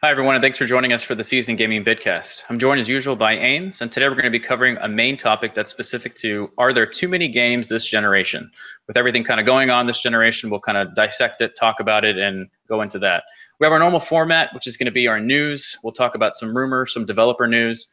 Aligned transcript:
Hi, 0.00 0.12
everyone, 0.12 0.36
and 0.36 0.42
thanks 0.42 0.56
for 0.56 0.64
joining 0.64 0.92
us 0.92 1.02
for 1.02 1.16
the 1.16 1.24
Season 1.24 1.56
Gaming 1.56 1.84
Vidcast. 1.84 2.44
I'm 2.48 2.60
joined 2.60 2.80
as 2.80 2.88
usual 2.88 3.16
by 3.16 3.34
Ains, 3.34 3.80
and 3.80 3.90
today 3.90 4.06
we're 4.08 4.14
going 4.14 4.26
to 4.26 4.30
be 4.30 4.38
covering 4.38 4.76
a 4.76 4.86
main 4.86 5.16
topic 5.16 5.56
that's 5.56 5.72
specific 5.72 6.14
to 6.18 6.52
are 6.56 6.72
there 6.72 6.86
too 6.86 7.08
many 7.08 7.26
games 7.26 7.68
this 7.68 7.84
generation? 7.84 8.48
With 8.86 8.96
everything 8.96 9.24
kind 9.24 9.40
of 9.40 9.46
going 9.46 9.70
on 9.70 9.88
this 9.88 10.00
generation, 10.00 10.50
we'll 10.50 10.60
kind 10.60 10.78
of 10.78 10.94
dissect 10.94 11.40
it, 11.40 11.56
talk 11.56 11.80
about 11.80 12.04
it, 12.04 12.16
and 12.16 12.48
go 12.68 12.80
into 12.80 13.00
that. 13.00 13.24
We 13.58 13.64
have 13.64 13.72
our 13.72 13.80
normal 13.80 13.98
format, 13.98 14.54
which 14.54 14.68
is 14.68 14.76
going 14.76 14.86
to 14.86 14.92
be 14.92 15.08
our 15.08 15.18
news. 15.18 15.76
We'll 15.82 15.92
talk 15.92 16.14
about 16.14 16.34
some 16.34 16.56
rumors, 16.56 16.94
some 16.94 17.04
developer 17.04 17.48
news, 17.48 17.88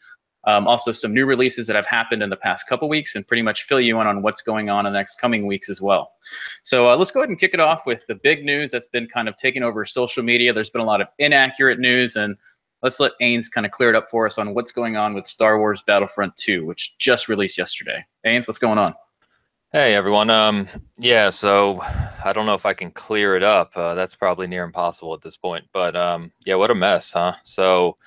um, 0.46 0.68
also 0.68 0.92
some 0.92 1.14
new 1.14 1.26
releases 1.26 1.68
that 1.68 1.76
have 1.76 1.86
happened 1.86 2.22
in 2.22 2.30
the 2.30 2.36
past 2.36 2.68
couple 2.68 2.88
weeks, 2.88 3.16
and 3.16 3.28
pretty 3.28 3.42
much 3.42 3.64
fill 3.64 3.80
you 3.80 4.00
in 4.00 4.08
on 4.08 4.22
what's 4.22 4.42
going 4.42 4.70
on 4.70 4.86
in 4.86 4.94
the 4.94 5.00
next 5.00 5.20
coming 5.20 5.48
weeks 5.48 5.70
as 5.70 5.82
well. 5.82 6.14
So 6.64 6.90
uh, 6.90 6.98
let's 6.98 7.12
go 7.12 7.22
ahead 7.22 7.30
and 7.30 7.40
kick 7.40 7.54
it 7.54 7.60
off 7.60 7.86
with 7.86 8.04
the 8.08 8.16
big 8.16 8.46
news 8.46 8.72
that's 8.72 8.88
been 8.88 9.08
kind 9.08 9.28
of 9.28 9.36
taking 9.36 9.64
over 9.64 9.86
social 9.86 10.24
media. 10.24 10.54
There's 10.54 10.70
been 10.70 10.82
a 10.82 10.86
lot 10.86 11.02
of 11.02 11.08
inaccurate 11.20 11.80
news, 11.80 12.16
and 12.16 12.36
let's 12.84 13.00
let 13.00 13.14
Ains 13.22 13.50
kind 13.52 13.66
of 13.66 13.72
clear 13.72 13.90
it 13.90 13.96
up 13.96 14.10
for 14.10 14.26
us 14.26 14.38
on 14.38 14.54
what's 14.54 14.72
going 14.72 14.96
on 14.96 15.14
with 15.14 15.26
Star 15.26 15.58
Wars 15.60 15.84
Battlefront 15.88 16.36
2, 16.38 16.66
which 16.66 16.98
just 16.98 17.28
released 17.28 17.58
yesterday. 17.58 18.06
Ains, 18.26 18.48
what's 18.48 18.60
going 18.60 18.78
on? 18.78 18.94
Hey 19.72 19.94
everyone. 19.94 20.30
Um, 20.30 20.70
yeah, 20.98 21.32
so 21.32 21.82
I 22.24 22.32
don't 22.34 22.46
know 22.46 22.54
if 22.54 22.66
I 22.66 22.74
can 22.74 22.92
clear 22.92 23.36
it 23.36 23.44
up. 23.44 23.76
Uh, 23.76 23.94
that's 23.94 24.16
probably 24.16 24.48
near 24.48 24.64
impossible 24.64 25.14
at 25.14 25.22
this 25.22 25.36
point. 25.36 25.66
But 25.74 25.98
um, 25.98 26.32
yeah, 26.46 26.56
what 26.56 26.72
a 26.72 26.76
mess, 26.76 27.12
huh? 27.12 27.34
So 27.44 27.98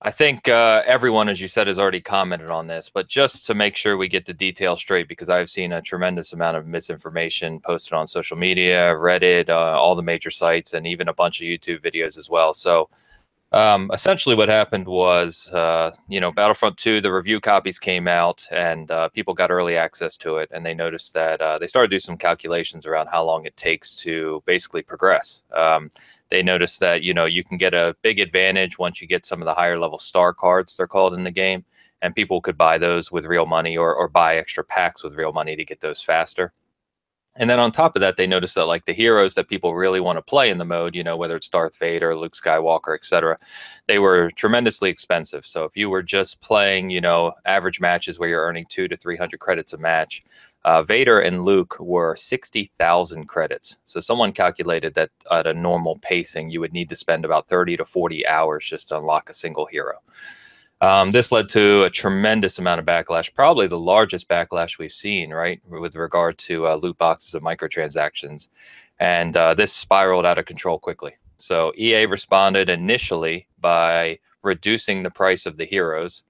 I 0.00 0.12
think 0.12 0.46
uh, 0.46 0.82
everyone, 0.86 1.28
as 1.28 1.40
you 1.40 1.48
said, 1.48 1.66
has 1.66 1.80
already 1.80 2.00
commented 2.00 2.50
on 2.50 2.68
this, 2.68 2.88
but 2.88 3.08
just 3.08 3.44
to 3.46 3.54
make 3.54 3.74
sure 3.74 3.96
we 3.96 4.06
get 4.06 4.26
the 4.26 4.32
details 4.32 4.78
straight, 4.78 5.08
because 5.08 5.28
I've 5.28 5.50
seen 5.50 5.72
a 5.72 5.82
tremendous 5.82 6.32
amount 6.32 6.56
of 6.56 6.68
misinformation 6.68 7.58
posted 7.58 7.94
on 7.94 8.06
social 8.06 8.36
media, 8.36 8.94
Reddit, 8.94 9.48
uh, 9.48 9.76
all 9.80 9.96
the 9.96 10.02
major 10.02 10.30
sites, 10.30 10.72
and 10.72 10.86
even 10.86 11.08
a 11.08 11.14
bunch 11.14 11.40
of 11.40 11.46
YouTube 11.46 11.80
videos 11.80 12.16
as 12.16 12.30
well. 12.30 12.54
So 12.54 12.88
um, 13.50 13.90
essentially, 13.92 14.36
what 14.36 14.48
happened 14.48 14.86
was, 14.86 15.50
uh, 15.52 15.92
you 16.06 16.20
know, 16.20 16.30
Battlefront 16.30 16.76
2, 16.76 17.00
the 17.00 17.12
review 17.12 17.40
copies 17.40 17.80
came 17.80 18.06
out, 18.06 18.46
and 18.52 18.90
uh, 18.92 19.08
people 19.08 19.34
got 19.34 19.50
early 19.50 19.76
access 19.76 20.16
to 20.18 20.36
it, 20.36 20.48
and 20.52 20.64
they 20.64 20.74
noticed 20.74 21.14
that 21.14 21.40
uh, 21.40 21.58
they 21.58 21.66
started 21.66 21.88
to 21.88 21.96
do 21.96 22.00
some 22.00 22.16
calculations 22.16 22.86
around 22.86 23.08
how 23.08 23.24
long 23.24 23.46
it 23.46 23.56
takes 23.56 23.96
to 23.96 24.44
basically 24.46 24.82
progress. 24.82 25.42
Um, 25.52 25.90
they 26.30 26.42
noticed 26.42 26.80
that 26.80 27.02
you 27.02 27.14
know 27.14 27.24
you 27.24 27.42
can 27.44 27.56
get 27.56 27.74
a 27.74 27.96
big 28.02 28.20
advantage 28.20 28.78
once 28.78 29.00
you 29.00 29.06
get 29.06 29.26
some 29.26 29.40
of 29.40 29.46
the 29.46 29.54
higher 29.54 29.78
level 29.78 29.98
star 29.98 30.32
cards 30.32 30.76
they're 30.76 30.86
called 30.86 31.14
in 31.14 31.24
the 31.24 31.30
game 31.30 31.64
and 32.02 32.14
people 32.14 32.40
could 32.40 32.56
buy 32.56 32.78
those 32.78 33.10
with 33.10 33.26
real 33.26 33.46
money 33.46 33.76
or, 33.76 33.94
or 33.94 34.08
buy 34.08 34.36
extra 34.36 34.62
packs 34.62 35.02
with 35.02 35.16
real 35.16 35.32
money 35.32 35.56
to 35.56 35.64
get 35.64 35.80
those 35.80 36.00
faster 36.00 36.52
and 37.38 37.48
then 37.48 37.58
on 37.58 37.72
top 37.72 37.96
of 37.96 38.00
that 38.00 38.16
they 38.16 38.26
noticed 38.26 38.54
that 38.54 38.66
like 38.66 38.84
the 38.84 38.92
heroes 38.92 39.34
that 39.34 39.48
people 39.48 39.74
really 39.74 40.00
want 40.00 40.16
to 40.16 40.22
play 40.22 40.50
in 40.50 40.58
the 40.58 40.64
mode 40.64 40.94
you 40.94 41.02
know 41.02 41.16
whether 41.16 41.36
it's 41.36 41.48
darth 41.48 41.78
vader 41.78 42.14
luke 42.14 42.34
skywalker 42.34 42.94
etc 42.94 43.38
they 43.86 43.98
were 43.98 44.30
tremendously 44.32 44.90
expensive 44.90 45.46
so 45.46 45.64
if 45.64 45.76
you 45.76 45.88
were 45.88 46.02
just 46.02 46.40
playing 46.40 46.90
you 46.90 47.00
know 47.00 47.32
average 47.46 47.80
matches 47.80 48.18
where 48.18 48.28
you're 48.28 48.44
earning 48.44 48.66
two 48.68 48.88
to 48.88 48.96
three 48.96 49.16
hundred 49.16 49.40
credits 49.40 49.72
a 49.72 49.78
match 49.78 50.22
uh, 50.64 50.82
Vader 50.82 51.20
and 51.20 51.44
Luke 51.44 51.76
were 51.80 52.16
60,000 52.16 53.26
credits. 53.26 53.78
So 53.86 54.00
someone 54.00 54.32
calculated 54.32 54.92
that 54.94 55.10
at 55.30 55.46
a 55.46 55.54
normal 55.54 55.98
pacing, 56.02 56.50
you 56.50 56.60
would 56.60 56.72
need 56.72 56.90
to 56.90 56.96
spend 56.96 57.24
about 57.24 57.48
30 57.48 57.78
to 57.78 57.84
40 57.84 58.26
hours 58.26 58.66
just 58.66 58.88
to 58.88 58.98
unlock 58.98 59.30
a 59.30 59.34
single 59.34 59.66
hero. 59.66 60.00
Um, 60.80 61.10
this 61.10 61.32
led 61.32 61.48
to 61.50 61.84
a 61.84 61.90
tremendous 61.90 62.58
amount 62.58 62.78
of 62.78 62.86
backlash, 62.86 63.34
probably 63.34 63.66
the 63.66 63.78
largest 63.78 64.28
backlash 64.28 64.78
we've 64.78 64.92
seen, 64.92 65.30
right, 65.30 65.60
with 65.68 65.96
regard 65.96 66.38
to 66.38 66.68
uh, 66.68 66.76
loot 66.76 66.96
boxes 66.98 67.34
and 67.34 67.44
microtransactions. 67.44 68.48
And 69.00 69.36
uh, 69.36 69.54
this 69.54 69.72
spiraled 69.72 70.26
out 70.26 70.38
of 70.38 70.46
control 70.46 70.78
quickly. 70.78 71.16
So 71.38 71.72
EA 71.76 72.06
responded 72.06 72.68
initially 72.68 73.48
by 73.60 74.18
reducing 74.42 75.02
the 75.02 75.10
price 75.10 75.46
of 75.46 75.56
the 75.56 75.64
heroes 75.64 76.22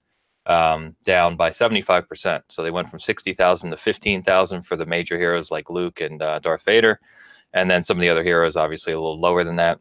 um, 0.46 0.96
down 1.04 1.36
by 1.36 1.50
75%. 1.50 2.42
So 2.48 2.62
they 2.62 2.70
went 2.70 2.88
from 2.88 3.00
60,000 3.00 3.70
to 3.70 3.76
15,000 3.76 4.62
for 4.62 4.76
the 4.76 4.86
major 4.86 5.18
heroes 5.18 5.50
like 5.50 5.70
Luke 5.70 6.00
and 6.00 6.20
uh, 6.22 6.38
Darth 6.38 6.64
Vader. 6.64 7.00
And 7.52 7.70
then 7.70 7.82
some 7.82 7.98
of 7.98 8.00
the 8.00 8.08
other 8.08 8.24
heroes, 8.24 8.56
obviously, 8.56 8.92
a 8.92 8.98
little 8.98 9.18
lower 9.18 9.44
than 9.44 9.56
that. 9.56 9.78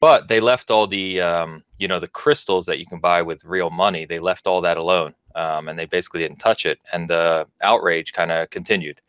But 0.00 0.28
they 0.28 0.40
left 0.40 0.70
all 0.70 0.86
the, 0.86 1.20
um, 1.20 1.64
you 1.78 1.88
know, 1.88 1.98
the 1.98 2.08
crystals 2.08 2.66
that 2.66 2.78
you 2.78 2.86
can 2.86 3.00
buy 3.00 3.22
with 3.22 3.44
real 3.44 3.70
money. 3.70 4.04
They 4.04 4.20
left 4.20 4.46
all 4.46 4.60
that 4.60 4.76
alone, 4.76 5.14
um, 5.34 5.68
and 5.68 5.78
they 5.78 5.86
basically 5.86 6.20
didn't 6.20 6.38
touch 6.38 6.66
it. 6.66 6.78
And 6.92 7.10
the 7.10 7.46
outrage 7.62 8.12
kind 8.12 8.30
of 8.30 8.50
continued. 8.50 9.00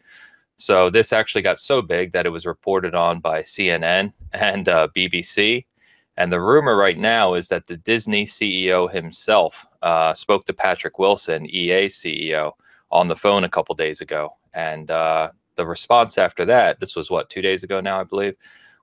So 0.57 0.89
this 0.89 1.13
actually 1.13 1.43
got 1.43 1.59
so 1.59 1.81
big 1.81 2.11
that 2.11 2.25
it 2.25 2.31
was 2.31 2.45
reported 2.45 2.95
on 2.95 3.19
by 3.19 3.41
CNN 3.41 4.13
and 4.33 4.67
uh, 4.67 4.87
BBC 4.95 5.65
and 6.19 6.33
the 6.33 6.41
rumor 6.41 6.75
right 6.75 6.97
now 6.97 7.33
is 7.33 7.47
that 7.47 7.67
the 7.67 7.77
Disney 7.77 8.25
CEO 8.25 8.91
himself 8.91 9.65
uh, 9.81 10.13
spoke 10.13 10.45
to 10.45 10.53
Patrick 10.53 10.99
Wilson, 10.99 11.45
EA 11.45 11.85
CEO, 11.85 12.51
on 12.91 13.07
the 13.07 13.15
phone 13.15 13.45
a 13.45 13.49
couple 13.49 13.73
days 13.73 14.01
ago. 14.01 14.35
And 14.53 14.91
uh, 14.91 15.29
the 15.55 15.65
response 15.65 16.17
after 16.17 16.43
that, 16.43 16.81
this 16.81 16.93
was 16.93 17.09
what, 17.09 17.29
two 17.29 17.41
days 17.41 17.63
ago 17.63 17.79
now, 17.79 18.01
I 18.01 18.03
believe, 18.03 18.35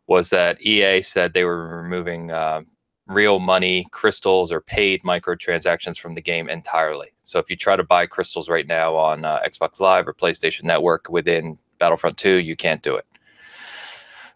was 0.07 0.31
that 0.31 0.61
EA 0.63 1.03
said 1.03 1.33
they 1.33 1.45
were 1.45 1.83
removing 1.83 2.31
uh, 2.31 2.63
real 3.07 3.39
money 3.39 3.87
crystals 3.93 4.51
or 4.51 4.61
paid 4.61 5.03
microtransactions 5.03 5.99
from 5.99 6.15
the 6.15 6.23
game 6.23 6.49
entirely. 6.49 7.09
So 7.25 7.39
if 7.39 7.51
you 7.51 7.57
try 7.57 7.77
to 7.77 7.85
buy 7.85 8.07
crystals 8.07 8.49
right 8.49 8.67
now 8.67 8.97
on 8.97 9.25
uh, 9.25 9.41
Xbox 9.47 9.81
Live 9.81 10.09
or 10.09 10.15
PlayStation 10.15 10.65
Network 10.65 11.09
within 11.09 11.59
Battlefront 11.79 12.19
2, 12.19 12.37
you 12.37 12.57
can't 12.57 12.83
do 12.83 12.97
it. 12.97 13.07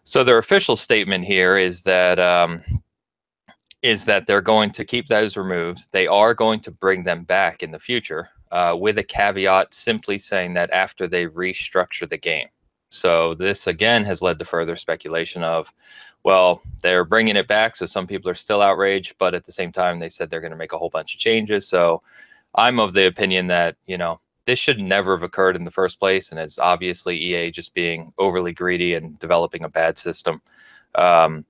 So 0.03 0.23
their 0.23 0.37
official 0.37 0.75
statement 0.75 1.25
here 1.25 1.57
is 1.57 1.83
that 1.83 2.19
um, 2.19 2.63
is 3.81 4.05
that 4.05 4.27
they're 4.27 4.41
going 4.41 4.71
to 4.71 4.85
keep 4.85 5.07
those 5.07 5.37
removed. 5.37 5.91
They 5.91 6.07
are 6.07 6.33
going 6.33 6.59
to 6.61 6.71
bring 6.71 7.03
them 7.03 7.23
back 7.23 7.63
in 7.63 7.71
the 7.71 7.79
future 7.79 8.29
uh, 8.51 8.75
with 8.79 8.97
a 8.97 9.03
caveat 9.03 9.73
simply 9.73 10.17
saying 10.17 10.53
that 10.53 10.71
after 10.71 11.07
they 11.07 11.27
restructure 11.27 12.07
the 12.07 12.17
game. 12.17 12.47
So 12.91 13.33
this 13.33 13.67
again 13.67 14.03
has 14.05 14.21
led 14.21 14.37
to 14.39 14.45
further 14.45 14.75
speculation 14.75 15.43
of, 15.43 15.73
well, 16.23 16.61
they're 16.81 17.05
bringing 17.05 17.37
it 17.37 17.47
back. 17.47 17.75
So 17.75 17.85
some 17.85 18.05
people 18.05 18.29
are 18.29 18.35
still 18.35 18.61
outraged, 18.61 19.15
but 19.17 19.33
at 19.33 19.45
the 19.45 19.51
same 19.53 19.71
time, 19.71 19.97
they 19.97 20.09
said 20.09 20.29
they're 20.29 20.41
going 20.41 20.51
to 20.51 20.57
make 20.57 20.73
a 20.73 20.77
whole 20.77 20.89
bunch 20.89 21.15
of 21.15 21.19
changes. 21.19 21.67
So 21.67 22.03
I'm 22.53 22.79
of 22.79 22.93
the 22.93 23.07
opinion 23.07 23.47
that, 23.47 23.77
you 23.87 23.97
know, 23.97 24.19
this 24.45 24.59
should 24.59 24.79
never 24.79 25.15
have 25.15 25.23
occurred 25.23 25.55
in 25.55 25.63
the 25.63 25.71
first 25.71 25.99
place. 25.99 26.31
And 26.31 26.39
it's 26.39 26.59
obviously 26.59 27.17
EA 27.17 27.49
just 27.49 27.73
being 27.73 28.11
overly 28.17 28.51
greedy 28.51 28.93
and 28.95 29.17
developing 29.19 29.63
a 29.63 29.69
bad 29.69 29.97
system. 29.97 30.41
Um, 30.95 31.45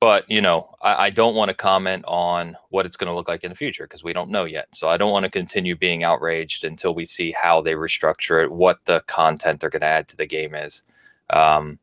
but 0.00 0.24
you 0.28 0.40
know 0.40 0.74
I, 0.82 1.06
I 1.06 1.10
don't 1.10 1.34
want 1.34 1.50
to 1.50 1.54
comment 1.54 2.04
on 2.08 2.56
what 2.70 2.86
it's 2.86 2.96
going 2.96 3.08
to 3.08 3.14
look 3.14 3.28
like 3.28 3.44
in 3.44 3.50
the 3.50 3.56
future 3.56 3.84
because 3.84 4.02
we 4.02 4.12
don't 4.12 4.30
know 4.30 4.44
yet. 4.44 4.68
So 4.72 4.88
i 4.88 4.96
don't 4.96 5.12
want 5.12 5.24
to 5.24 5.30
continue 5.30 5.76
being 5.76 6.04
outraged 6.04 6.64
until 6.64 6.94
we 6.94 7.04
see 7.04 7.32
how 7.32 7.60
they 7.60 7.74
restructure 7.74 8.42
it 8.42 8.50
what 8.50 8.78
the 8.86 9.02
content 9.06 9.60
they're 9.60 9.70
going 9.70 9.80
to 9.80 9.86
add 9.86 10.08
to 10.08 10.16
the 10.16 10.26
game 10.26 10.54
is. 10.54 10.82
Um, 11.30 11.78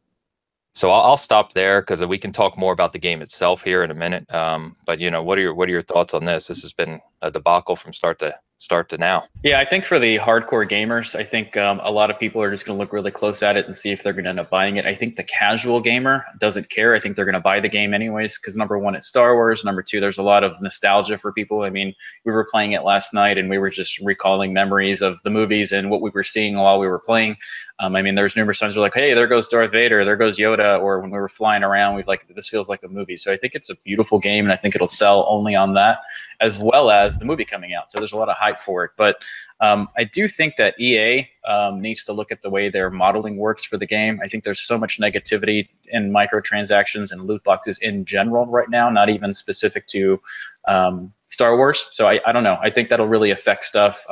so 0.73 0.91
I'll, 0.91 1.01
I'll, 1.01 1.17
stop 1.17 1.53
there 1.53 1.81
because 1.81 2.05
we 2.05 2.19
can 2.19 2.31
talk 2.31 2.55
more 2.57 2.73
about 2.73 2.93
the 2.93 2.99
game 2.99 3.21
itself 3.21 3.63
here 3.63 3.83
in 3.83 3.89
a 3.89 3.95
minute. 3.95 4.31
Um, 4.33 4.75
but 4.85 4.99
you 4.99 5.09
know 5.09 5.23
what 5.23 5.37
are 5.37 5.41
your 5.41 5.53
what 5.53 5.69
are 5.69 5.71
your 5.71 5.81
thoughts 5.81 6.13
on 6.13 6.25
this? 6.25 6.47
This 6.47 6.61
has 6.63 6.73
been 6.73 6.99
a 7.21 7.31
debacle 7.31 7.75
from 7.75 7.93
start 7.93 8.19
to 8.19 8.35
start 8.59 8.89
to 8.89 8.97
now. 8.97 9.25
Yeah, 9.43 9.59
I 9.59 9.65
think 9.65 9.85
for 9.85 9.99
the 9.99 10.17
hardcore 10.17 10.67
gamers, 10.67 11.15
I 11.15 11.23
think 11.23 11.55
um, 11.57 11.79
a 11.83 11.91
lot 11.91 12.09
of 12.09 12.19
people 12.19 12.41
are 12.41 12.49
just 12.49 12.65
going 12.65 12.77
to 12.77 12.81
look 12.81 12.91
really 12.91 13.11
close 13.11 13.43
at 13.43 13.55
it 13.55 13.65
and 13.65 13.75
see 13.75 13.91
if 13.91 14.01
they're 14.01 14.13
going 14.13 14.23
to 14.23 14.31
end 14.31 14.39
up 14.39 14.49
buying 14.49 14.77
it. 14.77 14.85
I 14.85 14.95
think 14.95 15.15
the 15.15 15.23
casual 15.23 15.79
gamer 15.79 16.25
doesn't 16.39 16.69
care. 16.69 16.95
I 16.95 16.99
think 16.99 17.15
they're 17.15 17.25
going 17.25 17.33
to 17.33 17.39
buy 17.39 17.59
the 17.59 17.69
game 17.69 17.93
anyways 17.93 18.39
because 18.39 18.57
number 18.57 18.79
one, 18.79 18.95
it's 18.95 19.07
Star 19.07 19.35
Wars. 19.35 19.63
Number 19.63 19.83
two, 19.83 19.99
there's 19.99 20.17
a 20.17 20.23
lot 20.23 20.43
of 20.43 20.59
nostalgia 20.61 21.17
for 21.17 21.31
people. 21.31 21.61
I 21.61 21.69
mean, 21.69 21.93
we 22.25 22.31
were 22.31 22.47
playing 22.49 22.71
it 22.71 22.83
last 22.83 23.13
night 23.13 23.37
and 23.37 23.49
we 23.49 23.59
were 23.59 23.69
just 23.69 23.99
recalling 23.99 24.53
memories 24.53 25.01
of 25.01 25.17
the 25.23 25.29
movies 25.29 25.71
and 25.71 25.91
what 25.91 26.01
we 26.01 26.09
were 26.09 26.23
seeing 26.23 26.57
while 26.57 26.79
we 26.79 26.87
were 26.87 26.99
playing. 26.99 27.37
Um, 27.79 27.95
I 27.95 28.01
mean, 28.01 28.15
there's 28.15 28.35
numerous 28.35 28.59
times 28.59 28.75
we're 28.75 28.81
like, 28.81 28.95
hey, 28.95 29.13
there 29.13 29.27
goes 29.27 29.47
Darth 29.47 29.71
Vader, 29.71 30.03
there 30.03 30.15
goes 30.15 30.37
Yoda, 30.37 30.81
or 30.81 30.99
when 30.99 31.11
we 31.11 31.17
were 31.19 31.29
flying 31.29 31.63
around, 31.63 31.95
we've 31.95 32.07
like, 32.07 32.27
this 32.33 32.49
feels 32.49 32.69
like 32.69 32.81
a 32.81 32.87
movie. 32.87 33.17
So 33.17 33.31
I 33.31 33.37
think 33.37 33.53
it's 33.53 33.69
a 33.69 33.75
beautiful 33.75 34.17
game, 34.17 34.45
and 34.45 34.51
I 34.51 34.55
think 34.55 34.73
it'll 34.73 34.87
sell 34.87 35.25
only 35.29 35.53
on 35.53 35.75
that, 35.75 35.99
as 36.41 36.57
well 36.57 36.89
as 36.89 37.19
the 37.19 37.25
movie 37.25 37.45
coming 37.45 37.75
out. 37.75 37.89
So 37.89 37.99
there's 37.99 38.13
a 38.13 38.17
lot 38.17 38.29
of 38.29 38.35
hype 38.35 38.61
for 38.61 38.83
it. 38.83 38.91
But 38.97 39.17
um, 39.59 39.89
I 39.95 40.05
do 40.05 40.27
think 40.27 40.55
that 40.55 40.79
EA 40.79 41.27
um, 41.47 41.79
needs 41.79 42.03
to 42.05 42.13
look 42.13 42.31
at 42.31 42.41
the 42.41 42.49
way 42.49 42.69
their 42.69 42.89
modeling 42.89 43.37
works 43.37 43.63
for 43.63 43.77
the 43.77 43.85
game. 43.85 44.19
I 44.23 44.27
think 44.27 44.43
there's 44.43 44.61
so 44.61 44.77
much 44.79 44.99
negativity 44.99 45.67
in 45.89 46.11
microtransactions 46.11 47.11
and 47.11 47.25
loot 47.25 47.43
boxes 47.43 47.77
in 47.79 48.05
general 48.05 48.47
right 48.47 48.69
now, 48.69 48.89
not 48.89 49.09
even 49.09 49.35
specific 49.35 49.85
to 49.87 50.19
um, 50.67 51.13
Star 51.27 51.57
Wars. 51.57 51.87
So 51.91 52.07
I, 52.07 52.19
I 52.25 52.31
don't 52.31 52.43
know. 52.43 52.57
I 52.61 52.71
think 52.71 52.89
that'll 52.89 53.07
really 53.07 53.31
affect 53.31 53.65
stuff. 53.65 54.03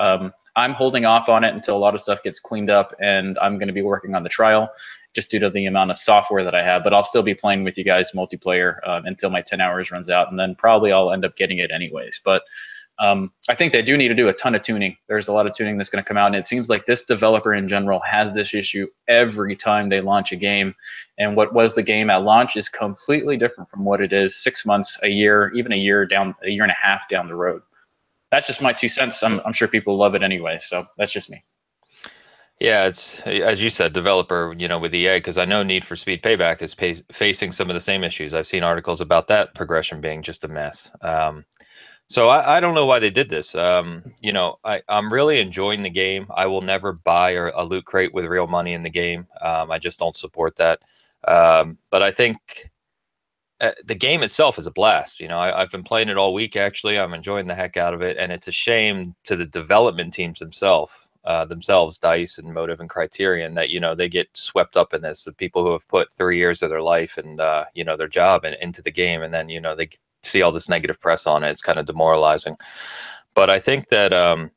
I'm 0.56 0.74
holding 0.74 1.06
off 1.06 1.30
on 1.30 1.44
it 1.44 1.54
until 1.54 1.76
a 1.76 1.80
lot 1.80 1.96
of 1.96 2.02
stuff 2.02 2.24
gets 2.24 2.40
cleaned 2.40 2.70
up, 2.70 2.94
and 3.00 3.38
I'm 3.40 3.58
going 3.58 3.68
to 3.68 3.74
be 3.74 3.82
working 3.82 4.16
on 4.16 4.24
the 4.24 4.30
trial 4.30 4.70
just 5.14 5.32
due 5.32 5.40
to 5.40 5.50
the 5.50 5.66
amount 5.66 5.92
of 5.92 5.98
software 5.98 6.44
that 6.44 6.54
I 6.56 6.64
have. 6.64 6.84
But 6.84 6.94
I'll 6.94 7.04
still 7.04 7.24
be 7.24 7.34
playing 7.34 7.64
with 7.64 7.78
you 7.78 7.84
guys 7.84 8.12
multiplayer 8.12 8.78
uh, 8.86 9.02
until 9.06 9.30
my 9.30 9.42
10 9.42 9.62
hours 9.62 9.92
runs 9.92 10.10
out, 10.10 10.30
and 10.30 10.40
then 10.40 10.56
probably 10.56 10.92
I'll 10.92 11.12
end 11.12 11.26
up 11.26 11.36
getting 11.38 11.60
it 11.60 11.72
anyways. 11.72 12.22
But 12.24 12.44
Um, 12.98 13.32
I 13.50 13.56
think 13.56 13.74
they 13.74 13.82
do 13.82 13.98
need 13.98 14.08
to 14.08 14.16
do 14.16 14.30
a 14.30 14.34
ton 14.34 14.56
of 14.56 14.62
tuning. 14.62 14.96
There's 15.10 15.28
a 15.28 15.34
lot 15.34 15.46
of 15.46 15.54
tuning 15.54 15.78
that's 15.78 15.90
going 15.90 16.02
to 16.04 16.08
come 16.08 16.18
out, 16.18 16.28
and 16.28 16.36
it 16.36 16.46
seems 16.46 16.70
like 16.70 16.86
this 16.86 17.04
developer 17.04 17.54
in 17.54 17.68
general 17.68 18.00
has 18.06 18.34
this 18.34 18.54
issue 18.54 18.88
every 19.08 19.56
time 19.56 19.90
they 19.90 20.00
launch 20.00 20.32
a 20.32 20.38
game. 20.38 20.74
And 21.18 21.36
what 21.36 21.54
was 21.54 21.76
the 21.76 21.84
game 21.84 22.10
at 22.10 22.24
launch 22.24 22.56
is 22.56 22.70
completely 22.70 23.36
different 23.38 23.70
from 23.70 23.84
what 23.84 24.00
it 24.00 24.14
is 24.14 24.42
six 24.42 24.66
months, 24.66 24.98
a 25.04 25.10
year, 25.10 25.52
even 25.56 25.74
a 25.74 25.78
year 25.78 26.06
down, 26.06 26.36
a 26.44 26.50
year 26.50 26.64
and 26.64 26.72
a 26.72 26.76
half 26.76 27.10
down 27.10 27.28
the 27.28 27.36
road. 27.36 27.62
That's 28.32 28.48
just 28.48 28.62
my 28.62 28.74
two 28.74 28.90
cents. 28.90 29.22
I'm, 29.24 29.40
I'm 29.46 29.54
sure 29.54 29.68
people 29.68 29.96
love 29.98 30.16
it 30.16 30.24
anyway, 30.24 30.58
so 30.60 30.86
that's 30.98 31.14
just 31.14 31.30
me. 31.30 31.44
Yeah, 32.60 32.86
it's 32.86 33.22
as 33.22 33.62
you 33.62 33.70
said, 33.70 33.92
developer. 33.92 34.56
You 34.58 34.68
know, 34.68 34.80
with 34.80 34.96
EA, 34.96 35.18
because 35.18 35.38
I 35.38 35.46
know 35.46 35.62
Need 35.62 35.84
for 35.84 35.98
Speed 35.98 36.24
Payback 36.24 36.62
is 36.62 36.74
pay, 36.74 36.94
facing 37.12 37.52
some 37.52 37.70
of 37.70 37.74
the 37.74 37.82
same 37.82 38.04
issues. 38.04 38.34
I've 38.34 38.48
seen 38.48 38.64
articles 38.64 39.02
about 39.02 39.28
that 39.28 39.54
progression 39.56 40.00
being 40.00 40.24
just 40.24 40.46
a 40.46 40.48
mess. 40.48 40.90
Um, 41.02 41.44
so 42.08 42.30
I, 42.30 42.58
I, 42.58 42.60
don't 42.60 42.76
know 42.76 42.86
why 42.86 43.00
they 43.00 43.10
did 43.10 43.30
this. 43.30 43.56
Um, 43.56 44.14
you 44.22 44.32
know, 44.32 44.60
I, 44.64 44.82
I'm 44.88 45.12
really 45.12 45.40
enjoying 45.40 45.82
the 45.82 45.90
game. 45.90 46.28
I 46.36 46.46
will 46.46 46.62
never 46.62 46.94
buy 46.94 47.32
a, 47.32 47.52
a 47.56 47.66
loot 47.66 47.86
crate 47.86 48.14
with 48.14 48.26
real 48.26 48.48
money 48.48 48.74
in 48.74 48.84
the 48.84 48.90
game. 48.90 49.28
Um, 49.42 49.72
I 49.72 49.80
just 49.80 50.00
don't 50.00 50.16
support 50.16 50.56
that. 50.58 50.82
Um, 51.28 51.80
but 51.90 52.04
I 52.04 52.12
think 52.12 52.70
uh, 53.62 53.72
the 53.86 53.96
game 53.96 54.22
itself 54.22 54.58
is 54.60 54.68
a 54.68 54.72
blast. 54.72 55.20
You 55.20 55.28
know, 55.28 55.40
I, 55.40 55.60
have 55.60 55.72
been 55.72 55.84
playing 55.84 56.10
it 56.10 56.18
all 56.18 56.34
week. 56.34 56.56
Actually, 56.56 57.00
I'm 57.00 57.14
enjoying 57.14 57.48
the 57.48 57.56
heck 57.56 57.78
out 57.78 57.94
of 57.94 58.02
it, 58.02 58.18
and 58.18 58.32
it's 58.32 58.48
a 58.48 58.52
shame 58.52 59.16
to 59.24 59.36
the 59.36 59.46
development 59.46 60.14
teams 60.14 60.40
themselves, 60.40 60.94
uh, 61.24 61.46
themselves, 61.46 61.98
Dice 61.98 62.38
and 62.38 62.54
Motive 62.54 62.82
and 62.82 62.90
Criterion, 62.90 63.54
that 63.56 63.70
you 63.70 63.80
know 63.80 63.96
they 63.96 64.10
get 64.10 64.28
swept 64.34 64.76
up 64.76 64.94
in 64.94 65.02
this. 65.02 65.24
The 65.24 65.32
people 65.32 65.64
who 65.64 65.72
have 65.72 65.88
put 65.88 66.14
three 66.14 66.38
years 66.38 66.62
of 66.62 66.70
their 66.70 66.82
life 66.82 67.18
and 67.18 67.40
uh, 67.40 67.66
you 67.74 67.86
know 67.86 67.96
their 67.96 68.10
job 68.10 68.44
in, 68.44 68.56
into 68.56 68.82
the 68.82 68.92
game, 68.92 69.22
and 69.22 69.34
then 69.34 69.48
you 69.48 69.62
know 69.62 69.76
they 69.76 69.90
see 70.24 70.42
all 70.42 70.52
this 70.52 70.70
negative 70.70 71.00
press 71.00 71.26
on 71.26 71.44
it. 71.44 71.52
It's 71.52 71.62
kind 71.62 71.80
of 71.80 71.86
demoralizing. 71.86 72.58
But 73.36 73.50
I 73.50 73.60
think 73.60 73.88
that 73.88 74.12
um, 74.12 74.52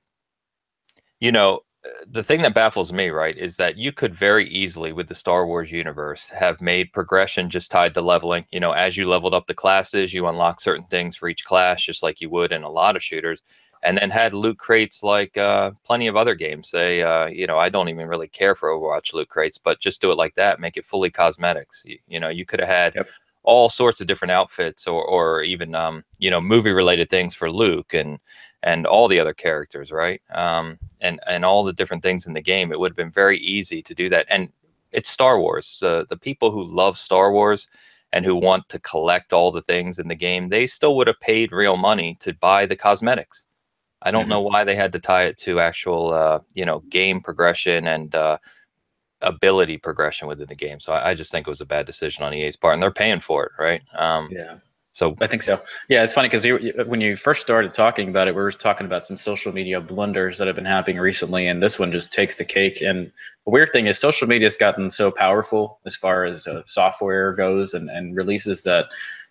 you 1.20 1.30
know 1.30 1.60
the 2.06 2.22
thing 2.22 2.42
that 2.42 2.54
baffles 2.54 2.92
me, 2.92 3.08
right, 3.10 3.36
is 3.36 3.56
that 3.56 3.76
you 3.76 3.92
could 3.92 4.14
very 4.14 4.48
easily, 4.48 4.92
with 4.92 5.08
the 5.08 5.14
Star 5.14 5.46
Wars 5.46 5.70
universe, 5.70 6.28
have 6.28 6.60
made 6.60 6.92
progression 6.92 7.50
just 7.50 7.70
tied 7.70 7.94
to 7.94 8.02
leveling. 8.02 8.46
You 8.50 8.60
know, 8.60 8.72
as 8.72 8.96
you 8.96 9.06
leveled 9.06 9.34
up 9.34 9.46
the 9.46 9.54
classes, 9.54 10.12
you 10.12 10.26
unlock 10.26 10.60
certain 10.60 10.84
things 10.86 11.16
for 11.16 11.28
each 11.28 11.44
class, 11.44 11.82
just 11.82 12.02
like 12.02 12.20
you 12.20 12.30
would 12.30 12.52
in 12.52 12.62
a 12.62 12.70
lot 12.70 12.96
of 12.96 13.02
shooters. 13.02 13.42
And 13.84 13.96
then 13.96 14.10
had 14.10 14.34
loot 14.34 14.58
crates 14.58 15.04
like 15.04 15.36
uh, 15.36 15.70
plenty 15.84 16.08
of 16.08 16.16
other 16.16 16.34
games. 16.34 16.68
Say, 16.68 17.00
uh, 17.00 17.26
you 17.26 17.46
know, 17.46 17.58
I 17.58 17.68
don't 17.68 17.88
even 17.88 18.08
really 18.08 18.26
care 18.26 18.56
for 18.56 18.70
Overwatch 18.70 19.14
loot 19.14 19.28
crates, 19.28 19.56
but 19.56 19.78
just 19.78 20.00
do 20.00 20.10
it 20.10 20.16
like 20.16 20.34
that. 20.34 20.58
Make 20.58 20.76
it 20.76 20.84
fully 20.84 21.10
cosmetics. 21.10 21.84
You, 21.86 21.98
you 22.08 22.18
know, 22.18 22.28
you 22.28 22.44
could 22.44 22.58
have 22.58 22.68
had 22.68 22.94
yep 22.96 23.06
all 23.48 23.70
sorts 23.70 23.98
of 23.98 24.06
different 24.06 24.30
outfits 24.30 24.86
or, 24.86 25.02
or 25.02 25.42
even 25.42 25.74
um, 25.74 26.04
you 26.18 26.30
know 26.30 26.40
movie 26.40 26.70
related 26.70 27.08
things 27.08 27.34
for 27.34 27.50
Luke 27.50 27.94
and 27.94 28.18
and 28.62 28.86
all 28.86 29.08
the 29.08 29.18
other 29.18 29.32
characters, 29.32 29.90
right? 29.90 30.20
Um, 30.30 30.78
and 31.00 31.18
and 31.26 31.46
all 31.46 31.64
the 31.64 31.72
different 31.72 32.02
things 32.02 32.26
in 32.26 32.34
the 32.34 32.42
game. 32.42 32.70
It 32.70 32.78
would 32.78 32.92
have 32.92 32.96
been 32.96 33.10
very 33.10 33.38
easy 33.38 33.82
to 33.82 33.94
do 33.94 34.10
that. 34.10 34.26
And 34.28 34.50
it's 34.92 35.08
Star 35.08 35.40
Wars. 35.40 35.82
Uh, 35.82 36.04
the 36.10 36.18
people 36.18 36.50
who 36.50 36.62
love 36.62 36.98
Star 36.98 37.32
Wars 37.32 37.68
and 38.12 38.22
who 38.24 38.36
want 38.36 38.68
to 38.68 38.78
collect 38.80 39.32
all 39.32 39.50
the 39.50 39.62
things 39.62 39.98
in 39.98 40.08
the 40.08 40.14
game, 40.14 40.50
they 40.50 40.66
still 40.66 40.94
would 40.96 41.06
have 41.06 41.20
paid 41.20 41.50
real 41.50 41.78
money 41.78 42.16
to 42.20 42.34
buy 42.34 42.66
the 42.66 42.76
cosmetics. 42.76 43.46
I 44.02 44.10
don't 44.10 44.22
mm-hmm. 44.22 44.30
know 44.30 44.42
why 44.42 44.64
they 44.64 44.76
had 44.76 44.92
to 44.92 45.00
tie 45.00 45.24
it 45.24 45.38
to 45.38 45.58
actual, 45.58 46.12
uh, 46.12 46.40
you 46.52 46.66
know, 46.66 46.80
game 46.90 47.22
progression 47.22 47.88
and 47.88 48.14
uh, 48.14 48.36
ability 49.20 49.78
progression 49.78 50.28
within 50.28 50.46
the 50.48 50.54
game. 50.54 50.80
So 50.80 50.92
I, 50.92 51.10
I, 51.10 51.14
just 51.14 51.32
think 51.32 51.46
it 51.46 51.50
was 51.50 51.60
a 51.60 51.66
bad 51.66 51.86
decision 51.86 52.24
on 52.24 52.32
EA's 52.32 52.56
part, 52.56 52.74
and 52.74 52.82
they're 52.82 52.90
paying 52.90 53.20
for 53.20 53.46
it, 53.46 53.52
right? 53.58 53.82
Um, 53.96 54.28
yeah. 54.30 54.58
So 54.92 55.14
I 55.20 55.28
think 55.28 55.44
so. 55.44 55.60
Yeah, 55.88 56.02
it's 56.02 56.12
funny 56.12 56.28
because 56.28 56.44
when 56.88 57.00
you 57.00 57.14
first 57.14 57.40
started 57.40 57.72
talking 57.72 58.08
about 58.08 58.26
it, 58.26 58.34
we 58.34 58.42
were 58.42 58.50
talking 58.50 58.84
about 58.84 59.04
some 59.04 59.16
social 59.16 59.52
media 59.52 59.80
blunders 59.80 60.38
that 60.38 60.48
have 60.48 60.56
been 60.56 60.64
happening 60.64 60.98
recently, 60.98 61.46
and 61.46 61.62
this 61.62 61.78
one 61.78 61.92
just 61.92 62.12
takes 62.12 62.34
the 62.34 62.44
cake. 62.44 62.80
And 62.80 63.12
the 63.44 63.52
weird 63.52 63.70
thing 63.70 63.86
is, 63.86 63.96
social 63.96 64.26
media 64.26 64.46
has 64.46 64.56
gotten 64.56 64.90
so 64.90 65.12
powerful 65.12 65.78
as 65.86 65.94
far 65.94 66.24
as 66.24 66.48
uh, 66.48 66.62
software 66.66 67.32
goes 67.32 67.74
and, 67.74 67.88
and 67.90 68.16
releases 68.16 68.64
that 68.64 68.86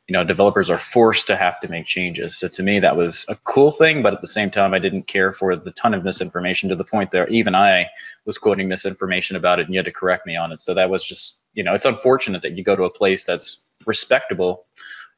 you 0.07 0.13
know 0.13 0.23
developers 0.23 0.69
are 0.69 0.79
forced 0.79 1.27
to 1.27 1.35
have 1.35 1.59
to 1.59 1.67
make 1.67 1.85
changes. 1.85 2.37
So 2.37 2.47
to 2.47 2.63
me 2.63 2.79
that 2.79 2.95
was 2.95 3.25
a 3.27 3.35
cool 3.43 3.71
thing 3.71 4.01
but 4.01 4.13
at 4.13 4.21
the 4.21 4.27
same 4.27 4.49
time 4.49 4.73
i 4.73 4.79
didn't 4.79 5.07
care 5.07 5.31
for 5.33 5.55
the 5.55 5.71
ton 5.71 5.93
of 5.93 6.03
misinformation 6.03 6.69
to 6.69 6.75
the 6.75 6.83
point 6.83 7.11
that 7.11 7.29
even 7.29 7.55
i 7.55 7.87
was 8.25 8.37
quoting 8.37 8.67
misinformation 8.67 9.35
about 9.35 9.59
it 9.59 9.65
and 9.65 9.73
you 9.73 9.79
had 9.79 9.85
to 9.85 9.91
correct 9.91 10.27
me 10.27 10.35
on 10.35 10.51
it. 10.51 10.61
So 10.61 10.73
that 10.75 10.89
was 10.89 11.03
just 11.03 11.41
you 11.53 11.63
know 11.63 11.73
it's 11.73 11.85
unfortunate 11.85 12.41
that 12.43 12.53
you 12.53 12.63
go 12.63 12.75
to 12.75 12.83
a 12.83 12.89
place 12.89 13.25
that's 13.25 13.65
respectable 13.85 14.65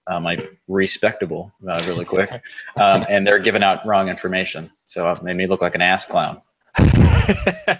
um, 0.07 0.23
like 0.23 0.57
respectable 0.67 1.51
uh, 1.67 1.83
really 1.85 2.05
quick 2.05 2.29
um, 2.77 3.05
and 3.09 3.27
they're 3.27 3.39
giving 3.39 3.63
out 3.63 3.85
wrong 3.85 4.07
information. 4.07 4.71
So 4.85 5.11
it 5.11 5.21
made 5.21 5.35
me 5.35 5.47
look 5.47 5.61
like 5.61 5.75
an 5.75 5.81
ass 5.81 6.05
clown. 6.05 6.41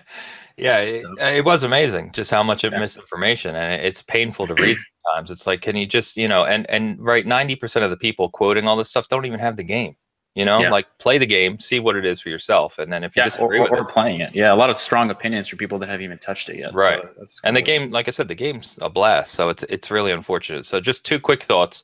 Yeah, 0.59 0.79
it, 0.79 1.06
it, 1.19 1.45
was 1.45 1.63
amazing 1.63 2.11
just 2.11 2.29
how 2.31 2.44
much 2.44 2.65
of 2.65 2.73
yeah. 2.73 2.79
misinformation, 2.79 3.56
and 3.56 3.81
it's 3.81 4.01
painful 4.01 4.45
to 4.47 4.53
read 4.56 4.75
sometimes. 5.09 5.31
It's 5.31 5.47
like, 5.47 5.61
can 5.61 5.75
you 5.75 5.85
just, 5.85 6.17
you 6.17 6.27
know, 6.27 6.45
and 6.45 6.69
and 6.69 7.00
right, 7.00 7.25
ninety 7.25 7.56
percent 7.56 7.83
of 7.83 7.91
the 7.91 7.97
people 7.97 8.29
quoting 8.29 8.67
all 8.67 8.75
this 8.75 8.89
stuff 8.89 9.07
don't 9.07 9.25
even 9.25 9.39
have 9.39 9.56
the 9.56 9.63
game. 9.63 9.95
You 10.35 10.45
know, 10.45 10.59
yeah. 10.59 10.69
like 10.69 10.85
play 11.00 11.17
the 11.17 11.25
game, 11.25 11.57
see 11.57 11.79
what 11.79 11.95
it 11.95 12.06
is 12.06 12.21
for 12.21 12.29
yourself, 12.29 12.77
and 12.77 12.94
then 12.94 13.03
if 13.03 13.15
you 13.15 13.21
yeah, 13.21 13.25
disagree 13.25 13.59
or, 13.59 13.63
with 13.63 13.71
or 13.71 13.81
it, 13.81 13.89
playing 13.89 14.21
it, 14.21 14.33
yeah, 14.33 14.53
a 14.53 14.56
lot 14.56 14.69
of 14.69 14.77
strong 14.77 15.09
opinions 15.09 15.50
for 15.50 15.56
people 15.56 15.79
that 15.79 15.89
haven't 15.89 16.03
even 16.03 16.19
touched 16.19 16.50
it 16.50 16.57
yet. 16.57 16.73
Right, 16.73 17.01
so 17.25 17.41
and 17.44 17.57
the 17.57 17.63
game, 17.63 17.89
like 17.89 18.07
I 18.07 18.11
said, 18.11 18.27
the 18.27 18.35
game's 18.35 18.77
a 18.81 18.89
blast. 18.89 19.33
So 19.33 19.50
it's 19.50 19.63
it's 19.63 19.89
really 19.89 20.11
unfortunate. 20.11 20.65
So 20.65 20.79
just 20.79 21.03
two 21.03 21.19
quick 21.19 21.44
thoughts. 21.44 21.83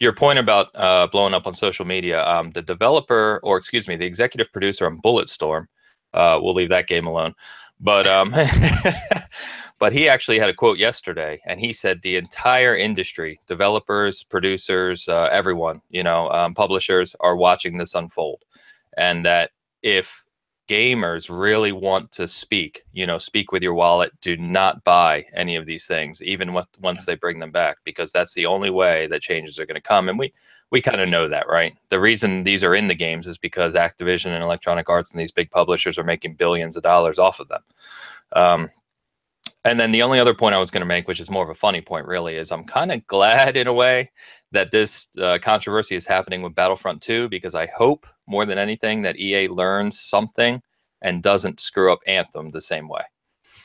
Your 0.00 0.12
point 0.12 0.40
about 0.40 0.68
uh, 0.74 1.06
blowing 1.06 1.34
up 1.34 1.46
on 1.46 1.54
social 1.54 1.84
media. 1.84 2.26
Um, 2.26 2.50
the 2.50 2.62
developer, 2.62 3.40
or 3.42 3.56
excuse 3.56 3.86
me, 3.86 3.96
the 3.96 4.06
executive 4.06 4.52
producer 4.52 4.86
on 4.86 5.00
Bulletstorm. 5.00 5.66
Uh, 6.12 6.38
we'll 6.42 6.54
leave 6.54 6.70
that 6.70 6.88
game 6.88 7.06
alone. 7.06 7.34
But 7.80 8.06
um, 8.06 8.34
but 9.84 9.92
he 9.92 10.08
actually 10.08 10.38
had 10.38 10.48
a 10.48 10.54
quote 10.54 10.78
yesterday, 10.78 11.38
and 11.44 11.60
he 11.60 11.70
said 11.70 12.00
the 12.00 12.16
entire 12.16 12.74
industry, 12.74 13.38
developers, 13.46 14.22
producers, 14.22 15.06
uh, 15.10 15.28
everyone, 15.30 15.82
you 15.90 16.02
know, 16.02 16.30
um, 16.30 16.54
publishers 16.54 17.14
are 17.20 17.36
watching 17.36 17.76
this 17.76 17.94
unfold, 17.94 18.42
and 18.96 19.26
that 19.26 19.50
if 19.82 20.24
gamers 20.70 21.28
really 21.28 21.70
want 21.70 22.10
to 22.12 22.26
speak, 22.26 22.84
you 22.94 23.06
know, 23.06 23.18
speak 23.18 23.52
with 23.52 23.62
your 23.62 23.74
wallet, 23.74 24.10
do 24.22 24.38
not 24.38 24.82
buy 24.84 25.26
any 25.34 25.54
of 25.54 25.66
these 25.66 25.86
things, 25.86 26.22
even 26.22 26.54
with, 26.54 26.66
once 26.80 27.04
they 27.04 27.14
bring 27.14 27.38
them 27.38 27.50
back, 27.50 27.76
because 27.84 28.10
that's 28.10 28.32
the 28.32 28.46
only 28.46 28.70
way 28.70 29.06
that 29.08 29.20
changes 29.20 29.58
are 29.58 29.66
going 29.66 29.74
to 29.74 29.82
come. 29.82 30.08
And 30.08 30.18
we 30.18 30.32
we 30.70 30.80
kind 30.80 31.02
of 31.02 31.10
know 31.10 31.28
that, 31.28 31.46
right? 31.46 31.74
The 31.90 32.00
reason 32.00 32.44
these 32.44 32.64
are 32.64 32.74
in 32.74 32.88
the 32.88 32.94
games 32.94 33.26
is 33.26 33.36
because 33.36 33.74
Activision 33.74 34.34
and 34.34 34.42
Electronic 34.42 34.88
Arts 34.88 35.12
and 35.12 35.20
these 35.20 35.30
big 35.30 35.50
publishers 35.50 35.98
are 35.98 36.04
making 36.04 36.36
billions 36.36 36.74
of 36.74 36.82
dollars 36.82 37.18
off 37.18 37.38
of 37.38 37.48
them. 37.48 37.62
Um, 38.32 38.70
and 39.64 39.80
then 39.80 39.92
the 39.92 40.02
only 40.02 40.20
other 40.20 40.34
point 40.34 40.54
I 40.54 40.58
was 40.58 40.70
going 40.70 40.82
to 40.82 40.86
make, 40.86 41.08
which 41.08 41.20
is 41.20 41.30
more 41.30 41.42
of 41.42 41.48
a 41.48 41.54
funny 41.54 41.80
point, 41.80 42.06
really, 42.06 42.36
is 42.36 42.52
I'm 42.52 42.64
kind 42.64 42.92
of 42.92 43.06
glad 43.06 43.56
in 43.56 43.66
a 43.66 43.72
way 43.72 44.10
that 44.52 44.70
this 44.70 45.08
uh, 45.18 45.38
controversy 45.40 45.96
is 45.96 46.06
happening 46.06 46.42
with 46.42 46.54
Battlefront 46.54 47.00
2 47.02 47.28
because 47.28 47.54
I 47.54 47.66
hope 47.66 48.06
more 48.26 48.44
than 48.44 48.58
anything 48.58 49.02
that 49.02 49.18
EA 49.18 49.48
learns 49.48 49.98
something 49.98 50.60
and 51.00 51.22
doesn't 51.22 51.60
screw 51.60 51.92
up 51.92 52.00
Anthem 52.06 52.50
the 52.50 52.60
same 52.60 52.88
way. 52.88 53.02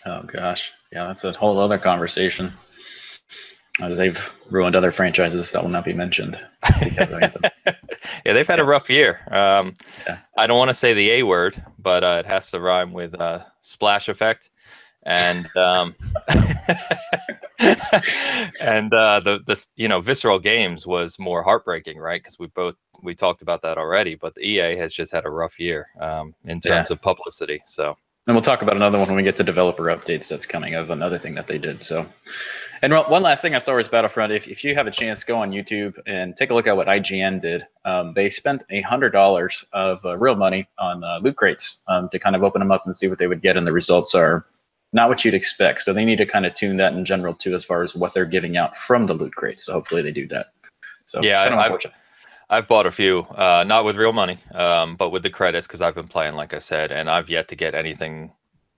Oh 0.05 0.23
gosh, 0.23 0.71
yeah, 0.91 1.07
that's 1.07 1.25
a 1.25 1.33
whole 1.33 1.59
other 1.59 1.77
conversation. 1.77 2.53
As 3.81 3.97
they've 3.97 4.35
ruined 4.49 4.75
other 4.75 4.91
franchises 4.91 5.51
that 5.51 5.61
will 5.61 5.69
not 5.69 5.85
be 5.85 5.93
mentioned. 5.93 6.37
yeah, 6.81 7.31
they've 8.25 8.47
had 8.47 8.59
a 8.59 8.65
rough 8.65 8.89
year. 8.89 9.21
Um, 9.31 9.77
yeah. 10.05 10.17
I 10.37 10.47
don't 10.47 10.57
want 10.57 10.69
to 10.69 10.73
say 10.73 10.93
the 10.93 11.11
A 11.11 11.23
word, 11.23 11.63
but 11.77 12.03
uh, 12.03 12.17
it 12.19 12.25
has 12.25 12.51
to 12.51 12.59
rhyme 12.59 12.91
with 12.91 13.19
uh, 13.19 13.45
splash 13.61 14.09
effect 14.09 14.49
and 15.03 15.45
um, 15.55 15.95
and 18.59 18.93
uh, 18.93 19.19
the 19.19 19.39
the 19.45 19.67
you 19.75 19.87
know 19.87 20.01
visceral 20.01 20.39
games 20.39 20.85
was 20.85 21.17
more 21.19 21.43
heartbreaking, 21.43 21.97
right? 21.97 22.21
Because 22.21 22.37
we 22.39 22.47
both 22.47 22.79
we 23.03 23.15
talked 23.15 23.41
about 23.41 23.61
that 23.61 23.77
already, 23.77 24.15
but 24.15 24.35
the 24.35 24.41
EA 24.41 24.75
has 24.77 24.93
just 24.93 25.11
had 25.11 25.25
a 25.25 25.29
rough 25.29 25.59
year 25.59 25.87
um, 25.99 26.35
in 26.45 26.59
terms 26.59 26.89
yeah. 26.89 26.93
of 26.93 27.01
publicity. 27.01 27.61
So. 27.65 27.97
And 28.27 28.35
we'll 28.35 28.43
talk 28.43 28.61
about 28.61 28.75
another 28.75 28.99
one 28.99 29.07
when 29.07 29.17
we 29.17 29.23
get 29.23 29.37
to 29.37 29.43
developer 29.43 29.85
updates 29.85 30.27
that's 30.27 30.45
coming 30.45 30.75
of 30.75 30.91
another 30.91 31.17
thing 31.17 31.33
that 31.33 31.47
they 31.47 31.57
did. 31.57 31.81
So, 31.81 32.05
and 32.83 32.93
one 32.93 33.23
last 33.23 33.41
thing 33.41 33.55
on 33.55 33.59
Star 33.59 33.73
Wars 33.73 33.89
Battlefront, 33.89 34.31
if, 34.31 34.47
if 34.47 34.63
you 34.63 34.75
have 34.75 34.85
a 34.85 34.91
chance, 34.91 35.23
go 35.23 35.41
on 35.41 35.49
YouTube 35.49 35.95
and 36.05 36.37
take 36.37 36.51
a 36.51 36.53
look 36.53 36.67
at 36.67 36.77
what 36.77 36.85
IGN 36.85 37.41
did. 37.41 37.65
Um, 37.85 38.13
they 38.13 38.29
spent 38.29 38.63
a 38.69 38.81
hundred 38.81 39.13
dollars 39.13 39.65
of 39.73 40.05
uh, 40.05 40.15
real 40.15 40.35
money 40.35 40.69
on 40.77 41.03
uh, 41.03 41.17
loot 41.23 41.37
crates 41.37 41.81
um, 41.87 42.07
to 42.09 42.19
kind 42.19 42.35
of 42.35 42.43
open 42.43 42.59
them 42.59 42.71
up 42.71 42.85
and 42.85 42.95
see 42.95 43.07
what 43.07 43.17
they 43.17 43.25
would 43.25 43.41
get, 43.41 43.57
and 43.57 43.65
the 43.65 43.73
results 43.73 44.13
are 44.13 44.45
not 44.93 45.09
what 45.09 45.23
you'd 45.23 45.33
expect. 45.33 45.83
So 45.83 45.93
they 45.93 46.05
need 46.05 46.17
to 46.17 46.25
kind 46.25 46.45
of 46.45 46.53
tune 46.53 46.77
that 46.77 46.93
in 46.93 47.05
general 47.05 47.33
too, 47.33 47.55
as 47.55 47.65
far 47.65 47.83
as 47.83 47.95
what 47.95 48.13
they're 48.13 48.25
giving 48.25 48.57
out 48.57 48.77
from 48.77 49.05
the 49.05 49.13
loot 49.13 49.33
crate. 49.35 49.59
So 49.59 49.73
hopefully 49.73 50.01
they 50.01 50.11
do 50.11 50.27
that. 50.29 50.47
So 51.05 51.21
yeah, 51.21 51.41
I've, 51.59 51.85
I've 52.49 52.67
bought 52.67 52.85
a 52.85 52.91
few, 52.91 53.21
uh, 53.31 53.63
not 53.67 53.85
with 53.85 53.95
real 53.95 54.13
money, 54.13 54.39
um, 54.53 54.95
but 54.95 55.11
with 55.11 55.23
the 55.23 55.29
credits 55.29 55.67
because 55.67 55.81
I've 55.81 55.95
been 55.95 56.07
playing, 56.07 56.35
like 56.35 56.53
I 56.53 56.59
said, 56.59 56.91
and 56.91 57.09
I've 57.09 57.29
yet 57.29 57.47
to 57.49 57.55
get 57.55 57.75
anything 57.75 58.31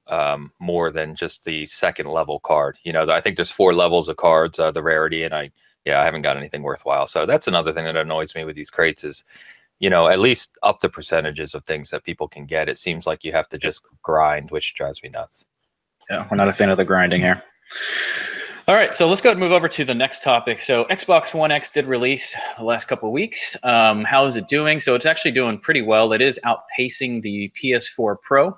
um, 0.07 0.51
more 0.59 0.91
than 0.91 1.15
just 1.15 1.45
the 1.45 1.65
second 1.65 2.07
level 2.07 2.39
card. 2.39 2.77
You 2.83 2.93
know, 2.93 3.09
I 3.09 3.21
think 3.21 3.35
there's 3.35 3.51
four 3.51 3.73
levels 3.73 4.09
of 4.09 4.17
cards, 4.17 4.59
uh, 4.59 4.71
the 4.71 4.83
rarity, 4.83 5.23
and 5.23 5.33
I 5.33 5.51
yeah, 5.85 5.99
I 5.99 6.05
haven't 6.05 6.21
got 6.21 6.37
anything 6.37 6.61
worthwhile. 6.61 7.07
So 7.07 7.25
that's 7.25 7.47
another 7.47 7.71
thing 7.71 7.85
that 7.85 7.95
annoys 7.95 8.35
me 8.35 8.45
with 8.45 8.55
these 8.55 8.69
crates 8.69 9.03
is 9.03 9.23
you 9.81 9.89
know, 9.89 10.07
at 10.07 10.19
least 10.19 10.59
up 10.61 10.79
the 10.79 10.89
percentages 10.89 11.55
of 11.55 11.65
things 11.65 11.89
that 11.89 12.03
people 12.03 12.27
can 12.27 12.45
get. 12.45 12.69
It 12.69 12.77
seems 12.77 13.07
like 13.07 13.23
you 13.23 13.31
have 13.31 13.49
to 13.49 13.57
just 13.57 13.81
grind, 14.03 14.51
which 14.51 14.75
drives 14.75 15.01
me 15.01 15.09
nuts. 15.09 15.47
Yeah, 16.11 16.27
we're 16.29 16.35
not 16.35 16.49
a 16.49 16.53
fan 16.53 16.69
of 16.69 16.75
the 16.75 16.83
grinding 16.83 17.21
here. 17.21 17.41
All 18.67 18.75
right, 18.75 18.93
so 18.93 19.07
let's 19.07 19.21
go 19.21 19.31
and 19.31 19.39
move 19.39 19.53
over 19.53 19.69
to 19.69 19.85
the 19.85 19.95
next 19.95 20.23
topic. 20.23 20.59
So 20.59 20.83
Xbox 20.85 21.33
One 21.33 21.51
X 21.51 21.69
did 21.69 21.85
release 21.85 22.35
the 22.57 22.65
last 22.65 22.89
couple 22.89 23.09
weeks. 23.13 23.55
Um, 23.63 24.03
how 24.03 24.25
is 24.25 24.35
it 24.35 24.49
doing? 24.49 24.81
So 24.81 24.93
it's 24.93 25.05
actually 25.05 25.31
doing 25.31 25.57
pretty 25.57 25.81
well. 25.81 26.11
It 26.11 26.21
is 26.21 26.37
outpacing 26.45 27.21
the 27.21 27.49
PS4 27.57 28.17
Pro. 28.21 28.57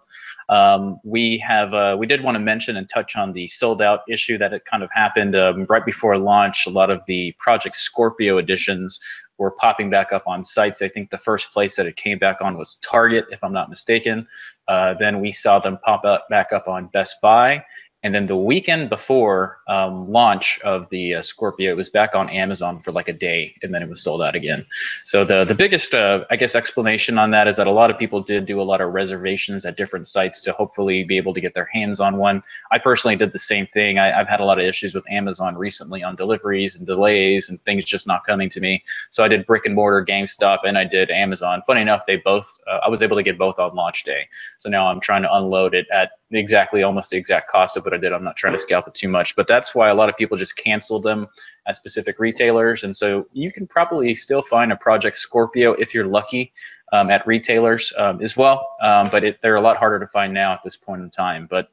Um, 0.49 0.99
we 1.03 1.37
have 1.37 1.75
uh, 1.75 1.95
we 1.97 2.07
did 2.07 2.23
want 2.23 2.35
to 2.35 2.39
mention 2.39 2.75
and 2.75 2.89
touch 2.89 3.15
on 3.15 3.33
the 3.33 3.47
sold 3.47 3.83
out 3.83 4.01
issue 4.09 4.37
that 4.39 4.51
it 4.51 4.65
kind 4.65 4.81
of 4.81 4.89
happened 4.91 5.35
um, 5.35 5.65
right 5.69 5.85
before 5.85 6.17
launch. 6.17 6.65
A 6.65 6.71
lot 6.71 6.89
of 6.89 7.01
the 7.05 7.33
Project 7.37 7.75
Scorpio 7.75 8.39
editions 8.39 8.99
were 9.37 9.51
popping 9.51 9.89
back 9.89 10.11
up 10.11 10.23
on 10.27 10.43
sites. 10.43 10.81
I 10.81 10.87
think 10.87 11.09
the 11.09 11.17
first 11.17 11.51
place 11.51 11.75
that 11.75 11.85
it 11.85 11.95
came 11.95 12.19
back 12.19 12.41
on 12.41 12.57
was 12.57 12.75
Target, 12.75 13.25
if 13.31 13.43
I'm 13.43 13.53
not 13.53 13.69
mistaken. 13.69 14.27
Uh, 14.67 14.93
then 14.93 15.19
we 15.19 15.31
saw 15.31 15.59
them 15.59 15.77
pop 15.83 16.05
up 16.05 16.27
back 16.29 16.53
up 16.53 16.67
on 16.67 16.87
Best 16.87 17.19
Buy. 17.21 17.63
And 18.03 18.13
then 18.13 18.25
the 18.25 18.35
weekend 18.35 18.89
before 18.89 19.59
um, 19.67 20.11
launch 20.11 20.59
of 20.61 20.89
the 20.89 21.15
uh, 21.15 21.21
Scorpio, 21.21 21.71
it 21.71 21.77
was 21.77 21.89
back 21.89 22.15
on 22.15 22.29
Amazon 22.29 22.79
for 22.79 22.91
like 22.91 23.07
a 23.07 23.13
day, 23.13 23.55
and 23.63 23.73
then 23.73 23.81
it 23.81 23.89
was 23.89 24.01
sold 24.01 24.21
out 24.21 24.35
again. 24.35 24.65
So 25.05 25.23
the 25.23 25.45
the 25.45 25.55
biggest, 25.55 25.95
uh, 25.95 26.25
I 26.29 26.35
guess, 26.35 26.53
explanation 26.53 27.17
on 27.17 27.31
that 27.31 27.47
is 27.47 27.55
that 27.57 27.67
a 27.67 27.71
lot 27.71 27.89
of 27.89 27.97
people 27.97 28.21
did 28.21 28.45
do 28.45 28.61
a 28.61 28.63
lot 28.63 28.81
of 28.81 28.93
reservations 28.93 29.65
at 29.65 29.77
different 29.77 30.07
sites 30.07 30.41
to 30.43 30.51
hopefully 30.51 31.03
be 31.05 31.15
able 31.15 31.33
to 31.33 31.39
get 31.39 31.53
their 31.53 31.69
hands 31.71 32.01
on 32.01 32.17
one. 32.17 32.43
I 32.71 32.79
personally 32.79 33.15
did 33.15 33.31
the 33.31 33.39
same 33.39 33.65
thing. 33.67 33.99
I, 33.99 34.07
have 34.07 34.27
had 34.27 34.41
a 34.41 34.45
lot 34.45 34.59
of 34.59 34.65
issues 34.65 34.93
with 34.93 35.09
Amazon 35.09 35.55
recently 35.55 36.03
on 36.03 36.15
deliveries 36.15 36.75
and 36.75 36.85
delays 36.85 37.47
and 37.49 37.61
things 37.61 37.85
just 37.85 38.05
not 38.05 38.25
coming 38.25 38.49
to 38.49 38.59
me. 38.59 38.83
So 39.11 39.23
I 39.23 39.27
did 39.29 39.45
brick 39.45 39.65
and 39.65 39.75
mortar 39.75 40.05
GameStop 40.05 40.59
and 40.65 40.77
I 40.77 40.83
did 40.83 41.09
Amazon. 41.09 41.61
Funny 41.65 41.81
enough, 41.81 42.05
they 42.05 42.17
both 42.17 42.59
uh, 42.67 42.79
I 42.83 42.89
was 42.89 43.01
able 43.01 43.15
to 43.15 43.23
get 43.23 43.37
both 43.37 43.59
on 43.59 43.75
launch 43.75 44.03
day. 44.03 44.27
So 44.57 44.69
now 44.69 44.87
I'm 44.87 44.99
trying 44.99 45.21
to 45.21 45.33
unload 45.33 45.73
it 45.73 45.87
at 45.91 46.11
exactly 46.35 46.83
almost 46.83 47.09
the 47.09 47.17
exact 47.17 47.49
cost 47.49 47.77
of 47.77 47.83
what 47.83 47.93
I 47.93 47.97
did. 47.97 48.13
I'm 48.13 48.23
not 48.23 48.35
trying 48.35 48.53
to 48.53 48.59
scalp 48.59 48.87
it 48.87 48.93
too 48.93 49.07
much, 49.07 49.35
but 49.35 49.47
that's 49.47 49.73
why 49.75 49.89
a 49.89 49.95
lot 49.95 50.09
of 50.09 50.17
people 50.17 50.37
just 50.37 50.57
cancel 50.57 50.99
them 50.99 51.27
at 51.67 51.75
specific 51.75 52.19
retailers. 52.19 52.83
And 52.83 52.95
so 52.95 53.27
you 53.33 53.51
can 53.51 53.67
probably 53.67 54.13
still 54.15 54.41
find 54.41 54.71
a 54.71 54.75
Project 54.75 55.17
Scorpio 55.17 55.73
if 55.73 55.93
you're 55.93 56.07
lucky 56.07 56.53
um, 56.91 57.09
at 57.09 57.25
retailers 57.25 57.93
um, 57.97 58.21
as 58.21 58.37
well. 58.37 58.67
Um, 58.81 59.09
but 59.09 59.23
it, 59.23 59.39
they're 59.41 59.55
a 59.55 59.61
lot 59.61 59.77
harder 59.77 59.99
to 59.99 60.07
find 60.07 60.33
now 60.33 60.53
at 60.53 60.61
this 60.63 60.75
point 60.75 61.01
in 61.01 61.09
time. 61.09 61.47
But 61.49 61.69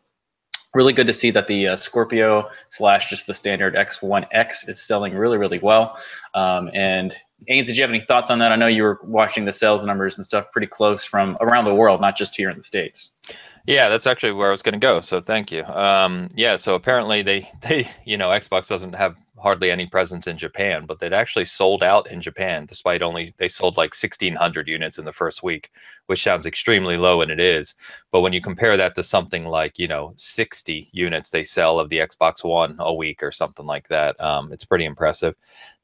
really 0.75 0.93
good 0.93 1.07
to 1.07 1.13
see 1.13 1.31
that 1.33 1.49
the 1.49 1.69
uh, 1.69 1.77
Scorpio 1.77 2.49
slash 2.69 3.11
just 3.11 3.27
the 3.27 3.35
standard 3.35 3.75
X1X 3.75 4.69
is 4.69 4.81
selling 4.81 5.15
really, 5.15 5.37
really 5.37 5.59
well. 5.59 5.99
Um, 6.35 6.71
and 6.75 7.15
Ains, 7.49 7.67
did 7.67 7.77
you 7.77 7.83
have 7.83 7.91
any 7.91 8.01
thoughts 8.01 8.31
on 8.31 8.39
that? 8.41 8.53
I 8.53 8.57
know 8.57 8.67
you 8.67 8.83
were 8.83 9.01
watching 9.03 9.45
the 9.45 9.53
sales 9.53 9.85
numbers 9.85 10.17
and 10.17 10.25
stuff 10.25 10.53
pretty 10.53 10.67
close 10.67 11.05
from 11.05 11.37
around 11.41 11.65
the 11.65 11.75
world, 11.75 12.01
not 12.01 12.17
just 12.17 12.37
here 12.37 12.51
in 12.51 12.59
the 12.59 12.65
States. 12.65 13.11
Yeah, 13.67 13.89
that's 13.89 14.07
actually 14.07 14.33
where 14.33 14.49
I 14.49 14.53
was 14.53 14.63
going 14.63 14.73
to 14.73 14.79
go. 14.79 15.01
So 15.01 15.21
thank 15.21 15.53
you. 15.53 15.65
Um, 15.65 16.29
yeah, 16.35 16.57
so 16.57 16.75
apparently 16.75 17.23
they 17.23 17.49
they 17.63 17.91
you 18.05 18.17
know 18.17 18.29
Xbox 18.29 18.69
doesn't 18.69 18.95
have 18.95 19.17
hardly 19.39 19.71
any 19.71 19.87
presence 19.87 20.27
in 20.27 20.37
Japan, 20.37 20.85
but 20.87 20.99
they'd 20.99 21.13
actually 21.13 21.47
sold 21.47 21.83
out 21.83 22.11
in 22.11 22.21
Japan 22.21 22.67
despite 22.67 23.01
only 23.01 23.35
they 23.39 23.49
sold 23.49 23.77
like 23.77 23.95
1600 23.95 24.69
units 24.69 24.99
in 24.99 25.05
the 25.05 25.13
first 25.13 25.43
week, 25.43 25.71
which 26.07 26.23
sounds 26.23 26.47
extremely 26.47 26.97
low 26.97 27.23
and 27.23 27.31
it 27.31 27.41
is. 27.41 27.75
But 28.13 28.21
when 28.21 28.33
you 28.33 28.43
compare 28.43 28.77
that 28.77 28.95
to 28.97 29.03
something 29.03 29.47
like, 29.47 29.79
you 29.79 29.89
know, 29.89 30.13
60 30.17 30.91
units 30.93 31.31
they 31.31 31.45
sell 31.45 31.81
of 31.81 31.89
the 31.89 31.99
Xbox 31.99 32.45
One 32.45 32.77
a 32.79 32.93
week 32.93 33.23
or 33.23 33.33
something 33.33 33.67
like 33.67 33.89
that, 33.89 34.21
um, 34.21 34.53
it's 34.53 34.65
pretty 34.65 34.85
impressive. 34.85 35.35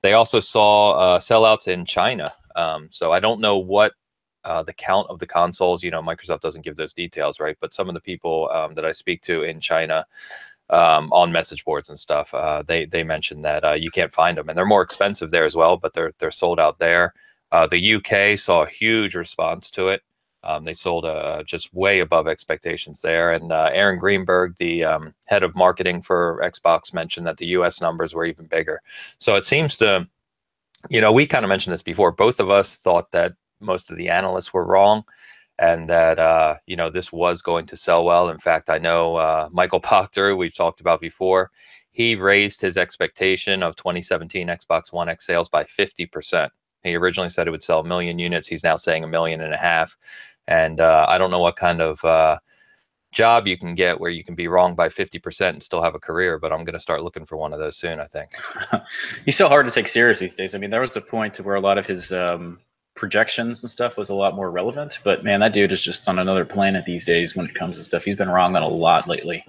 They 0.02 0.12
also 0.12 0.35
saw 0.40 0.92
uh, 0.92 1.18
sellouts 1.18 1.68
in 1.68 1.84
China. 1.84 2.32
Um, 2.54 2.88
so 2.90 3.12
I 3.12 3.20
don't 3.20 3.40
know 3.40 3.58
what 3.58 3.92
uh, 4.44 4.62
the 4.62 4.72
count 4.72 5.08
of 5.10 5.18
the 5.18 5.26
consoles. 5.26 5.82
You 5.82 5.90
know, 5.90 6.02
Microsoft 6.02 6.40
doesn't 6.40 6.64
give 6.64 6.76
those 6.76 6.94
details, 6.94 7.40
right? 7.40 7.56
But 7.60 7.74
some 7.74 7.88
of 7.88 7.94
the 7.94 8.00
people 8.00 8.48
um, 8.52 8.74
that 8.74 8.84
I 8.84 8.92
speak 8.92 9.22
to 9.22 9.42
in 9.42 9.60
China 9.60 10.06
um, 10.70 11.12
on 11.12 11.32
message 11.32 11.64
boards 11.64 11.88
and 11.88 11.98
stuff, 11.98 12.32
uh, 12.32 12.62
they 12.62 12.86
they 12.86 13.02
mentioned 13.02 13.44
that 13.44 13.64
uh, 13.64 13.72
you 13.72 13.90
can't 13.90 14.12
find 14.12 14.38
them, 14.38 14.48
and 14.48 14.56
they're 14.56 14.64
more 14.64 14.82
expensive 14.82 15.30
there 15.30 15.44
as 15.44 15.56
well. 15.56 15.76
But 15.76 15.94
they're 15.94 16.12
they're 16.18 16.30
sold 16.30 16.60
out 16.60 16.78
there. 16.78 17.12
Uh, 17.52 17.66
the 17.66 17.94
UK 17.94 18.38
saw 18.38 18.62
a 18.62 18.68
huge 18.68 19.14
response 19.14 19.70
to 19.72 19.88
it. 19.88 20.02
Um, 20.46 20.64
they 20.64 20.74
sold 20.74 21.04
uh, 21.04 21.42
just 21.42 21.74
way 21.74 21.98
above 21.98 22.28
expectations 22.28 23.00
there. 23.00 23.32
And 23.32 23.50
uh, 23.50 23.70
Aaron 23.72 23.98
Greenberg, 23.98 24.56
the 24.58 24.84
um, 24.84 25.12
head 25.26 25.42
of 25.42 25.56
marketing 25.56 26.02
for 26.02 26.40
Xbox, 26.44 26.94
mentioned 26.94 27.26
that 27.26 27.36
the 27.38 27.46
US 27.46 27.80
numbers 27.80 28.14
were 28.14 28.24
even 28.24 28.46
bigger. 28.46 28.80
So 29.18 29.34
it 29.34 29.44
seems 29.44 29.76
to, 29.78 30.08
you 30.90 31.00
know, 31.00 31.12
we 31.12 31.26
kind 31.26 31.44
of 31.44 31.48
mentioned 31.48 31.72
this 31.72 31.82
before. 31.82 32.12
Both 32.12 32.40
of 32.40 32.50
us 32.50 32.76
thought 32.76 33.10
that 33.12 33.34
most 33.60 33.90
of 33.90 33.96
the 33.96 34.08
analysts 34.08 34.52
were 34.52 34.66
wrong 34.66 35.04
and 35.58 35.88
that 35.88 36.18
uh, 36.18 36.56
you 36.66 36.76
know 36.76 36.90
this 36.90 37.12
was 37.12 37.42
going 37.42 37.66
to 37.66 37.76
sell 37.76 38.04
well. 38.04 38.28
In 38.28 38.38
fact, 38.38 38.70
I 38.70 38.78
know 38.78 39.16
uh, 39.16 39.48
Michael 39.52 39.80
Pachter, 39.82 40.36
we've 40.36 40.54
talked 40.54 40.80
about 40.80 41.00
before. 41.00 41.50
He 41.90 42.14
raised 42.14 42.60
his 42.60 42.76
expectation 42.76 43.62
of 43.62 43.76
2017 43.76 44.48
Xbox 44.48 44.92
One 44.92 45.08
X 45.08 45.26
sales 45.26 45.48
by 45.48 45.64
50%. 45.64 46.50
He 46.82 46.94
originally 46.94 47.30
said 47.30 47.48
it 47.48 47.50
would 47.50 47.62
sell 47.62 47.80
a 47.80 47.84
million 47.84 48.18
units. 48.18 48.46
He's 48.46 48.62
now 48.62 48.76
saying 48.76 49.02
a 49.02 49.08
million 49.08 49.40
and 49.40 49.54
a 49.54 49.56
half. 49.56 49.96
And 50.46 50.78
uh, 50.78 51.06
I 51.08 51.16
don't 51.16 51.30
know 51.30 51.40
what 51.40 51.56
kind 51.56 51.80
of 51.80 52.04
uh, 52.04 52.38
job 53.16 53.46
you 53.46 53.56
can 53.56 53.74
get 53.74 53.98
where 53.98 54.10
you 54.10 54.22
can 54.22 54.34
be 54.34 54.46
wrong 54.46 54.74
by 54.74 54.90
50% 54.90 55.48
and 55.48 55.62
still 55.62 55.82
have 55.82 55.94
a 55.94 55.98
career, 55.98 56.38
but 56.38 56.52
I'm 56.52 56.64
going 56.64 56.74
to 56.74 56.80
start 56.80 57.02
looking 57.02 57.24
for 57.24 57.38
one 57.38 57.54
of 57.54 57.58
those 57.58 57.76
soon, 57.78 57.98
I 57.98 58.04
think. 58.04 58.32
He's 59.24 59.36
so 59.36 59.48
hard 59.48 59.64
to 59.64 59.72
take 59.72 59.88
serious 59.88 60.18
these 60.18 60.34
days. 60.34 60.54
I 60.54 60.58
mean, 60.58 60.68
there 60.68 60.82
was 60.82 60.96
a 60.96 61.00
point 61.00 61.32
to 61.34 61.42
where 61.42 61.56
a 61.56 61.60
lot 61.60 61.78
of 61.78 61.86
his 61.86 62.12
um, 62.12 62.58
projections 62.94 63.62
and 63.62 63.70
stuff 63.70 63.96
was 63.96 64.10
a 64.10 64.14
lot 64.14 64.36
more 64.36 64.50
relevant. 64.50 64.98
But 65.02 65.24
man, 65.24 65.40
that 65.40 65.54
dude 65.54 65.72
is 65.72 65.82
just 65.82 66.06
on 66.08 66.18
another 66.18 66.44
planet 66.44 66.84
these 66.84 67.06
days 67.06 67.34
when 67.34 67.46
it 67.46 67.54
comes 67.54 67.78
to 67.78 67.84
stuff. 67.84 68.04
He's 68.04 68.16
been 68.16 68.28
wrong 68.28 68.54
on 68.54 68.62
a 68.62 68.68
lot 68.68 69.08
lately. 69.08 69.42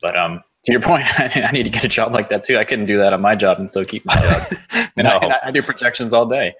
But 0.00 0.16
um, 0.16 0.40
to 0.64 0.70
your 0.70 0.80
point, 0.90 1.04
I 1.18 1.50
need 1.52 1.64
to 1.64 1.70
get 1.70 1.82
a 1.82 1.88
job 1.88 2.12
like 2.12 2.28
that 2.28 2.44
too. 2.44 2.56
I 2.56 2.62
couldn't 2.64 2.86
do 2.86 2.98
that 2.98 3.12
on 3.12 3.20
my 3.20 3.34
job 3.34 3.58
and 3.58 3.68
still 3.68 3.84
keep 3.84 4.04
my 4.04 4.14
job. 4.14 4.58
and, 4.96 5.08
no. 5.08 5.10
I, 5.10 5.24
and 5.24 5.34
I, 5.42 5.50
do 5.50 5.60
projections 5.60 6.12
all 6.12 6.26
day. 6.26 6.54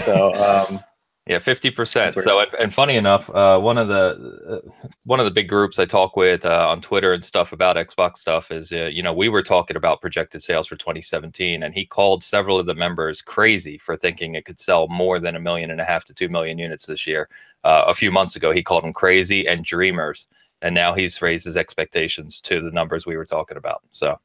So 0.00 0.34
um, 0.34 0.80
yeah, 1.26 1.38
fifty 1.38 1.70
percent. 1.70 2.12
So, 2.20 2.38
and, 2.38 2.52
and, 2.60 2.74
funny 2.74 2.96
enough, 2.96 3.30
uh, 3.30 3.58
one 3.58 3.78
of 3.78 3.88
the 3.88 4.62
uh, 4.66 4.88
one 5.04 5.20
of 5.20 5.24
the 5.24 5.30
big 5.30 5.48
groups 5.48 5.78
I 5.78 5.86
talk 5.86 6.16
with 6.16 6.44
uh, 6.44 6.68
on 6.68 6.82
Twitter 6.82 7.14
and 7.14 7.24
stuff 7.24 7.52
about 7.52 7.76
Xbox 7.76 8.18
stuff 8.18 8.50
is, 8.50 8.70
uh, 8.72 8.90
you 8.92 9.02
know, 9.02 9.14
we 9.14 9.30
were 9.30 9.42
talking 9.42 9.74
about 9.74 10.02
projected 10.02 10.42
sales 10.42 10.66
for 10.66 10.76
2017, 10.76 11.62
and 11.62 11.72
he 11.72 11.86
called 11.86 12.22
several 12.22 12.58
of 12.58 12.66
the 12.66 12.74
members 12.74 13.22
crazy 13.22 13.78
for 13.78 13.96
thinking 13.96 14.34
it 14.34 14.44
could 14.44 14.60
sell 14.60 14.86
more 14.88 15.18
than 15.18 15.34
a 15.34 15.40
million 15.40 15.70
and 15.70 15.80
a 15.80 15.84
half 15.84 16.04
to 16.04 16.12
two 16.12 16.28
million 16.28 16.58
units 16.58 16.84
this 16.84 17.06
year. 17.06 17.30
Uh, 17.64 17.84
a 17.86 17.94
few 17.94 18.10
months 18.10 18.36
ago, 18.36 18.50
he 18.50 18.62
called 18.62 18.84
them 18.84 18.92
crazy 18.92 19.48
and 19.48 19.64
dreamers, 19.64 20.26
and 20.60 20.74
now 20.74 20.92
he's 20.92 21.22
raised 21.22 21.46
his 21.46 21.56
expectations 21.56 22.38
to 22.42 22.60
the 22.60 22.70
numbers 22.70 23.06
we 23.06 23.16
were 23.16 23.24
talking 23.24 23.56
about. 23.56 23.80
So, 23.92 24.20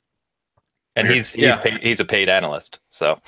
and 0.98 1.08
he's 1.08 1.32
he's 1.32 1.44
yeah. 1.44 1.58
paid, 1.60 1.82
he's 1.82 2.01
a 2.01 2.06
paid 2.06 2.27
analyst. 2.27 2.79
So, 2.89 3.22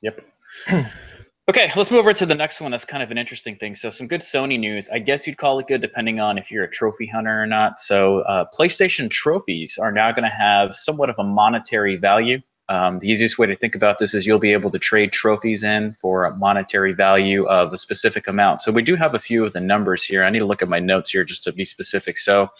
yep. 0.00 0.22
Okay, 1.48 1.70
let's 1.76 1.92
move 1.92 2.00
over 2.00 2.12
to 2.12 2.26
the 2.26 2.34
next 2.34 2.60
one. 2.60 2.72
That's 2.72 2.84
kind 2.84 3.04
of 3.04 3.12
an 3.12 3.18
interesting 3.18 3.54
thing. 3.54 3.76
So, 3.76 3.88
some 3.88 4.08
good 4.08 4.20
Sony 4.20 4.58
news. 4.58 4.88
I 4.88 4.98
guess 4.98 5.28
you'd 5.28 5.38
call 5.38 5.60
it 5.60 5.68
good 5.68 5.80
depending 5.80 6.18
on 6.18 6.38
if 6.38 6.50
you're 6.50 6.64
a 6.64 6.70
trophy 6.70 7.06
hunter 7.06 7.40
or 7.40 7.46
not. 7.46 7.78
So, 7.78 8.22
uh, 8.22 8.46
PlayStation 8.52 9.08
trophies 9.08 9.78
are 9.80 9.92
now 9.92 10.10
going 10.10 10.24
to 10.24 10.36
have 10.36 10.74
somewhat 10.74 11.08
of 11.08 11.14
a 11.20 11.22
monetary 11.22 11.94
value. 11.98 12.40
Um, 12.68 12.98
the 12.98 13.08
easiest 13.08 13.38
way 13.38 13.46
to 13.46 13.54
think 13.54 13.76
about 13.76 14.00
this 14.00 14.12
is 14.12 14.26
you'll 14.26 14.40
be 14.40 14.52
able 14.52 14.72
to 14.72 14.78
trade 14.80 15.12
trophies 15.12 15.62
in 15.62 15.94
for 16.00 16.24
a 16.24 16.34
monetary 16.34 16.92
value 16.92 17.46
of 17.46 17.72
a 17.72 17.76
specific 17.76 18.26
amount. 18.26 18.60
So, 18.60 18.72
we 18.72 18.82
do 18.82 18.96
have 18.96 19.14
a 19.14 19.20
few 19.20 19.44
of 19.44 19.52
the 19.52 19.60
numbers 19.60 20.02
here. 20.02 20.24
I 20.24 20.30
need 20.30 20.40
to 20.40 20.46
look 20.46 20.62
at 20.62 20.68
my 20.68 20.80
notes 20.80 21.10
here 21.10 21.22
just 21.22 21.44
to 21.44 21.52
be 21.52 21.64
specific. 21.64 22.18
So, 22.18 22.50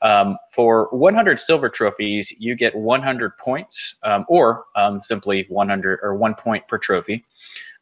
um, 0.00 0.38
for 0.50 0.88
100 0.92 1.38
silver 1.38 1.68
trophies, 1.68 2.32
you 2.38 2.54
get 2.54 2.74
100 2.74 3.36
points, 3.36 3.96
um, 4.02 4.24
or 4.30 4.64
um, 4.76 5.02
simply 5.02 5.44
100 5.50 6.00
or 6.02 6.14
one 6.14 6.34
point 6.34 6.66
per 6.68 6.78
trophy. 6.78 7.22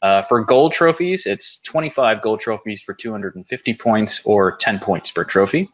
Uh, 0.01 0.23
for 0.23 0.45
gold 0.45 0.73
trophies, 0.73 1.27
it's 1.27 1.59
25 1.59 2.23
gold 2.23 2.41
trophies 2.41 2.81
for 2.83 2.95
250 2.95 3.75
points 3.75 4.21
or 4.25 4.57
10 4.57 4.79
points 4.79 5.11
per 5.11 5.25
trophy. 5.25 5.69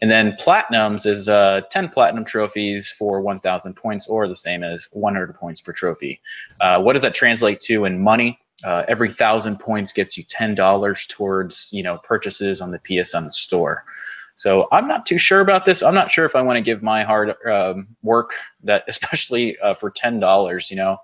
And 0.00 0.10
then 0.10 0.32
platinums 0.32 1.06
is 1.06 1.28
uh, 1.28 1.62
10 1.70 1.90
platinum 1.90 2.24
trophies 2.24 2.90
for 2.90 3.20
1,000 3.20 3.74
points 3.74 4.06
or 4.06 4.26
the 4.26 4.36
same 4.36 4.64
as 4.64 4.88
100 4.92 5.34
points 5.34 5.60
per 5.60 5.72
trophy. 5.72 6.20
Uh, 6.60 6.80
what 6.80 6.94
does 6.94 7.02
that 7.02 7.14
translate 7.14 7.60
to 7.62 7.84
in 7.84 8.02
money? 8.02 8.38
Uh, 8.64 8.84
every 8.88 9.10
thousand 9.10 9.60
points 9.60 9.92
gets 9.92 10.16
you 10.16 10.24
$10 10.24 11.08
towards 11.08 11.70
you 11.72 11.82
know 11.82 11.98
purchases 11.98 12.62
on 12.62 12.70
the 12.70 12.78
PSN 12.78 13.30
store. 13.30 13.84
So 14.36 14.68
I'm 14.70 14.86
not 14.86 15.06
too 15.06 15.18
sure 15.18 15.40
about 15.40 15.64
this. 15.64 15.82
I'm 15.82 15.94
not 15.94 16.10
sure 16.10 16.26
if 16.26 16.36
I 16.36 16.42
want 16.42 16.58
to 16.58 16.60
give 16.62 16.82
my 16.82 17.02
hard 17.02 17.34
um, 17.46 17.88
work 18.02 18.34
that, 18.62 18.84
especially 18.88 19.58
uh, 19.58 19.74
for 19.74 19.90
ten 19.90 20.20
dollars. 20.20 20.70
You 20.70 20.76
know, 20.76 20.98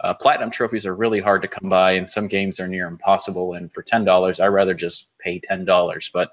uh, 0.00 0.14
platinum 0.14 0.50
trophies 0.50 0.86
are 0.86 0.94
really 0.94 1.20
hard 1.20 1.42
to 1.42 1.48
come 1.48 1.68
by, 1.68 1.92
and 1.92 2.08
some 2.08 2.28
games 2.28 2.60
are 2.60 2.68
near 2.68 2.86
impossible. 2.86 3.54
And 3.54 3.72
for 3.72 3.82
ten 3.82 4.04
dollars, 4.04 4.38
I'd 4.38 4.46
rather 4.48 4.74
just 4.74 5.18
pay 5.18 5.40
ten 5.40 5.64
dollars. 5.64 6.10
But 6.12 6.30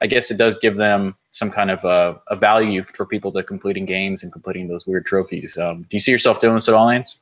I 0.00 0.06
guess 0.06 0.30
it 0.30 0.36
does 0.36 0.56
give 0.56 0.76
them 0.76 1.16
some 1.30 1.50
kind 1.50 1.70
of 1.70 1.84
a, 1.84 2.20
a, 2.28 2.36
value 2.36 2.84
for 2.94 3.04
people 3.04 3.32
to 3.32 3.42
completing 3.42 3.86
games 3.86 4.22
and 4.22 4.32
completing 4.32 4.68
those 4.68 4.86
weird 4.86 5.04
trophies. 5.04 5.58
Um, 5.58 5.82
do 5.82 5.96
you 5.96 6.00
see 6.00 6.12
yourself 6.12 6.40
doing 6.40 6.54
this 6.54 6.68
at 6.68 6.74
all, 6.74 6.86
Lance? 6.86 7.20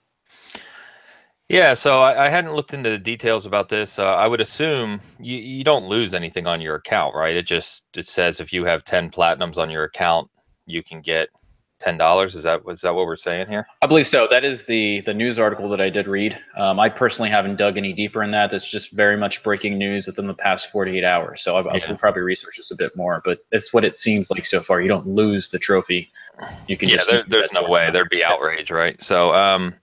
Yeah, 1.48 1.74
so 1.74 2.02
I, 2.02 2.26
I, 2.26 2.28
hadn't 2.28 2.54
looked 2.54 2.74
into 2.74 2.90
the 2.90 2.98
details 2.98 3.46
about 3.46 3.68
this. 3.68 4.00
Uh, 4.00 4.14
I 4.14 4.26
would 4.26 4.40
assume 4.40 5.00
you, 5.20 5.36
you 5.36 5.62
don't 5.62 5.86
lose 5.86 6.12
anything 6.12 6.46
on 6.46 6.60
your 6.60 6.74
account, 6.74 7.14
right? 7.14 7.36
It 7.36 7.46
just 7.46 7.84
it 7.94 8.06
says 8.06 8.40
if 8.40 8.52
you 8.52 8.64
have 8.64 8.84
ten 8.84 9.10
platinums 9.10 9.56
on 9.56 9.70
your 9.70 9.84
account, 9.84 10.28
you 10.66 10.82
can 10.82 11.00
get 11.00 11.28
ten 11.78 11.96
dollars. 11.96 12.34
Is 12.34 12.42
that 12.44 12.64
was 12.64 12.80
that 12.80 12.94
what 12.94 13.06
we're 13.06 13.16
saying 13.16 13.48
here? 13.48 13.66
I 13.82 13.86
believe 13.86 14.06
so. 14.06 14.26
That 14.28 14.44
is 14.44 14.64
the 14.64 15.00
the 15.02 15.14
news 15.14 15.38
article 15.38 15.68
that 15.70 15.80
I 15.80 15.90
did 15.90 16.06
read. 16.08 16.38
Um, 16.56 16.78
I 16.80 16.88
personally 16.88 17.30
haven't 17.30 17.56
dug 17.56 17.76
any 17.76 17.92
deeper 17.92 18.22
in 18.22 18.30
that. 18.32 18.50
That's 18.50 18.70
just 18.70 18.92
very 18.92 19.16
much 19.16 19.42
breaking 19.42 19.78
news 19.78 20.06
within 20.06 20.26
the 20.26 20.34
past 20.34 20.70
forty 20.70 20.98
eight 20.98 21.04
hours. 21.04 21.42
So 21.42 21.56
I, 21.56 21.76
yeah. 21.76 21.88
will 21.88 21.96
probably 21.96 22.22
research 22.22 22.56
this 22.56 22.70
a 22.70 22.76
bit 22.76 22.96
more. 22.96 23.22
But 23.24 23.40
it's 23.52 23.72
what 23.72 23.84
it 23.84 23.96
seems 23.96 24.30
like 24.30 24.46
so 24.46 24.60
far. 24.60 24.80
You 24.80 24.88
don't 24.88 25.06
lose 25.06 25.48
the 25.48 25.58
trophy. 25.58 26.10
You 26.68 26.76
can. 26.76 26.88
Yeah, 26.88 27.02
there, 27.08 27.24
there's 27.28 27.52
no 27.52 27.68
way 27.68 27.90
there'd 27.90 28.08
be 28.10 28.24
outrage, 28.24 28.70
right? 28.70 29.02
So. 29.02 29.34
um 29.34 29.74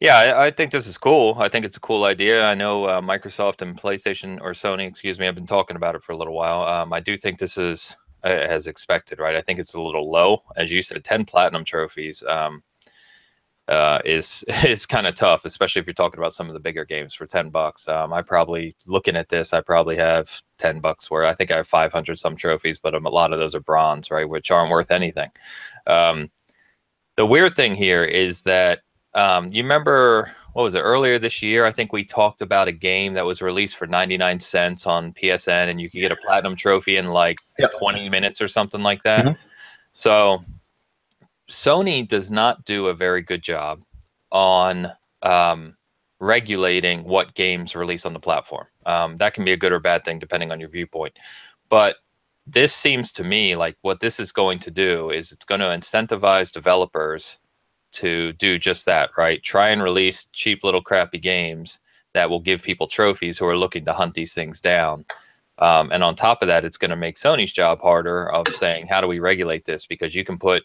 yeah, 0.00 0.18
I, 0.18 0.46
I, 0.46 0.50
think 0.50 0.70
this 0.70 0.86
is 0.86 0.98
cool. 0.98 1.36
I 1.38 1.48
think 1.48 1.64
it's 1.64 1.78
a 1.78 1.80
cool 1.80 2.04
idea. 2.04 2.44
I 2.44 2.52
know 2.52 2.84
uh, 2.84 3.00
Microsoft 3.00 3.62
and 3.62 3.80
PlayStation 3.80 4.38
or 4.40 4.50
Sony, 4.50 4.86
excuse 4.86 5.18
me, 5.18 5.26
I've 5.26 5.34
been 5.36 5.46
talking 5.46 5.76
about 5.76 5.94
it 5.94 6.02
for 6.02 6.12
a 6.12 6.16
little 6.16 6.34
while. 6.34 6.62
Um, 6.62 6.92
I 6.92 7.00
do 7.00 7.16
think 7.16 7.38
this 7.38 7.56
is 7.56 7.96
as 8.24 8.66
expected, 8.66 9.18
right? 9.18 9.36
I 9.36 9.40
think 9.40 9.58
it's 9.58 9.74
a 9.74 9.82
little 9.82 10.10
low, 10.10 10.42
as 10.56 10.72
you 10.72 10.82
said. 10.82 11.04
Ten 11.04 11.24
platinum 11.24 11.64
trophies 11.64 12.22
um, 12.26 12.62
uh, 13.68 14.00
is 14.04 14.44
is 14.64 14.86
kind 14.86 15.06
of 15.06 15.14
tough, 15.14 15.44
especially 15.44 15.80
if 15.80 15.86
you're 15.86 15.94
talking 15.94 16.18
about 16.18 16.32
some 16.32 16.48
of 16.48 16.54
the 16.54 16.60
bigger 16.60 16.84
games 16.84 17.14
for 17.14 17.26
ten 17.26 17.50
bucks. 17.50 17.88
Um, 17.88 18.12
I 18.12 18.22
probably 18.22 18.76
looking 18.86 19.16
at 19.16 19.28
this, 19.28 19.52
I 19.52 19.60
probably 19.60 19.96
have 19.96 20.40
ten 20.58 20.80
bucks 20.80 21.10
where 21.10 21.24
I 21.24 21.34
think 21.34 21.50
I 21.50 21.56
have 21.56 21.68
five 21.68 21.92
hundred 21.92 22.18
some 22.18 22.36
trophies, 22.36 22.78
but 22.78 22.94
um, 22.94 23.06
a 23.06 23.10
lot 23.10 23.32
of 23.32 23.38
those 23.38 23.54
are 23.54 23.60
bronze, 23.60 24.10
right, 24.10 24.28
which 24.28 24.50
aren't 24.50 24.70
worth 24.70 24.90
anything. 24.90 25.30
Um, 25.86 26.30
the 27.16 27.26
weird 27.26 27.54
thing 27.54 27.74
here 27.74 28.04
is 28.04 28.42
that 28.42 28.80
um, 29.14 29.52
you 29.52 29.62
remember 29.62 30.34
what 30.54 30.62
was 30.62 30.76
it 30.76 30.80
earlier 30.80 31.18
this 31.18 31.42
year? 31.42 31.64
I 31.64 31.72
think 31.72 31.92
we 31.92 32.04
talked 32.04 32.40
about 32.40 32.68
a 32.68 32.72
game 32.72 33.14
that 33.14 33.26
was 33.26 33.42
released 33.42 33.76
for 33.76 33.88
99 33.88 34.38
cents 34.38 34.86
on 34.86 35.12
PSN, 35.12 35.68
and 35.68 35.80
you 35.80 35.90
could 35.90 36.00
get 36.00 36.12
a 36.12 36.16
platinum 36.16 36.54
trophy 36.54 36.96
in 36.96 37.06
like 37.06 37.36
yep. 37.58 37.72
20 37.76 38.08
minutes 38.08 38.40
or 38.40 38.46
something 38.46 38.82
like 38.82 39.02
that. 39.02 39.24
Mm-hmm. 39.24 39.40
So 39.90 40.44
Sony 41.50 42.06
does 42.06 42.30
not 42.30 42.64
do 42.64 42.86
a 42.86 42.94
very 42.94 43.20
good 43.20 43.42
job 43.42 43.82
on 44.30 44.92
um, 45.22 45.76
regulating 46.20 47.02
what 47.02 47.34
games 47.34 47.74
release 47.74 48.06
on 48.06 48.12
the 48.12 48.20
platform. 48.20 48.66
Um, 48.86 49.16
that 49.16 49.34
can 49.34 49.44
be 49.44 49.52
a 49.52 49.56
good 49.56 49.72
or 49.72 49.80
bad 49.80 50.04
thing 50.04 50.20
depending 50.20 50.52
on 50.52 50.60
your 50.60 50.68
viewpoint. 50.68 51.18
But 51.68 51.96
this 52.46 52.72
seems 52.72 53.12
to 53.14 53.24
me 53.24 53.56
like 53.56 53.76
what 53.82 54.00
this 54.00 54.20
is 54.20 54.30
going 54.30 54.58
to 54.60 54.70
do 54.70 55.10
is 55.10 55.32
it's 55.32 55.44
going 55.44 55.60
to 55.60 55.66
incentivize 55.66 56.52
developers 56.52 57.38
to 57.94 58.32
do 58.34 58.58
just 58.58 58.86
that, 58.86 59.10
right? 59.16 59.42
Try 59.42 59.70
and 59.70 59.82
release 59.82 60.26
cheap 60.26 60.64
little 60.64 60.82
crappy 60.82 61.18
games 61.18 61.80
that 62.12 62.30
will 62.30 62.40
give 62.40 62.62
people 62.62 62.86
trophies 62.86 63.38
who 63.38 63.46
are 63.46 63.56
looking 63.56 63.84
to 63.84 63.92
hunt 63.92 64.14
these 64.14 64.34
things 64.34 64.60
down. 64.60 65.04
Um, 65.58 65.90
and 65.92 66.02
on 66.02 66.16
top 66.16 66.42
of 66.42 66.48
that, 66.48 66.64
it's 66.64 66.76
going 66.76 66.90
to 66.90 66.96
make 66.96 67.16
Sony's 67.16 67.52
job 67.52 67.80
harder 67.80 68.30
of 68.30 68.48
saying, 68.48 68.86
how 68.86 69.00
do 69.00 69.06
we 69.06 69.18
regulate 69.18 69.64
this? 69.64 69.86
Because 69.86 70.14
you 70.14 70.24
can 70.24 70.38
put 70.38 70.64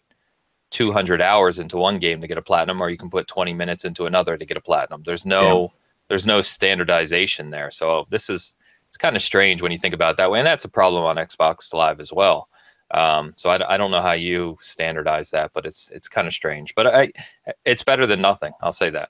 200 0.71 1.21
hours 1.21 1.59
into 1.59 1.77
one 1.77 1.99
game 1.99 2.21
to 2.21 2.27
get 2.27 2.37
a 2.37 2.41
platinum, 2.41 2.81
or 2.81 2.89
you 2.89 2.97
can 2.97 3.09
put 3.09 3.27
20 3.27 3.53
minutes 3.53 3.85
into 3.85 4.05
another 4.05 4.37
to 4.37 4.45
get 4.45 4.57
a 4.57 4.61
platinum. 4.61 5.03
There's 5.05 5.25
no, 5.25 5.61
yeah. 5.61 5.67
there's 6.07 6.27
no 6.27 6.41
standardization 6.41 7.49
there. 7.49 7.71
So 7.71 8.07
this 8.09 8.29
is, 8.29 8.55
it's 8.87 8.97
kind 8.97 9.15
of 9.15 9.21
strange 9.21 9.61
when 9.61 9.71
you 9.71 9.77
think 9.77 9.93
about 9.93 10.11
it 10.11 10.17
that 10.17 10.31
way. 10.31 10.39
And 10.39 10.45
that's 10.45 10.65
a 10.65 10.69
problem 10.69 11.03
on 11.03 11.17
Xbox 11.17 11.73
Live 11.73 11.99
as 11.99 12.11
well. 12.11 12.49
Um, 12.91 13.33
so 13.35 13.49
I, 13.49 13.75
I 13.75 13.77
don't 13.77 13.91
know 13.91 14.01
how 14.01 14.13
you 14.13 14.57
standardize 14.61 15.29
that, 15.31 15.51
but 15.53 15.65
it's 15.65 15.91
it's 15.91 16.07
kind 16.07 16.27
of 16.27 16.33
strange. 16.33 16.73
But 16.75 16.87
I, 16.87 17.11
it's 17.65 17.83
better 17.83 18.07
than 18.07 18.21
nothing. 18.21 18.53
I'll 18.61 18.71
say 18.71 18.89
that. 18.91 19.09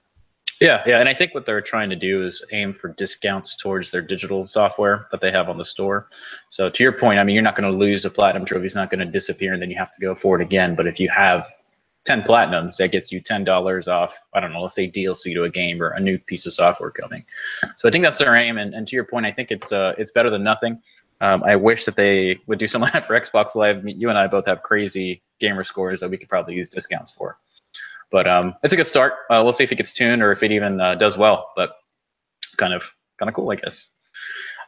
Yeah, 0.59 0.83
yeah, 0.85 0.99
and 0.99 1.07
I 1.07 1.13
think 1.13 1.33
what 1.33 1.45
they're 1.45 1.61
trying 1.61 1.89
to 1.89 1.95
do 1.95 2.25
is 2.25 2.43
aim 2.51 2.73
for 2.73 2.89
discounts 2.89 3.55
towards 3.55 3.91
their 3.91 4.01
digital 4.01 4.45
software 4.45 5.07
that 5.11 5.21
they 5.21 5.31
have 5.31 5.47
on 5.47 5.57
the 5.57 5.63
store. 5.63 6.09
So 6.49 6.69
to 6.69 6.83
your 6.83 6.91
point, 6.91 7.17
I 7.17 7.23
mean, 7.23 7.33
you're 7.33 7.43
not 7.43 7.55
going 7.55 7.71
to 7.71 7.77
lose 7.77 8.03
a 8.03 8.09
platinum 8.09 8.45
trophy; 8.45 8.65
it's 8.65 8.75
not 8.75 8.89
going 8.89 8.99
to 8.99 9.05
disappear, 9.05 9.53
and 9.53 9.61
then 9.61 9.69
you 9.69 9.77
have 9.77 9.93
to 9.93 10.01
go 10.01 10.15
for 10.15 10.35
it 10.39 10.41
again. 10.41 10.75
But 10.75 10.85
if 10.85 10.99
you 10.99 11.09
have 11.15 11.47
10 12.05 12.23
platinums, 12.23 12.77
that 12.77 12.91
gets 12.91 13.11
you 13.11 13.21
$10 13.21 13.87
off, 13.87 14.19
I 14.33 14.39
don't 14.39 14.51
know, 14.51 14.61
let's 14.61 14.75
say 14.75 14.89
DLC 14.89 15.33
to 15.33 15.43
a 15.43 15.49
game 15.49 15.81
or 15.81 15.89
a 15.89 15.99
new 15.99 16.17
piece 16.17 16.45
of 16.45 16.53
software 16.53 16.91
coming. 16.91 17.23
So 17.75 17.87
I 17.87 17.91
think 17.91 18.03
that's 18.03 18.19
their 18.19 18.35
aim. 18.35 18.57
And, 18.57 18.73
and 18.73 18.87
to 18.87 18.95
your 18.95 19.05
point, 19.05 19.25
I 19.25 19.31
think 19.31 19.51
it's 19.51 19.71
uh, 19.71 19.93
it's 19.97 20.11
better 20.11 20.29
than 20.29 20.43
nothing. 20.43 20.81
Um, 21.21 21.43
I 21.43 21.55
wish 21.55 21.85
that 21.85 21.95
they 21.95 22.39
would 22.47 22.59
do 22.59 22.67
something 22.67 22.91
like 22.93 23.05
for 23.05 23.19
Xbox 23.19 23.55
Live. 23.55 23.83
You 23.85 24.09
and 24.09 24.17
I 24.17 24.27
both 24.27 24.45
have 24.45 24.63
crazy 24.63 25.21
gamer 25.39 25.63
scores 25.63 25.99
that 26.01 26.09
we 26.09 26.17
could 26.17 26.29
probably 26.29 26.55
use 26.55 26.69
discounts 26.69 27.11
for. 27.11 27.37
But 28.11 28.27
um, 28.27 28.55
it's 28.63 28.73
a 28.73 28.77
good 28.77 28.87
start. 28.87 29.13
Uh, 29.29 29.41
we'll 29.43 29.53
see 29.53 29.63
if 29.63 29.71
it 29.71 29.75
gets 29.75 29.93
tuned 29.93 30.23
or 30.23 30.31
if 30.31 30.41
it 30.41 30.51
even 30.51 30.79
uh, 30.81 30.95
does 30.95 31.17
well. 31.17 31.51
But 31.55 31.71
kind 32.57 32.73
of 32.73 32.95
kind 33.17 33.29
of 33.29 33.35
cool, 33.35 33.51
I 33.51 33.55
guess. 33.55 33.87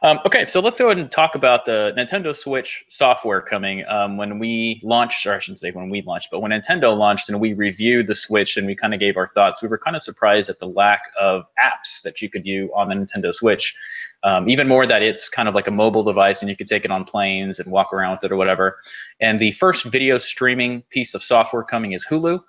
Um, 0.04 0.18
okay, 0.26 0.48
so 0.48 0.58
let's 0.58 0.80
go 0.80 0.86
ahead 0.86 0.98
and 0.98 1.08
talk 1.12 1.36
about 1.36 1.64
the 1.64 1.94
Nintendo 1.96 2.34
Switch 2.34 2.84
software 2.88 3.40
coming. 3.40 3.84
Um, 3.86 4.16
when 4.16 4.40
we 4.40 4.80
launched, 4.82 5.24
or 5.26 5.34
I 5.34 5.38
shouldn't 5.38 5.60
say 5.60 5.70
when 5.70 5.90
we 5.90 6.02
launched, 6.02 6.28
but 6.32 6.40
when 6.40 6.50
Nintendo 6.50 6.96
launched 6.96 7.28
and 7.28 7.40
we 7.40 7.52
reviewed 7.52 8.08
the 8.08 8.16
Switch 8.16 8.56
and 8.56 8.66
we 8.66 8.74
kind 8.74 8.94
of 8.94 8.98
gave 8.98 9.16
our 9.16 9.28
thoughts, 9.28 9.62
we 9.62 9.68
were 9.68 9.78
kind 9.78 9.94
of 9.94 10.02
surprised 10.02 10.50
at 10.50 10.58
the 10.58 10.66
lack 10.66 11.02
of 11.20 11.44
apps 11.64 12.02
that 12.02 12.20
you 12.20 12.28
could 12.28 12.42
do 12.42 12.68
on 12.74 12.88
the 12.88 12.96
Nintendo 12.96 13.32
Switch. 13.32 13.76
Um, 14.24 14.48
even 14.48 14.66
more 14.66 14.86
that 14.86 15.02
it's 15.02 15.28
kind 15.28 15.48
of 15.48 15.54
like 15.54 15.68
a 15.68 15.72
mobile 15.72 16.02
device 16.02 16.42
and 16.42 16.50
you 16.50 16.56
could 16.56 16.66
take 16.66 16.84
it 16.84 16.90
on 16.90 17.04
planes 17.04 17.60
and 17.60 17.70
walk 17.70 17.92
around 17.92 18.16
with 18.16 18.24
it 18.24 18.32
or 18.32 18.36
whatever. 18.36 18.78
And 19.20 19.38
the 19.38 19.52
first 19.52 19.84
video 19.84 20.18
streaming 20.18 20.82
piece 20.90 21.14
of 21.14 21.22
software 21.22 21.62
coming 21.62 21.92
is 21.92 22.04
Hulu. 22.04 22.40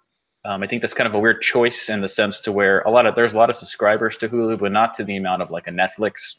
Um, 0.45 0.63
I 0.63 0.67
think 0.67 0.81
that's 0.81 0.93
kind 0.93 1.07
of 1.07 1.13
a 1.13 1.19
weird 1.19 1.41
choice 1.41 1.87
in 1.87 2.01
the 2.01 2.09
sense 2.09 2.39
to 2.41 2.51
where 2.51 2.81
a 2.81 2.89
lot 2.89 3.05
of 3.05 3.13
there's 3.13 3.35
a 3.35 3.37
lot 3.37 3.51
of 3.51 3.55
subscribers 3.55 4.17
to 4.17 4.29
Hulu, 4.29 4.59
but 4.59 4.71
not 4.71 4.95
to 4.95 5.03
the 5.03 5.17
amount 5.17 5.43
of 5.43 5.51
like 5.51 5.67
a 5.67 5.71
Netflix. 5.71 6.35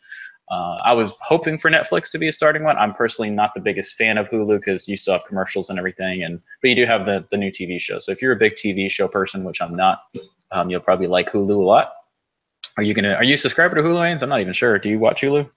Uh, 0.50 0.78
I 0.84 0.92
was 0.92 1.12
hoping 1.20 1.56
for 1.56 1.70
Netflix 1.70 2.10
to 2.10 2.18
be 2.18 2.28
a 2.28 2.32
starting 2.32 2.64
one. 2.64 2.76
I'm 2.76 2.92
personally 2.92 3.30
not 3.30 3.54
the 3.54 3.60
biggest 3.60 3.96
fan 3.96 4.18
of 4.18 4.28
Hulu 4.28 4.58
because 4.58 4.86
you 4.86 4.96
still 4.96 5.14
have 5.14 5.24
commercials 5.24 5.70
and 5.70 5.78
everything, 5.78 6.22
and 6.22 6.40
but 6.60 6.68
you 6.68 6.76
do 6.76 6.84
have 6.84 7.06
the 7.06 7.24
the 7.30 7.36
new 7.36 7.50
TV 7.50 7.80
show. 7.80 7.98
So 7.98 8.12
if 8.12 8.20
you're 8.20 8.32
a 8.32 8.36
big 8.36 8.54
TV 8.54 8.90
show 8.90 9.08
person, 9.08 9.44
which 9.44 9.62
I'm 9.62 9.74
not, 9.74 10.02
um, 10.50 10.68
you'll 10.68 10.80
probably 10.80 11.06
like 11.06 11.30
Hulu 11.30 11.56
a 11.56 11.64
lot. 11.64 11.92
Are 12.76 12.82
you 12.82 12.92
gonna? 12.92 13.14
Are 13.14 13.24
you 13.24 13.36
subscribed 13.36 13.74
to 13.74 13.80
Hulu? 13.80 14.22
I'm 14.22 14.28
not 14.28 14.40
even 14.40 14.52
sure. 14.52 14.78
Do 14.78 14.88
you 14.90 14.98
watch 14.98 15.22
Hulu? 15.22 15.48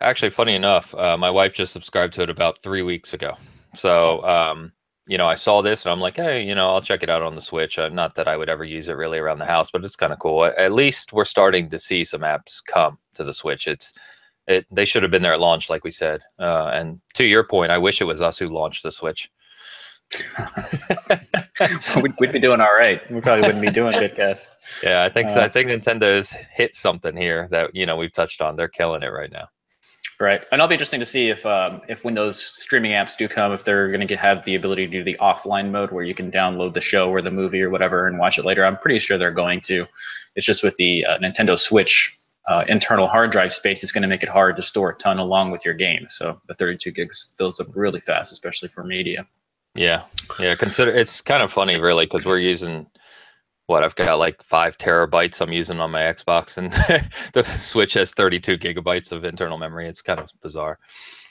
Actually, 0.00 0.30
funny 0.30 0.54
enough, 0.54 0.94
uh, 0.94 1.16
my 1.16 1.30
wife 1.30 1.54
just 1.54 1.72
subscribed 1.72 2.12
to 2.14 2.22
it 2.22 2.30
about 2.30 2.62
three 2.62 2.82
weeks 2.82 3.14
ago. 3.14 3.34
So, 3.74 4.22
um, 4.24 4.72
you 5.08 5.18
know, 5.18 5.26
I 5.26 5.34
saw 5.34 5.62
this 5.62 5.84
and 5.84 5.92
I'm 5.92 6.00
like, 6.00 6.16
hey, 6.16 6.42
you 6.46 6.54
know, 6.54 6.70
I'll 6.70 6.82
check 6.82 7.02
it 7.02 7.10
out 7.10 7.22
on 7.22 7.34
the 7.34 7.40
Switch. 7.40 7.78
Uh, 7.78 7.88
not 7.88 8.14
that 8.14 8.28
I 8.28 8.36
would 8.36 8.48
ever 8.48 8.64
use 8.64 8.88
it 8.88 8.92
really 8.92 9.18
around 9.18 9.38
the 9.38 9.46
house, 9.46 9.70
but 9.70 9.84
it's 9.84 9.96
kind 9.96 10.12
of 10.12 10.18
cool. 10.18 10.44
At 10.44 10.72
least 10.72 11.12
we're 11.12 11.24
starting 11.24 11.70
to 11.70 11.78
see 11.78 12.04
some 12.04 12.20
apps 12.20 12.62
come 12.64 12.98
to 13.14 13.24
the 13.24 13.32
Switch. 13.32 13.66
It's 13.66 13.92
it. 14.48 14.66
They 14.70 14.84
should 14.84 15.02
have 15.02 15.12
been 15.12 15.22
there 15.22 15.34
at 15.34 15.40
launch, 15.40 15.70
like 15.70 15.84
we 15.84 15.90
said. 15.90 16.22
Uh, 16.38 16.70
and 16.72 17.00
to 17.14 17.24
your 17.24 17.44
point, 17.44 17.70
I 17.70 17.78
wish 17.78 18.00
it 18.00 18.04
was 18.04 18.20
us 18.20 18.38
who 18.38 18.48
launched 18.48 18.82
the 18.82 18.90
Switch. 18.90 19.30
we'd, 22.02 22.14
we'd, 22.18 22.32
be 22.32 22.40
doing 22.40 22.62
all 22.62 22.74
right. 22.74 23.08
We 23.10 23.20
probably 23.20 23.42
wouldn't 23.42 23.60
be 23.60 23.70
doing 23.70 23.92
good 23.92 24.14
Vidcast. 24.14 24.54
Yeah, 24.82 25.04
I 25.04 25.10
think 25.10 25.28
uh, 25.28 25.34
so. 25.34 25.40
I 25.42 25.48
think 25.48 25.68
Nintendo's 25.68 26.32
hit 26.52 26.76
something 26.76 27.16
here 27.16 27.46
that 27.50 27.74
you 27.74 27.84
know 27.84 27.96
we've 27.96 28.12
touched 28.12 28.40
on. 28.40 28.56
They're 28.56 28.68
killing 28.68 29.02
it 29.02 29.08
right 29.08 29.30
now. 29.30 29.48
Right, 30.20 30.40
and 30.50 30.58
it'll 30.58 30.66
be 30.66 30.74
interesting 30.74 31.00
to 31.00 31.06
see 31.06 31.28
if 31.28 31.44
um, 31.44 31.82
if 31.88 32.04
when 32.04 32.14
those 32.14 32.42
streaming 32.42 32.92
apps 32.92 33.16
do 33.16 33.28
come, 33.28 33.52
if 33.52 33.64
they're 33.64 33.88
going 33.88 34.06
to 34.06 34.16
have 34.16 34.44
the 34.44 34.54
ability 34.54 34.86
to 34.86 34.92
do 34.92 35.04
the 35.04 35.16
offline 35.20 35.70
mode 35.70 35.90
where 35.90 36.04
you 36.04 36.14
can 36.14 36.32
download 36.32 36.74
the 36.74 36.80
show 36.80 37.10
or 37.10 37.22
the 37.22 37.30
movie 37.30 37.62
or 37.62 37.70
whatever 37.70 38.06
and 38.06 38.18
watch 38.18 38.38
it 38.38 38.44
later. 38.44 38.64
I'm 38.64 38.78
pretty 38.78 38.98
sure 38.98 39.18
they're 39.18 39.30
going 39.30 39.60
to. 39.62 39.86
It's 40.34 40.46
just 40.46 40.62
with 40.62 40.76
the 40.76 41.04
uh, 41.04 41.18
Nintendo 41.18 41.58
Switch 41.58 42.17
uh, 42.48 42.64
internal 42.66 43.06
hard 43.06 43.30
drive 43.30 43.52
space, 43.52 43.82
it's 43.82 43.92
going 43.92 44.02
to 44.02 44.08
make 44.08 44.22
it 44.22 44.28
hard 44.28 44.56
to 44.56 44.62
store 44.62 44.90
a 44.90 44.94
ton 44.96 45.18
along 45.18 45.50
with 45.50 45.64
your 45.64 45.74
games. 45.74 46.14
So 46.14 46.40
the 46.48 46.54
32 46.54 46.90
gigs 46.92 47.30
fills 47.36 47.60
up 47.60 47.68
really 47.74 48.00
fast, 48.00 48.32
especially 48.32 48.68
for 48.68 48.82
media. 48.84 49.26
Yeah, 49.74 50.04
yeah. 50.40 50.54
Consider 50.54 50.90
it's 50.90 51.20
kind 51.20 51.42
of 51.42 51.52
funny, 51.52 51.76
really, 51.76 52.06
because 52.06 52.24
we're 52.24 52.38
using 52.38 52.86
what 53.66 53.84
I've 53.84 53.94
got 53.94 54.18
like 54.18 54.42
five 54.42 54.78
terabytes 54.78 55.42
I'm 55.42 55.52
using 55.52 55.78
on 55.78 55.90
my 55.90 56.00
Xbox, 56.00 56.56
and 56.56 56.72
the 57.34 57.42
Switch 57.44 57.92
has 57.94 58.12
32 58.12 58.56
gigabytes 58.56 59.12
of 59.12 59.24
internal 59.24 59.58
memory. 59.58 59.86
It's 59.86 60.02
kind 60.02 60.18
of 60.18 60.30
bizarre. 60.42 60.78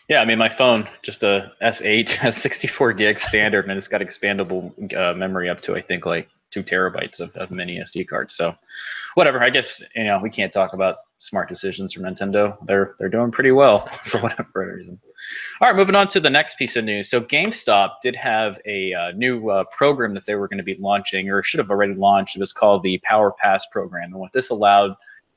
Yeah, 0.08 0.22
I 0.22 0.26
mean, 0.26 0.38
my 0.38 0.48
phone, 0.48 0.88
just 1.02 1.24
a 1.24 1.52
S8, 1.62 2.12
has 2.12 2.38
64 2.42 2.94
gigs 2.94 3.24
standard, 3.24 3.68
and 3.68 3.76
it's 3.76 3.88
got 3.88 4.02
expandable 4.02 4.72
uh, 4.96 5.14
memory 5.16 5.50
up 5.50 5.62
to 5.62 5.76
I 5.76 5.82
think 5.82 6.06
like 6.06 6.30
two 6.52 6.64
terabytes 6.64 7.20
of, 7.20 7.36
of 7.36 7.52
mini 7.52 7.78
SD 7.78 8.08
cards. 8.08 8.36
So, 8.36 8.56
whatever. 9.16 9.44
I 9.44 9.50
guess 9.50 9.82
you 9.96 10.06
know 10.06 10.20
we 10.22 10.30
can't 10.30 10.52
talk 10.52 10.74
about 10.74 10.98
smart 11.20 11.50
decisions 11.50 11.94
from 11.94 12.04
Nintendo. 12.04 12.58
They're 12.66 12.96
they're 13.00 13.10
doing 13.10 13.32
pretty 13.32 13.52
well 13.52 13.88
for 14.06 14.20
whatever 14.20 14.76
reason. 14.78 15.00
All 15.60 15.68
right, 15.68 15.76
moving 15.76 15.96
on 15.96 16.08
to 16.10 16.20
the 16.20 16.30
next 16.30 16.58
piece 16.58 16.76
of 16.76 16.86
news. 16.86 17.10
So 17.10 17.20
GameStop 17.20 17.96
did 18.02 18.16
have 18.16 18.60
a 18.66 18.94
uh, 18.94 19.12
new 19.12 19.50
uh, 19.50 19.66
program 19.76 20.14
that 20.14 20.26
they 20.26 20.36
were 20.36 20.48
going 20.48 20.60
to 20.60 20.64
be 20.64 20.76
launching, 20.76 21.30
or 21.30 21.44
should 21.44 21.58
have 21.58 21.70
already 21.70 21.96
launched. 21.96 22.36
It 22.36 22.40
was 22.40 22.54
called 22.54 22.84
the 22.84 23.00
Power 23.00 23.32
Pass 23.32 23.66
program, 23.68 24.12
and 24.12 24.20
what 24.20 24.32
this 24.32 24.50
allowed 24.50 24.96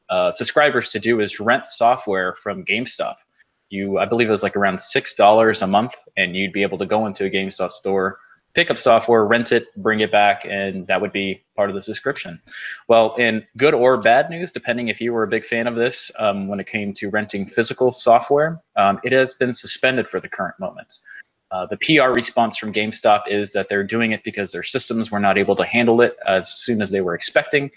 uh, 0.09 0.31
subscribers 0.33 0.91
to 0.91 0.99
do 0.99 1.21
is 1.21 1.41
rent 1.41 1.67
software 1.67 2.35
from 2.35 2.65
GameStop. 2.65 3.17
You, 3.71 3.99
I 3.99 4.05
believe 4.05 4.29
it 4.29 4.33
was 4.33 4.43
like 4.43 4.57
around 4.57 4.81
six 4.81 5.15
dollars 5.15 5.63
a 5.63 5.67
month, 5.67 5.95
and 6.17 6.37
you'd 6.37 6.53
be 6.53 6.63
able 6.63 6.79
to 6.79 6.87
go 6.87 7.07
into 7.07 7.25
a 7.25 7.31
GameStop 7.31 7.71
store, 7.71 8.19
pick 8.55 8.71
up 8.71 8.79
software, 8.79 9.25
rent 9.25 9.53
it, 9.53 9.75
bring 9.77 10.01
it 10.01 10.11
back, 10.11 10.45
and 10.45 10.87
that 10.87 11.01
would 11.01 11.13
be 11.13 11.43
part 11.57 11.71
of 11.71 11.77
the 11.77 11.83
subscription. 11.83 12.41
Well, 12.89 13.15
in 13.17 13.45
good 13.57 13.75
or 13.75 13.97
bad 13.97 14.31
news, 14.31 14.51
depending 14.51 14.89
if 14.89 15.01
you 15.01 15.13
were 15.13 15.23
a 15.23 15.29
big 15.29 15.45
fan 15.45 15.67
of 15.67 15.77
this, 15.77 16.11
um, 16.19 16.49
when 16.49 16.61
it 16.61 16.67
came 16.67 16.93
to 16.95 17.11
renting 17.11 17.47
physical 17.47 17.93
software, 17.93 18.61
um, 18.77 19.01
it 19.05 19.13
has 19.13 19.35
been 19.35 19.53
suspended 19.53 20.09
for 20.09 20.21
the 20.21 20.29
current 20.29 20.59
moment. 20.59 20.99
Uh, 21.51 21.67
the 21.67 21.77
PR 21.79 22.11
response 22.11 22.57
from 22.57 22.73
GameStop 22.73 23.23
is 23.27 23.53
that 23.53 23.69
they're 23.69 23.85
doing 23.85 24.13
it 24.13 24.23
because 24.23 24.53
their 24.53 24.63
systems 24.63 25.11
were 25.11 25.19
not 25.19 25.37
able 25.37 25.57
to 25.57 25.65
handle 25.65 26.01
it 26.01 26.17
as 26.27 26.53
soon 26.53 26.81
as 26.81 26.91
they 26.91 27.01
were 27.01 27.15
expecting. 27.15 27.71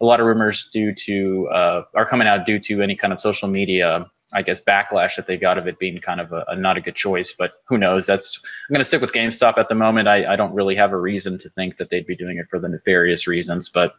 A 0.00 0.04
lot 0.04 0.18
of 0.18 0.26
rumors 0.26 0.66
due 0.66 0.92
to 0.94 1.48
uh, 1.48 1.82
are 1.94 2.06
coming 2.06 2.26
out 2.26 2.44
due 2.44 2.58
to 2.58 2.82
any 2.82 2.96
kind 2.96 3.12
of 3.12 3.20
social 3.20 3.48
media 3.48 4.06
I 4.32 4.42
guess 4.42 4.60
backlash 4.60 5.16
that 5.16 5.26
they 5.26 5.36
got 5.36 5.58
of 5.58 5.66
it 5.66 5.78
being 5.78 5.98
kind 5.98 6.20
of 6.20 6.32
a, 6.32 6.44
a 6.48 6.56
not 6.56 6.76
a 6.76 6.80
good 6.80 6.94
choice. 6.94 7.32
But 7.32 7.54
who 7.64 7.78
knows? 7.78 8.06
That's 8.06 8.40
I'm 8.68 8.72
going 8.72 8.80
to 8.80 8.84
stick 8.84 9.00
with 9.00 9.12
GameStop 9.12 9.58
at 9.58 9.68
the 9.68 9.74
moment. 9.74 10.08
I, 10.08 10.32
I 10.32 10.36
don't 10.36 10.54
really 10.54 10.76
have 10.76 10.92
a 10.92 10.96
reason 10.96 11.38
to 11.38 11.48
think 11.48 11.76
that 11.78 11.90
they'd 11.90 12.06
be 12.06 12.16
doing 12.16 12.38
it 12.38 12.46
for 12.48 12.58
the 12.58 12.68
nefarious 12.68 13.26
reasons. 13.26 13.68
But 13.68 13.94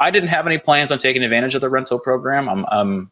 I 0.00 0.10
didn't 0.10 0.28
have 0.28 0.46
any 0.46 0.58
plans 0.58 0.92
on 0.92 0.98
taking 0.98 1.22
advantage 1.22 1.54
of 1.54 1.60
the 1.60 1.68
rental 1.68 1.98
program. 1.98 2.48
I'm, 2.48 2.64
I'm 2.70 3.10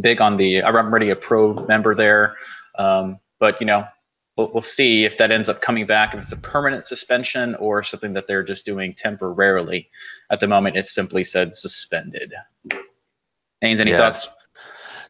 big 0.00 0.20
on 0.20 0.36
the 0.36 0.62
I'm 0.62 0.74
already 0.74 1.10
a 1.10 1.16
pro 1.16 1.54
member 1.66 1.94
there, 1.94 2.36
um, 2.78 3.18
but 3.38 3.60
you 3.60 3.66
know 3.66 3.86
we'll, 4.38 4.50
we'll 4.54 4.62
see 4.62 5.04
if 5.04 5.18
that 5.18 5.30
ends 5.30 5.50
up 5.50 5.60
coming 5.60 5.84
back. 5.84 6.14
If 6.14 6.22
it's 6.22 6.32
a 6.32 6.36
permanent 6.36 6.84
suspension 6.84 7.56
or 7.56 7.82
something 7.82 8.14
that 8.14 8.26
they're 8.26 8.44
just 8.44 8.64
doing 8.64 8.94
temporarily. 8.94 9.90
At 10.30 10.40
the 10.40 10.46
moment, 10.46 10.76
it's 10.76 10.94
simply 10.94 11.24
said 11.24 11.54
suspended. 11.54 12.32
Ains, 13.62 13.80
any 13.80 13.90
yeah. 13.90 13.98
thoughts? 13.98 14.28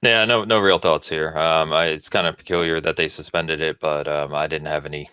Yeah, 0.03 0.25
no, 0.25 0.45
no 0.45 0.59
real 0.59 0.79
thoughts 0.79 1.09
here. 1.09 1.37
Um, 1.37 1.73
I, 1.73 1.87
it's 1.87 2.09
kind 2.09 2.27
of 2.27 2.37
peculiar 2.37 2.81
that 2.81 2.97
they 2.97 3.09
suspended 3.09 3.61
it, 3.61 3.79
but 3.81 4.09
um, 4.09 4.35
I 4.35 4.47
didn't 4.47 4.69
have 4.69 4.87
any, 4.87 5.11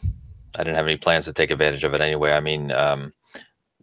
I 0.56 0.64
didn't 0.64 0.78
have 0.78 0.86
any 0.86 0.98
plans 0.98 1.26
to 1.26 1.34
take 1.34 1.52
advantage 1.52 1.84
of 1.84 1.94
it 1.94 2.02
anyway. 2.02 2.32
I 2.32 2.40
mean, 2.40 2.72
um, 2.72 3.12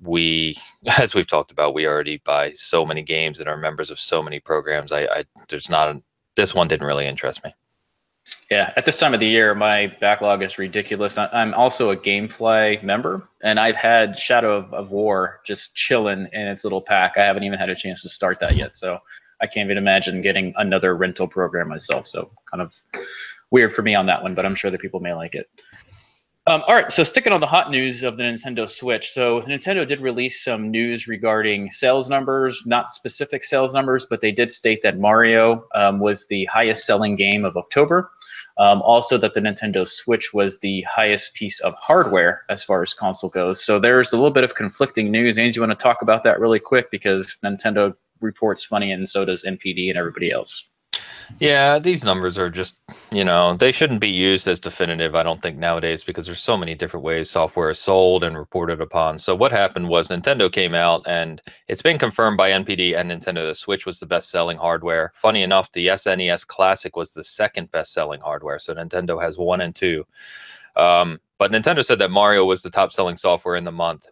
we, 0.00 0.56
as 0.98 1.14
we've 1.14 1.26
talked 1.26 1.50
about, 1.50 1.74
we 1.74 1.86
already 1.86 2.22
buy 2.24 2.52
so 2.54 2.86
many 2.86 3.02
games 3.02 3.40
and 3.40 3.48
are 3.48 3.56
members 3.56 3.90
of 3.90 3.98
so 3.98 4.22
many 4.22 4.40
programs. 4.40 4.92
I, 4.92 5.02
I 5.02 5.24
there's 5.48 5.68
not 5.68 5.88
a, 5.88 6.02
this 6.36 6.54
one 6.54 6.68
didn't 6.68 6.86
really 6.86 7.06
interest 7.06 7.44
me. 7.44 7.52
Yeah, 8.50 8.72
at 8.76 8.84
this 8.84 8.98
time 8.98 9.14
of 9.14 9.20
the 9.20 9.26
year, 9.26 9.54
my 9.54 9.94
backlog 10.00 10.42
is 10.42 10.58
ridiculous. 10.58 11.16
I'm 11.16 11.54
also 11.54 11.90
a 11.90 11.96
GameFly 11.96 12.82
member, 12.82 13.26
and 13.42 13.58
I've 13.58 13.76
had 13.76 14.18
Shadow 14.18 14.56
of, 14.56 14.72
of 14.74 14.90
War 14.90 15.40
just 15.44 15.74
chilling 15.74 16.28
in 16.32 16.48
its 16.48 16.64
little 16.64 16.82
pack. 16.82 17.14
I 17.16 17.24
haven't 17.24 17.44
even 17.44 17.58
had 17.58 17.70
a 17.70 17.74
chance 17.74 18.02
to 18.02 18.08
start 18.08 18.40
that 18.40 18.56
yet. 18.56 18.76
So 18.76 18.98
I 19.40 19.46
can't 19.46 19.66
even 19.66 19.78
imagine 19.78 20.22
getting 20.22 20.52
another 20.56 20.96
rental 20.96 21.26
program 21.26 21.68
myself. 21.68 22.06
So 22.06 22.30
kind 22.50 22.62
of 22.62 22.74
weird 23.50 23.74
for 23.74 23.82
me 23.82 23.94
on 23.94 24.06
that 24.06 24.22
one, 24.22 24.34
but 24.34 24.46
I'm 24.46 24.54
sure 24.54 24.70
that 24.70 24.80
people 24.80 25.00
may 25.00 25.14
like 25.14 25.34
it. 25.34 25.48
Um, 26.48 26.64
all 26.66 26.74
right, 26.74 26.90
so 26.90 27.04
sticking 27.04 27.32
on 27.32 27.40
the 27.40 27.46
hot 27.46 27.70
news 27.70 28.02
of 28.02 28.16
the 28.16 28.24
Nintendo 28.24 28.68
Switch. 28.68 29.10
So 29.10 29.40
Nintendo 29.42 29.86
did 29.86 30.00
release 30.00 30.42
some 30.42 30.72
news 30.72 31.06
regarding 31.06 31.70
sales 31.70 32.10
numbers, 32.10 32.64
not 32.66 32.90
specific 32.90 33.44
sales 33.44 33.72
numbers, 33.72 34.06
but 34.10 34.20
they 34.20 34.32
did 34.32 34.50
state 34.50 34.82
that 34.82 34.98
Mario 34.98 35.64
um, 35.76 36.00
was 36.00 36.26
the 36.26 36.44
highest 36.46 36.84
selling 36.84 37.14
game 37.14 37.44
of 37.44 37.56
October. 37.56 38.10
Um, 38.58 38.82
also, 38.82 39.16
that 39.18 39.34
the 39.34 39.40
Nintendo 39.40 39.86
Switch 39.88 40.34
was 40.34 40.58
the 40.58 40.82
highest 40.82 41.34
piece 41.34 41.60
of 41.60 41.74
hardware 41.74 42.42
as 42.48 42.64
far 42.64 42.82
as 42.82 42.92
console 42.92 43.30
goes. 43.30 43.64
So 43.64 43.78
there's 43.78 44.12
a 44.12 44.16
little 44.16 44.32
bit 44.32 44.44
of 44.44 44.56
conflicting 44.56 45.12
news. 45.12 45.38
Ains, 45.38 45.54
you 45.54 45.62
want 45.62 45.78
to 45.78 45.82
talk 45.82 46.02
about 46.02 46.24
that 46.24 46.40
really 46.40 46.58
quick 46.58 46.90
because 46.90 47.36
Nintendo 47.44 47.94
reports 48.20 48.64
funny, 48.64 48.90
and 48.90 49.08
so 49.08 49.24
does 49.24 49.44
NPD 49.44 49.90
and 49.90 49.96
everybody 49.96 50.32
else. 50.32 50.66
Yeah, 51.40 51.78
these 51.78 52.04
numbers 52.04 52.38
are 52.38 52.50
just, 52.50 52.78
you 53.12 53.24
know, 53.24 53.54
they 53.54 53.72
shouldn't 53.72 54.00
be 54.00 54.10
used 54.10 54.46
as 54.46 54.60
definitive, 54.60 55.14
I 55.14 55.22
don't 55.22 55.42
think, 55.42 55.58
nowadays, 55.58 56.04
because 56.04 56.26
there's 56.26 56.40
so 56.40 56.56
many 56.56 56.74
different 56.74 57.04
ways 57.04 57.30
software 57.30 57.70
is 57.70 57.78
sold 57.78 58.22
and 58.22 58.36
reported 58.36 58.80
upon. 58.80 59.18
So, 59.18 59.34
what 59.34 59.52
happened 59.52 59.88
was 59.88 60.08
Nintendo 60.08 60.52
came 60.52 60.74
out, 60.74 61.02
and 61.06 61.40
it's 61.68 61.82
been 61.82 61.98
confirmed 61.98 62.36
by 62.36 62.50
NPD 62.50 62.96
and 62.96 63.10
Nintendo 63.10 63.46
the 63.46 63.54
Switch 63.54 63.86
was 63.86 63.98
the 63.98 64.06
best 64.06 64.30
selling 64.30 64.58
hardware. 64.58 65.12
Funny 65.14 65.42
enough, 65.42 65.72
the 65.72 65.88
SNES 65.88 66.46
Classic 66.46 66.96
was 66.96 67.14
the 67.14 67.24
second 67.24 67.70
best 67.70 67.92
selling 67.92 68.20
hardware. 68.20 68.58
So, 68.58 68.74
Nintendo 68.74 69.20
has 69.20 69.38
one 69.38 69.60
and 69.60 69.74
two. 69.74 70.06
Um, 70.76 71.20
but 71.38 71.50
Nintendo 71.50 71.84
said 71.84 71.98
that 71.98 72.10
Mario 72.10 72.44
was 72.44 72.62
the 72.62 72.70
top 72.70 72.92
selling 72.92 73.16
software 73.16 73.56
in 73.56 73.64
the 73.64 73.72
month. 73.72 74.08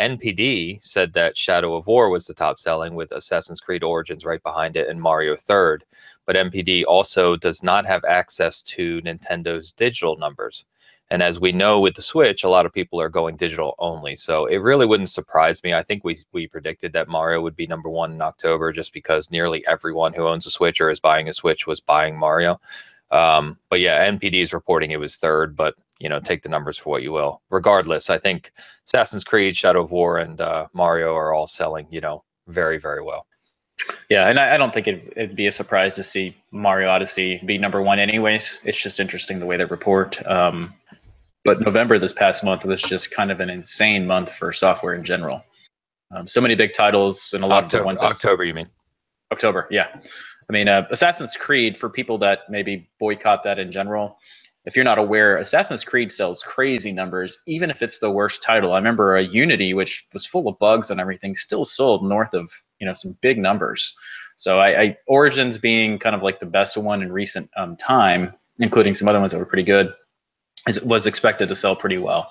NPD 0.00 0.82
said 0.82 1.12
that 1.12 1.36
Shadow 1.36 1.74
of 1.74 1.86
War 1.86 2.08
was 2.08 2.26
the 2.26 2.34
top 2.34 2.58
selling 2.58 2.94
with 2.94 3.12
Assassin's 3.12 3.60
Creed 3.60 3.84
Origins 3.84 4.24
right 4.24 4.42
behind 4.42 4.76
it 4.76 4.88
and 4.88 5.00
Mario 5.00 5.36
third. 5.36 5.84
But 6.26 6.36
NPD 6.36 6.84
also 6.86 7.36
does 7.36 7.62
not 7.62 7.84
have 7.86 8.04
access 8.04 8.62
to 8.62 9.00
Nintendo's 9.02 9.72
digital 9.72 10.16
numbers. 10.16 10.64
And 11.10 11.22
as 11.22 11.40
we 11.40 11.50
know 11.50 11.80
with 11.80 11.94
the 11.94 12.02
Switch, 12.02 12.44
a 12.44 12.48
lot 12.48 12.66
of 12.66 12.72
people 12.72 13.00
are 13.00 13.08
going 13.08 13.36
digital 13.36 13.74
only. 13.78 14.14
So 14.16 14.46
it 14.46 14.58
really 14.58 14.86
wouldn't 14.86 15.10
surprise 15.10 15.62
me. 15.62 15.74
I 15.74 15.82
think 15.82 16.04
we, 16.04 16.18
we 16.32 16.46
predicted 16.46 16.92
that 16.92 17.08
Mario 17.08 17.40
would 17.40 17.56
be 17.56 17.66
number 17.66 17.90
one 17.90 18.12
in 18.12 18.22
October 18.22 18.72
just 18.72 18.92
because 18.92 19.30
nearly 19.30 19.66
everyone 19.66 20.12
who 20.12 20.28
owns 20.28 20.46
a 20.46 20.50
Switch 20.50 20.80
or 20.80 20.88
is 20.88 21.00
buying 21.00 21.28
a 21.28 21.32
Switch 21.32 21.66
was 21.66 21.80
buying 21.80 22.16
Mario. 22.16 22.60
Um, 23.10 23.58
but 23.68 23.80
yeah, 23.80 24.08
NPD 24.08 24.34
is 24.34 24.52
reporting 24.52 24.92
it 24.92 25.00
was 25.00 25.16
third, 25.16 25.56
but 25.56 25.74
you 26.00 26.08
know, 26.08 26.18
take 26.18 26.42
the 26.42 26.48
numbers 26.48 26.78
for 26.78 26.90
what 26.90 27.02
you 27.02 27.12
will. 27.12 27.42
Regardless, 27.50 28.10
I 28.10 28.18
think 28.18 28.52
Assassin's 28.86 29.22
Creed, 29.22 29.56
Shadow 29.56 29.82
of 29.82 29.92
War, 29.92 30.18
and 30.18 30.40
uh, 30.40 30.66
Mario 30.72 31.14
are 31.14 31.32
all 31.32 31.46
selling, 31.46 31.86
you 31.90 32.00
know, 32.00 32.24
very, 32.48 32.78
very 32.78 33.02
well. 33.02 33.26
Yeah, 34.08 34.28
and 34.28 34.38
I, 34.38 34.54
I 34.54 34.56
don't 34.56 34.74
think 34.74 34.88
it'd, 34.88 35.12
it'd, 35.16 35.36
be 35.36 35.46
a 35.46 35.52
surprise 35.52 35.94
to 35.96 36.02
see 36.02 36.36
Mario 36.50 36.88
Odyssey 36.88 37.40
be 37.46 37.58
number 37.58 37.80
one, 37.80 37.98
anyways. 37.98 38.58
It's 38.64 38.80
just 38.80 39.00
interesting 39.00 39.38
the 39.38 39.46
way 39.46 39.56
they 39.56 39.64
report. 39.64 40.24
Um, 40.26 40.74
but 41.44 41.60
November 41.60 41.98
this 41.98 42.12
past 42.12 42.44
month 42.44 42.64
was 42.64 42.82
just 42.82 43.10
kind 43.10 43.30
of 43.30 43.40
an 43.40 43.48
insane 43.48 44.06
month 44.06 44.32
for 44.32 44.52
software 44.52 44.94
in 44.94 45.04
general. 45.04 45.42
Um, 46.14 46.26
so 46.26 46.40
many 46.40 46.54
big 46.54 46.72
titles 46.72 47.32
and 47.34 47.44
a 47.44 47.46
lot 47.46 47.64
October, 47.64 47.82
of 47.82 47.86
ones. 47.86 48.02
October, 48.02 48.44
you 48.44 48.52
mean? 48.52 48.68
October, 49.32 49.68
yeah. 49.70 49.86
I 50.48 50.52
mean, 50.52 50.68
uh, 50.68 50.86
Assassin's 50.90 51.36
Creed 51.36 51.78
for 51.78 51.88
people 51.88 52.18
that 52.18 52.40
maybe 52.50 52.90
boycott 52.98 53.44
that 53.44 53.58
in 53.58 53.70
general 53.70 54.18
if 54.66 54.76
you're 54.76 54.84
not 54.84 54.98
aware, 54.98 55.38
Assassin's 55.38 55.84
Creed 55.84 56.12
sells 56.12 56.42
crazy 56.42 56.92
numbers, 56.92 57.38
even 57.46 57.70
if 57.70 57.82
it's 57.82 57.98
the 57.98 58.10
worst 58.10 58.42
title. 58.42 58.72
I 58.72 58.76
remember 58.76 59.16
a 59.16 59.22
Unity, 59.22 59.72
which 59.72 60.06
was 60.12 60.26
full 60.26 60.48
of 60.48 60.58
bugs 60.58 60.90
and 60.90 61.00
everything, 61.00 61.34
still 61.34 61.64
sold 61.64 62.04
north 62.04 62.34
of 62.34 62.50
you 62.78 62.86
know 62.86 62.92
some 62.92 63.16
big 63.22 63.38
numbers. 63.38 63.94
So 64.36 64.58
I, 64.58 64.82
I 64.82 64.96
Origins 65.06 65.58
being 65.58 65.98
kind 65.98 66.14
of 66.14 66.22
like 66.22 66.40
the 66.40 66.46
best 66.46 66.76
one 66.76 67.02
in 67.02 67.12
recent 67.12 67.50
um, 67.56 67.76
time, 67.76 68.34
including 68.58 68.94
some 68.94 69.08
other 69.08 69.20
ones 69.20 69.32
that 69.32 69.38
were 69.38 69.46
pretty 69.46 69.62
good, 69.62 69.94
is, 70.68 70.80
was 70.82 71.06
expected 71.06 71.48
to 71.48 71.56
sell 71.56 71.74
pretty 71.74 71.98
well. 71.98 72.30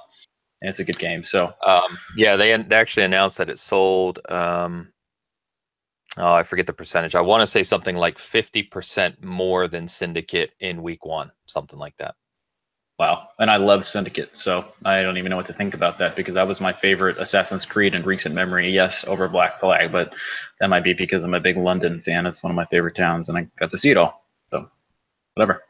And 0.61 0.69
it's 0.69 0.79
a 0.79 0.83
good 0.83 0.99
game. 0.99 1.23
So 1.23 1.53
um, 1.65 1.97
yeah, 2.15 2.35
they, 2.35 2.55
they 2.61 2.75
actually 2.75 3.03
announced 3.03 3.37
that 3.37 3.49
it 3.49 3.57
sold. 3.57 4.19
Um, 4.29 4.91
oh, 6.17 6.33
I 6.33 6.43
forget 6.43 6.67
the 6.67 6.73
percentage. 6.73 7.15
I 7.15 7.21
want 7.21 7.41
to 7.41 7.47
say 7.47 7.63
something 7.63 7.95
like 7.95 8.17
50% 8.17 9.23
more 9.23 9.67
than 9.67 9.87
Syndicate 9.87 10.51
in 10.59 10.83
week 10.83 11.05
one, 11.05 11.31
something 11.47 11.79
like 11.79 11.95
that. 11.97 12.15
Wow. 12.99 13.29
And 13.39 13.49
I 13.49 13.55
love 13.55 13.85
Syndicate, 13.85 14.35
so 14.35 14.65
I 14.83 15.01
don't 15.01 15.17
even 15.17 15.29
know 15.29 15.37
what 15.37 15.45
to 15.45 15.53
think 15.53 15.73
about 15.73 15.97
that 15.99 16.17
because 16.17 16.35
that 16.35 16.45
was 16.45 16.59
my 16.59 16.73
favorite 16.73 17.17
Assassin's 17.17 17.65
Creed 17.65 17.95
in 17.95 18.03
recent 18.03 18.35
memory. 18.35 18.69
Yes, 18.69 19.05
over 19.07 19.29
Black 19.29 19.57
Flag, 19.57 19.93
but 19.93 20.13
that 20.59 20.69
might 20.69 20.83
be 20.83 20.91
because 20.91 21.23
I'm 21.23 21.33
a 21.33 21.39
big 21.39 21.55
London 21.55 22.01
fan. 22.01 22.25
It's 22.25 22.43
one 22.43 22.51
of 22.51 22.57
my 22.57 22.65
favorite 22.65 22.97
towns, 22.97 23.29
and 23.29 23.37
I 23.37 23.47
got 23.57 23.71
to 23.71 23.77
see 23.77 23.89
it 23.89 23.95
all. 23.95 24.25
So, 24.51 24.69
whatever. 25.35 25.63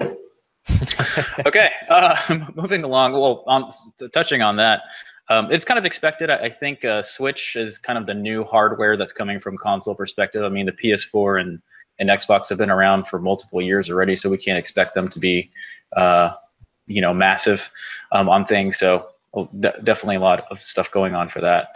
okay, 1.46 1.70
uh, 1.88 2.40
moving 2.56 2.84
along. 2.84 3.14
Well, 3.14 3.44
on, 3.46 3.72
touching 4.12 4.42
on 4.42 4.56
that, 4.56 4.82
um, 5.30 5.52
it's 5.52 5.64
kind 5.64 5.78
of 5.78 5.86
expected. 5.86 6.32
I, 6.32 6.38
I 6.38 6.50
think 6.50 6.84
uh, 6.84 7.04
Switch 7.04 7.56
is 7.56 7.78
kind 7.78 8.00
of 8.00 8.08
the 8.08 8.16
new 8.16 8.44
hardware 8.44 8.98
that's 8.98 9.14
coming 9.14 9.40
from 9.40 9.56
console 9.56 9.94
perspective. 9.94 10.44
I 10.44 10.50
mean, 10.50 10.66
the 10.66 10.72
PS4 10.72 11.42
and 11.42 11.62
and 12.00 12.10
Xbox 12.10 12.50
have 12.50 12.58
been 12.58 12.72
around 12.72 13.06
for 13.06 13.20
multiple 13.20 13.62
years 13.62 13.88
already, 13.92 14.16
so 14.16 14.32
we 14.32 14.38
can't 14.38 14.58
expect 14.58 14.96
them 14.96 15.10
to 15.10 15.20
be, 15.20 15.52
uh, 15.96 16.32
you 16.90 17.02
know, 17.02 17.14
massive 17.14 17.72
um, 18.12 18.28
on 18.28 18.46
things. 18.46 18.78
So 18.78 19.08
definitely 19.60 20.16
a 20.16 20.20
lot 20.20 20.46
of 20.52 20.62
stuff 20.62 20.92
going 20.92 21.16
on 21.16 21.30
for 21.30 21.40
that. 21.40 21.70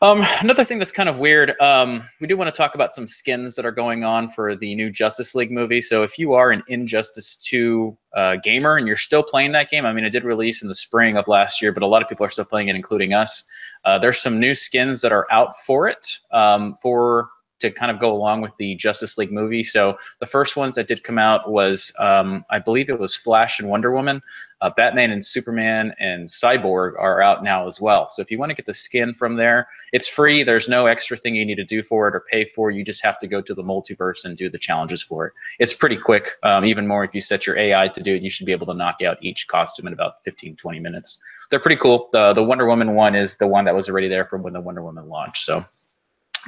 Um, 0.00 0.24
another 0.40 0.62
thing 0.62 0.78
that's 0.78 0.92
kind 0.92 1.08
of 1.08 1.18
weird, 1.18 1.60
um, 1.60 2.04
we 2.20 2.28
do 2.28 2.36
want 2.36 2.52
to 2.52 2.56
talk 2.56 2.76
about 2.76 2.92
some 2.92 3.08
skins 3.08 3.56
that 3.56 3.66
are 3.66 3.72
going 3.72 4.04
on 4.04 4.30
for 4.30 4.54
the 4.54 4.76
new 4.76 4.90
Justice 4.90 5.34
League 5.34 5.50
movie. 5.50 5.80
So 5.80 6.04
if 6.04 6.18
you 6.18 6.34
are 6.34 6.52
an 6.52 6.62
Injustice 6.68 7.34
2 7.34 7.96
uh, 8.14 8.36
gamer 8.36 8.76
and 8.76 8.86
you're 8.86 8.96
still 8.96 9.24
playing 9.24 9.50
that 9.52 9.70
game, 9.70 9.84
I 9.84 9.92
mean, 9.92 10.04
it 10.04 10.10
did 10.10 10.22
release 10.22 10.62
in 10.62 10.68
the 10.68 10.74
spring 10.74 11.16
of 11.16 11.26
last 11.26 11.60
year, 11.60 11.72
but 11.72 11.82
a 11.82 11.86
lot 11.86 12.00
of 12.00 12.08
people 12.08 12.24
are 12.24 12.30
still 12.30 12.44
playing 12.44 12.68
it, 12.68 12.76
including 12.76 13.12
us. 13.12 13.42
Uh, 13.84 13.98
there's 13.98 14.20
some 14.20 14.38
new 14.38 14.54
skins 14.54 15.00
that 15.00 15.10
are 15.10 15.26
out 15.32 15.60
for 15.62 15.88
it 15.88 16.16
um, 16.30 16.76
for 16.80 17.30
to 17.60 17.70
kind 17.70 17.90
of 17.90 17.98
go 17.98 18.12
along 18.12 18.40
with 18.40 18.56
the 18.58 18.74
Justice 18.76 19.18
League 19.18 19.32
movie. 19.32 19.62
So 19.62 19.98
the 20.20 20.26
first 20.26 20.56
ones 20.56 20.74
that 20.76 20.86
did 20.86 21.02
come 21.02 21.18
out 21.18 21.50
was, 21.50 21.92
um, 21.98 22.44
I 22.50 22.58
believe 22.58 22.88
it 22.88 22.98
was 22.98 23.14
Flash 23.14 23.58
and 23.58 23.68
Wonder 23.68 23.92
Woman. 23.92 24.22
Uh, 24.60 24.70
Batman 24.76 25.12
and 25.12 25.24
Superman 25.24 25.94
and 26.00 26.28
Cyborg 26.28 26.98
are 26.98 27.22
out 27.22 27.44
now 27.44 27.68
as 27.68 27.80
well. 27.80 28.08
So 28.08 28.22
if 28.22 28.30
you 28.30 28.38
want 28.38 28.50
to 28.50 28.56
get 28.56 28.66
the 28.66 28.74
skin 28.74 29.14
from 29.14 29.36
there, 29.36 29.68
it's 29.92 30.08
free. 30.08 30.42
There's 30.42 30.68
no 30.68 30.86
extra 30.86 31.16
thing 31.16 31.36
you 31.36 31.46
need 31.46 31.56
to 31.56 31.64
do 31.64 31.82
for 31.82 32.08
it 32.08 32.16
or 32.16 32.24
pay 32.28 32.44
for. 32.44 32.72
You 32.72 32.84
just 32.84 33.02
have 33.04 33.20
to 33.20 33.28
go 33.28 33.40
to 33.40 33.54
the 33.54 33.62
multiverse 33.62 34.24
and 34.24 34.36
do 34.36 34.50
the 34.50 34.58
challenges 34.58 35.00
for 35.00 35.26
it. 35.26 35.32
It's 35.60 35.74
pretty 35.74 35.96
quick. 35.96 36.32
Um, 36.42 36.64
even 36.64 36.88
more 36.88 37.04
if 37.04 37.14
you 37.14 37.20
set 37.20 37.46
your 37.46 37.56
AI 37.56 37.86
to 37.86 38.02
do 38.02 38.16
it, 38.16 38.22
you 38.22 38.30
should 38.30 38.46
be 38.46 38.52
able 38.52 38.66
to 38.66 38.74
knock 38.74 39.00
out 39.02 39.22
each 39.22 39.46
costume 39.46 39.86
in 39.86 39.92
about 39.92 40.24
15, 40.24 40.56
20 40.56 40.80
minutes. 40.80 41.18
They're 41.50 41.60
pretty 41.60 41.76
cool. 41.76 42.08
The 42.12 42.32
the 42.32 42.42
Wonder 42.42 42.66
Woman 42.66 42.94
one 42.94 43.14
is 43.14 43.36
the 43.36 43.46
one 43.46 43.64
that 43.64 43.74
was 43.74 43.88
already 43.88 44.08
there 44.08 44.24
from 44.24 44.42
when 44.42 44.52
the 44.52 44.60
Wonder 44.60 44.82
Woman 44.82 45.08
launched. 45.08 45.44
So 45.44 45.64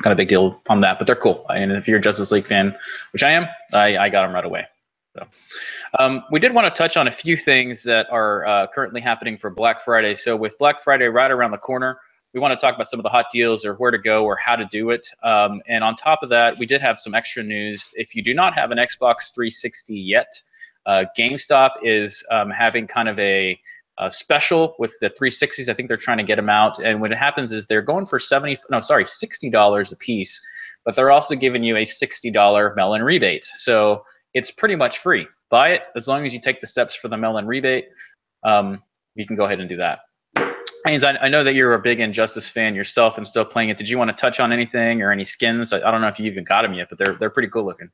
kind 0.02 0.12
of 0.12 0.16
big 0.16 0.28
deal 0.28 0.60
on 0.68 0.80
that, 0.80 0.98
but 0.98 1.06
they're 1.06 1.16
cool. 1.16 1.46
And 1.48 1.72
if 1.72 1.86
you're 1.88 1.98
a 1.98 2.02
Justice 2.02 2.30
League 2.30 2.46
fan, 2.46 2.76
which 3.12 3.22
I 3.22 3.30
am, 3.30 3.46
I, 3.72 3.96
I 3.96 4.08
got 4.08 4.22
them 4.22 4.34
right 4.34 4.44
away. 4.44 4.66
So, 5.16 5.26
um, 5.98 6.22
we 6.30 6.38
did 6.38 6.54
want 6.54 6.72
to 6.72 6.78
touch 6.78 6.96
on 6.96 7.08
a 7.08 7.12
few 7.12 7.36
things 7.36 7.82
that 7.82 8.06
are 8.10 8.46
uh, 8.46 8.66
currently 8.68 9.00
happening 9.00 9.36
for 9.36 9.50
Black 9.50 9.84
Friday. 9.84 10.14
So, 10.14 10.36
with 10.36 10.56
Black 10.58 10.82
Friday 10.82 11.06
right 11.06 11.30
around 11.30 11.50
the 11.50 11.58
corner, 11.58 11.98
we 12.32 12.38
want 12.38 12.58
to 12.58 12.64
talk 12.64 12.74
about 12.74 12.88
some 12.88 13.00
of 13.00 13.02
the 13.02 13.08
hot 13.08 13.26
deals 13.32 13.64
or 13.64 13.74
where 13.74 13.90
to 13.90 13.98
go 13.98 14.24
or 14.24 14.36
how 14.36 14.54
to 14.54 14.64
do 14.66 14.90
it. 14.90 15.06
Um, 15.22 15.60
and 15.66 15.82
on 15.82 15.96
top 15.96 16.22
of 16.22 16.28
that, 16.28 16.56
we 16.58 16.66
did 16.66 16.80
have 16.80 16.98
some 16.98 17.14
extra 17.14 17.42
news. 17.42 17.90
If 17.94 18.14
you 18.14 18.22
do 18.22 18.34
not 18.34 18.54
have 18.54 18.70
an 18.70 18.78
Xbox 18.78 19.34
360 19.34 19.98
yet, 19.98 20.40
uh, 20.86 21.04
GameStop 21.18 21.70
is 21.82 22.24
um, 22.30 22.50
having 22.50 22.86
kind 22.86 23.08
of 23.08 23.18
a 23.18 23.58
uh, 24.00 24.08
special 24.08 24.74
with 24.78 24.92
the 25.00 25.10
360s. 25.10 25.68
I 25.68 25.74
think 25.74 25.88
they're 25.88 25.96
trying 25.96 26.18
to 26.18 26.24
get 26.24 26.36
them 26.36 26.48
out. 26.48 26.82
And 26.82 27.00
what 27.00 27.12
happens 27.12 27.52
is 27.52 27.66
they're 27.66 27.82
going 27.82 28.06
for 28.06 28.18
70, 28.18 28.58
no, 28.70 28.80
sorry, 28.80 29.04
$60 29.04 29.92
a 29.92 29.96
piece, 29.96 30.42
but 30.84 30.96
they're 30.96 31.10
also 31.10 31.36
giving 31.36 31.62
you 31.62 31.76
a 31.76 31.82
$60 31.82 32.76
mail-in 32.76 33.02
rebate. 33.02 33.44
So 33.56 34.02
it's 34.32 34.50
pretty 34.50 34.74
much 34.74 34.98
free. 34.98 35.28
Buy 35.50 35.70
it 35.70 35.82
as 35.96 36.08
long 36.08 36.24
as 36.24 36.32
you 36.32 36.40
take 36.40 36.60
the 36.60 36.66
steps 36.66 36.94
for 36.94 37.08
the 37.08 37.16
mail-in 37.16 37.46
rebate. 37.46 37.88
Um, 38.42 38.82
you 39.14 39.26
can 39.26 39.36
go 39.36 39.44
ahead 39.44 39.60
and 39.60 39.68
do 39.68 39.76
that. 39.76 40.00
Haynes, 40.86 41.04
I, 41.04 41.16
I, 41.18 41.28
know 41.28 41.44
that 41.44 41.54
you're 41.54 41.74
a 41.74 41.78
big 41.78 42.00
Injustice 42.00 42.48
fan 42.48 42.74
yourself 42.74 43.18
and 43.18 43.28
still 43.28 43.44
playing 43.44 43.68
it. 43.68 43.76
Did 43.76 43.86
you 43.86 43.98
want 43.98 44.08
to 44.08 44.16
touch 44.16 44.40
on 44.40 44.50
anything 44.50 45.02
or 45.02 45.12
any 45.12 45.26
skins? 45.26 45.74
I, 45.74 45.86
I 45.86 45.90
don't 45.90 46.00
know 46.00 46.08
if 46.08 46.18
you 46.18 46.24
even 46.24 46.42
got 46.42 46.62
them 46.62 46.72
yet, 46.72 46.88
but 46.88 46.96
they're 46.96 47.12
they're 47.16 47.28
pretty 47.28 47.50
cool 47.50 47.66
looking. 47.66 47.90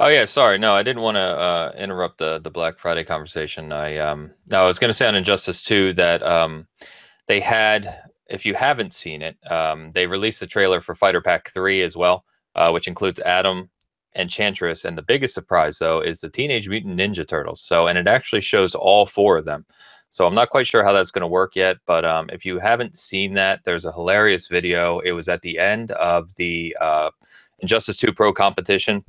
Oh 0.00 0.08
yeah, 0.08 0.24
sorry. 0.24 0.58
No, 0.58 0.74
I 0.74 0.82
didn't 0.82 1.02
want 1.02 1.16
to 1.16 1.20
uh, 1.20 1.72
interrupt 1.76 2.18
the 2.18 2.40
the 2.40 2.50
Black 2.50 2.78
Friday 2.78 3.04
conversation. 3.04 3.72
I 3.72 3.98
um 3.98 4.32
no, 4.50 4.62
I 4.62 4.66
was 4.66 4.78
going 4.78 4.90
to 4.90 4.94
say 4.94 5.06
on 5.06 5.14
Injustice 5.14 5.62
2 5.62 5.94
that 5.94 6.22
um 6.22 6.66
they 7.28 7.40
had 7.40 8.02
if 8.28 8.44
you 8.46 8.54
haven't 8.54 8.94
seen 8.94 9.22
it, 9.22 9.36
um 9.50 9.92
they 9.92 10.06
released 10.06 10.42
a 10.42 10.46
trailer 10.46 10.80
for 10.80 10.94
Fighter 10.94 11.20
Pack 11.20 11.50
3 11.50 11.82
as 11.82 11.96
well, 11.96 12.24
uh, 12.56 12.70
which 12.70 12.88
includes 12.88 13.20
Atom, 13.20 13.70
Enchantress 14.16 14.84
and 14.84 14.98
the 14.98 15.02
biggest 15.02 15.34
surprise 15.34 15.78
though 15.78 16.00
is 16.00 16.20
the 16.20 16.30
Teenage 16.30 16.68
Mutant 16.68 16.98
Ninja 16.98 17.26
Turtles. 17.26 17.60
So 17.62 17.86
and 17.86 17.96
it 17.98 18.08
actually 18.08 18.42
shows 18.42 18.74
all 18.74 19.06
four 19.06 19.38
of 19.38 19.44
them. 19.44 19.64
So 20.10 20.26
I'm 20.26 20.34
not 20.34 20.50
quite 20.50 20.66
sure 20.66 20.84
how 20.84 20.92
that's 20.92 21.10
going 21.10 21.22
to 21.22 21.26
work 21.28 21.56
yet, 21.56 21.78
but 21.86 22.04
um, 22.04 22.28
if 22.30 22.44
you 22.44 22.58
haven't 22.58 22.98
seen 22.98 23.32
that, 23.34 23.60
there's 23.64 23.86
a 23.86 23.92
hilarious 23.92 24.46
video. 24.46 24.98
It 24.98 25.12
was 25.12 25.26
at 25.26 25.40
the 25.40 25.58
end 25.58 25.90
of 25.92 26.34
the 26.34 26.76
uh, 26.82 27.10
Injustice 27.60 27.96
2 27.96 28.12
Pro 28.12 28.30
competition 28.30 29.02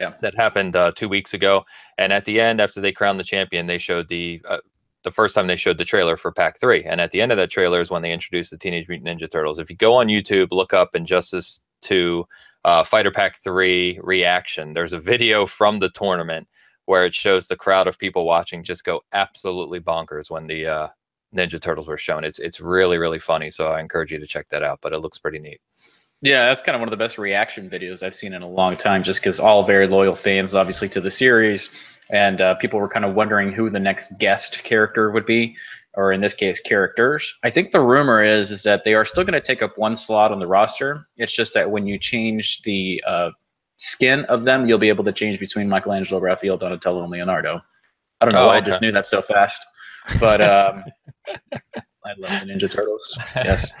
yeah. 0.00 0.14
that 0.20 0.34
happened 0.36 0.76
uh, 0.76 0.92
two 0.92 1.08
weeks 1.08 1.34
ago. 1.34 1.64
And 1.96 2.12
at 2.12 2.24
the 2.24 2.40
end, 2.40 2.60
after 2.60 2.80
they 2.80 2.92
crowned 2.92 3.18
the 3.18 3.24
champion, 3.24 3.66
they 3.66 3.78
showed 3.78 4.08
the 4.08 4.40
uh, 4.48 4.58
the 5.04 5.10
first 5.10 5.34
time 5.34 5.46
they 5.46 5.56
showed 5.56 5.78
the 5.78 5.84
trailer 5.84 6.16
for 6.16 6.32
Pack 6.32 6.60
Three. 6.60 6.84
And 6.84 7.00
at 7.00 7.10
the 7.10 7.20
end 7.20 7.32
of 7.32 7.38
that 7.38 7.50
trailer 7.50 7.80
is 7.80 7.90
when 7.90 8.02
they 8.02 8.12
introduced 8.12 8.50
the 8.50 8.58
Teenage 8.58 8.88
Mutant 8.88 9.08
Ninja 9.08 9.30
Turtles. 9.30 9.58
If 9.58 9.70
you 9.70 9.76
go 9.76 9.94
on 9.94 10.08
YouTube, 10.08 10.48
look 10.50 10.72
up 10.72 10.94
Injustice 10.94 11.60
Two 11.80 12.26
uh, 12.64 12.84
Fighter 12.84 13.10
Pack 13.10 13.38
Three 13.38 13.98
reaction. 14.02 14.74
There's 14.74 14.92
a 14.92 15.00
video 15.00 15.46
from 15.46 15.78
the 15.78 15.90
tournament 15.90 16.48
where 16.86 17.04
it 17.04 17.14
shows 17.14 17.46
the 17.46 17.56
crowd 17.56 17.86
of 17.86 17.98
people 17.98 18.24
watching 18.24 18.64
just 18.64 18.82
go 18.82 19.02
absolutely 19.12 19.78
bonkers 19.78 20.30
when 20.30 20.46
the 20.46 20.66
uh, 20.66 20.88
Ninja 21.34 21.60
Turtles 21.60 21.86
were 21.86 21.98
shown. 21.98 22.24
It's 22.24 22.38
it's 22.38 22.60
really 22.60 22.98
really 22.98 23.18
funny. 23.18 23.50
So 23.50 23.66
I 23.66 23.80
encourage 23.80 24.12
you 24.12 24.18
to 24.18 24.26
check 24.26 24.48
that 24.50 24.62
out. 24.62 24.80
But 24.82 24.92
it 24.92 24.98
looks 24.98 25.18
pretty 25.18 25.38
neat. 25.38 25.60
Yeah, 26.20 26.46
that's 26.46 26.62
kind 26.62 26.74
of 26.74 26.80
one 26.80 26.88
of 26.88 26.90
the 26.90 26.96
best 26.96 27.16
reaction 27.16 27.70
videos 27.70 28.02
I've 28.02 28.14
seen 28.14 28.34
in 28.34 28.42
a 28.42 28.48
long 28.48 28.76
time, 28.76 29.02
just 29.02 29.20
because 29.20 29.38
all 29.38 29.62
very 29.62 29.86
loyal 29.86 30.16
fans, 30.16 30.54
obviously, 30.54 30.88
to 30.90 31.00
the 31.00 31.10
series, 31.10 31.70
and 32.10 32.40
uh, 32.40 32.54
people 32.56 32.80
were 32.80 32.88
kind 32.88 33.04
of 33.04 33.14
wondering 33.14 33.52
who 33.52 33.70
the 33.70 33.78
next 33.78 34.18
guest 34.18 34.64
character 34.64 35.12
would 35.12 35.26
be, 35.26 35.56
or 35.94 36.12
in 36.12 36.20
this 36.20 36.34
case, 36.34 36.58
characters. 36.58 37.32
I 37.44 37.50
think 37.50 37.70
the 37.70 37.80
rumor 37.80 38.20
is 38.22 38.50
is 38.50 38.64
that 38.64 38.82
they 38.84 38.94
are 38.94 39.04
still 39.04 39.22
going 39.22 39.40
to 39.40 39.40
take 39.40 39.62
up 39.62 39.78
one 39.78 39.94
slot 39.94 40.32
on 40.32 40.40
the 40.40 40.46
roster. 40.46 41.06
It's 41.16 41.32
just 41.32 41.54
that 41.54 41.70
when 41.70 41.86
you 41.86 41.98
change 41.98 42.62
the 42.62 43.02
uh, 43.06 43.30
skin 43.76 44.24
of 44.24 44.44
them, 44.44 44.66
you'll 44.66 44.78
be 44.78 44.88
able 44.88 45.04
to 45.04 45.12
change 45.12 45.38
between 45.38 45.68
Michelangelo, 45.68 46.20
Raphael, 46.20 46.56
Donatello, 46.56 47.02
and 47.02 47.12
Leonardo. 47.12 47.62
I 48.20 48.24
don't 48.24 48.34
know 48.34 48.44
oh, 48.44 48.46
why 48.48 48.56
okay. 48.56 48.66
I 48.66 48.68
just 48.68 48.82
knew 48.82 48.90
that 48.90 49.06
so 49.06 49.22
fast, 49.22 49.64
but 50.18 50.40
um, 50.40 50.84
I 52.04 52.14
love 52.18 52.40
the 52.40 52.46
Ninja 52.46 52.68
Turtles. 52.68 53.16
Yes. 53.36 53.72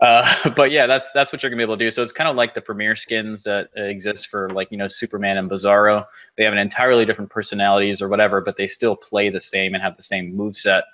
Uh, 0.00 0.50
but 0.56 0.70
yeah, 0.70 0.86
that's 0.86 1.12
that's 1.12 1.32
what 1.32 1.42
you're 1.42 1.50
gonna 1.50 1.58
be 1.58 1.64
able 1.64 1.76
to 1.76 1.84
do. 1.84 1.90
So 1.90 2.02
it's 2.02 2.12
kind 2.12 2.28
of 2.28 2.36
like 2.36 2.54
the 2.54 2.60
premier 2.60 2.96
skins 2.96 3.42
that 3.44 3.70
exist 3.76 4.28
for 4.28 4.50
like 4.50 4.70
you 4.70 4.78
know 4.78 4.88
Superman 4.88 5.36
and 5.36 5.50
Bizarro. 5.50 6.06
They 6.36 6.44
have 6.44 6.52
an 6.52 6.58
entirely 6.58 7.04
different 7.04 7.30
personalities 7.30 8.00
or 8.02 8.08
whatever, 8.08 8.40
but 8.40 8.56
they 8.56 8.66
still 8.66 8.96
play 8.96 9.30
the 9.30 9.40
same 9.40 9.74
and 9.74 9.82
have 9.82 9.96
the 9.96 10.02
same 10.02 10.34
move 10.34 10.56
set. 10.56 10.84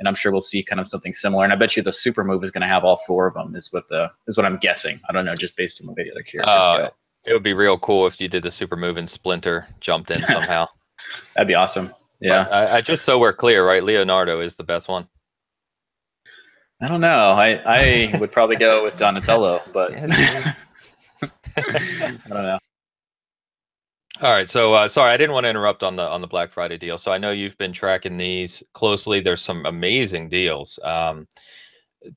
And 0.00 0.08
I'm 0.08 0.14
sure 0.16 0.32
we'll 0.32 0.40
see 0.40 0.62
kind 0.62 0.80
of 0.80 0.88
something 0.88 1.12
similar. 1.12 1.44
And 1.44 1.52
I 1.52 1.56
bet 1.56 1.76
you 1.76 1.82
the 1.82 1.92
super 1.92 2.24
move 2.24 2.42
is 2.42 2.50
going 2.50 2.62
to 2.62 2.68
have 2.68 2.84
all 2.84 3.00
four 3.06 3.28
of 3.28 3.34
them. 3.34 3.54
Is 3.54 3.72
what 3.72 3.88
the 3.88 4.10
is 4.26 4.36
what 4.36 4.44
I'm 4.44 4.58
guessing. 4.58 5.00
I 5.08 5.12
don't 5.12 5.24
know, 5.24 5.34
just 5.34 5.56
based 5.56 5.80
on 5.80 5.86
the 5.86 5.94
video 5.94 6.14
the 6.14 6.22
characters. 6.24 6.48
Uh, 6.48 6.90
it 7.24 7.32
would 7.32 7.42
be 7.42 7.54
real 7.54 7.78
cool 7.78 8.06
if 8.06 8.20
you 8.20 8.28
did 8.28 8.42
the 8.42 8.50
super 8.50 8.76
move 8.76 8.96
and 8.96 9.08
Splinter 9.08 9.66
jumped 9.80 10.10
in 10.10 10.22
somehow. 10.26 10.68
That'd 11.34 11.48
be 11.48 11.54
awesome. 11.54 11.94
Yeah. 12.20 12.46
I, 12.50 12.76
I, 12.76 12.80
just 12.80 13.04
so 13.04 13.18
we're 13.18 13.32
clear, 13.32 13.66
right? 13.66 13.82
Leonardo 13.82 14.40
is 14.40 14.56
the 14.56 14.64
best 14.64 14.88
one. 14.88 15.08
I 16.84 16.88
don't 16.88 17.00
know. 17.00 17.30
I, 17.30 17.62
I 17.64 18.18
would 18.18 18.30
probably 18.30 18.56
go 18.56 18.84
with 18.84 18.98
Donatello, 18.98 19.62
but 19.72 19.92
I 19.96 20.54
don't 22.28 22.28
know. 22.28 22.58
All 24.20 24.30
right, 24.30 24.50
so 24.50 24.74
uh, 24.74 24.86
sorry, 24.88 25.10
I 25.10 25.16
didn't 25.16 25.32
want 25.32 25.44
to 25.44 25.48
interrupt 25.48 25.82
on 25.82 25.96
the 25.96 26.02
on 26.02 26.20
the 26.20 26.26
Black 26.26 26.52
Friday 26.52 26.76
deal. 26.76 26.98
So 26.98 27.10
I 27.10 27.16
know 27.16 27.30
you've 27.30 27.56
been 27.56 27.72
tracking 27.72 28.18
these 28.18 28.62
closely. 28.74 29.20
There's 29.20 29.40
some 29.40 29.64
amazing 29.64 30.28
deals. 30.28 30.78
Um, 30.84 31.26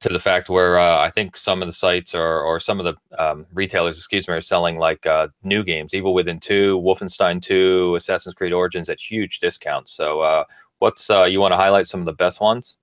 to 0.02 0.10
the 0.10 0.20
fact 0.20 0.50
where 0.50 0.78
uh, 0.78 1.00
I 1.00 1.12
think 1.12 1.38
some 1.38 1.62
of 1.62 1.70
the 1.70 1.74
sites 1.74 2.14
or 2.14 2.42
or 2.42 2.60
some 2.60 2.82
of 2.82 2.86
the 2.86 3.24
um, 3.24 3.46
retailers, 3.54 3.98
excuse 3.98 4.28
me, 4.28 4.34
are 4.34 4.42
selling 4.42 4.78
like 4.78 5.06
uh, 5.06 5.30
new 5.44 5.64
games, 5.64 5.94
Evil 5.94 6.14
Within 6.14 6.40
Two, 6.42 6.78
Wolfenstein 6.82 7.42
Two, 7.42 7.96
Assassin's 7.96 8.36
Creed 8.36 8.52
Origins 8.52 8.90
at 8.90 9.00
huge 9.00 9.40
discounts. 9.40 9.94
So, 9.94 10.20
uh, 10.20 10.44
what's 10.80 11.10
uh, 11.10 11.24
you 11.24 11.40
want 11.40 11.54
to 11.54 11.58
highlight 11.58 11.88
some 11.88 12.02
of 12.02 12.06
the 12.06 12.12
best 12.12 12.42
ones? 12.42 12.78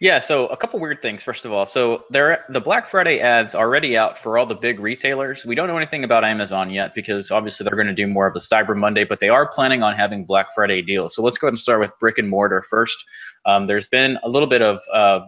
Yeah, 0.00 0.18
so 0.18 0.46
a 0.48 0.56
couple 0.56 0.78
weird 0.80 1.02
things. 1.02 1.24
First 1.24 1.44
of 1.44 1.52
all, 1.52 1.66
so 1.66 2.04
there 2.10 2.44
the 2.48 2.60
Black 2.60 2.86
Friday 2.86 3.20
ads 3.20 3.54
already 3.54 3.96
out 3.96 4.18
for 4.18 4.38
all 4.38 4.46
the 4.46 4.54
big 4.54 4.80
retailers. 4.80 5.44
We 5.44 5.54
don't 5.54 5.68
know 5.68 5.76
anything 5.76 6.04
about 6.04 6.24
Amazon 6.24 6.70
yet 6.70 6.94
because 6.94 7.30
obviously 7.30 7.64
they're 7.64 7.76
going 7.76 7.88
to 7.88 7.94
do 7.94 8.06
more 8.06 8.26
of 8.26 8.34
the 8.34 8.40
Cyber 8.40 8.76
Monday, 8.76 9.04
but 9.04 9.20
they 9.20 9.28
are 9.28 9.48
planning 9.48 9.82
on 9.82 9.96
having 9.96 10.24
Black 10.24 10.54
Friday 10.54 10.82
deals. 10.82 11.14
So 11.14 11.22
let's 11.22 11.38
go 11.38 11.46
ahead 11.46 11.52
and 11.52 11.58
start 11.58 11.80
with 11.80 11.92
brick 11.98 12.18
and 12.18 12.28
mortar 12.28 12.64
first. 12.68 13.02
Um, 13.46 13.66
there's 13.66 13.88
been 13.88 14.18
a 14.22 14.28
little 14.28 14.48
bit 14.48 14.62
of 14.62 14.80
uh, 14.92 15.20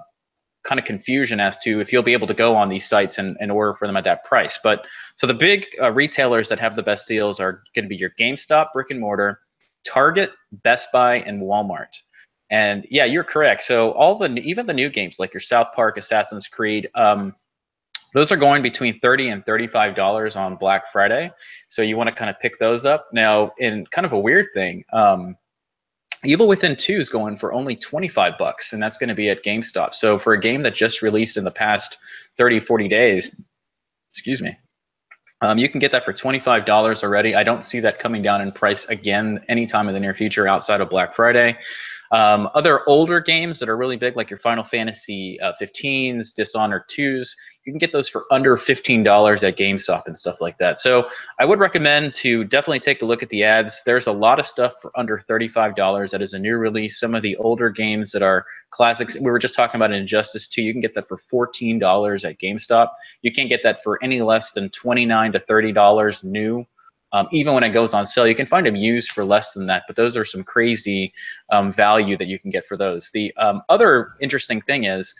kind 0.62 0.78
of 0.78 0.84
confusion 0.84 1.40
as 1.40 1.56
to 1.58 1.80
if 1.80 1.92
you'll 1.92 2.02
be 2.02 2.12
able 2.12 2.26
to 2.26 2.34
go 2.34 2.54
on 2.54 2.68
these 2.68 2.86
sites 2.86 3.18
and, 3.18 3.36
and 3.40 3.50
order 3.50 3.74
for 3.74 3.86
them 3.86 3.96
at 3.96 4.04
that 4.04 4.24
price. 4.24 4.58
But 4.62 4.84
so 5.16 5.26
the 5.26 5.34
big 5.34 5.66
uh, 5.80 5.90
retailers 5.92 6.48
that 6.50 6.58
have 6.58 6.76
the 6.76 6.82
best 6.82 7.08
deals 7.08 7.40
are 7.40 7.62
going 7.74 7.84
to 7.84 7.88
be 7.88 7.96
your 7.96 8.10
GameStop, 8.18 8.72
brick 8.72 8.90
and 8.90 9.00
mortar, 9.00 9.40
Target, 9.84 10.32
Best 10.52 10.88
Buy, 10.92 11.20
and 11.20 11.42
Walmart. 11.42 12.02
And 12.50 12.86
yeah, 12.90 13.04
you're 13.04 13.24
correct. 13.24 13.62
So 13.62 13.92
all 13.92 14.18
the 14.18 14.28
even 14.38 14.66
the 14.66 14.74
new 14.74 14.90
games 14.90 15.18
like 15.18 15.32
your 15.32 15.40
South 15.40 15.68
Park, 15.74 15.96
Assassin's 15.96 16.48
Creed, 16.48 16.90
um, 16.94 17.34
those 18.12 18.32
are 18.32 18.36
going 18.36 18.62
between 18.62 18.98
30 19.00 19.28
and 19.28 19.46
35 19.46 19.94
dollars 19.94 20.36
on 20.36 20.56
Black 20.56 20.90
Friday. 20.90 21.30
So 21.68 21.82
you 21.82 21.96
want 21.96 22.08
to 22.08 22.14
kind 22.14 22.28
of 22.30 22.38
pick 22.40 22.58
those 22.58 22.84
up. 22.84 23.08
Now, 23.12 23.52
in 23.58 23.86
kind 23.86 24.04
of 24.04 24.12
a 24.12 24.18
weird 24.18 24.46
thing, 24.52 24.84
um, 24.92 25.36
Evil 26.24 26.48
Within 26.48 26.76
2 26.76 26.98
is 26.98 27.08
going 27.08 27.36
for 27.38 27.52
only 27.52 27.76
25 27.76 28.36
bucks, 28.36 28.72
and 28.72 28.82
that's 28.82 28.98
going 28.98 29.08
to 29.08 29.14
be 29.14 29.30
at 29.30 29.42
GameStop. 29.42 29.94
So 29.94 30.18
for 30.18 30.34
a 30.34 30.40
game 30.40 30.62
that 30.64 30.74
just 30.74 31.00
released 31.00 31.36
in 31.38 31.44
the 31.44 31.50
past 31.50 31.96
30, 32.36 32.60
40 32.60 32.88
days, 32.88 33.34
excuse 34.10 34.42
me, 34.42 34.58
um, 35.40 35.56
you 35.56 35.68
can 35.70 35.80
get 35.80 35.92
that 35.92 36.04
for 36.04 36.12
$25 36.12 37.02
already. 37.02 37.34
I 37.34 37.42
don't 37.42 37.64
see 37.64 37.80
that 37.80 37.98
coming 37.98 38.20
down 38.20 38.42
in 38.42 38.52
price 38.52 38.84
again 38.86 39.42
anytime 39.48 39.88
in 39.88 39.94
the 39.94 40.00
near 40.00 40.12
future 40.12 40.46
outside 40.46 40.82
of 40.82 40.90
Black 40.90 41.14
Friday. 41.14 41.56
Um, 42.12 42.48
other 42.54 42.80
older 42.88 43.20
games 43.20 43.60
that 43.60 43.68
are 43.68 43.76
really 43.76 43.96
big, 43.96 44.16
like 44.16 44.30
your 44.30 44.38
Final 44.38 44.64
Fantasy 44.64 45.38
uh, 45.40 45.52
15s, 45.60 46.34
Dishonored 46.34 46.88
2s, 46.88 47.36
you 47.64 47.72
can 47.72 47.78
get 47.78 47.92
those 47.92 48.08
for 48.08 48.24
under 48.32 48.56
$15 48.56 49.46
at 49.46 49.56
GameStop 49.56 50.02
and 50.06 50.18
stuff 50.18 50.40
like 50.40 50.58
that. 50.58 50.78
So 50.78 51.08
I 51.38 51.44
would 51.44 51.60
recommend 51.60 52.12
to 52.14 52.42
definitely 52.44 52.80
take 52.80 53.02
a 53.02 53.04
look 53.04 53.22
at 53.22 53.28
the 53.28 53.44
ads. 53.44 53.82
There's 53.84 54.08
a 54.08 54.12
lot 54.12 54.40
of 54.40 54.46
stuff 54.46 54.74
for 54.82 54.90
under 54.96 55.22
$35 55.28 56.10
that 56.10 56.20
is 56.20 56.32
a 56.32 56.38
new 56.38 56.56
release. 56.56 56.98
Some 56.98 57.14
of 57.14 57.22
the 57.22 57.36
older 57.36 57.70
games 57.70 58.10
that 58.10 58.22
are 58.22 58.44
classics, 58.70 59.14
we 59.16 59.30
were 59.30 59.38
just 59.38 59.54
talking 59.54 59.78
about 59.78 59.92
Injustice 59.92 60.48
2, 60.48 60.62
you 60.62 60.72
can 60.72 60.80
get 60.80 60.94
that 60.94 61.06
for 61.06 61.16
$14 61.16 62.28
at 62.28 62.38
GameStop. 62.38 62.88
You 63.22 63.30
can't 63.30 63.48
get 63.48 63.62
that 63.62 63.84
for 63.84 64.02
any 64.02 64.20
less 64.20 64.50
than 64.50 64.68
29 64.70 65.32
to 65.32 65.38
$30 65.38 66.24
new. 66.24 66.66
Um, 67.12 67.28
even 67.32 67.54
when 67.54 67.64
it 67.64 67.70
goes 67.70 67.92
on 67.92 68.06
sale, 68.06 68.26
you 68.26 68.34
can 68.34 68.46
find 68.46 68.66
them 68.66 68.76
used 68.76 69.10
for 69.10 69.24
less 69.24 69.52
than 69.52 69.66
that, 69.66 69.84
but 69.86 69.96
those 69.96 70.16
are 70.16 70.24
some 70.24 70.44
crazy 70.44 71.12
um, 71.50 71.72
value 71.72 72.16
that 72.16 72.26
you 72.26 72.38
can 72.38 72.50
get 72.50 72.64
for 72.64 72.76
those. 72.76 73.10
The 73.10 73.34
um, 73.36 73.62
other 73.68 74.12
interesting 74.20 74.60
thing 74.60 74.84
is 74.84 75.14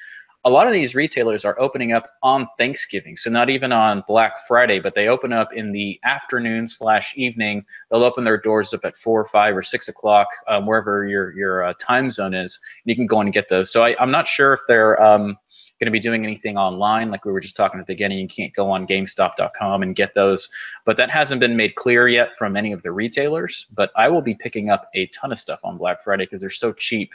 a 0.44 0.50
lot 0.50 0.66
of 0.66 0.72
these 0.72 0.94
retailers 0.94 1.44
are 1.44 1.59
opening 1.61 1.92
up 1.92 2.12
on 2.22 2.48
Thanksgiving, 2.57 3.16
so 3.16 3.29
not 3.29 3.50
even 3.50 3.72
on 3.72 4.03
Black 4.09 4.46
Friday, 4.48 4.81
but 4.81 4.94
they 4.94 5.09
open 5.09 5.33
up 5.35 5.53
in 5.53 5.70
the 5.72 6.00
afternoon 6.05 6.66
slash 6.66 7.14
evening. 7.16 7.64
They'll 7.90 8.05
open 8.05 8.24
their 8.24 8.38
doors 8.40 8.72
up 8.72 8.85
at 8.85 8.96
four, 8.96 9.20
or 9.20 9.26
five, 9.26 9.55
or 9.55 9.62
six 9.62 9.88
o'clock, 9.88 10.29
um, 10.48 10.64
wherever 10.64 11.07
your 11.07 11.33
your 11.33 11.64
uh, 11.64 11.74
time 11.79 12.11
zone 12.11 12.33
is. 12.33 12.59
And 12.85 12.90
you 12.90 12.96
can 12.96 13.07
go 13.07 13.20
and 13.20 13.33
get 13.33 13.48
those. 13.48 13.70
So 13.70 13.85
I, 13.85 14.03
am 14.03 14.11
not 14.11 14.26
sure 14.26 14.55
if 14.55 14.61
they're 14.66 15.00
um, 15.03 15.37
going 15.80 15.86
to 15.86 15.90
be 15.90 15.98
doing 15.98 16.24
anything 16.24 16.58
online. 16.58 17.10
Like 17.10 17.24
we 17.24 17.32
were 17.32 17.40
just 17.40 17.56
talking 17.56 17.80
at 17.80 17.86
the 17.86 17.94
beginning, 17.94 18.18
you 18.18 18.28
can't 18.28 18.54
go 18.54 18.70
on 18.70 18.86
GameStop.com 18.86 19.82
and 19.82 19.96
get 19.96 20.12
those, 20.12 20.50
but 20.84 20.96
that 20.98 21.10
hasn't 21.10 21.40
been 21.40 21.56
made 21.56 21.74
clear 21.74 22.06
yet 22.06 22.36
from 22.36 22.56
any 22.56 22.72
of 22.72 22.82
the 22.82 22.92
retailers. 22.92 23.66
But 23.74 23.90
I 23.96 24.08
will 24.08 24.20
be 24.20 24.34
picking 24.34 24.68
up 24.68 24.90
a 24.94 25.06
ton 25.06 25.32
of 25.32 25.38
stuff 25.38 25.60
on 25.64 25.78
Black 25.78 26.04
Friday 26.04 26.24
because 26.24 26.42
they're 26.42 26.50
so 26.50 26.72
cheap. 26.74 27.12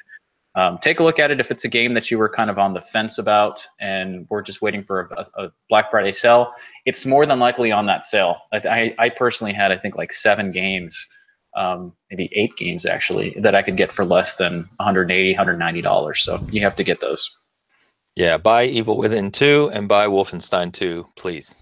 Um, 0.55 0.79
take 0.79 0.99
a 0.99 1.03
look 1.03 1.19
at 1.19 1.31
it 1.31 1.39
if 1.39 1.51
it's 1.51 1.65
a 1.65 1.67
game 1.67 1.93
that 1.93 2.09
you 2.09 2.17
were 2.17 2.29
kind 2.29 2.49
of 2.49 2.57
on 2.57 2.73
the 2.73 2.81
fence 2.81 3.17
about 3.17 3.65
and 3.79 4.25
we're 4.29 4.41
just 4.41 4.61
waiting 4.61 4.83
for 4.83 5.09
a, 5.15 5.43
a 5.43 5.51
Black 5.69 5.91
Friday 5.91 6.13
sale. 6.13 6.53
It's 6.85 7.05
more 7.05 7.25
than 7.25 7.39
likely 7.39 7.71
on 7.71 7.85
that 7.85 8.03
sale. 8.03 8.37
I, 8.51 8.95
I, 8.97 9.09
personally 9.09 9.53
had, 9.53 9.71
I 9.71 9.77
think, 9.77 9.97
like 9.97 10.13
seven 10.13 10.51
games. 10.51 11.07
Um, 11.57 11.93
maybe 12.09 12.29
eight 12.33 12.55
games 12.57 12.85
actually 12.85 13.29
that 13.37 13.55
I 13.55 13.61
could 13.61 13.77
get 13.77 13.89
for 13.89 14.03
less 14.03 14.35
than 14.35 14.67
180 14.75 15.35
190 15.37 16.13
so 16.19 16.45
you 16.51 16.59
have 16.61 16.75
to 16.75 16.83
get 16.83 16.99
those 16.99 17.29
yeah, 18.15 18.37
buy 18.37 18.65
Evil 18.65 18.97
Within 18.97 19.31
2 19.31 19.71
and 19.73 19.87
buy 19.87 20.07
Wolfenstein 20.07 20.71
2, 20.71 21.05
please. 21.15 21.55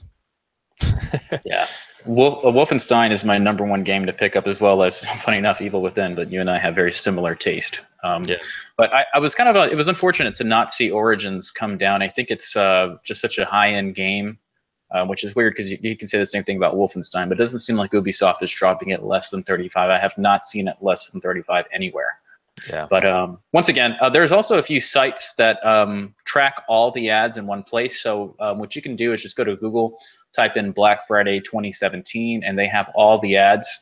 yeah. 1.45 1.67
Wolf, 2.05 2.43
uh, 2.43 2.49
Wolfenstein 2.49 3.11
is 3.11 3.23
my 3.23 3.37
number 3.37 3.65
one 3.65 3.83
game 3.83 4.05
to 4.05 4.13
pick 4.13 4.35
up, 4.35 4.45
as 4.45 4.59
well 4.59 4.83
as, 4.83 5.03
funny 5.21 5.37
enough, 5.37 5.61
Evil 5.61 5.81
Within. 5.81 6.15
But 6.15 6.31
you 6.31 6.41
and 6.41 6.49
I 6.49 6.59
have 6.59 6.75
very 6.75 6.93
similar 6.93 7.33
taste. 7.33 7.81
Um, 8.03 8.23
yeah. 8.25 8.37
But 8.77 8.93
I, 8.93 9.05
I, 9.15 9.19
was 9.19 9.33
kind 9.33 9.49
of, 9.49 9.55
a, 9.55 9.71
it 9.71 9.75
was 9.75 9.87
unfortunate 9.87 10.35
to 10.35 10.43
not 10.43 10.71
see 10.71 10.91
Origins 10.91 11.49
come 11.49 11.77
down. 11.77 12.03
I 12.03 12.07
think 12.07 12.29
it's 12.29 12.55
uh, 12.55 12.97
just 13.03 13.21
such 13.21 13.37
a 13.37 13.45
high 13.45 13.69
end 13.69 13.95
game, 13.95 14.37
uh, 14.91 15.05
which 15.05 15.23
is 15.23 15.35
weird 15.35 15.53
because 15.53 15.71
you, 15.71 15.79
you, 15.81 15.97
can 15.97 16.07
say 16.07 16.19
the 16.19 16.25
same 16.25 16.43
thing 16.43 16.57
about 16.57 16.75
Wolfenstein, 16.75 17.29
but 17.29 17.39
it 17.39 17.43
doesn't 17.43 17.61
seem 17.61 17.77
like 17.77 17.91
Ubisoft 17.91 18.43
is 18.43 18.51
dropping 18.51 18.89
it 18.89 19.01
less 19.01 19.29
than 19.29 19.41
35. 19.41 19.89
I 19.89 19.97
have 19.97 20.17
not 20.17 20.45
seen 20.45 20.67
it 20.67 20.75
less 20.81 21.09
than 21.09 21.21
35 21.21 21.65
anywhere. 21.71 22.19
Yeah. 22.69 22.87
But 22.89 23.05
um, 23.05 23.39
once 23.51 23.69
again, 23.69 23.95
uh, 23.99 24.09
there's 24.09 24.31
also 24.31 24.57
a 24.57 24.63
few 24.63 24.79
sites 24.79 25.33
that 25.35 25.63
um, 25.65 26.13
track 26.25 26.63
all 26.67 26.91
the 26.91 27.09
ads 27.09 27.37
in 27.37 27.47
one 27.47 27.63
place. 27.63 28.01
So 28.01 28.35
um, 28.39 28.59
what 28.59 28.75
you 28.75 28.81
can 28.81 28.95
do 28.95 29.13
is 29.13 29.21
just 29.21 29.35
go 29.35 29.43
to 29.43 29.55
Google, 29.55 29.99
type 30.33 30.55
in 30.55 30.71
Black 30.71 31.07
Friday 31.07 31.39
2017, 31.39 32.43
and 32.43 32.57
they 32.57 32.67
have 32.67 32.89
all 32.95 33.19
the 33.19 33.35
ads 33.37 33.81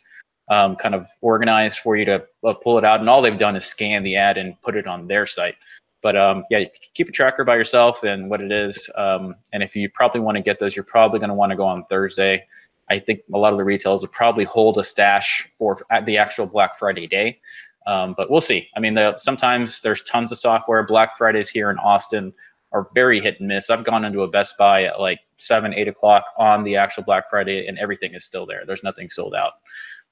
um, 0.49 0.75
kind 0.75 0.95
of 0.95 1.07
organized 1.21 1.79
for 1.79 1.95
you 1.95 2.05
to 2.05 2.23
uh, 2.45 2.53
pull 2.53 2.77
it 2.77 2.85
out. 2.85 2.99
And 2.99 3.09
all 3.09 3.21
they've 3.21 3.37
done 3.37 3.55
is 3.55 3.65
scan 3.65 4.03
the 4.03 4.15
ad 4.15 4.37
and 4.37 4.59
put 4.61 4.75
it 4.75 4.87
on 4.87 5.07
their 5.07 5.27
site. 5.27 5.55
But 6.01 6.17
um, 6.17 6.45
yeah, 6.49 6.65
keep 6.93 7.09
a 7.09 7.11
tracker 7.11 7.43
by 7.43 7.55
yourself 7.55 8.03
and 8.03 8.29
what 8.29 8.41
it 8.41 8.51
is. 8.51 8.89
Um, 8.95 9.35
and 9.53 9.61
if 9.61 9.75
you 9.75 9.89
probably 9.89 10.21
want 10.21 10.35
to 10.37 10.41
get 10.41 10.59
those, 10.59 10.75
you're 10.75 10.83
probably 10.83 11.19
going 11.19 11.29
to 11.29 11.35
want 11.35 11.51
to 11.51 11.55
go 11.55 11.65
on 11.65 11.85
Thursday. 11.85 12.45
I 12.89 12.99
think 12.99 13.21
a 13.33 13.37
lot 13.37 13.53
of 13.53 13.57
the 13.57 13.63
retailers 13.63 14.01
will 14.01 14.09
probably 14.09 14.43
hold 14.43 14.77
a 14.77 14.83
stash 14.83 15.47
for 15.57 15.79
at 15.91 16.05
the 16.05 16.17
actual 16.17 16.47
Black 16.47 16.77
Friday 16.77 17.07
day. 17.07 17.39
Um, 17.87 18.13
but 18.15 18.29
we'll 18.29 18.41
see. 18.41 18.69
I 18.75 18.79
mean, 18.79 18.93
the, 18.93 19.17
sometimes 19.17 19.81
there's 19.81 20.03
tons 20.03 20.31
of 20.31 20.37
software. 20.37 20.83
Black 20.83 21.17
Fridays 21.17 21.49
here 21.49 21.71
in 21.71 21.77
Austin 21.79 22.33
are 22.71 22.87
very 22.93 23.19
hit 23.19 23.39
and 23.39 23.47
miss. 23.47 23.69
I've 23.69 23.83
gone 23.83 24.05
into 24.05 24.21
a 24.21 24.27
Best 24.27 24.57
Buy 24.57 24.83
at 24.83 24.99
like 24.99 25.19
seven, 25.37 25.73
eight 25.73 25.87
o'clock 25.87 26.25
on 26.37 26.63
the 26.63 26.75
actual 26.75 27.03
Black 27.03 27.29
Friday, 27.29 27.67
and 27.67 27.77
everything 27.79 28.13
is 28.13 28.23
still 28.23 28.45
there. 28.45 28.63
There's 28.65 28.83
nothing 28.83 29.09
sold 29.09 29.35
out. 29.35 29.53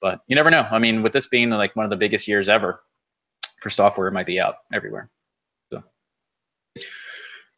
But 0.02 0.22
you 0.28 0.36
never 0.36 0.50
know. 0.50 0.68
I 0.72 0.80
mean, 0.80 1.04
with 1.04 1.14
this 1.14 1.28
being 1.28 1.50
like 1.50 1.76
one 1.76 1.86
of 1.86 1.90
the 1.90 1.96
biggest 1.96 2.28
years 2.28 2.50
ever 2.50 2.82
for 3.62 3.70
software, 3.70 4.08
it 4.08 4.14
might 4.14 4.26
be 4.26 4.40
out 4.40 4.56
everywhere. 4.74 5.10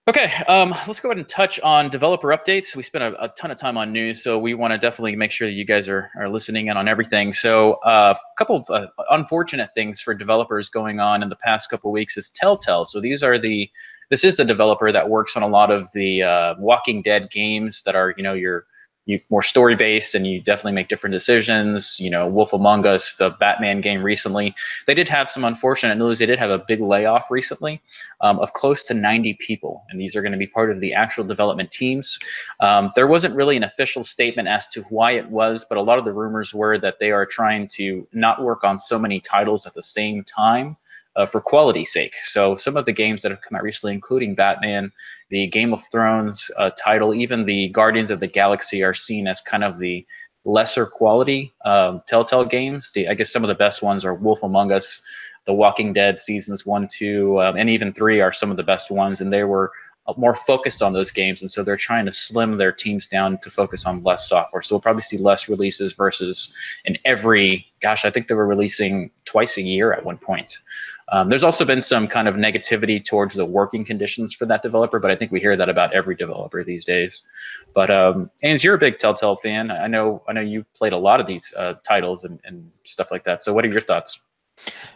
Okay, 0.08 0.34
um, 0.48 0.72
let's 0.88 1.00
go 1.00 1.10
ahead 1.10 1.20
and 1.20 1.30
touch 1.30 1.60
on 1.60 1.88
developer 1.92 2.30
updates. 2.30 2.76
We 2.76 2.82
spent 2.82 3.04
a, 3.04 3.24
a 3.24 3.30
ton 3.30 3.52
of 3.52 3.58
time 3.58 3.78
on 3.78 3.92
news, 3.92 4.24
so 4.24 4.40
we 4.40 4.56
want 4.56 4.74
to 4.74 4.80
definitely 4.80 5.16
make 5.16 5.32
sure 5.32 5.48
that 5.48 5.54
you 5.54 5.64
guys 5.64 5.88
are, 5.88 6.10
are 6.18 6.28
listening 6.28 6.68
in 6.68 6.76
on 6.76 6.88
everything. 6.88 7.34
So 7.34 7.74
uh, 7.86 8.16
a 8.18 8.36
couple 8.36 8.56
of 8.56 8.70
uh, 8.72 8.88
unfortunate 9.12 9.70
things 9.76 10.02
for 10.02 10.16
developers 10.16 10.70
going 10.70 11.00
on 11.00 11.22
in 11.22 11.30
the 11.30 11.36
past 11.36 11.70
couple 11.70 11.92
weeks 11.92 12.18
is 12.18 12.32
Telltale. 12.32 12.86
So 12.86 13.00
these 13.00 13.22
are 13.22 13.38
the 13.38 13.70
this 14.10 14.24
is 14.24 14.38
the 14.38 14.44
developer 14.44 14.92
that 14.92 15.08
works 15.08 15.38
on 15.38 15.44
a 15.44 15.48
lot 15.48 15.70
of 15.70 15.88
the 15.94 16.24
uh, 16.24 16.56
Walking 16.58 17.04
Dead 17.04 17.30
games 17.30 17.84
that 17.84 17.96
are 17.96 18.16
you 18.18 18.24
know 18.24 18.34
your 18.34 18.66
you 19.06 19.20
more 19.30 19.42
story 19.42 19.76
based 19.76 20.14
and 20.14 20.28
you 20.28 20.40
definitely 20.40 20.74
make 20.74 20.88
different 20.88 21.14
decisions. 21.14 22.00
You 22.00 22.10
know, 22.10 22.28
Wolf 22.28 22.54
Among 22.54 22.86
Us, 22.86 23.14
the 23.16 23.32
Batman 23.32 23.82
game 23.82 24.04
recently, 24.04 24.54
they 24.86 24.94
did 24.94 25.10
have 25.10 25.30
some 25.30 25.44
unfortunate 25.44 25.98
news. 25.98 26.20
They 26.20 26.26
did 26.26 26.40
have 26.40 26.52
a 26.52 26.60
big 26.60 26.80
layoff 26.80 27.32
recently 27.32 27.82
um, 28.22 28.40
of 28.40 28.54
close 28.54 28.84
to 28.86 28.94
90 28.94 29.34
people, 29.36 29.84
and 29.90 30.00
these 30.00 30.16
are 30.16 30.22
going 30.22 30.34
to 30.34 30.38
be 30.38 30.48
part 30.48 30.72
of 30.72 30.80
the 30.80 30.94
actual 30.94 31.24
development 31.24 31.72
teams. 31.72 32.20
Um, 32.60 32.92
there 32.96 33.08
wasn't 33.08 33.36
really 33.36 33.58
an 33.58 33.64
official 33.64 34.04
statement 34.04 34.48
as 34.48 34.68
to 34.68 34.82
why 34.84 35.12
it 35.14 35.30
was, 35.30 35.66
but 35.68 35.78
a 35.78 35.82
lot 35.82 35.98
of 35.98 36.06
the 36.06 36.14
rumors 36.14 36.54
were 36.54 36.78
that 36.80 37.00
they 37.00 37.12
are 37.12 37.26
trying 37.26 37.68
to 37.70 38.08
not 38.14 38.44
work 38.44 38.64
on 38.64 38.78
so 38.78 39.00
many 39.00 39.20
titles 39.20 39.66
at 39.66 39.74
the 39.74 39.82
same 39.82 40.24
time 40.24 40.78
uh, 41.16 41.26
for 41.26 41.42
quality's 41.42 41.92
sake. 41.92 42.16
So 42.24 42.56
some 42.56 42.78
of 42.78 42.86
the 42.86 42.94
games 42.94 43.22
that 43.22 43.32
have 43.32 43.42
come 43.42 43.56
out 43.56 43.64
recently, 43.64 43.94
including 43.94 44.36
Batman, 44.36 44.92
the 45.32 45.48
Game 45.48 45.74
of 45.74 45.82
Thrones 45.92 46.52
uh, 46.58 46.70
title, 46.78 47.14
even 47.16 47.46
the 47.46 47.70
Guardians 47.70 48.12
of 48.12 48.20
the 48.20 48.28
Galaxy, 48.28 48.84
are 48.84 48.94
seen 48.94 49.28
as 49.28 49.42
kind 49.42 49.64
of 49.64 49.80
the 49.80 50.06
lesser 50.44 50.86
quality 50.86 51.54
um, 51.66 52.02
Telltale 52.06 52.46
games. 52.46 52.92
The, 52.92 53.08
I 53.08 53.14
guess 53.14 53.32
some 53.32 53.44
of 53.44 53.48
the 53.48 53.56
best 53.56 53.82
ones 53.82 54.04
are 54.04 54.14
Wolf 54.14 54.44
Among 54.44 54.72
Us, 54.72 55.02
The 55.46 55.54
Walking 55.54 55.94
Dead 55.94 56.20
seasons 56.20 56.66
one, 56.66 56.88
two, 56.88 57.42
um, 57.42 57.56
and 57.56 57.70
even 57.70 57.94
three 57.94 58.20
are 58.20 58.34
some 58.34 58.52
of 58.52 58.58
the 58.58 58.64
best 58.64 58.92
ones, 58.92 59.22
and 59.22 59.32
they 59.32 59.44
were 59.44 59.72
uh, 60.08 60.14
more 60.18 60.36
focused 60.36 60.82
on 60.82 60.92
those 60.92 61.12
games, 61.12 61.42
and 61.42 61.50
so 61.50 61.64
they're 61.64 61.78
trying 61.78 62.06
to 62.06 62.12
slim 62.12 62.58
their 62.58 62.72
teams 62.74 63.08
down 63.08 63.38
to 63.38 63.50
focus 63.50 63.86
on 63.86 64.04
less 64.04 64.28
software. 64.28 64.62
So 64.62 64.76
we'll 64.76 64.82
probably 64.82 65.04
see 65.04 65.18
less 65.18 65.48
releases 65.48 65.94
versus 65.94 66.54
in 66.84 66.98
every. 67.06 67.66
Gosh, 67.82 68.04
I 68.04 68.12
think 68.12 68.28
they 68.28 68.34
were 68.34 68.48
releasing 68.48 69.12
twice 69.26 69.58
a 69.58 69.62
year 69.62 69.94
at 69.94 70.04
one 70.04 70.18
point. 70.18 70.58
Um, 71.12 71.28
there's 71.28 71.44
also 71.44 71.66
been 71.66 71.82
some 71.82 72.08
kind 72.08 72.28
of 72.28 72.36
negativity 72.36 73.04
towards 73.04 73.36
the 73.36 73.46
working 73.46 73.84
conditions 73.84 74.34
for 74.34 74.46
that 74.46 74.62
developer, 74.62 74.98
but 74.98 75.12
I 75.12 75.16
think 75.16 75.32
we 75.32 75.42
hear 75.42 75.58
that 75.58 75.68
about 75.68 75.94
every 75.94 76.16
developer 76.16 76.64
these 76.64 76.86
days. 76.86 77.24
But 77.74 77.92
um, 77.92 78.32
Ains, 78.44 78.64
you're 78.64 78.76
a 78.76 78.80
big 78.80 78.98
Telltale 78.98 79.36
fan. 79.36 79.72
I 79.72 79.88
know. 79.88 80.24
I 80.28 80.34
know 80.34 80.42
you 80.42 80.66
played 80.74 80.94
a 80.94 80.98
lot 80.98 81.20
of 81.20 81.28
these 81.28 81.54
uh, 81.58 81.76
titles 81.86 82.24
and, 82.24 82.40
and 82.46 82.72
stuff 82.86 83.12
like 83.12 83.26
that. 83.26 83.44
So, 83.44 83.54
what 83.54 83.66
are 83.66 83.70
your 83.70 83.82
thoughts? 83.82 84.22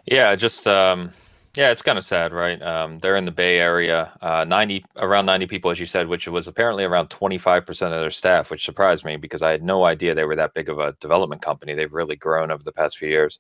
Yeah, 0.06 0.36
just 0.36 0.68
um, 0.68 1.12
yeah, 1.56 1.72
it's 1.72 1.82
kind 1.82 1.98
of 1.98 2.04
sad, 2.04 2.34
right? 2.34 2.62
Um, 2.62 3.00
they're 3.00 3.16
in 3.16 3.26
the 3.26 3.32
Bay 3.32 3.60
Area, 3.60 4.12
uh, 4.22 4.44
ninety 4.44 4.86
around 4.98 5.26
ninety 5.26 5.48
people, 5.48 5.72
as 5.72 5.80
you 5.80 5.86
said, 5.86 6.08
which 6.08 6.28
was 6.28 6.48
apparently 6.48 6.84
around 6.84 7.10
twenty 7.10 7.38
five 7.38 7.66
percent 7.66 7.94
of 7.94 8.02
their 8.02 8.12
staff, 8.12 8.52
which 8.52 8.66
surprised 8.66 9.06
me 9.06 9.16
because 9.18 9.42
I 9.42 9.52
had 9.52 9.64
no 9.64 9.86
idea 9.86 10.14
they 10.14 10.26
were 10.26 10.36
that 10.36 10.54
big 10.54 10.70
of 10.70 10.80
a 10.80 10.94
development 11.00 11.42
company. 11.42 11.74
They've 11.74 11.94
really 11.94 12.16
grown 12.16 12.52
over 12.52 12.64
the 12.64 12.72
past 12.72 12.98
few 12.98 13.10
years. 13.10 13.40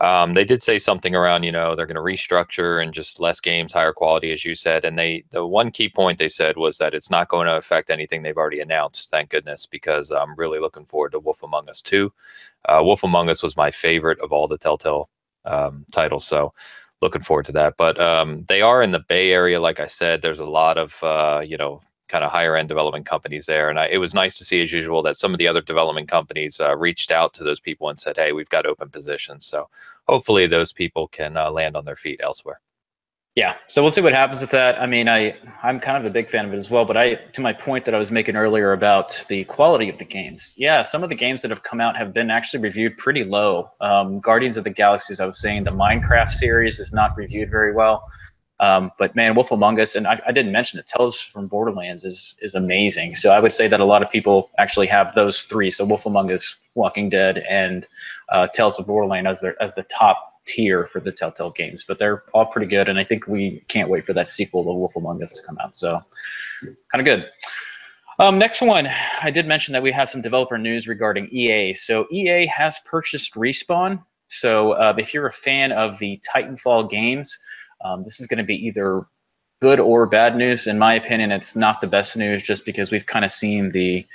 Um, 0.00 0.34
they 0.34 0.44
did 0.44 0.62
say 0.62 0.78
something 0.78 1.14
around, 1.14 1.42
you 1.42 1.50
know, 1.50 1.74
they're 1.74 1.86
going 1.86 1.96
to 1.96 2.00
restructure 2.00 2.80
and 2.82 2.94
just 2.94 3.18
less 3.18 3.40
games, 3.40 3.72
higher 3.72 3.92
quality, 3.92 4.32
as 4.32 4.44
you 4.44 4.54
said. 4.54 4.84
And 4.84 4.96
they, 4.96 5.24
the 5.30 5.44
one 5.44 5.72
key 5.72 5.88
point 5.88 6.18
they 6.18 6.28
said 6.28 6.56
was 6.56 6.78
that 6.78 6.94
it's 6.94 7.10
not 7.10 7.28
going 7.28 7.48
to 7.48 7.56
affect 7.56 7.90
anything 7.90 8.22
they've 8.22 8.36
already 8.36 8.60
announced. 8.60 9.10
Thank 9.10 9.30
goodness, 9.30 9.66
because 9.66 10.12
I'm 10.12 10.36
really 10.36 10.60
looking 10.60 10.84
forward 10.84 11.12
to 11.12 11.18
Wolf 11.18 11.42
Among 11.42 11.68
Us 11.68 11.82
2. 11.82 12.12
Uh, 12.66 12.80
Wolf 12.84 13.02
Among 13.02 13.28
Us 13.28 13.42
was 13.42 13.56
my 13.56 13.72
favorite 13.72 14.20
of 14.20 14.30
all 14.32 14.46
the 14.46 14.58
Telltale 14.58 15.10
um, 15.44 15.84
titles, 15.90 16.26
so 16.26 16.52
looking 17.00 17.22
forward 17.22 17.46
to 17.46 17.52
that. 17.52 17.76
But 17.76 18.00
um, 18.00 18.44
they 18.48 18.62
are 18.62 18.82
in 18.82 18.92
the 18.92 19.04
Bay 19.08 19.32
Area, 19.32 19.60
like 19.60 19.80
I 19.80 19.86
said. 19.86 20.22
There's 20.22 20.40
a 20.40 20.46
lot 20.46 20.78
of, 20.78 21.02
uh, 21.02 21.42
you 21.44 21.56
know, 21.56 21.80
kind 22.08 22.24
of 22.24 22.30
higher 22.30 22.56
end 22.56 22.68
development 22.68 23.06
companies 23.06 23.46
there. 23.46 23.68
And 23.68 23.78
I, 23.78 23.86
it 23.86 23.98
was 23.98 24.14
nice 24.14 24.38
to 24.38 24.44
see, 24.44 24.62
as 24.62 24.72
usual, 24.72 25.02
that 25.02 25.16
some 25.16 25.34
of 25.34 25.38
the 25.38 25.46
other 25.46 25.60
development 25.60 26.08
companies 26.08 26.58
uh, 26.58 26.76
reached 26.76 27.10
out 27.10 27.34
to 27.34 27.44
those 27.44 27.60
people 27.60 27.88
and 27.88 27.98
said, 27.98 28.16
"Hey, 28.16 28.32
we've 28.32 28.48
got 28.48 28.66
open 28.66 28.88
positions." 28.88 29.46
So 29.46 29.68
hopefully, 30.08 30.46
those 30.46 30.72
people 30.72 31.08
can 31.08 31.36
uh, 31.36 31.50
land 31.50 31.76
on 31.76 31.84
their 31.84 31.96
feet 31.96 32.20
elsewhere. 32.22 32.60
Yeah, 33.38 33.54
so 33.68 33.82
we'll 33.82 33.92
see 33.92 34.00
what 34.00 34.12
happens 34.12 34.40
with 34.40 34.50
that. 34.50 34.82
I 34.82 34.86
mean, 34.86 35.08
I 35.08 35.32
I'm 35.62 35.78
kind 35.78 35.96
of 35.96 36.04
a 36.04 36.10
big 36.10 36.28
fan 36.28 36.44
of 36.44 36.52
it 36.52 36.56
as 36.56 36.72
well. 36.72 36.84
But 36.84 36.96
I, 36.96 37.14
to 37.14 37.40
my 37.40 37.52
point 37.52 37.84
that 37.84 37.94
I 37.94 37.98
was 37.98 38.10
making 38.10 38.34
earlier 38.34 38.72
about 38.72 39.24
the 39.28 39.44
quality 39.44 39.88
of 39.88 39.96
the 39.96 40.04
games, 40.04 40.54
yeah, 40.56 40.82
some 40.82 41.04
of 41.04 41.08
the 41.08 41.14
games 41.14 41.42
that 41.42 41.52
have 41.52 41.62
come 41.62 41.80
out 41.80 41.96
have 41.96 42.12
been 42.12 42.32
actually 42.32 42.64
reviewed 42.64 42.96
pretty 42.96 43.22
low. 43.22 43.70
Um, 43.80 44.18
Guardians 44.18 44.56
of 44.56 44.64
the 44.64 44.70
Galaxy, 44.70 45.12
as 45.12 45.20
I 45.20 45.26
was 45.26 45.38
saying, 45.38 45.62
the 45.62 45.70
Minecraft 45.70 46.32
series 46.32 46.80
is 46.80 46.92
not 46.92 47.16
reviewed 47.16 47.48
very 47.48 47.72
well. 47.72 48.10
Um, 48.58 48.90
but 48.98 49.14
man, 49.14 49.36
Wolf 49.36 49.52
Among 49.52 49.78
Us, 49.78 49.94
and 49.94 50.08
I, 50.08 50.18
I, 50.26 50.32
didn't 50.32 50.50
mention 50.50 50.80
it. 50.80 50.88
Tales 50.88 51.20
from 51.20 51.46
Borderlands 51.46 52.04
is 52.04 52.34
is 52.42 52.56
amazing. 52.56 53.14
So 53.14 53.30
I 53.30 53.38
would 53.38 53.52
say 53.52 53.68
that 53.68 53.78
a 53.78 53.84
lot 53.84 54.02
of 54.02 54.10
people 54.10 54.50
actually 54.58 54.88
have 54.88 55.14
those 55.14 55.42
three. 55.42 55.70
So 55.70 55.84
Wolf 55.84 56.06
Among 56.06 56.32
Us, 56.32 56.56
Walking 56.74 57.08
Dead, 57.08 57.38
and 57.48 57.86
uh, 58.30 58.48
Tales 58.48 58.80
of 58.80 58.88
Borderlands 58.88 59.28
as 59.30 59.40
their 59.42 59.62
as 59.62 59.76
the 59.76 59.84
top 59.84 60.27
tier 60.48 60.86
for 60.86 61.00
the 61.00 61.12
Telltale 61.12 61.50
games, 61.50 61.84
but 61.84 61.98
they're 61.98 62.24
all 62.32 62.46
pretty 62.46 62.66
good. 62.66 62.88
And 62.88 62.98
I 62.98 63.04
think 63.04 63.28
we 63.28 63.62
can't 63.68 63.88
wait 63.88 64.06
for 64.06 64.12
that 64.14 64.28
sequel, 64.28 64.64
The 64.64 64.72
Wolf 64.72 64.96
Among 64.96 65.22
Us, 65.22 65.32
to 65.32 65.42
come 65.42 65.58
out. 65.58 65.76
So 65.76 66.02
kind 66.90 67.00
of 67.00 67.04
good. 67.04 67.26
Um, 68.18 68.38
next 68.38 68.62
one, 68.62 68.88
I 69.22 69.30
did 69.30 69.46
mention 69.46 69.72
that 69.74 69.82
we 69.82 69.92
have 69.92 70.08
some 70.08 70.22
developer 70.22 70.58
news 70.58 70.88
regarding 70.88 71.28
EA. 71.30 71.74
So 71.74 72.08
EA 72.10 72.46
has 72.46 72.80
purchased 72.84 73.34
Respawn. 73.34 74.02
So 74.26 74.72
uh, 74.72 74.94
if 74.98 75.14
you're 75.14 75.28
a 75.28 75.32
fan 75.32 75.70
of 75.70 75.98
the 75.98 76.20
Titanfall 76.28 76.90
games, 76.90 77.38
um, 77.84 78.02
this 78.02 78.20
is 78.20 78.26
going 78.26 78.38
to 78.38 78.44
be 78.44 78.56
either 78.66 79.06
good 79.60 79.78
or 79.78 80.06
bad 80.06 80.36
news. 80.36 80.66
In 80.66 80.78
my 80.78 80.94
opinion, 80.94 81.30
it's 81.30 81.54
not 81.54 81.80
the 81.80 81.86
best 81.86 82.16
news 82.16 82.42
just 82.42 82.64
because 82.64 82.90
we've 82.90 83.06
kind 83.06 83.24
of 83.24 83.30
seen 83.30 83.70
the 83.70 84.06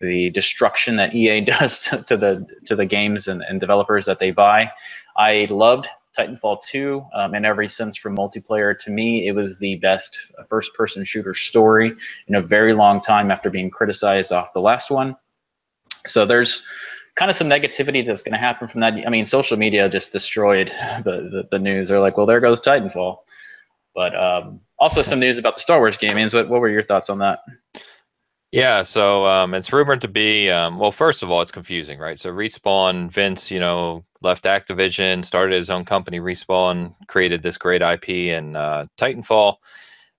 the 0.00 0.30
destruction 0.30 0.96
that 0.96 1.14
EA 1.14 1.40
does 1.44 1.80
to, 1.84 2.02
to 2.04 2.16
the 2.16 2.46
to 2.66 2.74
the 2.74 2.86
games 2.86 3.28
and, 3.28 3.42
and, 3.48 3.60
developers 3.60 4.04
that 4.06 4.18
they 4.18 4.30
buy. 4.30 4.70
I 5.16 5.46
loved 5.50 5.88
Titanfall 6.16 6.62
2 6.62 7.04
um, 7.14 7.34
in 7.34 7.44
every 7.44 7.68
sense 7.68 7.96
from 7.96 8.16
multiplayer. 8.16 8.78
To 8.78 8.90
me, 8.90 9.26
it 9.26 9.32
was 9.32 9.58
the 9.58 9.76
best 9.76 10.32
first-person 10.48 11.04
shooter 11.04 11.34
story 11.34 11.92
in 12.28 12.34
a 12.34 12.42
very 12.42 12.74
long 12.74 13.00
time 13.00 13.30
after 13.30 13.50
being 13.50 13.70
criticized 13.70 14.32
off 14.32 14.52
the 14.52 14.60
last 14.60 14.90
one. 14.90 15.16
So 16.06 16.26
there's 16.26 16.62
kind 17.14 17.30
of 17.30 17.36
some 17.36 17.48
negativity 17.48 18.06
that's 18.06 18.22
going 18.22 18.32
to 18.32 18.38
happen 18.38 18.68
from 18.68 18.80
that. 18.80 18.94
I 19.06 19.10
mean, 19.10 19.24
social 19.24 19.56
media 19.56 19.88
just 19.88 20.12
destroyed 20.12 20.68
the, 21.04 21.28
the, 21.30 21.48
the 21.50 21.58
news. 21.58 21.88
They're 21.88 22.00
like, 22.00 22.16
well, 22.16 22.26
there 22.26 22.40
goes 22.40 22.60
Titanfall. 22.60 23.18
But 23.94 24.16
um, 24.16 24.60
also 24.78 25.02
some 25.02 25.20
news 25.20 25.38
about 25.38 25.54
the 25.54 25.60
Star 25.60 25.78
Wars 25.78 25.98
gamings. 25.98 26.32
What, 26.32 26.48
what 26.48 26.60
were 26.60 26.70
your 26.70 26.82
thoughts 26.82 27.10
on 27.10 27.18
that? 27.18 27.40
Yeah, 28.50 28.82
so 28.82 29.26
um, 29.26 29.54
it's 29.54 29.72
rumored 29.72 30.02
to 30.02 30.08
be 30.08 30.50
um, 30.50 30.78
well. 30.78 30.92
First 30.92 31.22
of 31.22 31.30
all, 31.30 31.40
it's 31.40 31.50
confusing, 31.50 31.98
right? 31.98 32.18
So 32.18 32.30
respawn 32.30 33.10
Vince, 33.10 33.50
you 33.50 33.58
know, 33.58 34.04
left 34.22 34.44
Activision, 34.44 35.24
started 35.24 35.56
his 35.56 35.70
own 35.70 35.84
company, 35.84 36.20
Respawn, 36.20 36.94
created 37.08 37.42
this 37.42 37.58
great 37.58 37.82
IP 37.82 38.36
and 38.36 38.56
uh, 38.56 38.84
Titanfall. 38.96 39.56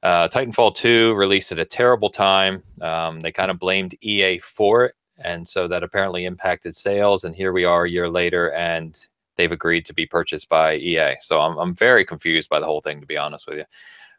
Uh, 0.01 0.27
Titanfall 0.27 0.75
2 0.75 1.13
released 1.15 1.51
at 1.51 1.59
a 1.59 1.65
terrible 1.65 2.09
time. 2.09 2.61
Um, 2.81 3.21
they 3.21 3.31
kind 3.31 3.49
of 3.49 3.59
blamed 3.59 3.95
EA 4.01 4.39
for 4.39 4.85
it, 4.85 4.95
and 5.17 5.47
so 5.47 5.67
that 5.67 5.83
apparently 5.83 6.25
impacted 6.25 6.75
sales. 6.75 7.23
And 7.23 7.35
here 7.35 7.53
we 7.53 7.63
are 7.63 7.85
a 7.85 7.89
year 7.89 8.09
later, 8.09 8.51
and 8.51 8.99
they've 9.37 9.51
agreed 9.51 9.85
to 9.85 9.93
be 9.93 10.05
purchased 10.05 10.49
by 10.49 10.75
EA. 10.75 11.15
So 11.21 11.39
I'm, 11.39 11.57
I'm 11.57 11.73
very 11.73 12.05
confused 12.05 12.49
by 12.49 12.59
the 12.59 12.65
whole 12.65 12.81
thing, 12.81 12.99
to 12.99 13.07
be 13.07 13.17
honest 13.17 13.47
with 13.47 13.59
you. 13.59 13.65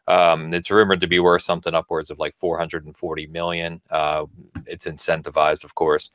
Um, 0.07 0.53
it's 0.53 0.69
rumored 0.69 1.01
to 1.01 1.07
be 1.07 1.19
worth 1.19 1.41
something 1.41 1.73
upwards 1.73 2.09
of 2.09 2.19
like 2.19 2.35
440 2.35 3.27
million. 3.27 3.81
Uh, 3.89 4.25
it's 4.65 4.85
incentivized, 4.85 5.63
of 5.63 5.75
course. 5.75 6.11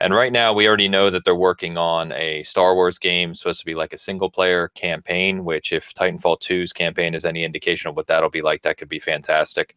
And 0.00 0.12
right 0.12 0.32
now, 0.32 0.52
we 0.52 0.66
already 0.66 0.88
know 0.88 1.08
that 1.10 1.24
they're 1.24 1.34
working 1.34 1.78
on 1.78 2.12
a 2.12 2.42
Star 2.42 2.74
Wars 2.74 2.98
game, 2.98 3.34
supposed 3.34 3.60
to 3.60 3.66
be 3.66 3.74
like 3.74 3.92
a 3.92 3.98
single 3.98 4.30
player 4.30 4.68
campaign, 4.68 5.44
which, 5.44 5.72
if 5.72 5.94
Titanfall 5.94 6.40
2's 6.40 6.72
campaign 6.72 7.14
is 7.14 7.24
any 7.24 7.44
indication 7.44 7.88
of 7.88 7.96
what 7.96 8.08
that'll 8.08 8.30
be 8.30 8.42
like, 8.42 8.62
that 8.62 8.76
could 8.76 8.88
be 8.88 8.98
fantastic 8.98 9.76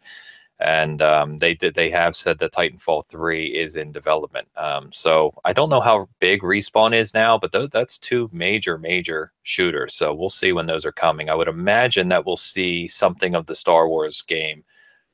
and 0.60 1.02
um, 1.02 1.38
they 1.40 1.54
did 1.54 1.76
they 1.76 1.90
have 1.90 2.16
said 2.16 2.40
that 2.40 2.52
Titanfall 2.52 3.06
three 3.08 3.46
is 3.46 3.76
in 3.76 3.92
development. 3.92 4.48
Um, 4.56 4.92
so 4.92 5.34
I 5.46 5.54
don't 5.54 5.70
know 5.70 5.82
how 5.82 6.10
big 6.20 6.42
respawn 6.42 6.96
is 6.96 7.14
now, 7.14 7.38
but 7.38 7.52
th- 7.52 7.70
that's 7.70 8.00
two 8.00 8.30
major 8.34 8.78
major 8.78 9.34
shooters. 9.44 9.94
So 9.96 10.14
we'll 10.14 10.30
see 10.30 10.54
when 10.54 10.66
those 10.66 10.86
are 10.86 10.92
coming. 10.92 11.30
I 11.30 11.36
would 11.36 11.48
imagine 11.48 12.10
that 12.10 12.26
we'll 12.26 12.38
see 12.38 12.88
something 12.88 13.36
of 13.36 13.46
the 13.46 13.56
Star 13.56 13.88
Wars 13.88 14.22
game 14.24 14.64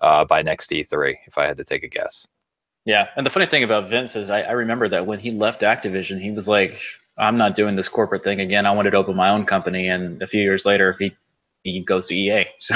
uh, 0.01 0.25
by 0.25 0.41
next 0.41 0.69
E3, 0.71 1.15
if 1.27 1.37
I 1.37 1.45
had 1.45 1.57
to 1.57 1.65
take 1.65 1.83
a 1.83 1.89
guess. 1.89 2.27
Yeah, 2.85 3.07
and 3.15 3.25
the 3.25 3.29
funny 3.29 3.45
thing 3.45 3.63
about 3.63 3.89
Vince 3.89 4.15
is 4.15 4.29
I, 4.29 4.41
I 4.41 4.51
remember 4.51 4.89
that 4.89 5.05
when 5.05 5.19
he 5.19 5.31
left 5.31 5.61
Activision, 5.61 6.19
he 6.21 6.31
was 6.31 6.47
like, 6.47 6.81
"I'm 7.17 7.37
not 7.37 7.55
doing 7.55 7.75
this 7.75 7.87
corporate 7.87 8.23
thing 8.23 8.41
again. 8.41 8.65
I 8.65 8.71
wanted 8.71 8.91
to 8.91 8.97
open 8.97 9.15
my 9.15 9.29
own 9.29 9.45
company." 9.45 9.87
And 9.87 10.21
a 10.21 10.27
few 10.27 10.41
years 10.41 10.65
later, 10.65 10.95
he 10.99 11.15
he 11.63 11.81
goes 11.81 12.07
to 12.07 12.15
EA. 12.15 12.45
So 12.59 12.75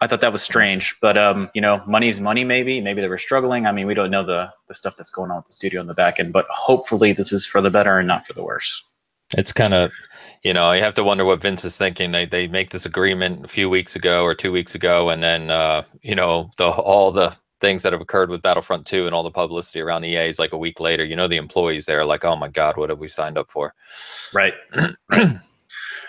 I 0.00 0.06
thought 0.06 0.20
that 0.20 0.32
was 0.32 0.42
strange. 0.42 0.96
But 1.00 1.16
um, 1.16 1.50
you 1.54 1.60
know, 1.60 1.82
money's 1.86 2.20
money. 2.20 2.44
Maybe 2.44 2.80
maybe 2.80 3.00
they 3.00 3.08
were 3.08 3.18
struggling. 3.18 3.66
I 3.66 3.72
mean, 3.72 3.86
we 3.86 3.94
don't 3.94 4.10
know 4.10 4.24
the 4.24 4.50
the 4.68 4.74
stuff 4.74 4.96
that's 4.96 5.10
going 5.10 5.30
on 5.30 5.38
with 5.38 5.46
the 5.46 5.52
studio 5.52 5.80
in 5.80 5.86
the 5.86 5.94
back 5.94 6.20
end. 6.20 6.32
But 6.32 6.46
hopefully, 6.50 7.12
this 7.12 7.32
is 7.32 7.46
for 7.46 7.62
the 7.62 7.70
better 7.70 7.98
and 7.98 8.08
not 8.08 8.26
for 8.26 8.34
the 8.34 8.44
worse. 8.44 8.84
It's 9.38 9.52
kind 9.52 9.72
of, 9.72 9.92
you 10.42 10.52
know, 10.52 10.72
you 10.72 10.82
have 10.82 10.94
to 10.94 11.04
wonder 11.04 11.24
what 11.24 11.40
Vince 11.40 11.64
is 11.64 11.78
thinking. 11.78 12.12
They 12.12 12.26
they 12.26 12.46
make 12.46 12.70
this 12.70 12.84
agreement 12.84 13.44
a 13.44 13.48
few 13.48 13.70
weeks 13.70 13.96
ago 13.96 14.24
or 14.24 14.34
two 14.34 14.52
weeks 14.52 14.74
ago, 14.74 15.08
and 15.08 15.22
then 15.22 15.50
uh, 15.50 15.84
you 16.02 16.14
know 16.14 16.50
the 16.58 16.68
all 16.68 17.12
the 17.12 17.36
things 17.60 17.82
that 17.82 17.92
have 17.92 18.00
occurred 18.00 18.30
with 18.30 18.42
Battlefront 18.42 18.86
2 18.86 19.06
and 19.06 19.14
all 19.14 19.22
the 19.22 19.30
publicity 19.30 19.80
around 19.80 20.04
EA 20.04 20.28
is 20.28 20.38
like 20.38 20.52
a 20.52 20.58
week 20.58 20.80
later. 20.80 21.04
You 21.04 21.16
know, 21.16 21.28
the 21.28 21.36
employees 21.36 21.86
there 21.86 22.00
are 22.00 22.06
like, 22.06 22.24
oh 22.24 22.36
my 22.36 22.48
God, 22.48 22.76
what 22.76 22.90
have 22.90 22.98
we 22.98 23.08
signed 23.08 23.38
up 23.38 23.50
for? 23.50 23.74
Right. 24.32 24.54
right. 25.10 25.38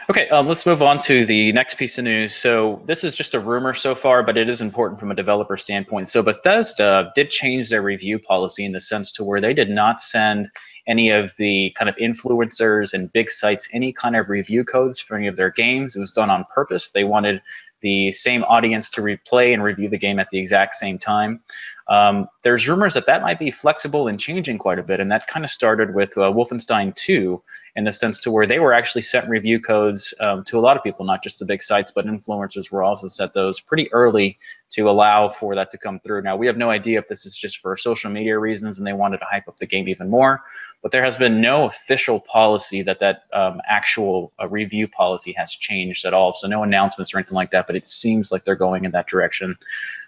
Okay, 0.10 0.28
um, 0.30 0.47
let's 0.47 0.66
move 0.66 0.82
on 0.82 0.97
to 0.99 1.26
the 1.26 1.54
next 1.54 1.78
piece 1.78 1.97
of 1.97 2.04
news. 2.04 2.36
So 2.36 2.82
this 2.86 3.04
is 3.04 3.16
just 3.16 3.34
a 3.34 3.39
rumor 3.39 3.74
so 3.74 3.95
far, 3.95 4.24
but 4.24 4.36
it 4.36 4.49
is 4.49 4.60
important 4.60 4.99
from 4.99 5.12
a 5.12 5.16
developer 5.16 5.56
standpoint. 5.56 6.10
So 6.10 6.22
Bethesda 6.22 7.12
did 7.16 7.30
change 7.30 7.70
their 7.70 7.82
review 7.82 8.18
policy 8.20 8.66
in 8.66 8.72
the 8.72 8.82
sense 8.82 9.12
to 9.14 9.24
where 9.24 9.39
they 9.39 9.54
did 9.54 9.70
not 9.70 10.02
send 10.02 10.49
any 10.88 11.12
of 11.12 11.34
the 11.38 11.70
kind 11.78 11.88
of 11.88 11.95
influencers 11.97 12.93
and 12.93 13.14
big 13.14 13.30
sites 13.30 13.70
any 13.72 13.93
kind 13.93 14.16
of 14.16 14.28
review 14.28 14.66
codes 14.66 14.99
for 14.99 15.16
any 15.16 15.28
of 15.28 15.38
their 15.38 15.52
games. 15.52 15.95
It 15.95 15.99
was 15.99 16.12
done 16.12 16.30
on 16.30 16.45
purpose. 16.54 16.89
They 16.89 17.04
wanted 17.04 17.41
the 17.82 18.12
same 18.12 18.44
audience 18.44 18.90
to 18.92 19.02
replay 19.02 19.54
and 19.54 19.64
review 19.64 19.90
the 19.90 19.98
game 19.98 20.20
at 20.20 20.30
the 20.30 20.40
exact 20.40 20.76
same 20.76 20.98
time. 20.98 21.42
Um, 21.88 22.28
there's 22.44 22.70
rumors 22.70 22.94
that 22.94 23.06
that 23.08 23.22
might 23.22 23.40
be 23.40 23.52
flexible 23.52 24.08
and 24.08 24.20
changing 24.20 24.58
quite 24.58 24.80
a 24.80 24.84
bit, 24.84 25.00
and 25.00 25.12
that 25.12 25.28
kind 25.28 25.44
of 25.44 25.52
started 25.52 25.94
with 25.94 26.18
uh, 26.18 26.32
Wolfenstein 26.32 26.96
2 26.96 27.42
in 27.76 27.86
the 27.86 27.92
sense 27.92 28.20
to 28.20 28.32
where 28.32 28.46
they 28.46 28.60
were 28.60 28.74
actually 28.74 29.02
sent 29.02 29.30
review 29.30 29.60
codes 29.60 30.14
um, 30.20 30.44
to 30.44 30.60
a 30.60 30.62
lot 30.62 30.76
of 30.76 30.84
people, 30.84 31.06
not 31.06 31.24
just 31.24 31.40
the 31.40 31.46
big 31.46 31.62
sites, 31.62 31.92
but 31.92 32.06
influencers 32.06 32.72
were 32.72 32.84
also 32.84 33.08
set 33.08 33.34
those 33.34 33.62
pretty 33.62 33.92
early 33.94 34.38
to 34.72 34.90
allow 34.90 35.30
for 35.30 35.56
that 35.56 35.70
to 35.70 35.78
come 35.78 36.00
through. 36.00 36.22
Now, 36.22 36.36
we 36.36 36.48
have 36.48 36.58
no 36.58 36.70
idea 36.70 37.00
if 37.00 37.08
this 37.08 37.26
is 37.26 37.36
just 37.36 37.60
for 37.60 37.76
social 37.78 38.12
media 38.12 38.38
reasons 38.38 38.78
and 38.78 38.86
they 38.86 38.94
wanted 38.94 39.20
to 39.20 39.26
hype 39.26 39.48
up 39.48 39.58
the 39.58 39.66
game 39.66 39.88
even 39.88 40.10
more, 40.10 40.42
but 40.82 40.92
there 40.92 41.04
has 41.04 41.16
been 41.16 41.40
no 41.40 41.66
official 41.66 42.20
policy 42.20 42.82
that 42.82 43.00
that 43.00 43.24
um, 43.34 43.62
actual 43.68 44.34
uh, 44.42 44.48
review 44.48 44.88
policy 44.88 45.32
has 45.34 45.54
changed 45.54 46.06
at 46.06 46.14
all. 46.14 46.34
So 46.34 46.48
no 46.48 46.64
announcements 46.64 47.14
or 47.14 47.20
anything 47.20 47.36
like 47.36 47.52
that, 47.52 47.68
but 47.68 47.76
it 47.76 47.88
seems 47.88 48.32
like 48.32 48.44
they're 48.44 48.56
going 48.56 48.84
in 48.86 48.92
that 48.92 49.08
direction. 49.08 49.56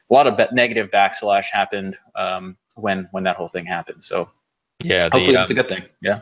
A 0.10 0.14
lot 0.14 0.28
of 0.28 0.54
negative 0.54 0.90
backslash 0.92 1.46
happened 1.46 1.98
um, 2.16 2.58
when 2.76 3.08
when 3.12 3.24
that 3.24 3.38
whole 3.38 3.48
thing 3.48 3.66
happened. 3.66 4.04
So 4.04 4.30
yeah, 4.84 5.00
the, 5.00 5.06
hopefully 5.06 5.38
it's 5.38 5.50
a 5.50 5.54
um, 5.54 5.56
good 5.56 5.70
thing. 5.70 5.84
Yeah. 6.02 6.22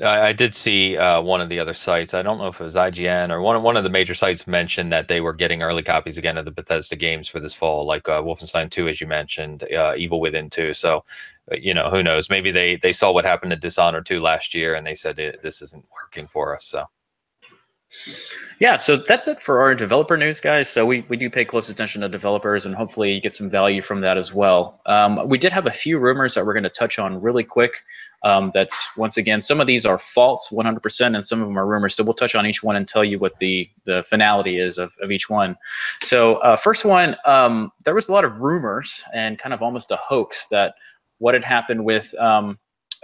I, 0.00 0.32
did 0.32 0.54
see 0.54 0.96
uh, 0.96 1.20
one 1.20 1.40
of 1.40 1.48
the 1.48 1.58
other 1.58 1.74
sites. 1.74 2.14
I 2.14 2.22
don't 2.22 2.38
know 2.38 2.46
if 2.46 2.60
it 2.60 2.64
was 2.64 2.76
IGN 2.76 3.30
or 3.30 3.40
one 3.40 3.60
one 3.64 3.76
of 3.76 3.82
the 3.82 3.90
major 3.90 4.14
sites 4.14 4.46
mentioned 4.46 4.92
that 4.92 5.08
they 5.08 5.20
were 5.20 5.32
getting 5.32 5.62
early 5.62 5.82
copies 5.82 6.18
again 6.18 6.38
of 6.38 6.44
the 6.44 6.52
Bethesda 6.52 6.94
games 6.94 7.26
for 7.26 7.40
this 7.40 7.52
fall, 7.52 7.84
like 7.84 8.08
uh, 8.08 8.22
Wolfenstein 8.22 8.70
2, 8.70 8.88
as 8.88 9.00
you 9.00 9.08
mentioned, 9.08 9.64
uh, 9.72 9.94
Evil 9.96 10.20
Within 10.20 10.50
2. 10.50 10.72
So, 10.74 11.04
uh, 11.50 11.56
you 11.56 11.74
know, 11.74 11.90
who 11.90 12.04
knows? 12.04 12.30
Maybe 12.30 12.52
they 12.52 12.76
they 12.76 12.92
saw 12.92 13.10
what 13.10 13.24
happened 13.24 13.50
to 13.50 13.56
Dishonored 13.56 14.06
2 14.06 14.20
last 14.20 14.54
year 14.54 14.76
and 14.76 14.86
they 14.86 14.94
said 14.94 15.16
this 15.16 15.62
isn't 15.62 15.84
working 15.92 16.28
for 16.28 16.54
us. 16.54 16.64
So. 16.64 16.84
Yeah, 18.60 18.76
so 18.76 18.96
that's 18.96 19.28
it 19.28 19.42
for 19.42 19.60
our 19.60 19.74
developer 19.74 20.16
news, 20.16 20.40
guys. 20.40 20.68
So 20.68 20.84
we, 20.86 21.04
we 21.08 21.16
do 21.16 21.30
pay 21.30 21.44
close 21.44 21.68
attention 21.68 22.02
to 22.02 22.08
developers 22.08 22.66
and 22.66 22.74
hopefully 22.74 23.12
you 23.14 23.20
get 23.20 23.34
some 23.34 23.50
value 23.50 23.82
from 23.82 24.00
that 24.00 24.16
as 24.16 24.32
well. 24.34 24.80
Um, 24.86 25.28
we 25.28 25.38
did 25.38 25.52
have 25.52 25.66
a 25.66 25.72
few 25.72 25.98
rumors 25.98 26.34
that 26.34 26.44
we're 26.44 26.54
going 26.54 26.64
to 26.64 26.70
touch 26.70 26.98
on 26.98 27.20
really 27.20 27.44
quick. 27.44 27.72
Um, 28.24 28.50
that's 28.52 28.88
once 28.96 29.16
again, 29.16 29.40
some 29.40 29.60
of 29.60 29.66
these 29.66 29.86
are 29.86 29.98
false 29.98 30.48
100% 30.50 31.14
and 31.14 31.24
some 31.24 31.40
of 31.40 31.46
them 31.46 31.58
are 31.58 31.66
rumors. 31.66 31.94
So 31.94 32.02
we'll 32.02 32.14
touch 32.14 32.34
on 32.34 32.46
each 32.46 32.62
one 32.62 32.76
and 32.76 32.86
tell 32.86 33.04
you 33.04 33.18
what 33.18 33.38
the, 33.38 33.68
the 33.84 34.04
finality 34.08 34.58
is 34.58 34.78
of, 34.78 34.92
of 35.00 35.10
each 35.10 35.30
one. 35.30 35.56
So 36.02 36.36
uh, 36.36 36.56
first 36.56 36.84
one, 36.84 37.16
um, 37.26 37.70
there 37.84 37.94
was 37.94 38.08
a 38.08 38.12
lot 38.12 38.24
of 38.24 38.40
rumors 38.40 39.04
and 39.14 39.38
kind 39.38 39.52
of 39.52 39.62
almost 39.62 39.90
a 39.90 39.96
hoax 39.96 40.46
that 40.46 40.74
what 41.18 41.34
had 41.34 41.44
happened 41.44 41.84
with 41.84 42.12
um, 42.18 42.58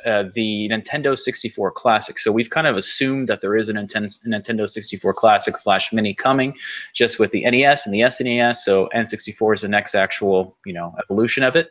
uh, 0.05 0.25
the 0.35 0.69
Nintendo 0.71 1.19
64 1.19 1.71
Classic. 1.73 2.19
So 2.19 2.33
we've 2.33 2.51
kind 2.51 2.67
of 2.67 2.77
assumed 2.77 3.29
that 3.29 3.41
there 3.41 3.57
is 3.57 3.69
a 3.69 3.73
Nintendo 3.73 4.69
64 4.69 5.15
Classic 5.15 5.57
slash 5.57 5.93
Mini 5.93 6.15
coming, 6.15 6.55
just 6.93 7.19
with 7.19 7.31
the 7.31 7.49
NES 7.49 7.87
and 7.87 7.95
the 7.95 8.01
SNES. 8.01 8.57
So 8.57 8.89
N64 8.95 9.55
is 9.55 9.61
the 9.63 9.69
next 9.69 9.95
actual, 9.95 10.57
you 10.65 10.73
know, 10.73 10.95
evolution 11.03 11.43
of 11.43 11.57
it. 11.57 11.71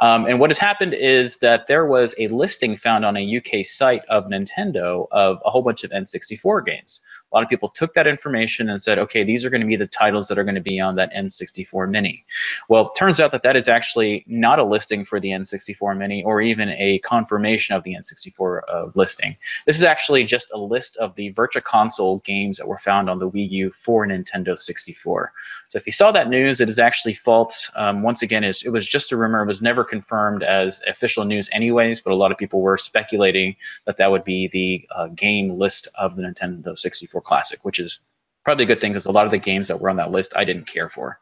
Um, 0.00 0.26
and 0.26 0.40
what 0.40 0.50
has 0.50 0.58
happened 0.58 0.94
is 0.94 1.38
that 1.38 1.66
there 1.66 1.86
was 1.86 2.14
a 2.18 2.28
listing 2.28 2.76
found 2.76 3.04
on 3.04 3.16
a 3.16 3.36
UK 3.36 3.64
site 3.64 4.04
of 4.06 4.24
Nintendo 4.26 5.06
of 5.12 5.38
a 5.44 5.50
whole 5.50 5.62
bunch 5.62 5.84
of 5.84 5.90
N64 5.90 6.64
games 6.64 7.00
a 7.34 7.36
lot 7.36 7.42
of 7.42 7.50
people 7.50 7.68
took 7.68 7.94
that 7.94 8.06
information 8.06 8.70
and 8.70 8.80
said, 8.80 8.96
okay, 8.96 9.24
these 9.24 9.44
are 9.44 9.50
going 9.50 9.60
to 9.60 9.66
be 9.66 9.74
the 9.74 9.88
titles 9.88 10.28
that 10.28 10.38
are 10.38 10.44
going 10.44 10.54
to 10.54 10.60
be 10.60 10.78
on 10.78 10.94
that 10.94 11.12
N64 11.12 11.90
Mini. 11.90 12.24
Well, 12.68 12.90
turns 12.90 13.18
out 13.18 13.32
that 13.32 13.42
that 13.42 13.56
is 13.56 13.66
actually 13.66 14.24
not 14.28 14.60
a 14.60 14.64
listing 14.64 15.04
for 15.04 15.18
the 15.18 15.30
N64 15.30 15.98
Mini 15.98 16.22
or 16.22 16.40
even 16.40 16.68
a 16.68 17.00
confirmation 17.00 17.63
of 17.72 17.82
the 17.84 17.94
N64 17.94 18.60
uh, 18.68 18.86
listing. 18.94 19.36
This 19.66 19.76
is 19.76 19.84
actually 19.84 20.24
just 20.24 20.50
a 20.52 20.58
list 20.58 20.96
of 20.98 21.14
the 21.14 21.30
Virtual 21.30 21.62
Console 21.62 22.18
games 22.18 22.58
that 22.58 22.68
were 22.68 22.78
found 22.78 23.08
on 23.08 23.18
the 23.18 23.30
Wii 23.30 23.48
U 23.50 23.72
for 23.78 24.06
Nintendo 24.06 24.58
64. 24.58 25.32
So 25.68 25.78
if 25.78 25.86
you 25.86 25.92
saw 25.92 26.12
that 26.12 26.28
news, 26.28 26.60
it 26.60 26.68
is 26.68 26.78
actually 26.78 27.14
false. 27.14 27.70
Um, 27.76 28.02
once 28.02 28.22
again, 28.22 28.44
it 28.44 28.70
was 28.70 28.86
just 28.86 29.12
a 29.12 29.16
rumor. 29.16 29.42
It 29.42 29.46
was 29.46 29.62
never 29.62 29.84
confirmed 29.84 30.42
as 30.42 30.82
official 30.86 31.24
news 31.24 31.48
anyways, 31.52 32.00
but 32.00 32.12
a 32.12 32.16
lot 32.16 32.32
of 32.32 32.38
people 32.38 32.60
were 32.60 32.76
speculating 32.76 33.56
that 33.86 33.96
that 33.96 34.10
would 34.10 34.24
be 34.24 34.48
the 34.48 34.86
uh, 34.94 35.08
game 35.08 35.58
list 35.58 35.88
of 35.98 36.16
the 36.16 36.22
Nintendo 36.22 36.78
64 36.78 37.20
Classic, 37.22 37.64
which 37.64 37.78
is 37.78 38.00
probably 38.44 38.64
a 38.64 38.68
good 38.68 38.80
thing 38.80 38.92
because 38.92 39.06
a 39.06 39.12
lot 39.12 39.26
of 39.26 39.32
the 39.32 39.38
games 39.38 39.68
that 39.68 39.80
were 39.80 39.90
on 39.90 39.96
that 39.96 40.10
list 40.10 40.32
I 40.36 40.44
didn't 40.44 40.66
care 40.66 40.88
for. 40.88 41.18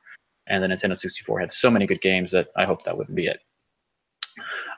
And 0.48 0.62
the 0.62 0.68
Nintendo 0.68 0.96
64 0.96 1.40
had 1.40 1.52
so 1.52 1.70
many 1.70 1.86
good 1.86 2.00
games 2.00 2.32
that 2.32 2.48
I 2.56 2.64
hope 2.64 2.84
that 2.84 2.98
wouldn't 2.98 3.16
be 3.16 3.26
it. 3.26 3.40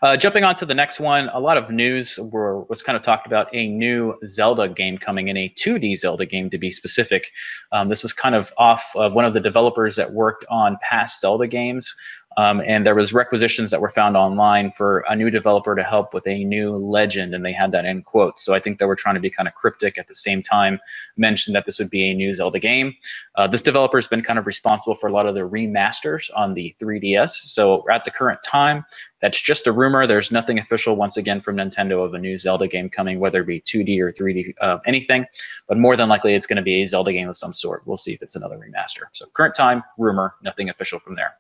Uh, 0.03 0.17
jumping 0.17 0.45
on 0.45 0.55
to 0.57 0.67
the 0.67 0.75
next 0.75 1.01
one, 1.01 1.29
a 1.33 1.41
lot 1.41 1.57
of 1.57 1.71
news 1.71 2.19
were, 2.19 2.63
was 2.65 2.83
kind 2.83 2.97
of 2.97 3.03
talked 3.03 3.27
about 3.27 3.49
a 3.55 3.69
new 3.69 4.15
Zelda 4.27 4.69
game 4.69 4.99
coming 4.99 5.29
in, 5.29 5.37
a 5.37 5.49
2D 5.51 5.97
Zelda 5.99 6.27
game 6.27 6.51
to 6.51 6.59
be 6.59 6.71
specific. 6.71 7.31
Um, 7.73 7.89
this 7.89 8.03
was 8.03 8.13
kind 8.13 8.35
of 8.35 8.53
off 8.59 8.93
of 8.97 9.15
one 9.15 9.25
of 9.25 9.35
the 9.35 9.41
developers 9.41 9.97
that 9.97 10.13
worked 10.13 10.45
on 10.51 10.77
past 10.83 11.21
Zelda 11.21 11.47
games. 11.47 11.95
Um, 12.37 12.63
and 12.67 12.85
there 12.85 12.95
was 12.95 13.13
requisitions 13.13 13.71
that 13.71 13.81
were 13.81 13.91
found 13.91 14.17
online 14.17 14.71
for 14.73 15.05
a 15.09 15.17
new 15.17 15.31
developer 15.31 15.75
to 15.75 15.83
help 15.83 16.15
with 16.15 16.27
a 16.27 16.45
new 16.45 16.77
legend, 16.77 17.35
and 17.35 17.45
they 17.45 17.53
had 17.53 17.73
that 17.73 17.85
in 17.85 18.03
quotes. 18.03 18.45
So 18.45 18.55
I 18.55 18.61
think 18.61 18.79
they 18.79 18.87
were 18.87 18.97
trying 18.97 19.15
to 19.15 19.21
be 19.21 19.31
kind 19.31 19.49
of 19.49 19.55
cryptic 19.55 19.99
at 19.99 20.09
the 20.09 20.15
same 20.15 20.43
time, 20.43 20.81
mentioned 21.17 21.55
that 21.55 21.67
this 21.67 21.79
would 21.79 21.91
be 21.91 22.11
a 22.11 22.15
new 22.15 22.35
Zelda 22.35 22.59
game. 22.59 22.95
Uh, 23.37 23.47
this 23.47 23.63
developer 23.63 23.97
has 23.97 24.09
been 24.09 24.23
kind 24.23 24.39
of 24.39 24.47
responsible 24.47 24.95
for 24.95 25.09
a 25.09 25.13
lot 25.13 25.27
of 25.27 25.35
the 25.35 25.49
remasters 25.49 26.31
on 26.35 26.55
the 26.55 26.75
3DS. 26.81 27.31
So 27.31 27.85
at 27.91 28.05
the 28.05 28.11
current 28.11 28.43
time, 28.43 28.85
that's 29.21 29.41
just 29.41 29.67
a 29.67 29.73
rumor. 29.73 30.07
There's 30.07 30.31
nothing 30.31 30.59
official, 30.59 30.97
once 30.97 31.17
again, 31.17 31.41
from 31.41 31.57
Nintendo 31.57 32.05
of 32.05 32.15
a 32.15 32.19
new 32.19 32.37
Zelda 32.37 32.69
game 32.69 32.91
coming, 32.91 33.21
whether 33.21 33.41
it 33.41 33.47
be 33.47 33.61
2D 33.61 33.99
or 34.01 34.13
3D, 34.13 34.55
uh, 34.61 34.79
anything. 34.87 35.25
But 35.67 35.79
more 35.79 35.97
than 35.97 36.09
likely, 36.09 36.35
it's 36.35 36.47
going 36.47 36.57
to 36.57 36.63
be 36.63 36.83
a 36.83 36.87
Zelda 36.87 37.13
game 37.13 37.29
of 37.29 37.37
some 37.37 37.53
sort. 37.53 37.87
We'll 37.87 37.97
see 37.97 38.13
if 38.13 38.23
it's 38.23 38.37
another 38.37 38.57
remaster. 38.57 39.05
So 39.13 39.27
current 39.33 39.55
time, 39.55 39.83
rumor, 39.97 40.35
nothing 40.43 40.69
official 40.69 40.99
from 40.99 41.15
there. 41.17 41.37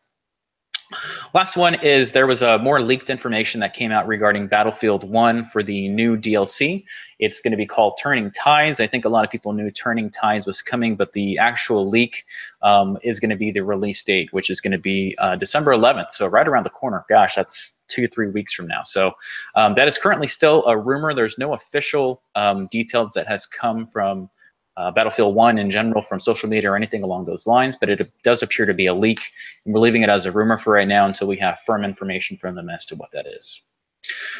Last 1.32 1.56
one 1.56 1.74
is 1.76 2.12
there 2.12 2.26
was 2.26 2.42
a 2.42 2.58
more 2.58 2.80
leaked 2.80 3.10
information 3.10 3.60
that 3.60 3.74
came 3.74 3.90
out 3.90 4.06
regarding 4.06 4.46
Battlefield 4.46 5.08
1 5.08 5.46
for 5.46 5.62
the 5.62 5.88
new 5.88 6.16
DLC. 6.16 6.84
It's 7.18 7.40
going 7.40 7.52
to 7.52 7.56
be 7.56 7.66
called 7.66 7.98
Turning 7.98 8.30
Tides. 8.30 8.80
I 8.80 8.86
think 8.86 9.04
a 9.04 9.08
lot 9.08 9.24
of 9.24 9.30
people 9.30 9.52
knew 9.52 9.70
Turning 9.70 10.10
Tides 10.10 10.46
was 10.46 10.60
coming, 10.62 10.94
but 10.94 11.12
the 11.12 11.38
actual 11.38 11.88
leak 11.88 12.24
um, 12.62 12.98
is 13.02 13.18
going 13.18 13.30
to 13.30 13.36
be 13.36 13.50
the 13.50 13.60
release 13.60 14.02
date, 14.02 14.32
which 14.32 14.50
is 14.50 14.60
going 14.60 14.72
to 14.72 14.78
be 14.78 15.16
uh, 15.18 15.36
December 15.36 15.72
11th. 15.72 16.12
So 16.12 16.26
right 16.26 16.46
around 16.46 16.64
the 16.64 16.70
corner. 16.70 17.04
Gosh, 17.08 17.34
that's 17.34 17.72
two 17.88 18.06
to 18.06 18.08
three 18.08 18.30
weeks 18.30 18.52
from 18.54 18.66
now. 18.66 18.82
So 18.82 19.12
um, 19.54 19.74
that 19.74 19.88
is 19.88 19.98
currently 19.98 20.26
still 20.26 20.64
a 20.66 20.76
rumor. 20.76 21.14
There's 21.14 21.38
no 21.38 21.54
official 21.54 22.22
um, 22.34 22.66
details 22.68 23.12
that 23.14 23.26
has 23.26 23.46
come 23.46 23.86
from 23.86 24.28
uh, 24.76 24.90
Battlefield 24.90 25.34
1 25.34 25.58
in 25.58 25.70
general 25.70 26.02
from 26.02 26.20
social 26.20 26.48
media 26.48 26.70
or 26.70 26.76
anything 26.76 27.02
along 27.02 27.26
those 27.26 27.46
lines, 27.46 27.76
but 27.76 27.88
it 27.88 28.10
does 28.22 28.42
appear 28.42 28.66
to 28.66 28.74
be 28.74 28.86
a 28.86 28.94
leak. 28.94 29.20
And 29.64 29.74
we're 29.74 29.80
leaving 29.80 30.02
it 30.02 30.08
as 30.08 30.26
a 30.26 30.32
rumor 30.32 30.58
for 30.58 30.72
right 30.72 30.88
now 30.88 31.06
until 31.06 31.28
we 31.28 31.36
have 31.38 31.60
firm 31.60 31.84
information 31.84 32.36
from 32.36 32.54
them 32.54 32.68
as 32.68 32.84
to 32.86 32.96
what 32.96 33.10
that 33.12 33.26
is. 33.26 33.62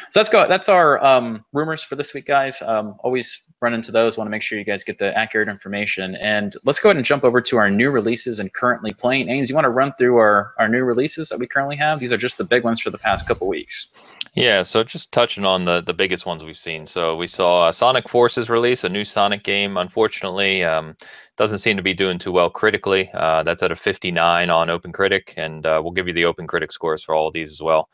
So 0.09 0.19
let's 0.19 0.29
go. 0.29 0.47
That's 0.47 0.69
our 0.69 1.03
um, 1.03 1.43
rumors 1.51 1.83
for 1.83 1.95
this 1.95 2.13
week, 2.13 2.27
guys. 2.27 2.61
Um, 2.61 2.95
always 2.99 3.41
run 3.61 3.73
into 3.73 3.91
those. 3.91 4.17
Want 4.17 4.27
to 4.27 4.31
make 4.31 4.43
sure 4.43 4.59
you 4.59 4.65
guys 4.65 4.83
get 4.83 4.99
the 4.99 5.17
accurate 5.17 5.47
information. 5.47 6.15
And 6.15 6.55
let's 6.63 6.79
go 6.79 6.89
ahead 6.89 6.97
and 6.97 7.05
jump 7.05 7.23
over 7.23 7.41
to 7.41 7.57
our 7.57 7.69
new 7.69 7.89
releases 7.89 8.39
and 8.39 8.53
currently 8.53 8.93
playing. 8.93 9.27
Ains, 9.27 9.49
you 9.49 9.55
want 9.55 9.65
to 9.65 9.69
run 9.69 9.93
through 9.97 10.17
our, 10.17 10.53
our 10.59 10.67
new 10.67 10.83
releases 10.83 11.29
that 11.29 11.39
we 11.39 11.47
currently 11.47 11.75
have? 11.77 11.99
These 11.99 12.13
are 12.13 12.17
just 12.17 12.37
the 12.37 12.43
big 12.43 12.63
ones 12.63 12.79
for 12.79 12.91
the 12.91 12.97
past 12.97 13.27
couple 13.27 13.47
weeks. 13.47 13.87
Yeah, 14.35 14.63
so 14.63 14.83
just 14.83 15.13
touching 15.13 15.45
on 15.45 15.63
the 15.63 15.79
the 15.81 15.93
biggest 15.93 16.25
ones 16.25 16.43
we've 16.43 16.57
seen. 16.57 16.85
So 16.87 17.15
we 17.15 17.25
saw 17.25 17.67
uh, 17.67 17.71
Sonic 17.71 18.09
Forces 18.09 18.49
release 18.49 18.83
a 18.83 18.89
new 18.89 19.05
Sonic 19.05 19.43
game. 19.43 19.77
Unfortunately, 19.77 20.61
um, 20.63 20.97
doesn't 21.37 21.59
seem 21.59 21.77
to 21.77 21.83
be 21.83 21.93
doing 21.93 22.19
too 22.19 22.33
well 22.33 22.49
critically. 22.49 23.09
Uh, 23.13 23.43
that's 23.43 23.63
at 23.63 23.71
a 23.71 23.77
59 23.77 24.49
on 24.49 24.67
OpenCritic, 24.67 25.33
and 25.37 25.65
uh, 25.65 25.79
we'll 25.81 25.93
give 25.93 26.07
you 26.07 26.13
the 26.13 26.23
OpenCritic 26.23 26.73
scores 26.73 27.01
for 27.01 27.15
all 27.15 27.29
of 27.29 27.33
these 27.33 27.51
as 27.51 27.61
well. 27.61 27.89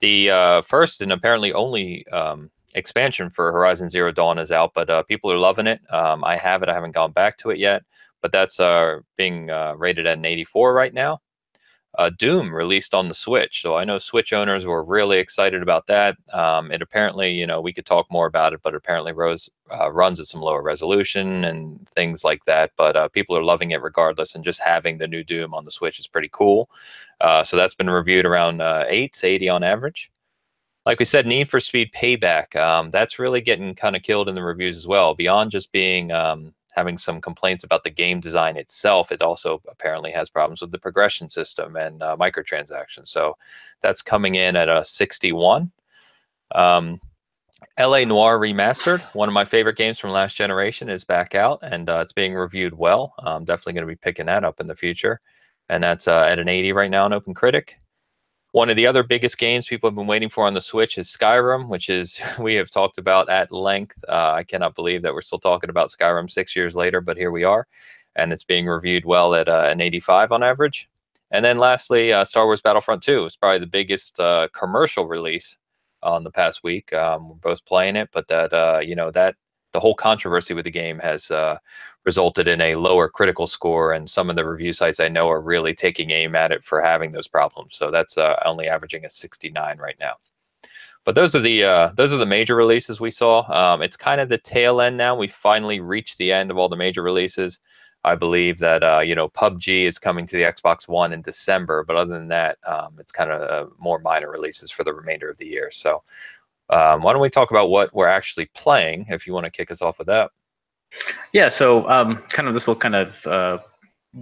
The 0.00 0.30
uh, 0.30 0.62
first 0.62 1.02
and 1.02 1.12
apparently 1.12 1.52
only 1.52 2.06
um, 2.08 2.50
expansion 2.74 3.28
for 3.28 3.52
Horizon 3.52 3.90
Zero 3.90 4.12
Dawn 4.12 4.38
is 4.38 4.50
out, 4.50 4.72
but 4.74 4.88
uh, 4.88 5.02
people 5.02 5.30
are 5.30 5.38
loving 5.38 5.66
it. 5.66 5.82
Um, 5.92 6.24
I 6.24 6.36
have 6.36 6.62
it. 6.62 6.70
I 6.70 6.74
haven't 6.74 6.94
gone 6.94 7.12
back 7.12 7.36
to 7.38 7.50
it 7.50 7.58
yet, 7.58 7.82
but 8.22 8.32
that's 8.32 8.58
uh, 8.60 9.00
being 9.18 9.48
rated 9.76 10.06
at 10.06 10.16
an 10.16 10.24
84 10.24 10.72
right 10.72 10.94
now 10.94 11.20
uh, 11.98 12.10
Doom 12.10 12.54
released 12.54 12.94
on 12.94 13.08
the 13.08 13.14
Switch. 13.14 13.60
So 13.60 13.76
I 13.76 13.84
know 13.84 13.98
Switch 13.98 14.32
owners 14.32 14.66
were 14.66 14.82
really 14.82 15.18
excited 15.18 15.62
about 15.62 15.86
that. 15.88 16.16
Um, 16.32 16.72
it 16.72 16.80
apparently, 16.80 17.30
you 17.32 17.46
know, 17.46 17.60
we 17.60 17.72
could 17.72 17.84
talk 17.84 18.06
more 18.10 18.26
about 18.26 18.54
it, 18.54 18.60
but 18.62 18.74
apparently 18.74 19.12
Rose 19.12 19.50
uh, 19.70 19.92
runs 19.92 20.18
at 20.18 20.26
some 20.26 20.40
lower 20.40 20.62
resolution 20.62 21.44
and 21.44 21.86
things 21.88 22.24
like 22.24 22.44
that. 22.44 22.72
But 22.76 22.96
uh, 22.96 23.08
people 23.08 23.36
are 23.36 23.44
loving 23.44 23.72
it 23.72 23.82
regardless, 23.82 24.34
and 24.34 24.44
just 24.44 24.60
having 24.60 24.98
the 24.98 25.08
new 25.08 25.22
Doom 25.22 25.52
on 25.52 25.64
the 25.64 25.70
Switch 25.70 25.98
is 25.98 26.06
pretty 26.06 26.30
cool. 26.32 26.70
Uh, 27.20 27.42
so 27.44 27.56
that's 27.56 27.74
been 27.74 27.90
reviewed 27.90 28.24
around 28.24 28.62
uh, 28.62 28.84
8, 28.88 29.20
80 29.22 29.48
on 29.50 29.62
average. 29.62 30.10
Like 30.84 30.98
we 30.98 31.04
said, 31.04 31.26
Need 31.26 31.48
for 31.48 31.60
Speed 31.60 31.92
Payback. 31.94 32.56
Um, 32.56 32.90
that's 32.90 33.18
really 33.18 33.40
getting 33.40 33.74
kind 33.74 33.94
of 33.94 34.02
killed 34.02 34.28
in 34.28 34.34
the 34.34 34.42
reviews 34.42 34.76
as 34.76 34.86
well. 34.86 35.14
Beyond 35.14 35.52
just 35.52 35.70
being 35.70 36.10
um, 36.10 36.54
having 36.74 36.98
some 36.98 37.20
complaints 37.20 37.64
about 37.64 37.84
the 37.84 37.90
game 37.90 38.20
design 38.20 38.56
itself. 38.56 39.12
It 39.12 39.22
also 39.22 39.62
apparently 39.68 40.10
has 40.12 40.30
problems 40.30 40.60
with 40.60 40.72
the 40.72 40.78
progression 40.78 41.30
system 41.30 41.76
and 41.76 42.02
uh, 42.02 42.16
microtransactions. 42.18 43.08
So 43.08 43.36
that's 43.80 44.02
coming 44.02 44.34
in 44.34 44.56
at 44.56 44.68
a 44.68 44.84
61. 44.84 45.70
Um, 46.54 47.00
LA 47.78 48.04
Noire 48.04 48.38
Remastered, 48.38 49.00
one 49.14 49.28
of 49.28 49.32
my 49.32 49.44
favorite 49.44 49.76
games 49.76 49.98
from 49.98 50.10
last 50.10 50.34
generation, 50.34 50.88
is 50.88 51.04
back 51.04 51.34
out 51.34 51.60
and 51.62 51.88
uh, 51.88 52.00
it's 52.02 52.12
being 52.12 52.34
reviewed 52.34 52.74
well. 52.74 53.14
I'm 53.18 53.44
definitely 53.44 53.74
going 53.74 53.86
to 53.86 53.92
be 53.92 53.96
picking 53.96 54.26
that 54.26 54.44
up 54.44 54.60
in 54.60 54.66
the 54.66 54.74
future. 54.74 55.20
And 55.68 55.82
that's 55.82 56.08
uh, 56.08 56.24
at 56.28 56.38
an 56.38 56.48
80 56.48 56.72
right 56.72 56.90
now 56.90 57.04
on 57.04 57.12
OpenCritic. 57.12 57.70
One 58.52 58.68
of 58.68 58.76
the 58.76 58.86
other 58.86 59.02
biggest 59.02 59.38
games 59.38 59.66
people 59.66 59.88
have 59.88 59.96
been 59.96 60.06
waiting 60.06 60.28
for 60.28 60.46
on 60.46 60.52
the 60.52 60.60
Switch 60.60 60.98
is 60.98 61.08
Skyrim, 61.08 61.68
which 61.68 61.88
is 61.88 62.20
we 62.38 62.54
have 62.56 62.70
talked 62.70 62.98
about 62.98 63.30
at 63.30 63.50
length. 63.50 64.04
Uh, 64.06 64.32
I 64.34 64.44
cannot 64.44 64.74
believe 64.74 65.00
that 65.02 65.14
we're 65.14 65.22
still 65.22 65.38
talking 65.38 65.70
about 65.70 65.88
Skyrim 65.88 66.30
six 66.30 66.54
years 66.54 66.76
later, 66.76 67.00
but 67.00 67.16
here 67.16 67.30
we 67.30 67.44
are, 67.44 67.66
and 68.14 68.30
it's 68.30 68.44
being 68.44 68.66
reviewed 68.66 69.06
well 69.06 69.34
at 69.34 69.48
uh, 69.48 69.68
an 69.70 69.80
85 69.80 70.32
on 70.32 70.42
average. 70.42 70.90
And 71.30 71.42
then 71.42 71.56
lastly, 71.56 72.12
uh, 72.12 72.26
Star 72.26 72.44
Wars 72.44 72.60
Battlefront 72.60 73.02
2 73.02 73.24
is 73.24 73.36
probably 73.36 73.58
the 73.58 73.66
biggest 73.66 74.20
uh, 74.20 74.48
commercial 74.52 75.08
release 75.08 75.56
on 76.02 76.22
the 76.22 76.30
past 76.30 76.62
week. 76.62 76.92
Um, 76.92 77.30
we're 77.30 77.36
both 77.36 77.64
playing 77.64 77.96
it, 77.96 78.10
but 78.12 78.28
that 78.28 78.52
uh, 78.52 78.80
you 78.82 78.94
know 78.94 79.10
that 79.12 79.36
the 79.72 79.80
whole 79.80 79.94
controversy 79.94 80.54
with 80.54 80.64
the 80.64 80.70
game 80.70 80.98
has 81.00 81.30
uh, 81.30 81.58
resulted 82.04 82.48
in 82.48 82.60
a 82.60 82.74
lower 82.74 83.08
critical 83.08 83.46
score, 83.46 83.92
and 83.92 84.08
some 84.08 84.30
of 84.30 84.36
the 84.36 84.46
review 84.46 84.72
sites 84.72 85.00
I 85.00 85.08
know 85.08 85.28
are 85.28 85.40
really 85.40 85.74
taking 85.74 86.10
aim 86.10 86.34
at 86.34 86.52
it 86.52 86.64
for 86.64 86.80
having 86.80 87.12
those 87.12 87.28
problems. 87.28 87.74
So 87.76 87.90
that's 87.90 88.18
uh, 88.18 88.36
only 88.44 88.68
averaging 88.68 89.04
a 89.04 89.10
69 89.10 89.78
right 89.78 89.96
now. 89.98 90.14
But 91.04 91.14
those 91.16 91.34
are 91.34 91.40
the 91.40 91.64
uh, 91.64 91.90
those 91.96 92.14
are 92.14 92.18
the 92.18 92.26
major 92.26 92.54
releases 92.54 93.00
we 93.00 93.10
saw. 93.10 93.50
Um, 93.52 93.82
it's 93.82 93.96
kind 93.96 94.20
of 94.20 94.28
the 94.28 94.38
tail 94.38 94.80
end 94.80 94.96
now. 94.96 95.16
We 95.16 95.26
finally 95.26 95.80
reached 95.80 96.18
the 96.18 96.32
end 96.32 96.50
of 96.50 96.58
all 96.58 96.68
the 96.68 96.76
major 96.76 97.02
releases. 97.02 97.58
I 98.04 98.14
believe 98.14 98.58
that 98.58 98.82
uh, 98.82 99.00
you 99.00 99.14
know 99.14 99.28
PUBG 99.28 99.86
is 99.86 99.98
coming 99.98 100.26
to 100.26 100.36
the 100.36 100.44
Xbox 100.44 100.86
One 100.88 101.12
in 101.12 101.22
December, 101.22 101.84
but 101.84 101.96
other 101.96 102.12
than 102.12 102.28
that, 102.28 102.58
um, 102.66 102.96
it's 102.98 103.12
kind 103.12 103.30
of 103.30 103.42
uh, 103.42 103.70
more 103.78 103.98
minor 103.98 104.30
releases 104.30 104.70
for 104.70 104.84
the 104.84 104.94
remainder 104.94 105.28
of 105.28 105.38
the 105.38 105.46
year. 105.46 105.70
So 105.72 106.02
um, 106.72 107.02
why 107.02 107.12
don't 107.12 107.22
we 107.22 107.28
talk 107.28 107.50
about 107.50 107.70
what 107.70 107.94
we're 107.94 108.08
actually 108.08 108.46
playing? 108.54 109.06
If 109.08 109.26
you 109.26 109.34
want 109.34 109.44
to 109.44 109.50
kick 109.50 109.70
us 109.70 109.82
off 109.82 109.98
with 109.98 110.06
that. 110.06 110.30
Yeah. 111.32 111.48
So 111.48 111.88
um, 111.88 112.18
kind 112.28 112.48
of 112.48 112.54
this 112.54 112.66
will 112.66 112.76
kind 112.76 112.94
of 112.94 113.26
uh, 113.26 113.58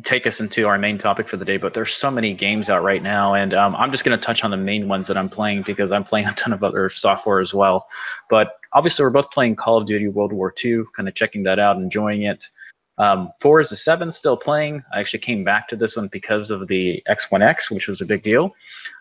take 0.02 0.26
us 0.26 0.40
into 0.40 0.66
our 0.66 0.78
main 0.78 0.98
topic 0.98 1.28
for 1.28 1.36
the 1.36 1.44
day. 1.44 1.56
But 1.56 1.74
there's 1.74 1.92
so 1.92 2.10
many 2.10 2.34
games 2.34 2.70
out 2.70 2.82
right 2.82 3.02
now, 3.02 3.34
and 3.34 3.54
um, 3.54 3.74
I'm 3.76 3.90
just 3.90 4.04
going 4.04 4.18
to 4.18 4.24
touch 4.24 4.44
on 4.44 4.50
the 4.50 4.56
main 4.56 4.88
ones 4.88 5.06
that 5.08 5.16
I'm 5.16 5.28
playing 5.28 5.62
because 5.62 5.92
I'm 5.92 6.04
playing 6.04 6.26
a 6.26 6.34
ton 6.34 6.52
of 6.52 6.62
other 6.62 6.90
software 6.90 7.40
as 7.40 7.54
well. 7.54 7.86
But 8.28 8.56
obviously, 8.72 9.04
we're 9.04 9.10
both 9.10 9.30
playing 9.30 9.56
Call 9.56 9.78
of 9.78 9.86
Duty 9.86 10.08
World 10.08 10.32
War 10.32 10.52
II, 10.64 10.84
kind 10.94 11.08
of 11.08 11.14
checking 11.14 11.42
that 11.44 11.58
out, 11.58 11.76
enjoying 11.76 12.22
it. 12.22 12.48
Um, 13.00 13.32
Forza 13.40 13.76
seven, 13.76 14.12
still 14.12 14.36
playing. 14.36 14.84
I 14.92 15.00
actually 15.00 15.20
came 15.20 15.42
back 15.42 15.68
to 15.68 15.76
this 15.76 15.96
one 15.96 16.08
because 16.08 16.50
of 16.50 16.68
the 16.68 17.02
X1X, 17.08 17.70
which 17.70 17.88
was 17.88 18.02
a 18.02 18.06
big 18.06 18.22
deal. 18.22 18.54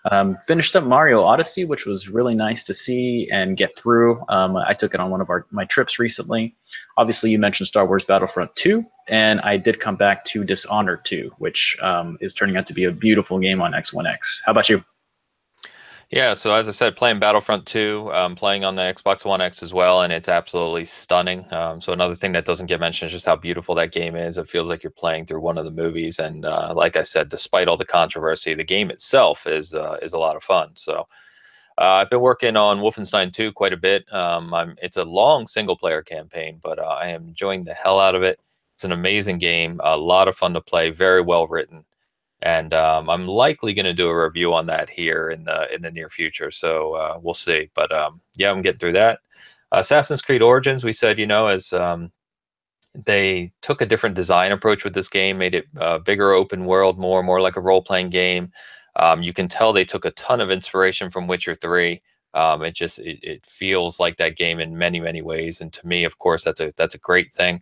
Um, 0.10 0.38
finished 0.48 0.74
up 0.78 0.86
Mario 0.86 1.22
Odyssey, 1.22 1.66
which 1.66 1.86
was 1.86 2.08
really 2.08 2.34
nice 2.34 2.64
to 2.64 2.74
see 2.74 3.28
and 3.30 3.58
get 3.58 3.78
through. 3.78 4.24
Um, 4.30 4.56
I 4.56 4.74
took 4.74 4.94
it 4.94 5.02
on 5.02 5.10
one 5.10 5.20
of 5.20 5.30
our 5.30 5.46
my 5.52 5.66
trips 5.66 6.00
recently. 6.00 6.56
Obviously, 6.98 7.30
you 7.30 7.40
mentioned 7.40 7.68
Star 7.68 7.86
Wars 7.86 8.06
Battlefront 8.06 8.56
2, 8.56 8.86
and 9.10 9.42
I 9.42 9.58
did 9.58 9.82
come 9.82 9.98
back 9.98 10.24
to 10.26 10.46
Dishonored 10.46 11.04
2, 11.04 11.34
which 11.38 11.78
um, 11.82 12.18
is 12.22 12.34
turning 12.34 12.56
out 12.56 12.68
to 12.68 12.74
be 12.74 12.86
a 12.86 12.92
beautiful 12.92 13.38
game 13.38 13.62
on 13.62 13.74
X1X. 13.74 14.42
How 14.46 14.54
about 14.54 14.70
you? 14.70 14.82
Yeah, 16.12 16.34
so 16.34 16.56
as 16.56 16.68
I 16.68 16.72
said, 16.72 16.96
playing 16.96 17.20
Battlefront 17.20 17.68
2, 17.68 18.10
um, 18.14 18.36
playing 18.36 18.66
on 18.66 18.76
the 18.76 18.82
Xbox 18.82 19.26
One 19.26 19.42
X 19.42 19.62
as 19.62 19.76
well, 19.76 20.02
and 20.02 20.12
it's 20.12 20.28
absolutely 20.28 20.86
stunning. 20.86 21.46
Um, 21.54 21.80
so 21.80 21.94
another 21.94 22.16
thing 22.16 22.32
that 22.32 22.46
doesn't 22.46 22.66
get 22.66 22.80
mentioned 22.80 23.08
is 23.10 23.14
just 23.14 23.28
how 23.28 23.36
beautiful 23.36 23.76
that 23.76 23.92
game 23.92 24.16
is. 24.16 24.40
It 24.40 24.50
feels 24.50 24.70
like 24.70 24.82
you're 24.82 24.90
playing 24.90 25.28
through 25.28 25.42
one 25.42 25.60
of 25.60 25.66
the 25.66 25.72
movies, 25.72 26.18
and 26.18 26.46
uh, 26.46 26.74
like 26.76 26.96
I 26.96 27.04
said, 27.04 27.30
despite 27.30 27.68
all 27.68 27.78
the 27.78 27.86
controversy, 27.86 28.56
the 28.56 28.64
game 28.64 28.90
itself 28.90 29.46
is 29.46 29.76
uh, 29.76 29.98
is 30.02 30.14
a 30.14 30.18
lot 30.18 30.36
of 30.36 30.42
fun. 30.44 30.72
So 30.74 31.08
uh, 31.78 31.84
I've 32.02 32.10
been 32.10 32.22
working 32.22 32.58
on 32.58 32.80
Wolfenstein 32.80 33.32
2 33.32 33.52
quite 33.54 33.74
a 33.74 33.78
bit. 33.78 34.12
Um, 34.12 34.76
it's 34.82 34.98
a 34.98 35.06
long 35.06 35.48
single 35.48 35.78
player 35.78 36.02
campaign, 36.02 36.60
but 36.64 36.80
uh, 36.80 36.84
I 36.84 37.10
am 37.10 37.28
enjoying 37.28 37.66
the 37.66 37.76
hell 37.76 38.00
out 38.00 38.16
of 38.16 38.24
it. 38.24 38.40
It's 38.76 38.84
an 38.84 38.92
amazing 38.94 39.38
game, 39.40 39.80
a 39.84 39.98
lot 39.98 40.28
of 40.28 40.36
fun 40.36 40.54
to 40.54 40.62
play, 40.62 40.90
very 40.90 41.22
well 41.22 41.48
written 41.48 41.86
and 42.42 42.74
um, 42.74 43.10
I'm 43.10 43.28
likely 43.28 43.74
going 43.74 43.86
to 43.86 43.94
do 43.94 44.08
a 44.08 44.24
review 44.24 44.54
on 44.54 44.66
that 44.68 44.90
here 44.90 45.30
in 45.30 45.44
the 45.44 45.74
in 45.74 45.82
the 45.82 45.92
near 45.92 46.10
future. 46.10 46.52
So 46.52 46.94
uh, 46.94 47.20
we'll 47.22 47.34
see. 47.34 47.70
But 47.76 47.92
um, 47.92 48.22
yeah, 48.38 48.52
I'm 48.52 48.62
getting 48.62 48.80
through 48.80 48.94
that. 48.94 49.20
Assassin's 49.72 50.22
Creed 50.22 50.42
Origins, 50.42 50.84
we 50.84 50.94
said, 50.94 51.20
you 51.20 51.28
know, 51.28 51.48
as 51.48 51.74
um, 51.74 52.12
they 52.96 53.52
took 53.62 53.82
a 53.82 53.86
different 53.86 54.16
design 54.16 54.52
approach 54.52 54.84
with 54.84 54.94
this 54.94 55.10
game, 55.10 55.38
made 55.38 55.54
it 55.54 55.68
uh, 55.78 56.00
bigger, 56.00 56.32
open 56.32 56.66
world, 56.66 56.98
more 56.98 57.22
more 57.24 57.42
like 57.42 57.58
a 57.58 57.62
role 57.62 57.82
playing 57.82 58.10
game. 58.10 58.52
Um, 58.96 59.22
you 59.22 59.34
can 59.34 59.48
tell 59.48 59.72
they 59.74 59.86
took 59.86 60.06
a 60.06 60.12
ton 60.12 60.42
of 60.42 60.50
inspiration 60.52 61.12
from 61.12 61.28
Witcher 61.28 61.56
Three. 61.56 62.02
Um, 62.34 62.64
it 62.64 62.76
just 62.76 63.00
it, 63.00 63.20
it, 63.24 63.46
feels 63.46 64.00
like 64.00 64.18
that 64.18 64.38
game 64.38 64.60
in 64.60 64.78
many 64.78 65.00
many 65.00 65.22
ways, 65.22 65.62
and 65.62 65.74
to 65.74 65.88
me, 65.88 66.04
of 66.04 66.18
course, 66.20 66.44
that's 66.44 66.62
a 66.62 66.72
that's 66.78 66.96
a 66.96 67.00
great 67.00 67.34
thing. 67.34 67.62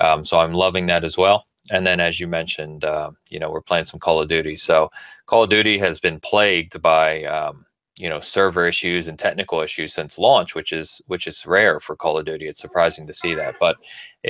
Um, 0.00 0.24
so 0.24 0.38
I'm 0.40 0.52
loving 0.52 0.86
that 0.86 1.04
as 1.04 1.16
well 1.16 1.46
and 1.70 1.86
then 1.86 2.00
as 2.00 2.20
you 2.20 2.26
mentioned 2.26 2.84
uh, 2.84 3.10
you 3.28 3.38
know 3.38 3.50
we're 3.50 3.60
playing 3.60 3.84
some 3.86 4.00
call 4.00 4.20
of 4.20 4.28
duty. 4.28 4.56
So 4.56 4.90
call 5.26 5.44
of 5.44 5.50
duty 5.50 5.78
has 5.78 6.00
been 6.00 6.20
plagued 6.20 6.80
by 6.82 7.24
um, 7.24 7.66
you 7.98 8.08
know 8.08 8.20
server 8.20 8.66
issues 8.68 9.08
and 9.08 9.18
technical 9.18 9.60
issues 9.60 9.94
since 9.94 10.18
launch 10.18 10.54
which 10.54 10.72
is 10.72 11.00
which 11.06 11.26
is 11.26 11.46
rare 11.46 11.80
for 11.80 11.96
call 11.96 12.18
of 12.18 12.26
duty. 12.26 12.46
It's 12.48 12.60
surprising 12.60 13.06
to 13.06 13.14
see 13.14 13.34
that. 13.34 13.56
But 13.60 13.76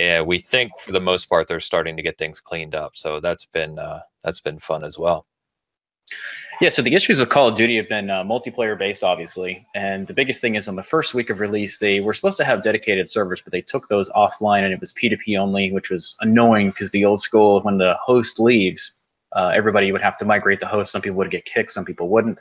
uh, 0.00 0.24
we 0.24 0.38
think 0.38 0.72
for 0.80 0.92
the 0.92 1.00
most 1.00 1.26
part 1.26 1.48
they're 1.48 1.60
starting 1.60 1.96
to 1.96 2.02
get 2.02 2.18
things 2.18 2.40
cleaned 2.40 2.74
up. 2.74 2.92
So 2.96 3.20
that's 3.20 3.46
been 3.46 3.78
uh, 3.78 4.00
that's 4.24 4.40
been 4.40 4.58
fun 4.58 4.84
as 4.84 4.98
well 4.98 5.26
yeah, 6.60 6.68
so 6.68 6.82
the 6.82 6.94
issues 6.94 7.18
with 7.18 7.28
Call 7.28 7.48
of 7.48 7.54
Duty 7.54 7.76
have 7.76 7.88
been 7.88 8.08
uh, 8.08 8.24
multiplayer 8.24 8.78
based, 8.78 9.04
obviously. 9.04 9.66
And 9.74 10.06
the 10.06 10.14
biggest 10.14 10.40
thing 10.40 10.54
is 10.54 10.68
on 10.68 10.76
the 10.76 10.82
first 10.82 11.14
week 11.14 11.30
of 11.30 11.40
release, 11.40 11.78
they 11.78 12.00
were 12.00 12.14
supposed 12.14 12.38
to 12.38 12.44
have 12.44 12.62
dedicated 12.62 13.08
servers, 13.08 13.42
but 13.42 13.52
they 13.52 13.60
took 13.60 13.88
those 13.88 14.10
offline 14.10 14.62
and 14.62 14.72
it 14.72 14.80
was 14.80 14.92
P2P 14.92 15.38
only, 15.38 15.72
which 15.72 15.90
was 15.90 16.16
annoying 16.20 16.70
because 16.70 16.90
the 16.90 17.04
old 17.04 17.20
school, 17.20 17.60
when 17.62 17.78
the 17.78 17.96
host 18.02 18.40
leaves, 18.40 18.92
uh, 19.32 19.52
everybody 19.54 19.92
would 19.92 20.00
have 20.00 20.16
to 20.16 20.24
migrate 20.24 20.60
the 20.60 20.66
host. 20.66 20.92
Some 20.92 21.02
people 21.02 21.18
would 21.18 21.30
get 21.30 21.44
kicked, 21.44 21.72
some 21.72 21.84
people 21.84 22.08
wouldn't. 22.08 22.38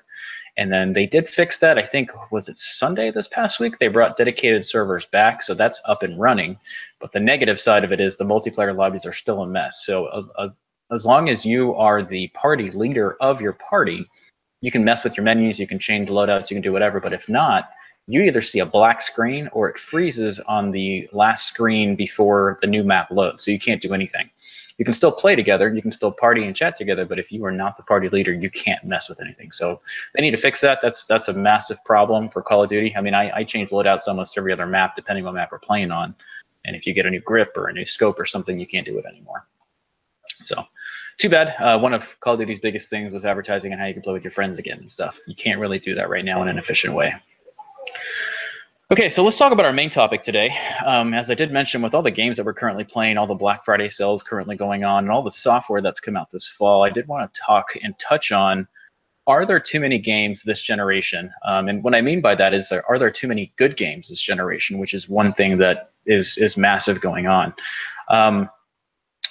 And 0.57 0.71
then 0.71 0.93
they 0.93 1.05
did 1.05 1.27
fix 1.27 1.57
that. 1.57 1.77
I 1.77 1.81
think, 1.81 2.11
was 2.31 2.47
it 2.47 2.57
Sunday 2.57 3.11
this 3.11 3.27
past 3.27 3.59
week? 3.59 3.77
They 3.77 3.89
brought 3.89 4.15
dedicated 4.15 4.63
servers 4.63 5.05
back, 5.05 5.41
so 5.41 5.53
that's 5.53 5.81
up 5.85 6.01
and 6.01 6.17
running. 6.17 6.57
But 7.01 7.11
the 7.11 7.19
negative 7.19 7.59
side 7.59 7.83
of 7.83 7.91
it 7.91 7.99
is 7.99 8.15
the 8.15 8.23
multiplayer 8.23 8.75
lobbies 8.75 9.05
are 9.05 9.11
still 9.11 9.41
a 9.41 9.47
mess. 9.47 9.83
So 9.85 10.07
a, 10.07 10.45
a 10.45 10.51
as 10.91 11.05
long 11.05 11.29
as 11.29 11.45
you 11.45 11.73
are 11.75 12.03
the 12.03 12.27
party 12.29 12.71
leader 12.71 13.17
of 13.19 13.41
your 13.41 13.53
party, 13.53 14.07
you 14.61 14.71
can 14.71 14.83
mess 14.83 15.03
with 15.03 15.17
your 15.17 15.23
menus, 15.23 15.59
you 15.59 15.67
can 15.67 15.79
change 15.79 16.09
loadouts, 16.09 16.49
you 16.49 16.55
can 16.55 16.61
do 16.61 16.71
whatever. 16.71 16.99
But 16.99 17.13
if 17.13 17.27
not, 17.27 17.69
you 18.07 18.21
either 18.21 18.41
see 18.41 18.59
a 18.59 18.65
black 18.65 19.01
screen 19.01 19.49
or 19.51 19.67
it 19.69 19.79
freezes 19.79 20.39
on 20.41 20.71
the 20.71 21.09
last 21.11 21.47
screen 21.47 21.95
before 21.95 22.57
the 22.61 22.67
new 22.67 22.83
map 22.83 23.09
loads. 23.09 23.43
So 23.43 23.51
you 23.51 23.59
can't 23.59 23.81
do 23.81 23.93
anything. 23.93 24.29
You 24.77 24.85
can 24.85 24.93
still 24.93 25.11
play 25.11 25.35
together, 25.35 25.73
you 25.73 25.81
can 25.81 25.91
still 25.91 26.11
party 26.11 26.45
and 26.45 26.55
chat 26.55 26.75
together, 26.75 27.05
but 27.05 27.17
if 27.17 27.31
you 27.31 27.45
are 27.45 27.51
not 27.51 27.77
the 27.77 27.83
party 27.83 28.09
leader, 28.09 28.33
you 28.33 28.49
can't 28.49 28.83
mess 28.83 29.07
with 29.07 29.21
anything. 29.21 29.51
So 29.51 29.79
they 30.13 30.21
need 30.21 30.31
to 30.31 30.37
fix 30.37 30.59
that. 30.61 30.79
That's 30.81 31.05
that's 31.05 31.29
a 31.29 31.33
massive 31.33 31.83
problem 31.85 32.27
for 32.27 32.41
Call 32.41 32.63
of 32.63 32.69
Duty. 32.69 32.93
I 32.95 33.01
mean, 33.01 33.13
I, 33.13 33.31
I 33.37 33.43
change 33.45 33.69
loadouts 33.69 34.07
almost 34.07 34.37
every 34.37 34.51
other 34.51 34.67
map 34.67 34.93
depending 34.93 35.25
on 35.25 35.33
what 35.33 35.39
map 35.39 35.51
we're 35.51 35.59
playing 35.59 35.91
on. 35.91 36.13
And 36.65 36.75
if 36.75 36.85
you 36.85 36.93
get 36.93 37.05
a 37.05 37.09
new 37.09 37.21
grip 37.21 37.53
or 37.55 37.69
a 37.69 37.73
new 37.73 37.85
scope 37.85 38.19
or 38.19 38.25
something, 38.25 38.59
you 38.59 38.67
can't 38.67 38.85
do 38.85 38.97
it 38.97 39.05
anymore. 39.05 39.47
So 40.25 40.65
too 41.17 41.29
bad. 41.29 41.55
Uh, 41.59 41.79
one 41.79 41.93
of 41.93 42.19
Call 42.19 42.33
of 42.33 42.39
Duty's 42.39 42.59
biggest 42.59 42.89
things 42.89 43.13
was 43.13 43.25
advertising 43.25 43.71
and 43.71 43.79
how 43.79 43.87
you 43.87 43.93
can 43.93 44.01
play 44.01 44.13
with 44.13 44.23
your 44.23 44.31
friends 44.31 44.59
again 44.59 44.79
and 44.79 44.91
stuff. 44.91 45.19
You 45.27 45.35
can't 45.35 45.59
really 45.59 45.79
do 45.79 45.95
that 45.95 46.09
right 46.09 46.25
now 46.25 46.41
in 46.41 46.47
an 46.47 46.57
efficient 46.57 46.93
way. 46.93 47.13
Okay, 48.91 49.09
so 49.09 49.23
let's 49.23 49.37
talk 49.37 49.51
about 49.51 49.65
our 49.65 49.73
main 49.73 49.89
topic 49.89 50.21
today. 50.21 50.55
Um, 50.85 51.13
as 51.13 51.31
I 51.31 51.33
did 51.33 51.51
mention, 51.51 51.81
with 51.81 51.95
all 51.95 52.03
the 52.03 52.11
games 52.11 52.37
that 52.37 52.45
we're 52.45 52.53
currently 52.53 52.83
playing, 52.83 53.17
all 53.17 53.25
the 53.25 53.33
Black 53.33 53.65
Friday 53.65 53.89
sales 53.89 54.21
currently 54.21 54.55
going 54.55 54.83
on, 54.83 55.05
and 55.05 55.11
all 55.11 55.23
the 55.23 55.31
software 55.31 55.81
that's 55.81 55.99
come 55.99 56.15
out 56.15 56.29
this 56.29 56.47
fall, 56.47 56.83
I 56.83 56.91
did 56.91 57.07
want 57.07 57.33
to 57.33 57.41
talk 57.41 57.69
and 57.81 57.97
touch 57.97 58.31
on 58.31 58.67
are 59.27 59.45
there 59.45 59.59
too 59.59 59.79
many 59.79 59.97
games 59.97 60.43
this 60.43 60.61
generation? 60.61 61.31
Um, 61.45 61.67
and 61.67 61.83
what 61.83 61.95
I 61.95 62.01
mean 62.01 62.21
by 62.21 62.35
that 62.35 62.53
is, 62.53 62.69
there, 62.69 62.87
are 62.87 62.99
there 62.99 63.09
too 63.09 63.27
many 63.27 63.51
good 63.55 63.75
games 63.75 64.09
this 64.09 64.21
generation, 64.21 64.77
which 64.77 64.93
is 64.93 65.09
one 65.09 65.33
thing 65.33 65.57
that 65.57 65.91
is 66.05 66.37
is 66.37 66.55
massive 66.57 67.01
going 67.01 67.25
on. 67.25 67.53
Um, 68.09 68.49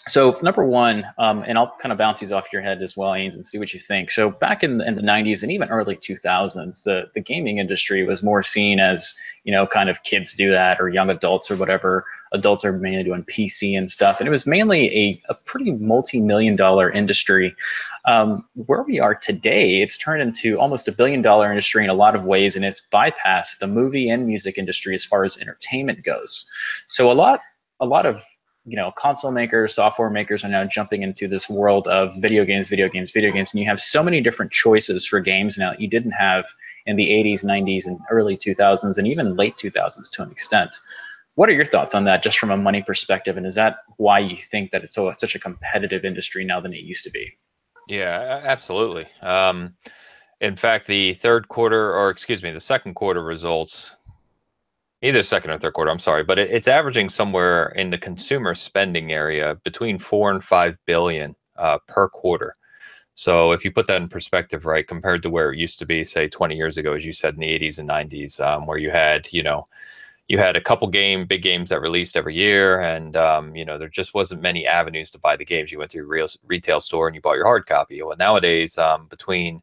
so 0.07 0.39
number 0.43 0.65
one, 0.65 1.07
um, 1.17 1.43
and 1.47 1.57
I'll 1.57 1.75
kind 1.79 1.91
of 1.91 1.97
bounce 1.97 2.21
these 2.21 2.31
off 2.31 2.53
your 2.53 2.61
head 2.61 2.83
as 2.83 2.95
well, 2.95 3.13
Ains, 3.13 3.35
and 3.35 3.45
see 3.45 3.59
what 3.59 3.73
you 3.73 3.81
think. 3.81 4.11
So 4.11 4.31
back 4.31 4.63
in, 4.63 4.83
in 4.83 4.95
the 4.95 5.03
90s 5.03 5.43
and 5.43 5.51
even 5.51 5.71
early 5.71 5.97
2000s, 5.97 6.85
the, 6.85 7.11
the 7.15 7.21
gaming 7.21 7.57
industry 7.57 8.05
was 8.05 8.23
more 8.23 8.43
seen 8.43 8.81
as, 8.81 9.15
you 9.45 9.53
know, 9.53 9.67
kind 9.67 9.89
of 9.89 10.03
kids 10.03 10.35
do 10.35 10.51
that 10.51 10.79
or 10.79 10.91
young 10.91 11.09
adults 11.09 11.51
or 11.51 11.57
whatever. 11.57 12.05
Adults 12.33 12.67
are 12.67 12.73
mainly 12.73 13.03
doing 13.03 13.25
PC 13.25 13.79
and 13.79 13.91
stuff. 13.91 14.21
And 14.21 14.29
it 14.29 14.31
was 14.31 14.45
mainly 14.45 14.95
a, 14.95 15.23
a 15.31 15.35
pretty 15.35 15.73
multi-million 15.73 16.55
dollar 16.55 16.91
industry. 16.91 17.55
Um, 18.05 18.45
where 18.67 18.83
we 18.83 19.01
are 19.01 19.15
today, 19.15 19.81
it's 19.81 19.97
turned 19.97 20.21
into 20.21 20.59
almost 20.59 20.87
a 20.87 20.93
billion 20.93 21.23
dollar 21.23 21.51
industry 21.51 21.83
in 21.83 21.89
a 21.89 21.95
lot 21.95 22.15
of 22.15 22.27
ways, 22.27 22.57
and 22.57 22.65
it's 22.65 22.83
bypassed 22.93 23.61
the 23.61 23.67
movie 23.67 24.11
and 24.11 24.27
music 24.27 24.59
industry 24.59 24.95
as 24.95 25.05
far 25.05 25.25
as 25.25 25.39
entertainment 25.39 26.05
goes. 26.05 26.45
So 26.87 27.11
a 27.11 27.15
lot 27.15 27.41
a 27.81 27.87
lot 27.87 28.07
of 28.07 28.23
you 28.67 28.77
know 28.77 28.91
console 28.93 29.31
makers 29.31 29.75
software 29.75 30.11
makers 30.11 30.45
are 30.45 30.49
now 30.49 30.65
jumping 30.65 31.03
into 31.03 31.29
this 31.29 31.49
world 31.49 31.87
of 31.89 32.15
video 32.17 32.45
games 32.45 32.69
video 32.69 32.89
games 32.89 33.11
video 33.12 33.31
games 33.31 33.53
and 33.53 33.61
you 33.61 33.67
have 33.67 33.81
so 33.81 34.03
many 34.03 34.21
different 34.21 34.51
choices 34.51 35.07
for 35.07 35.21
games 35.21 35.59
now 35.59 35.71
that 35.71 35.81
you 35.81 35.89
didn't 35.89 36.12
have 36.12 36.47
in 36.87 36.97
the 36.97 37.11
80s 37.11 37.45
90s 37.45 37.87
and 37.87 37.99
early 38.11 38.37
2000s 38.37 38.99
and 38.99 39.07
even 39.07 39.37
late 39.37 39.57
2000s 39.57 40.11
to 40.11 40.23
an 40.23 40.31
extent. 40.31 40.77
What 41.37 41.49
are 41.49 41.53
your 41.53 41.67
thoughts 41.67 41.95
on 41.95 42.05
that 42.05 42.23
just 42.23 42.39
from 42.39 42.51
a 42.51 42.57
money 42.57 42.83
perspective 42.83 43.37
and 43.37 43.47
is 43.47 43.57
that 43.57 43.79
why 43.97 44.21
you 44.21 44.37
think 44.37 44.71
that 44.71 44.83
it's 44.83 44.95
so 44.95 45.12
such 45.19 45.35
a 45.35 45.39
competitive 45.39 46.05
industry 46.05 46.45
now 46.45 46.61
than 46.61 46.73
it 46.73 46.81
used 46.81 47.05
to 47.05 47.11
be? 47.11 47.37
Yeah 47.89 48.41
absolutely. 48.45 49.07
Um, 49.21 49.75
in 50.41 50.57
fact 50.57 50.87
the 50.87 51.15
third 51.15 51.49
quarter 51.49 51.95
or 51.95 52.09
excuse 52.09 52.43
me 52.43 52.51
the 52.51 52.61
second 52.61 52.95
quarter 52.95 53.23
results 53.23 53.95
either 55.05 55.23
second 55.23 55.51
or 55.51 55.59
third 55.59 55.75
quarter. 55.75 55.91
I'm 55.91 55.99
sorry, 55.99 56.25
but 56.25 56.39
it, 56.39 56.51
it's 56.51 56.69
averaging 56.69 57.09
somewhere 57.09 57.69
in 57.71 57.91
the 57.91 57.99
consumer 57.99 58.55
spending 58.55 59.13
area 59.13 59.57
between 59.63 59.99
four 59.99 60.31
and 60.31 60.43
five 60.43 60.79
billion 60.87 61.37
uh, 61.57 61.79
per 61.87 62.09
quarter. 62.09 62.55
So 63.15 63.53
if 63.53 63.65
you 63.65 63.71
put 63.71 63.87
that 63.87 64.03
in 64.03 64.09
perspective, 64.09 64.67
right, 64.67 64.87
compared 64.87 65.23
to 65.23 65.31
where 65.31 65.53
it 65.53 65.59
used 65.59 65.79
to 65.79 65.87
be, 65.87 66.03
say 66.03 66.29
20 66.29 66.57
years 66.57 66.79
ago, 66.79 66.95
as 66.95 67.07
you 67.07 67.13
said 67.13 67.35
in 67.35 67.41
the 67.41 67.59
80s 67.59 67.79
and 67.79 67.89
90s, 67.89 68.41
um, 68.41 68.67
where 68.67 68.79
you 68.79 68.91
had, 68.91 69.33
you 69.33 69.43
know, 69.43 69.69
you 70.29 70.39
had 70.39 70.57
a 70.57 70.61
couple 70.61 70.89
game, 70.89 71.27
big 71.27 71.43
games 71.43 71.69
that 71.69 71.81
released 71.81 72.17
every 72.17 72.35
year, 72.35 72.81
and 72.81 73.15
um, 73.17 73.55
you 73.55 73.65
know 73.65 73.77
there 73.77 73.89
just 73.89 74.15
wasn't 74.15 74.41
many 74.41 74.67
avenues 74.67 75.11
to 75.11 75.19
buy 75.19 75.37
the 75.37 75.45
games. 75.45 75.71
You 75.71 75.79
went 75.79 75.91
to 75.91 76.01
a 76.01 76.05
real 76.05 76.27
retail 76.47 76.81
store 76.81 77.07
and 77.07 77.15
you 77.15 77.21
bought 77.21 77.37
your 77.37 77.45
hard 77.45 77.67
copy. 77.67 78.03
Well, 78.03 78.17
nowadays, 78.17 78.79
um, 78.79 79.07
between 79.09 79.63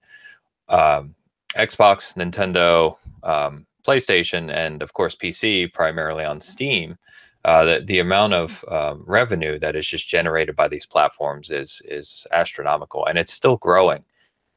um, 0.70 1.16
Xbox, 1.56 2.14
Nintendo, 2.16 2.96
um, 3.24 3.66
PlayStation 3.84 4.54
and 4.54 4.82
of 4.82 4.94
course 4.94 5.16
PC, 5.16 5.72
primarily 5.74 6.24
on 6.26 6.40
Steam, 6.40 6.98
uh, 7.46 7.66
the 7.66 7.82
the 7.86 8.00
amount 8.00 8.34
of 8.34 8.64
uh, 8.68 8.96
revenue 9.00 9.58
that 9.60 9.76
is 9.76 9.88
just 9.88 10.08
generated 10.08 10.56
by 10.56 10.68
these 10.68 10.86
platforms 10.86 11.50
is 11.50 11.82
is 11.86 12.28
astronomical, 12.32 13.06
and 13.06 13.18
it's 13.18 13.34
still 13.34 13.58
growing. 13.58 14.04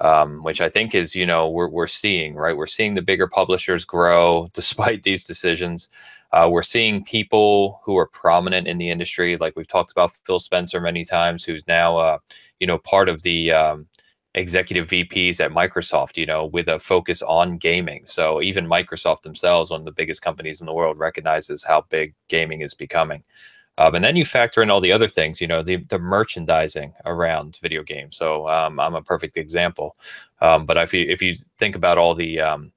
Um, 0.01 0.43
which 0.43 0.61
I 0.61 0.69
think 0.69 0.95
is, 0.95 1.15
you 1.15 1.25
know, 1.25 1.49
we're 1.49 1.69
we're 1.69 1.87
seeing 1.87 2.35
right. 2.35 2.57
We're 2.57 2.67
seeing 2.67 2.95
the 2.95 3.03
bigger 3.03 3.29
publishers 3.29 3.85
grow 3.85 4.49
despite 4.55 5.03
these 5.05 5.25
decisions. 5.25 5.89
Uh, 6.33 6.49
we're 6.51 6.65
seeing 6.65 7.05
people 7.05 7.81
who 7.85 7.97
are 7.97 8.09
prominent 8.09 8.67
in 8.67 8.77
the 8.77 8.91
industry, 8.91 9.37
like 9.37 9.55
we've 9.57 9.69
talked 9.69 9.93
about 9.93 10.17
Phil 10.27 10.41
Spencer 10.41 10.81
many 10.81 11.05
times, 11.05 11.45
who's 11.45 11.65
now, 11.69 11.97
uh, 11.97 12.19
you 12.59 12.67
know, 12.67 12.77
part 12.79 13.09
of 13.09 13.23
the 13.23 13.53
um, 13.53 13.87
executive 14.35 14.89
VPs 14.89 15.41
at 15.41 15.53
Microsoft, 15.53 16.17
you 16.17 16.27
know, 16.27 16.47
with 16.47 16.69
a 16.69 16.79
focus 16.79 17.23
on 17.23 17.57
gaming. 17.57 18.05
So 18.07 18.43
even 18.43 18.67
Microsoft 18.67 19.23
themselves, 19.23 19.71
one 19.71 19.81
of 19.81 19.87
the 19.87 19.93
biggest 19.93 20.23
companies 20.23 20.61
in 20.61 20.67
the 20.67 20.73
world, 20.73 20.99
recognizes 20.99 21.65
how 21.65 21.83
big 21.89 22.15
gaming 22.29 22.61
is 22.61 22.75
becoming. 22.75 23.23
Um, 23.77 23.95
and 23.95 24.05
then 24.05 24.17
you 24.17 24.25
factor 24.25 24.63
in 24.63 24.71
all 24.71 24.81
the 24.81 24.93
other 24.93 25.09
things, 25.09 25.41
you 25.41 25.47
know, 25.47 25.63
the, 25.63 25.77
the 25.77 25.99
merchandising 25.99 26.95
around 27.07 27.59
video 27.61 27.83
games. 27.83 28.17
So 28.17 28.49
um, 28.49 28.79
I'm 28.79 28.95
a 28.95 29.03
perfect 29.03 29.37
example. 29.37 29.97
Um, 30.41 30.67
but 30.67 30.77
if 30.77 30.95
you 30.95 31.07
if 31.09 31.23
you 31.23 31.35
think 31.59 31.75
about 31.75 31.99
all 31.99 32.15
the 32.15 32.41
um, 32.41 32.73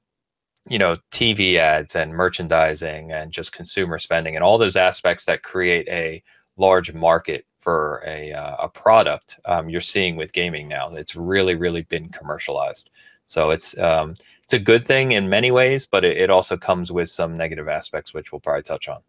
you 0.70 0.80
know 0.80 0.98
TV 1.12 1.58
ads 1.58 1.96
and 1.96 2.12
merchandising 2.14 3.12
and 3.12 3.32
just 3.32 3.54
consumer 3.54 4.00
spending 4.00 4.36
and 4.36 4.44
all 4.44 4.58
those 4.58 4.76
aspects 4.76 5.26
that 5.26 5.44
create 5.44 5.88
a 5.88 6.24
large 6.58 6.94
market 6.94 7.46
for 7.58 8.04
a 8.06 8.32
uh, 8.32 8.56
a 8.60 8.70
product, 8.70 9.40
um, 9.46 9.70
you're 9.70 9.82
seeing 9.82 10.16
with 10.16 10.34
gaming 10.34 10.68
now. 10.68 10.94
It's 10.94 11.16
really 11.16 11.56
really 11.56 11.82
been 11.84 12.10
commercialized. 12.10 12.90
So 13.28 13.50
it's 13.50 13.78
um, 13.78 14.16
it's 14.44 14.54
a 14.54 14.60
good 14.60 14.86
thing 14.86 15.12
in 15.12 15.30
many 15.30 15.52
ways, 15.52 15.86
but 15.86 16.06
it, 16.06 16.18
it 16.18 16.30
also 16.30 16.56
comes 16.56 16.92
with 16.92 17.10
some 17.10 17.36
negative 17.36 17.68
aspects, 17.68 18.14
which 18.14 18.32
we'll 18.32 18.40
probably 18.40 18.64
touch 18.64 18.88
on. 18.88 19.00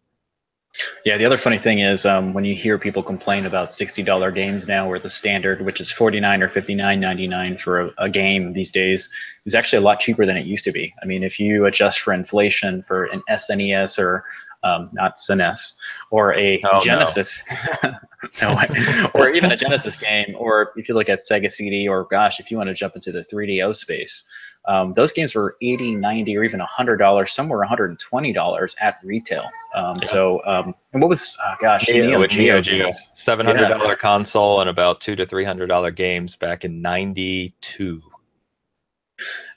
Yeah, 1.05 1.17
the 1.17 1.25
other 1.25 1.37
funny 1.37 1.57
thing 1.57 1.79
is 1.79 2.05
um, 2.05 2.33
when 2.33 2.45
you 2.45 2.55
hear 2.55 2.77
people 2.77 3.01
complain 3.01 3.45
about 3.45 3.71
sixty 3.71 4.03
dollar 4.03 4.31
games 4.31 4.67
now, 4.67 4.87
where 4.87 4.99
the 4.99 5.09
standard, 5.09 5.61
which 5.61 5.81
is 5.81 5.91
forty 5.91 6.19
nine 6.19 6.43
or 6.43 6.49
fifty 6.49 6.75
nine 6.75 6.99
ninety 6.99 7.27
nine 7.27 7.57
for 7.57 7.81
a, 7.81 7.91
a, 7.97 8.09
game 8.09 8.53
these 8.53 8.69
days, 8.69 9.09
is 9.45 9.55
actually 9.55 9.79
a 9.79 9.85
lot 9.85 9.99
cheaper 9.99 10.25
than 10.25 10.37
it 10.37 10.45
used 10.45 10.63
to 10.65 10.71
be. 10.71 10.93
I 11.01 11.05
mean, 11.05 11.23
if 11.23 11.39
you 11.39 11.65
adjust 11.65 12.01
for 12.01 12.13
inflation 12.13 12.81
for 12.81 13.05
an 13.05 13.23
SNES 13.29 13.97
or 13.97 14.23
um, 14.63 14.89
not 14.93 15.17
SNES 15.17 15.73
or 16.11 16.33
a 16.33 16.61
oh, 16.71 16.83
Genesis, 16.83 17.41
no. 17.83 17.95
no, 18.41 19.09
or 19.13 19.29
even 19.29 19.51
a 19.51 19.55
Genesis 19.55 19.97
game, 19.97 20.35
or 20.37 20.71
if 20.75 20.89
you 20.89 20.95
look 20.95 21.09
at 21.09 21.19
Sega 21.19 21.49
CD, 21.49 21.87
or 21.87 22.05
gosh, 22.05 22.39
if 22.39 22.51
you 22.51 22.57
want 22.57 22.67
to 22.67 22.73
jump 22.73 22.95
into 22.95 23.11
the 23.11 23.23
3DO 23.25 23.75
space, 23.75 24.23
um, 24.67 24.93
those 24.93 25.11
games 25.11 25.35
were 25.35 25.55
80 25.61 25.95
90 25.95 26.37
or 26.37 26.43
even 26.43 26.59
$100 26.59 27.29
some 27.29 27.49
were 27.49 27.65
$120 27.65 28.75
at 28.79 28.99
retail 29.03 29.49
um, 29.75 29.97
yeah. 30.01 30.07
so 30.07 30.45
um, 30.45 30.75
and 30.93 31.01
what 31.01 31.09
was 31.09 31.37
oh 31.45 31.55
gosh 31.59 31.87
Neo, 31.87 32.05
Neo, 32.05 32.27
Neo 32.27 32.61
Geo 32.61 32.89
$700 32.89 33.87
yeah. 33.87 33.95
console 33.95 34.61
and 34.61 34.69
about 34.69 35.01
two 35.01 35.15
to 35.15 35.25
$300 35.25 35.95
games 35.95 36.35
back 36.35 36.65
in 36.65 36.81
92 36.81 38.01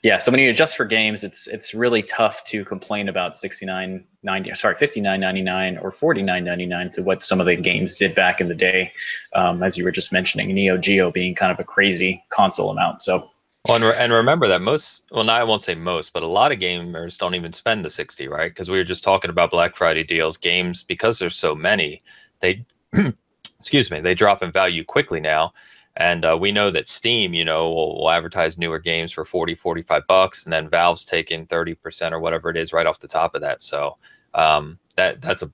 yeah 0.03 0.17
so 0.19 0.31
when 0.31 0.39
you 0.39 0.49
adjust 0.49 0.77
for 0.77 0.85
games 0.85 1.23
it's 1.23 1.47
it's 1.47 1.73
really 1.73 2.03
tough 2.03 2.43
to 2.43 2.63
complain 2.63 3.09
about 3.09 3.35
69 3.35 4.03
90 4.21 4.55
sorry 4.55 4.75
59.99 4.75 5.83
or 5.83 5.91
49.99 5.91 6.93
to 6.93 7.03
what 7.03 7.23
some 7.23 7.39
of 7.39 7.45
the 7.45 7.55
games 7.55 7.95
did 7.95 8.13
back 8.13 8.39
in 8.39 8.47
the 8.47 8.55
day 8.55 8.91
um, 9.33 9.63
as 9.63 9.77
you 9.77 9.83
were 9.83 9.91
just 9.91 10.11
mentioning 10.11 10.53
neo 10.53 10.77
geo 10.77 11.11
being 11.11 11.33
kind 11.33 11.51
of 11.51 11.59
a 11.59 11.63
crazy 11.63 12.23
console 12.29 12.69
amount 12.69 13.01
so 13.01 13.29
well, 13.69 13.77
and, 13.77 13.85
re- 13.85 13.95
and 13.97 14.11
remember 14.11 14.49
that 14.49 14.61
most, 14.61 15.03
well, 15.09 15.23
now 15.23 15.35
I 15.35 15.43
won't 15.45 15.61
say 15.61 15.73
most, 15.73 16.11
but 16.11 16.21
a 16.21 16.27
lot 16.27 16.51
of 16.51 16.59
gamers 16.59 17.17
don't 17.17 17.33
even 17.33 17.53
spend 17.53 17.85
the 17.85 17.89
60, 17.89 18.27
right? 18.27 18.51
Because 18.51 18.69
we 18.69 18.77
were 18.77 18.83
just 18.83 19.05
talking 19.05 19.29
about 19.29 19.51
Black 19.51 19.77
Friday 19.77 20.03
deals. 20.03 20.35
Games, 20.35 20.83
because 20.83 21.17
there's 21.17 21.37
so 21.37 21.55
many, 21.55 22.01
they, 22.41 22.65
excuse 23.59 23.89
me, 23.89 24.01
they 24.01 24.15
drop 24.15 24.43
in 24.43 24.51
value 24.51 24.83
quickly 24.83 25.21
now. 25.21 25.53
And 25.95 26.25
uh, 26.25 26.37
we 26.39 26.51
know 26.51 26.71
that 26.71 26.89
Steam, 26.89 27.33
you 27.33 27.45
know, 27.45 27.69
will, 27.69 27.99
will, 27.99 28.09
advertise 28.09 28.57
newer 28.57 28.79
games 28.79 29.11
for 29.11 29.25
40, 29.25 29.53
45 29.53 30.07
bucks, 30.07 30.43
and 30.43 30.51
then 30.51 30.67
Valve's 30.67 31.05
taking 31.05 31.45
30% 31.45 32.11
or 32.11 32.19
whatever 32.19 32.49
it 32.49 32.57
is 32.57 32.73
right 32.73 32.87
off 32.87 32.99
the 32.99 33.07
top 33.07 33.35
of 33.35 33.41
that. 33.41 33.61
So 33.61 33.97
um, 34.33 34.79
that 34.95 35.21
that's 35.21 35.43
a 35.43 35.51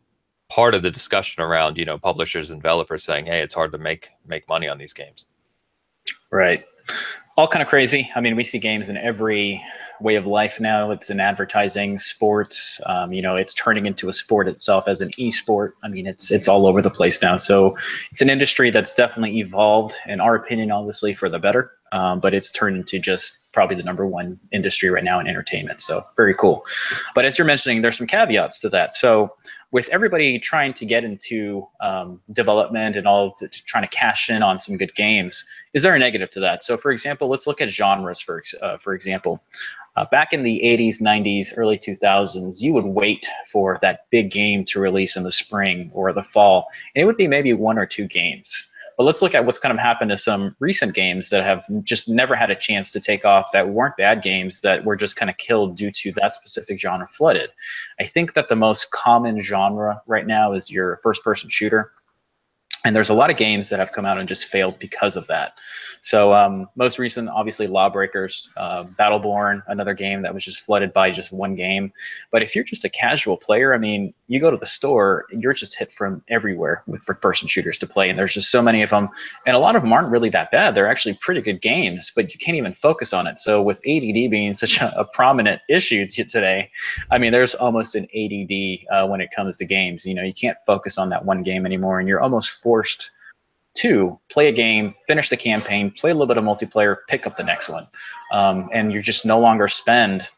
part 0.47 0.75
of 0.75 0.81
the 0.81 0.91
discussion 0.91 1.43
around, 1.43 1.77
you 1.77 1.83
know, 1.83 1.97
publishers 1.97 2.51
and 2.51 2.61
developers 2.61 3.03
saying, 3.03 3.25
hey, 3.25 3.41
it's 3.41 3.53
hard 3.53 3.73
to 3.73 3.77
make 3.77 4.09
make 4.25 4.47
money 4.47 4.69
on 4.69 4.77
these 4.77 4.93
games. 4.93 5.25
Right 6.31 6.63
all 7.39 7.47
kind 7.47 7.63
of 7.63 7.69
crazy. 7.69 8.11
I 8.15 8.19
mean, 8.19 8.35
we 8.35 8.43
see 8.43 8.59
games 8.59 8.89
in 8.89 8.97
every 8.97 9.63
way 10.01 10.15
of 10.15 10.25
life 10.25 10.59
now. 10.59 10.91
It's 10.91 11.09
in 11.09 11.19
advertising, 11.19 11.97
sports. 11.97 12.79
Um, 12.85 13.13
you 13.13 13.21
know, 13.21 13.35
it's 13.35 13.53
turning 13.53 13.85
into 13.85 14.09
a 14.09 14.13
sport 14.13 14.47
itself 14.47 14.87
as 14.87 15.01
an 15.01 15.11
e-sport. 15.17 15.75
I 15.83 15.87
mean, 15.87 16.07
it's 16.07 16.31
it's 16.31 16.47
all 16.47 16.65
over 16.65 16.81
the 16.81 16.89
place 16.89 17.21
now. 17.21 17.37
So 17.37 17.77
it's 18.11 18.21
an 18.21 18.29
industry 18.29 18.71
that's 18.71 18.93
definitely 18.93 19.39
evolved, 19.39 19.95
in 20.07 20.19
our 20.19 20.35
opinion, 20.35 20.71
obviously 20.71 21.13
for 21.13 21.29
the 21.29 21.39
better. 21.39 21.71
Um, 21.91 22.19
but 22.19 22.35
it's 22.35 22.51
turned 22.51 22.77
into 22.77 22.99
just 22.99 23.51
probably 23.51 23.75
the 23.75 23.83
number 23.83 24.05
one 24.05 24.39
industry 24.51 24.89
right 24.89 25.03
now 25.03 25.19
in 25.19 25.27
entertainment. 25.27 25.81
So 25.81 26.03
very 26.15 26.35
cool. 26.35 26.63
But 27.15 27.25
as 27.25 27.37
you're 27.37 27.47
mentioning, 27.47 27.81
there's 27.81 27.97
some 27.97 28.05
caveats 28.05 28.61
to 28.61 28.69
that. 28.69 28.93
So 28.93 29.33
with 29.71 29.87
everybody 29.89 30.39
trying 30.39 30.73
to 30.73 30.85
get 30.85 31.03
into 31.03 31.67
um, 31.81 32.19
development 32.31 32.95
and 32.95 33.07
all 33.07 33.33
to, 33.33 33.47
to 33.47 33.65
trying 33.65 33.83
to 33.83 33.89
cash 33.89 34.29
in 34.29 34.41
on 34.41 34.59
some 34.59 34.77
good 34.77 34.93
games, 34.95 35.45
is 35.73 35.83
there 35.83 35.93
a 35.93 35.99
negative 35.99 36.31
to 36.31 36.39
that? 36.39 36.63
So, 36.63 36.75
for 36.75 36.91
example, 36.91 37.27
let's 37.27 37.45
look 37.45 37.61
at 37.61 37.69
genres. 37.69 38.19
For 38.19 38.41
uh, 38.61 38.77
for 38.77 38.93
example, 38.93 39.43
uh, 39.95 40.05
back 40.11 40.33
in 40.33 40.43
the 40.43 40.61
80s, 40.63 41.01
90s, 41.01 41.53
early 41.57 41.77
2000s, 41.77 42.61
you 42.61 42.73
would 42.73 42.85
wait 42.85 43.27
for 43.51 43.77
that 43.81 44.09
big 44.09 44.31
game 44.31 44.63
to 44.65 44.79
release 44.79 45.15
in 45.15 45.23
the 45.23 45.31
spring 45.31 45.91
or 45.93 46.13
the 46.13 46.23
fall, 46.23 46.67
and 46.95 47.01
it 47.01 47.05
would 47.05 47.17
be 47.17 47.27
maybe 47.27 47.53
one 47.53 47.77
or 47.77 47.85
two 47.85 48.07
games. 48.07 48.69
But 48.99 49.05
let's 49.05 49.21
look 49.21 49.33
at 49.33 49.45
what's 49.45 49.57
kind 49.57 49.71
of 49.71 49.79
happened 49.79 50.11
to 50.11 50.17
some 50.17 50.57
recent 50.59 50.93
games 50.93 51.29
that 51.29 51.45
have 51.45 51.63
just 51.83 52.09
never 52.09 52.35
had 52.35 52.51
a 52.51 52.55
chance 52.55 52.91
to 52.91 52.99
take 52.99 53.23
off 53.23 53.53
that 53.53 53.69
weren't 53.69 53.95
bad 53.95 54.21
games 54.21 54.59
that 54.59 54.83
were 54.83 54.97
just 54.97 55.15
kind 55.15 55.29
of 55.29 55.37
killed 55.37 55.77
due 55.77 55.89
to 55.89 56.11
that 56.17 56.35
specific 56.35 56.77
genre 56.77 57.07
flooded. 57.07 57.49
I 58.01 58.03
think 58.03 58.33
that 58.33 58.49
the 58.49 58.57
most 58.57 58.91
common 58.91 59.39
genre 59.39 60.01
right 60.05 60.27
now 60.27 60.51
is 60.51 60.69
your 60.69 60.99
first 61.01 61.23
person 61.23 61.49
shooter. 61.49 61.93
And 62.85 62.95
there's 62.95 63.09
a 63.09 63.13
lot 63.13 63.29
of 63.29 63.37
games 63.37 63.69
that 63.69 63.79
have 63.79 63.91
come 63.91 64.05
out 64.05 64.17
and 64.17 64.27
just 64.27 64.45
failed 64.45 64.79
because 64.79 65.17
of 65.17 65.27
that. 65.27 65.53
So 66.01 66.33
um, 66.33 66.69
most 66.75 66.97
recent, 66.97 67.29
obviously, 67.29 67.67
Lawbreakers, 67.67 68.49
uh, 68.55 68.85
Battleborn, 68.85 69.63
another 69.67 69.93
game 69.93 70.21
that 70.21 70.33
was 70.33 70.45
just 70.45 70.61
flooded 70.61 70.93
by 70.93 71.11
just 71.11 71.33
one 71.33 71.55
game. 71.55 71.91
But 72.31 72.41
if 72.41 72.55
you're 72.55 72.63
just 72.63 72.85
a 72.85 72.89
casual 72.89 73.35
player, 73.35 73.73
I 73.73 73.77
mean, 73.77 74.13
you 74.27 74.39
go 74.39 74.51
to 74.51 74.57
the 74.57 74.65
store, 74.65 75.25
you're 75.31 75.53
just 75.53 75.77
hit 75.77 75.91
from 75.91 76.23
everywhere 76.29 76.83
with 76.87 77.03
first-person 77.03 77.47
shooters 77.47 77.77
to 77.79 77.87
play, 77.87 78.09
and 78.09 78.17
there's 78.17 78.33
just 78.33 78.51
so 78.51 78.61
many 78.61 78.81
of 78.81 78.91
them, 78.91 79.09
and 79.45 79.55
a 79.55 79.59
lot 79.59 79.75
of 79.75 79.81
them 79.81 79.91
aren't 79.91 80.09
really 80.09 80.29
that 80.29 80.51
bad. 80.51 80.75
They're 80.75 80.87
actually 80.87 81.15
pretty 81.15 81.41
good 81.41 81.61
games, 81.61 82.11
but 82.15 82.31
you 82.31 82.39
can't 82.39 82.55
even 82.55 82.73
focus 82.73 83.11
on 83.11 83.27
it. 83.27 83.39
So 83.39 83.61
with 83.61 83.77
ADD 83.79 84.31
being 84.31 84.53
such 84.53 84.79
a, 84.79 84.97
a 84.97 85.03
prominent 85.03 85.61
issue 85.67 86.05
today, 86.05 86.69
I 87.11 87.17
mean, 87.17 87.31
there's 87.31 87.55
almost 87.55 87.95
an 87.95 88.07
ADD 88.15 88.85
uh, 88.91 89.07
when 89.07 89.19
it 89.19 89.31
comes 89.35 89.57
to 89.57 89.65
games. 89.65 90.05
You 90.05 90.13
know, 90.13 90.23
you 90.23 90.33
can't 90.33 90.57
focus 90.65 90.97
on 90.97 91.09
that 91.09 91.25
one 91.25 91.43
game 91.43 91.65
anymore, 91.65 91.99
and 91.99 92.07
you're 92.07 92.21
almost 92.21 92.51
forced 92.69 93.09
to 93.73 94.19
play 94.29 94.47
a 94.47 94.51
game, 94.51 94.93
finish 95.07 95.29
the 95.29 95.37
campaign, 95.37 95.89
play 95.89 96.11
a 96.11 96.13
little 96.13 96.27
bit 96.27 96.37
of 96.37 96.43
multiplayer, 96.43 96.97
pick 97.07 97.25
up 97.25 97.35
the 97.35 97.43
next 97.43 97.67
one. 97.67 97.87
Um, 98.31 98.69
and 98.71 98.93
you 98.93 99.01
just 99.01 99.25
no 99.25 99.39
longer 99.39 99.67
spend 99.67 100.29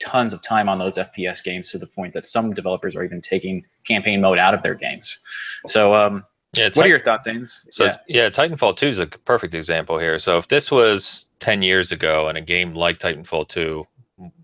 tons 0.00 0.34
of 0.34 0.42
time 0.42 0.68
on 0.68 0.78
those 0.78 0.98
FPS 0.98 1.42
games 1.42 1.70
to 1.70 1.78
the 1.78 1.86
point 1.86 2.12
that 2.12 2.26
some 2.26 2.52
developers 2.52 2.94
are 2.94 3.02
even 3.02 3.22
taking 3.22 3.64
campaign 3.86 4.20
mode 4.20 4.36
out 4.36 4.52
of 4.52 4.62
their 4.62 4.74
games. 4.74 5.18
So, 5.66 5.94
um, 5.94 6.24
yeah, 6.52 6.68
what 6.74 6.84
are 6.84 6.88
your 6.88 6.98
thoughts, 6.98 7.26
Ains? 7.26 7.62
So, 7.70 7.86
yeah. 7.86 7.96
yeah, 8.06 8.28
Titanfall 8.28 8.76
2 8.76 8.86
is 8.86 8.98
a 8.98 9.06
perfect 9.06 9.54
example 9.54 9.98
here. 9.98 10.18
So, 10.18 10.36
if 10.36 10.48
this 10.48 10.70
was 10.70 11.24
10 11.40 11.62
years 11.62 11.90
ago 11.90 12.28
and 12.28 12.36
a 12.36 12.42
game 12.42 12.74
like 12.74 12.98
Titanfall 12.98 13.48
2, 13.48 13.82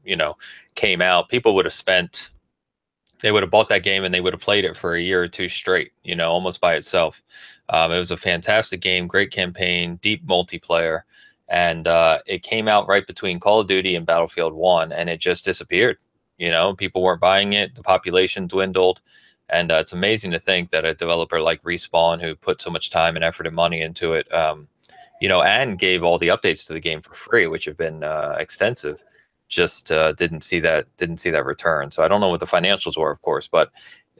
you 0.02 0.16
know, 0.16 0.34
came 0.76 1.02
out, 1.02 1.28
people 1.28 1.54
would 1.54 1.66
have 1.66 1.74
spent 1.74 2.30
they 3.24 3.32
would 3.32 3.42
have 3.42 3.50
bought 3.50 3.70
that 3.70 3.82
game 3.82 4.04
and 4.04 4.12
they 4.12 4.20
would 4.20 4.34
have 4.34 4.42
played 4.42 4.66
it 4.66 4.76
for 4.76 4.94
a 4.94 5.00
year 5.00 5.22
or 5.22 5.28
two 5.28 5.48
straight, 5.48 5.92
you 6.02 6.14
know, 6.14 6.30
almost 6.30 6.60
by 6.60 6.74
itself. 6.74 7.22
Um, 7.70 7.90
it 7.90 7.96
was 7.96 8.10
a 8.10 8.18
fantastic 8.18 8.82
game, 8.82 9.06
great 9.06 9.30
campaign, 9.30 9.98
deep 10.02 10.26
multiplayer, 10.26 11.04
and 11.48 11.88
uh, 11.88 12.18
it 12.26 12.42
came 12.42 12.68
out 12.68 12.86
right 12.86 13.06
between 13.06 13.40
Call 13.40 13.60
of 13.60 13.66
Duty 13.66 13.94
and 13.96 14.04
Battlefield 14.04 14.52
One, 14.52 14.92
and 14.92 15.08
it 15.08 15.20
just 15.20 15.42
disappeared. 15.42 15.96
You 16.36 16.50
know, 16.50 16.74
people 16.74 17.00
weren't 17.00 17.22
buying 17.22 17.54
it, 17.54 17.74
the 17.74 17.82
population 17.82 18.46
dwindled, 18.46 19.00
and 19.48 19.72
uh, 19.72 19.76
it's 19.76 19.94
amazing 19.94 20.32
to 20.32 20.38
think 20.38 20.68
that 20.68 20.84
a 20.84 20.92
developer 20.92 21.40
like 21.40 21.62
Respawn, 21.62 22.20
who 22.20 22.34
put 22.34 22.60
so 22.60 22.70
much 22.70 22.90
time 22.90 23.16
and 23.16 23.24
effort 23.24 23.46
and 23.46 23.56
money 23.56 23.80
into 23.80 24.12
it, 24.12 24.30
um, 24.34 24.68
you 25.22 25.30
know, 25.30 25.42
and 25.42 25.78
gave 25.78 26.02
all 26.02 26.18
the 26.18 26.28
updates 26.28 26.66
to 26.66 26.74
the 26.74 26.80
game 26.80 27.00
for 27.00 27.14
free, 27.14 27.46
which 27.46 27.64
have 27.64 27.78
been 27.78 28.04
uh, 28.04 28.36
extensive 28.38 29.02
just 29.48 29.92
uh, 29.92 30.12
didn't 30.12 30.42
see 30.42 30.60
that 30.60 30.86
didn't 30.96 31.18
see 31.18 31.30
that 31.30 31.44
return. 31.44 31.90
So 31.90 32.02
I 32.02 32.08
don't 32.08 32.20
know 32.20 32.28
what 32.28 32.40
the 32.40 32.46
financials 32.46 32.96
were, 32.96 33.10
of 33.10 33.22
course, 33.22 33.46
but 33.46 33.70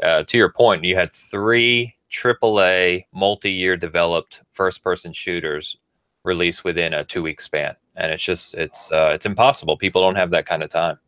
uh, 0.03 0.25
to 0.25 0.37
your 0.37 0.53
point, 0.53 0.85
you 0.85 0.97
had 0.97 1.13
three 1.13 1.95
AAA 2.11 3.05
multi-year 3.13 3.77
developed 3.77 4.43
first-person 4.53 5.13
shooters 5.13 5.77
released 6.25 6.65
within 6.65 6.95
a 6.95 7.05
two-week 7.05 7.41
span, 7.41 7.75
and 7.97 8.13
it's 8.13 8.23
just 8.23 8.55
it's 8.55 8.91
uh, 8.93 9.11
it's 9.15 9.27
impossible. 9.27 9.77
People 9.77 10.03
don't 10.03 10.17
have 10.17 10.31
that 10.31 10.47
kind 10.47 10.63
of 10.63 10.71
time. 10.71 10.99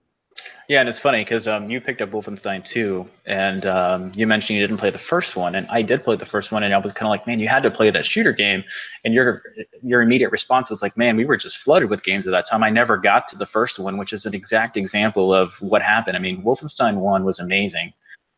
Yeah, 0.69 0.81
and 0.81 0.89
it's 0.89 0.99
funny 0.99 1.23
because 1.23 1.47
um, 1.47 1.71
you 1.71 1.81
picked 1.81 2.03
up 2.03 2.11
Wolfenstein 2.11 2.65
2, 2.65 3.09
and 3.27 3.65
um, 3.67 4.13
you 4.15 4.27
mentioned 4.27 4.59
you 4.59 4.67
didn't 4.67 4.79
play 4.79 4.91
the 4.91 4.99
first 4.99 5.37
one, 5.37 5.55
and 5.55 5.67
I 5.69 5.83
did 5.83 6.03
play 6.03 6.17
the 6.17 6.27
first 6.27 6.51
one, 6.51 6.65
and 6.65 6.75
I 6.75 6.79
was 6.79 6.93
kind 6.93 7.07
of 7.07 7.11
like, 7.11 7.27
man, 7.27 7.39
you 7.39 7.49
had 7.49 7.63
to 7.63 7.71
play 7.71 7.91
that 7.91 8.05
shooter 8.05 8.33
game, 8.33 8.65
and 9.05 9.15
your 9.15 9.43
your 9.83 10.03
immediate 10.03 10.31
response 10.31 10.71
was 10.71 10.83
like, 10.83 10.97
man, 10.97 11.17
we 11.17 11.25
were 11.25 11.37
just 11.37 11.59
flooded 11.59 11.89
with 11.89 12.03
games 12.03 12.27
at 12.27 12.33
that 12.33 12.47
time. 12.47 12.65
I 12.65 12.71
never 12.71 12.97
got 12.97 13.29
to 13.29 13.37
the 13.37 13.47
first 13.47 13.79
one, 13.79 13.97
which 13.97 14.13
is 14.13 14.27
an 14.27 14.35
exact 14.35 14.77
example 14.77 15.33
of 15.33 15.61
what 15.63 15.83
happened. 15.83 16.17
I 16.17 16.21
mean, 16.21 16.43
Wolfenstein 16.43 16.97
1 16.97 17.25
was 17.25 17.39
amazing. 17.39 17.93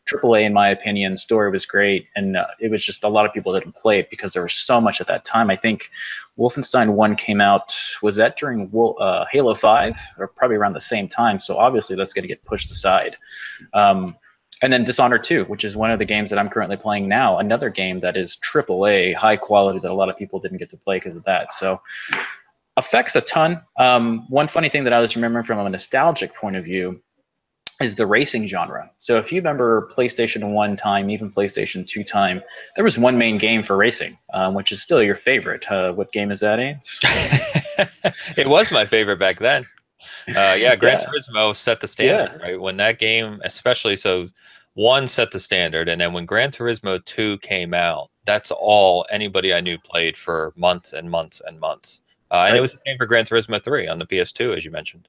AAA, 0.09 0.45
in 0.45 0.53
my 0.53 0.69
opinion, 0.69 1.17
story 1.17 1.51
was 1.51 1.67
great, 1.67 2.07
and 2.17 2.37
uh, 2.37 2.47
it 2.61 2.71
was 2.71 2.85
just 2.85 3.05
a 3.05 3.09
lot 3.09 3.27
of 3.27 3.33
people 3.33 3.53
didn't 3.53 3.75
play 3.75 3.99
it 3.99 4.11
because 4.11 4.33
there 4.33 4.43
was 4.43 4.55
so 4.55 4.81
much 4.81 5.01
at 5.01 5.07
that 5.07 5.25
time. 5.25 5.51
I 5.51 5.57
think 5.57 5.91
Wolfenstein 6.39 6.95
One 6.95 7.17
came 7.17 7.41
out 7.41 7.75
was 8.03 8.17
that 8.17 8.37
during 8.39 8.71
uh, 9.01 9.25
Halo 9.31 9.55
Five, 9.55 9.97
or 10.19 10.29
probably 10.29 10.57
around 10.57 10.75
the 10.75 10.81
same 10.81 11.09
time. 11.09 11.41
So 11.41 11.59
obviously 11.59 11.97
that's 11.97 12.13
going 12.13 12.23
to 12.23 12.29
get 12.29 12.45
pushed 12.45 12.71
aside. 12.71 13.17
Um, 13.75 14.17
and 14.63 14.73
then 14.73 14.83
Dishonored 14.83 15.23
2, 15.23 15.45
which 15.45 15.65
is 15.65 15.77
one 15.77 15.91
of 15.91 15.99
the 15.99 16.05
games 16.05 16.31
that 16.31 16.39
I'm 16.39 16.49
currently 16.49 16.77
playing 16.77 17.07
now, 17.09 17.39
another 17.39 17.71
game 17.71 17.99
that 17.99 18.17
is 18.17 18.37
AAA, 18.37 19.15
high 19.15 19.37
quality 19.37 19.79
that 19.79 19.91
a 19.91 19.95
lot 19.95 20.09
of 20.09 20.17
people 20.17 20.41
didn't 20.41 20.59
get 20.59 20.71
to 20.71 20.77
play 20.77 20.97
because 20.97 21.17
of 21.17 21.25
that. 21.25 21.53
So 21.53 21.81
affects 22.77 23.15
a 23.15 23.21
ton. 23.21 23.61
Um, 23.79 24.27
one 24.29 24.49
funny 24.49 24.69
thing 24.69 24.85
that 24.85 24.93
I 24.93 25.01
was 25.01 25.15
remembering 25.15 25.45
from 25.45 25.65
a 25.65 25.69
nostalgic 25.69 26.35
point 26.35 26.57
of 26.57 26.65
view 26.65 27.01
is 27.81 27.95
the 27.95 28.07
racing 28.07 28.47
genre. 28.47 28.91
So 28.99 29.19
if 29.19 29.33
you 29.33 29.41
remember 29.41 29.89
PlayStation 29.93 30.53
1 30.53 30.77
time, 30.77 31.11
even 31.11 31.31
PlayStation 31.31 31.87
2 31.87 32.03
time, 32.03 32.43
there 32.75 32.85
was 32.85 32.99
one 32.99 33.17
main 33.17 33.39
game 33.39 33.63
for 33.63 33.77
racing, 33.77 34.19
um, 34.35 34.55
which 34.55 34.73
is 34.73 34.83
still 34.83 35.03
your 35.03 35.17
favorite. 35.17 35.71
Uh, 35.71 35.93
what 35.93 36.13
game 36.13 36.31
is 36.31 36.41
that, 36.41 36.59
Ains? 36.59 36.99
it 38.37 38.49
was 38.49 38.73
my 38.73 38.85
favorite 38.85 39.19
back 39.19 39.39
then. 39.39 39.65
Uh, 40.29 40.57
yeah, 40.59 40.75
Gran 40.77 41.01
yeah. 41.01 41.07
Turismo 41.07 41.55
set 41.55 41.81
the 41.81 41.89
standard, 41.89 42.39
yeah. 42.41 42.47
right? 42.47 42.61
When 42.61 42.77
that 42.79 42.99
game, 42.99 43.41
especially 43.45 43.97
so, 43.97 44.29
one 44.75 45.09
set 45.09 45.33
the 45.33 45.41
standard, 45.41 45.89
and 45.89 46.01
then 46.01 46.13
when 46.13 46.25
Gran 46.25 46.51
Turismo 46.51 47.05
2 47.05 47.39
came 47.39 47.75
out, 47.75 48.11
that's 48.27 48.51
all 48.51 49.07
anybody 49.11 49.53
I 49.53 49.61
knew 49.61 49.79
played 49.79 50.17
for 50.17 50.53
months 50.57 50.93
and 50.93 51.11
months 51.11 51.43
and 51.47 51.59
months. 51.59 52.03
Uh, 52.31 52.35
and 52.35 52.53
right. 52.53 52.59
it 52.59 52.61
was 52.61 52.73
the 52.73 52.81
same 52.87 52.99
for 52.99 53.07
Gran 53.07 53.25
Turismo 53.25 53.63
3 53.63 53.89
on 53.89 53.99
the 53.99 54.07
PS2, 54.07 54.57
as 54.57 54.65
you 54.65 54.71
mentioned. 54.71 55.09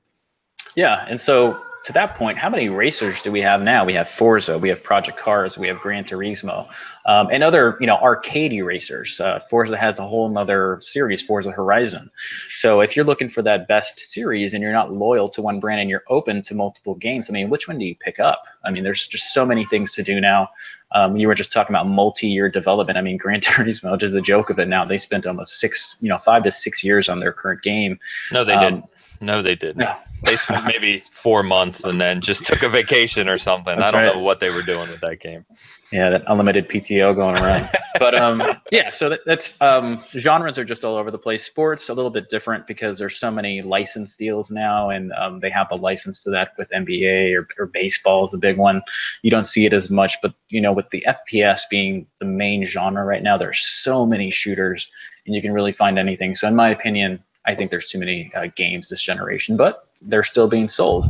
Yeah, 0.76 1.06
and 1.08 1.20
so 1.20 1.62
to 1.84 1.94
that 1.94 2.16
point, 2.16 2.38
how 2.38 2.50
many 2.50 2.70
racers 2.70 3.22
do 3.22 3.32
we 3.32 3.42
have 3.42 3.62
now? 3.62 3.86
We 3.86 3.94
have 3.94 4.10
Forza, 4.10 4.58
we 4.58 4.70
have 4.70 4.84
Project 4.84 5.18
Cars, 5.18 5.58
we 5.58 5.68
have 5.68 5.80
Gran 5.80 6.04
Turismo, 6.04 6.68
um, 7.06 7.30
and 7.32 7.44
other 7.44 7.78
you 7.80 7.88
know 7.88 7.98
arcadey 7.98 8.64
racers. 8.64 9.20
Uh, 9.20 9.40
Forza 9.40 9.78
has 9.78 9.98
a 9.98 10.06
whole 10.06 10.38
other 10.38 10.78
series, 10.82 11.22
Forza 11.22 11.52
Horizon. 11.52 12.12
So 12.54 12.82
if 12.82 12.96
you're 12.96 13.06
looking 13.06 13.30
for 13.30 13.42
that 13.44 13.68
best 13.68 14.00
series 14.00 14.54
and 14.54 14.62
you're 14.62 14.74
not 14.74 14.92
loyal 14.92 15.30
to 15.30 15.42
one 15.42 15.60
brand 15.60 15.82
and 15.82 15.90
you're 15.90 16.04
open 16.10 16.42
to 16.44 16.54
multiple 16.54 16.96
games, 16.96 17.30
I 17.30 17.34
mean, 17.34 17.50
which 17.50 17.68
one 17.68 17.80
do 17.80 17.86
you 17.86 17.96
pick 17.96 18.20
up? 18.20 18.44
I 18.66 18.72
mean, 18.72 18.84
there's 18.84 19.08
just 19.08 19.34
so 19.34 19.46
many 19.46 19.66
things 19.66 19.94
to 19.94 20.04
do 20.04 20.20
now. 20.20 20.50
Um, 20.92 21.18
you 21.18 21.28
were 21.28 21.36
just 21.36 21.52
talking 21.52 21.76
about 21.76 21.88
multi-year 21.88 22.50
development. 22.50 22.98
I 22.98 23.02
mean, 23.02 23.18
Gran 23.18 23.40
Turismo, 23.42 23.98
just 23.98 24.14
the 24.14 24.22
joke 24.22 24.50
of 24.50 24.60
it 24.60 24.68
now, 24.68 24.86
they 24.86 24.98
spent 24.98 25.26
almost 25.26 25.60
six, 25.60 25.98
you 26.02 26.10
know, 26.10 26.18
five 26.18 26.44
to 26.44 26.52
six 26.52 26.84
years 26.84 27.08
on 27.10 27.20
their 27.20 27.32
current 27.32 27.62
game. 27.62 28.00
No, 28.32 28.44
they 28.44 28.54
um, 28.54 28.64
didn't. 28.64 28.86
No, 29.22 29.42
they 29.42 29.56
didn't. 29.56 29.78
No. 29.78 29.96
They 30.24 30.36
spent 30.38 30.66
maybe 30.68 30.98
four 30.98 31.44
months 31.44 31.84
and 31.84 32.00
then 32.00 32.22
just 32.22 32.46
took 32.46 32.64
a 32.64 32.70
vacation 32.70 33.28
or 33.28 33.38
something. 33.38 33.78
That's 33.78 33.94
I 33.94 33.98
don't 33.98 34.08
right. 34.08 34.16
know 34.16 34.22
what 34.22 34.40
they 34.40 34.50
were 34.50 34.62
doing 34.62 34.90
with 34.90 35.02
that 35.02 35.20
game. 35.20 35.46
Yeah, 35.92 36.10
that 36.10 36.24
unlimited 36.28 36.70
PTO 36.70 37.16
going 37.16 37.38
around. 37.38 37.70
but 38.00 38.16
um, 38.16 38.42
yeah, 38.72 38.92
so 38.92 39.10
that, 39.10 39.22
that's 39.26 39.60
um, 39.62 40.02
genres 40.18 40.58
are 40.58 40.66
just 40.66 40.86
all 40.86 40.96
over 40.96 41.10
the 41.10 41.18
place. 41.18 41.44
Sports 41.44 41.90
a 41.90 41.94
little 41.94 42.12
bit 42.12 42.30
different 42.30 42.68
because 42.68 43.00
there's 43.00 43.18
so 43.18 43.32
many 43.32 43.62
license 43.62 44.16
deals 44.16 44.52
now, 44.52 44.90
and 44.90 45.12
um, 45.14 45.40
they 45.40 45.50
have 45.50 45.68
a 45.72 45.76
license 45.76 46.24
to 46.24 46.30
that 46.32 46.54
with 46.58 46.70
NBA 46.70 47.36
or, 47.36 47.48
or 47.58 47.66
baseball 47.66 48.24
is 48.24 48.34
a 48.34 48.38
big 48.38 48.58
one. 48.58 48.82
You 49.24 49.32
don't 49.32 49.48
see 49.48 49.66
it 49.66 49.74
as 49.74 49.90
much, 49.90 50.18
but 50.22 50.34
you 50.50 50.62
know, 50.62 50.74
with 50.74 50.90
the 50.92 51.04
FPS 51.08 51.62
being 51.70 52.06
the 52.20 52.26
main 52.26 52.66
genre 52.66 53.04
right 53.04 53.24
now, 53.24 53.38
there's 53.38 53.66
so 53.66 54.06
many 54.06 54.32
shooters, 54.32 54.90
and 55.26 55.36
you 55.36 55.42
can 55.42 55.54
really 55.54 55.74
find 55.74 55.98
anything. 55.98 56.36
So 56.36 56.48
in 56.48 56.56
my 56.56 56.70
opinion, 56.70 57.24
I 57.46 57.56
think 57.56 57.72
there's 57.72 57.90
too 57.90 58.00
many 58.00 58.32
uh, 58.36 58.48
games 58.56 58.90
this 58.90 59.02
generation, 59.02 59.58
but 59.58 59.88
they're 60.02 60.24
still 60.24 60.48
being 60.48 60.68
sold. 60.68 61.06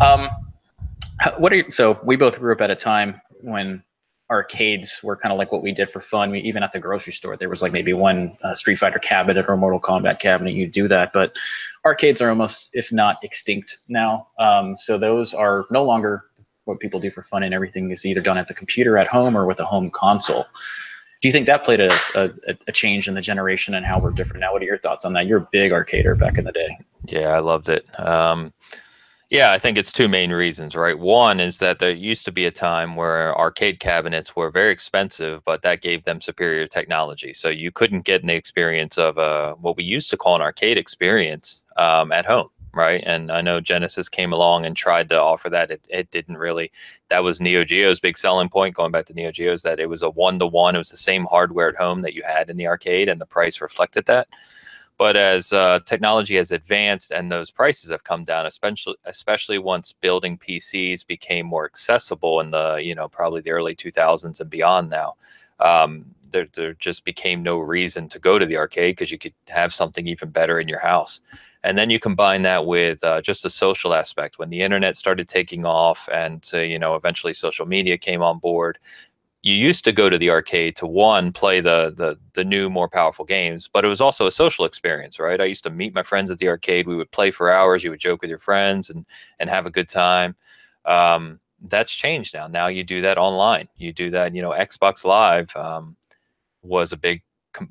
Um, 0.00 0.28
what 1.38 1.52
are 1.52 1.56
you, 1.56 1.70
so 1.70 2.00
we 2.02 2.16
both 2.16 2.38
grew 2.38 2.52
up 2.52 2.60
at 2.60 2.70
a 2.70 2.76
time 2.76 3.20
when 3.42 3.82
arcades 4.30 5.00
were 5.02 5.16
kind 5.16 5.32
of 5.32 5.38
like 5.38 5.52
what 5.52 5.62
we 5.62 5.72
did 5.72 5.90
for 5.90 6.00
fun. 6.00 6.30
We, 6.30 6.40
even 6.40 6.62
at 6.62 6.72
the 6.72 6.78
grocery 6.78 7.12
store, 7.12 7.36
there 7.36 7.48
was 7.48 7.62
like 7.62 7.72
maybe 7.72 7.92
one 7.92 8.36
uh, 8.42 8.54
Street 8.54 8.76
Fighter 8.76 8.98
cabinet 8.98 9.46
or 9.48 9.56
Mortal 9.56 9.80
Kombat 9.80 10.20
cabinet. 10.20 10.54
You'd 10.54 10.72
do 10.72 10.88
that, 10.88 11.12
but 11.12 11.32
arcades 11.84 12.20
are 12.20 12.30
almost, 12.30 12.70
if 12.72 12.92
not 12.92 13.18
extinct 13.22 13.78
now. 13.88 14.28
Um, 14.38 14.76
so 14.76 14.98
those 14.98 15.34
are 15.34 15.66
no 15.70 15.84
longer 15.84 16.24
what 16.64 16.78
people 16.78 17.00
do 17.00 17.10
for 17.10 17.22
fun, 17.22 17.42
and 17.42 17.52
everything 17.52 17.90
is 17.90 18.06
either 18.06 18.20
done 18.20 18.38
at 18.38 18.46
the 18.46 18.54
computer 18.54 18.96
at 18.96 19.08
home 19.08 19.36
or 19.36 19.46
with 19.46 19.58
a 19.60 19.64
home 19.64 19.90
console 19.90 20.46
do 21.20 21.28
you 21.28 21.32
think 21.32 21.46
that 21.46 21.64
played 21.64 21.80
a, 21.80 21.92
a, 22.14 22.30
a, 22.66 22.72
change 22.72 23.06
in 23.06 23.14
the 23.14 23.20
generation 23.20 23.74
and 23.74 23.84
how 23.84 24.00
we're 24.00 24.10
different 24.10 24.40
now? 24.40 24.52
What 24.52 24.62
are 24.62 24.66
your 24.66 24.78
thoughts 24.78 25.04
on 25.04 25.12
that? 25.12 25.26
You're 25.26 25.38
a 25.38 25.48
big 25.52 25.70
arcader 25.70 26.18
back 26.18 26.38
in 26.38 26.44
the 26.44 26.52
day. 26.52 26.78
Yeah, 27.04 27.28
I 27.28 27.40
loved 27.40 27.68
it. 27.68 27.86
Um, 28.00 28.54
yeah, 29.28 29.52
I 29.52 29.58
think 29.58 29.76
it's 29.78 29.92
two 29.92 30.08
main 30.08 30.32
reasons, 30.32 30.74
right? 30.74 30.98
One 30.98 31.38
is 31.38 31.58
that 31.58 31.78
there 31.78 31.92
used 31.92 32.24
to 32.24 32.32
be 32.32 32.46
a 32.46 32.50
time 32.50 32.96
where 32.96 33.36
arcade 33.38 33.80
cabinets 33.80 34.34
were 34.34 34.50
very 34.50 34.72
expensive, 34.72 35.44
but 35.44 35.62
that 35.62 35.82
gave 35.82 36.04
them 36.04 36.20
superior 36.20 36.66
technology. 36.66 37.34
So 37.34 37.48
you 37.48 37.70
couldn't 37.70 38.04
get 38.04 38.22
an 38.22 38.30
experience 38.30 38.98
of 38.98 39.18
uh, 39.18 39.54
what 39.54 39.76
we 39.76 39.84
used 39.84 40.10
to 40.10 40.16
call 40.16 40.36
an 40.36 40.42
arcade 40.42 40.78
experience 40.78 41.62
um, 41.76 42.12
at 42.12 42.24
home 42.24 42.48
right? 42.74 43.02
And 43.04 43.30
I 43.30 43.40
know 43.40 43.60
Genesis 43.60 44.08
came 44.08 44.32
along 44.32 44.64
and 44.64 44.76
tried 44.76 45.08
to 45.08 45.20
offer 45.20 45.50
that. 45.50 45.70
It, 45.70 45.86
it 45.88 46.10
didn't 46.10 46.36
really. 46.38 46.70
That 47.08 47.24
was 47.24 47.40
Neo 47.40 47.64
Geo's 47.64 48.00
big 48.00 48.16
selling 48.16 48.48
point. 48.48 48.74
Going 48.74 48.92
back 48.92 49.06
to 49.06 49.14
Neo 49.14 49.30
Geo's, 49.30 49.62
that 49.62 49.80
it 49.80 49.88
was 49.88 50.02
a 50.02 50.10
one 50.10 50.38
to 50.38 50.46
one. 50.46 50.74
It 50.74 50.78
was 50.78 50.90
the 50.90 50.96
same 50.96 51.26
hardware 51.26 51.68
at 51.68 51.76
home 51.76 52.02
that 52.02 52.14
you 52.14 52.22
had 52.24 52.50
in 52.50 52.56
the 52.56 52.66
arcade, 52.66 53.08
and 53.08 53.20
the 53.20 53.26
price 53.26 53.60
reflected 53.60 54.06
that. 54.06 54.28
But 55.00 55.16
as 55.16 55.50
uh, 55.50 55.80
technology 55.86 56.36
has 56.36 56.52
advanced 56.52 57.10
and 57.10 57.32
those 57.32 57.50
prices 57.50 57.90
have 57.90 58.04
come 58.04 58.22
down, 58.22 58.44
especially 58.44 58.96
especially 59.06 59.58
once 59.58 59.94
building 59.94 60.36
PCs 60.36 61.06
became 61.06 61.46
more 61.46 61.64
accessible 61.64 62.40
in 62.40 62.50
the 62.50 62.74
you 62.82 62.94
know 62.94 63.08
probably 63.08 63.40
the 63.40 63.50
early 63.50 63.74
2000s 63.74 64.40
and 64.40 64.50
beyond 64.50 64.90
now. 64.90 65.14
Um, 65.58 66.04
there, 66.30 66.48
there 66.54 66.74
just 66.74 67.04
became 67.04 67.42
no 67.42 67.58
reason 67.58 68.08
to 68.08 68.18
go 68.18 68.38
to 68.38 68.46
the 68.46 68.56
arcade 68.56 68.96
because 68.96 69.10
you 69.12 69.18
could 69.18 69.34
have 69.48 69.72
something 69.72 70.06
even 70.06 70.30
better 70.30 70.60
in 70.60 70.68
your 70.68 70.80
house. 70.80 71.20
And 71.62 71.76
then 71.76 71.90
you 71.90 72.00
combine 72.00 72.42
that 72.42 72.64
with 72.66 73.04
uh, 73.04 73.20
just 73.20 73.42
the 73.42 73.50
social 73.50 73.92
aspect. 73.92 74.38
When 74.38 74.48
the 74.50 74.62
internet 74.62 74.96
started 74.96 75.28
taking 75.28 75.66
off, 75.66 76.08
and 76.10 76.48
uh, 76.54 76.58
you 76.58 76.78
know, 76.78 76.94
eventually 76.94 77.34
social 77.34 77.66
media 77.66 77.98
came 77.98 78.22
on 78.22 78.38
board, 78.38 78.78
you 79.42 79.54
used 79.54 79.84
to 79.84 79.92
go 79.92 80.10
to 80.10 80.18
the 80.18 80.30
arcade 80.30 80.76
to 80.76 80.86
one 80.86 81.32
play 81.32 81.60
the 81.60 81.92
the 81.96 82.18
the 82.34 82.44
new 82.44 82.68
more 82.68 82.88
powerful 82.88 83.24
games 83.24 83.68
but 83.72 83.84
it 83.84 83.88
was 83.88 84.00
also 84.00 84.26
a 84.26 84.30
social 84.30 84.64
experience 84.64 85.18
right? 85.18 85.40
I 85.40 85.44
used 85.44 85.64
to 85.64 85.70
meet 85.70 85.94
my 85.94 86.02
friends 86.02 86.30
at 86.30 86.38
the 86.38 86.48
arcade. 86.48 86.86
We 86.86 86.96
would 86.96 87.10
play 87.10 87.30
for 87.30 87.50
hours. 87.50 87.82
You 87.82 87.90
would 87.90 88.00
joke 88.00 88.20
with 88.20 88.30
your 88.30 88.38
friends 88.38 88.90
and 88.90 89.06
and 89.38 89.48
have 89.48 89.66
a 89.66 89.70
good 89.70 89.88
time. 89.88 90.36
Um, 90.84 91.40
that's 91.68 91.92
changed 91.92 92.34
now. 92.34 92.46
Now 92.48 92.68
you 92.68 92.84
do 92.84 93.00
that 93.02 93.18
online. 93.18 93.68
You 93.76 93.92
do 93.92 94.10
that 94.10 94.34
you 94.34 94.42
know 94.42 94.50
xbox 94.50 95.04
live 95.04 95.54
um, 95.56 95.96
was 96.62 96.92
a 96.92 96.96
big 96.96 97.22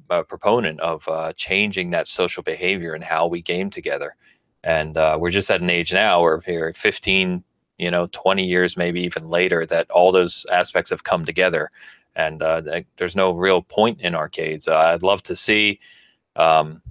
uh, 0.09 0.23
proponent 0.23 0.79
of 0.81 1.07
uh, 1.07 1.33
changing 1.33 1.91
that 1.91 2.07
social 2.07 2.43
behavior 2.43 2.93
and 2.93 3.03
how 3.03 3.27
we 3.27 3.41
game 3.41 3.69
together. 3.69 4.15
And 4.63 4.97
uh, 4.97 5.17
we're 5.19 5.29
just 5.29 5.49
at 5.49 5.61
an 5.61 5.69
age 5.69 5.93
now 5.93 6.21
where 6.21 6.41
here 6.41 6.73
15, 6.73 7.43
you 7.77 7.91
know, 7.91 8.07
20 8.11 8.45
years, 8.45 8.75
maybe 8.75 9.01
even 9.01 9.29
later, 9.29 9.65
that 9.65 9.89
all 9.89 10.11
those 10.11 10.45
aspects 10.51 10.89
have 10.89 11.03
come 11.03 11.25
together. 11.25 11.71
And 12.15 12.41
uh, 12.43 12.81
there's 12.97 13.15
no 13.15 13.31
real 13.31 13.61
point 13.61 14.01
in 14.01 14.15
arcades. 14.15 14.67
Uh, 14.67 14.75
I'd 14.77 15.03
love 15.03 15.23
to 15.23 15.35
see 15.35 15.79
um, 16.35 16.81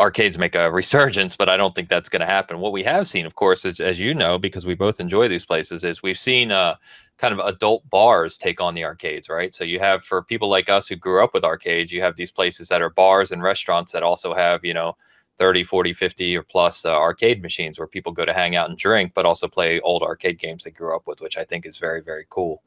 arcades 0.00 0.38
make 0.38 0.54
a 0.54 0.70
resurgence, 0.72 1.36
but 1.36 1.48
I 1.48 1.56
don't 1.56 1.74
think 1.74 1.88
that's 1.88 2.08
going 2.08 2.20
to 2.20 2.26
happen. 2.26 2.58
What 2.58 2.72
we 2.72 2.82
have 2.84 3.06
seen, 3.06 3.26
of 3.26 3.34
course, 3.34 3.64
is, 3.64 3.78
as 3.78 4.00
you 4.00 4.14
know, 4.14 4.38
because 4.38 4.66
we 4.66 4.74
both 4.74 4.98
enjoy 4.98 5.28
these 5.28 5.46
places, 5.46 5.84
is 5.84 6.02
we've 6.02 6.18
seen 6.18 6.50
uh, 6.50 6.76
kind 7.18 7.38
of 7.38 7.46
adult 7.46 7.88
bars 7.90 8.38
take 8.38 8.60
on 8.60 8.74
the 8.74 8.84
arcades, 8.84 9.28
right? 9.28 9.54
So 9.54 9.62
you 9.62 9.78
have 9.78 10.02
for 10.02 10.22
people 10.22 10.48
like 10.48 10.68
us 10.68 10.88
who 10.88 10.96
grew 10.96 11.22
up 11.22 11.34
with 11.34 11.44
arcades, 11.44 11.92
you 11.92 12.00
have 12.00 12.16
these 12.16 12.32
places 12.32 12.68
that 12.68 12.82
are 12.82 12.90
bars 12.90 13.30
and 13.30 13.42
restaurants 13.42 13.92
that 13.92 14.02
also 14.02 14.34
have, 14.34 14.64
you 14.64 14.74
know, 14.74 14.96
30, 15.36 15.64
40, 15.64 15.94
50 15.94 16.36
or 16.36 16.42
plus 16.42 16.84
uh, 16.84 16.94
arcade 16.94 17.42
machines 17.42 17.78
where 17.78 17.86
people 17.86 18.12
go 18.12 18.24
to 18.24 18.32
hang 18.32 18.56
out 18.56 18.68
and 18.68 18.78
drink, 18.78 19.12
but 19.14 19.24
also 19.24 19.48
play 19.48 19.80
old 19.80 20.02
arcade 20.02 20.38
games 20.38 20.64
they 20.64 20.70
grew 20.70 20.94
up 20.94 21.06
with, 21.06 21.20
which 21.20 21.38
I 21.38 21.44
think 21.44 21.64
is 21.64 21.78
very, 21.78 22.02
very 22.02 22.26
cool. 22.28 22.62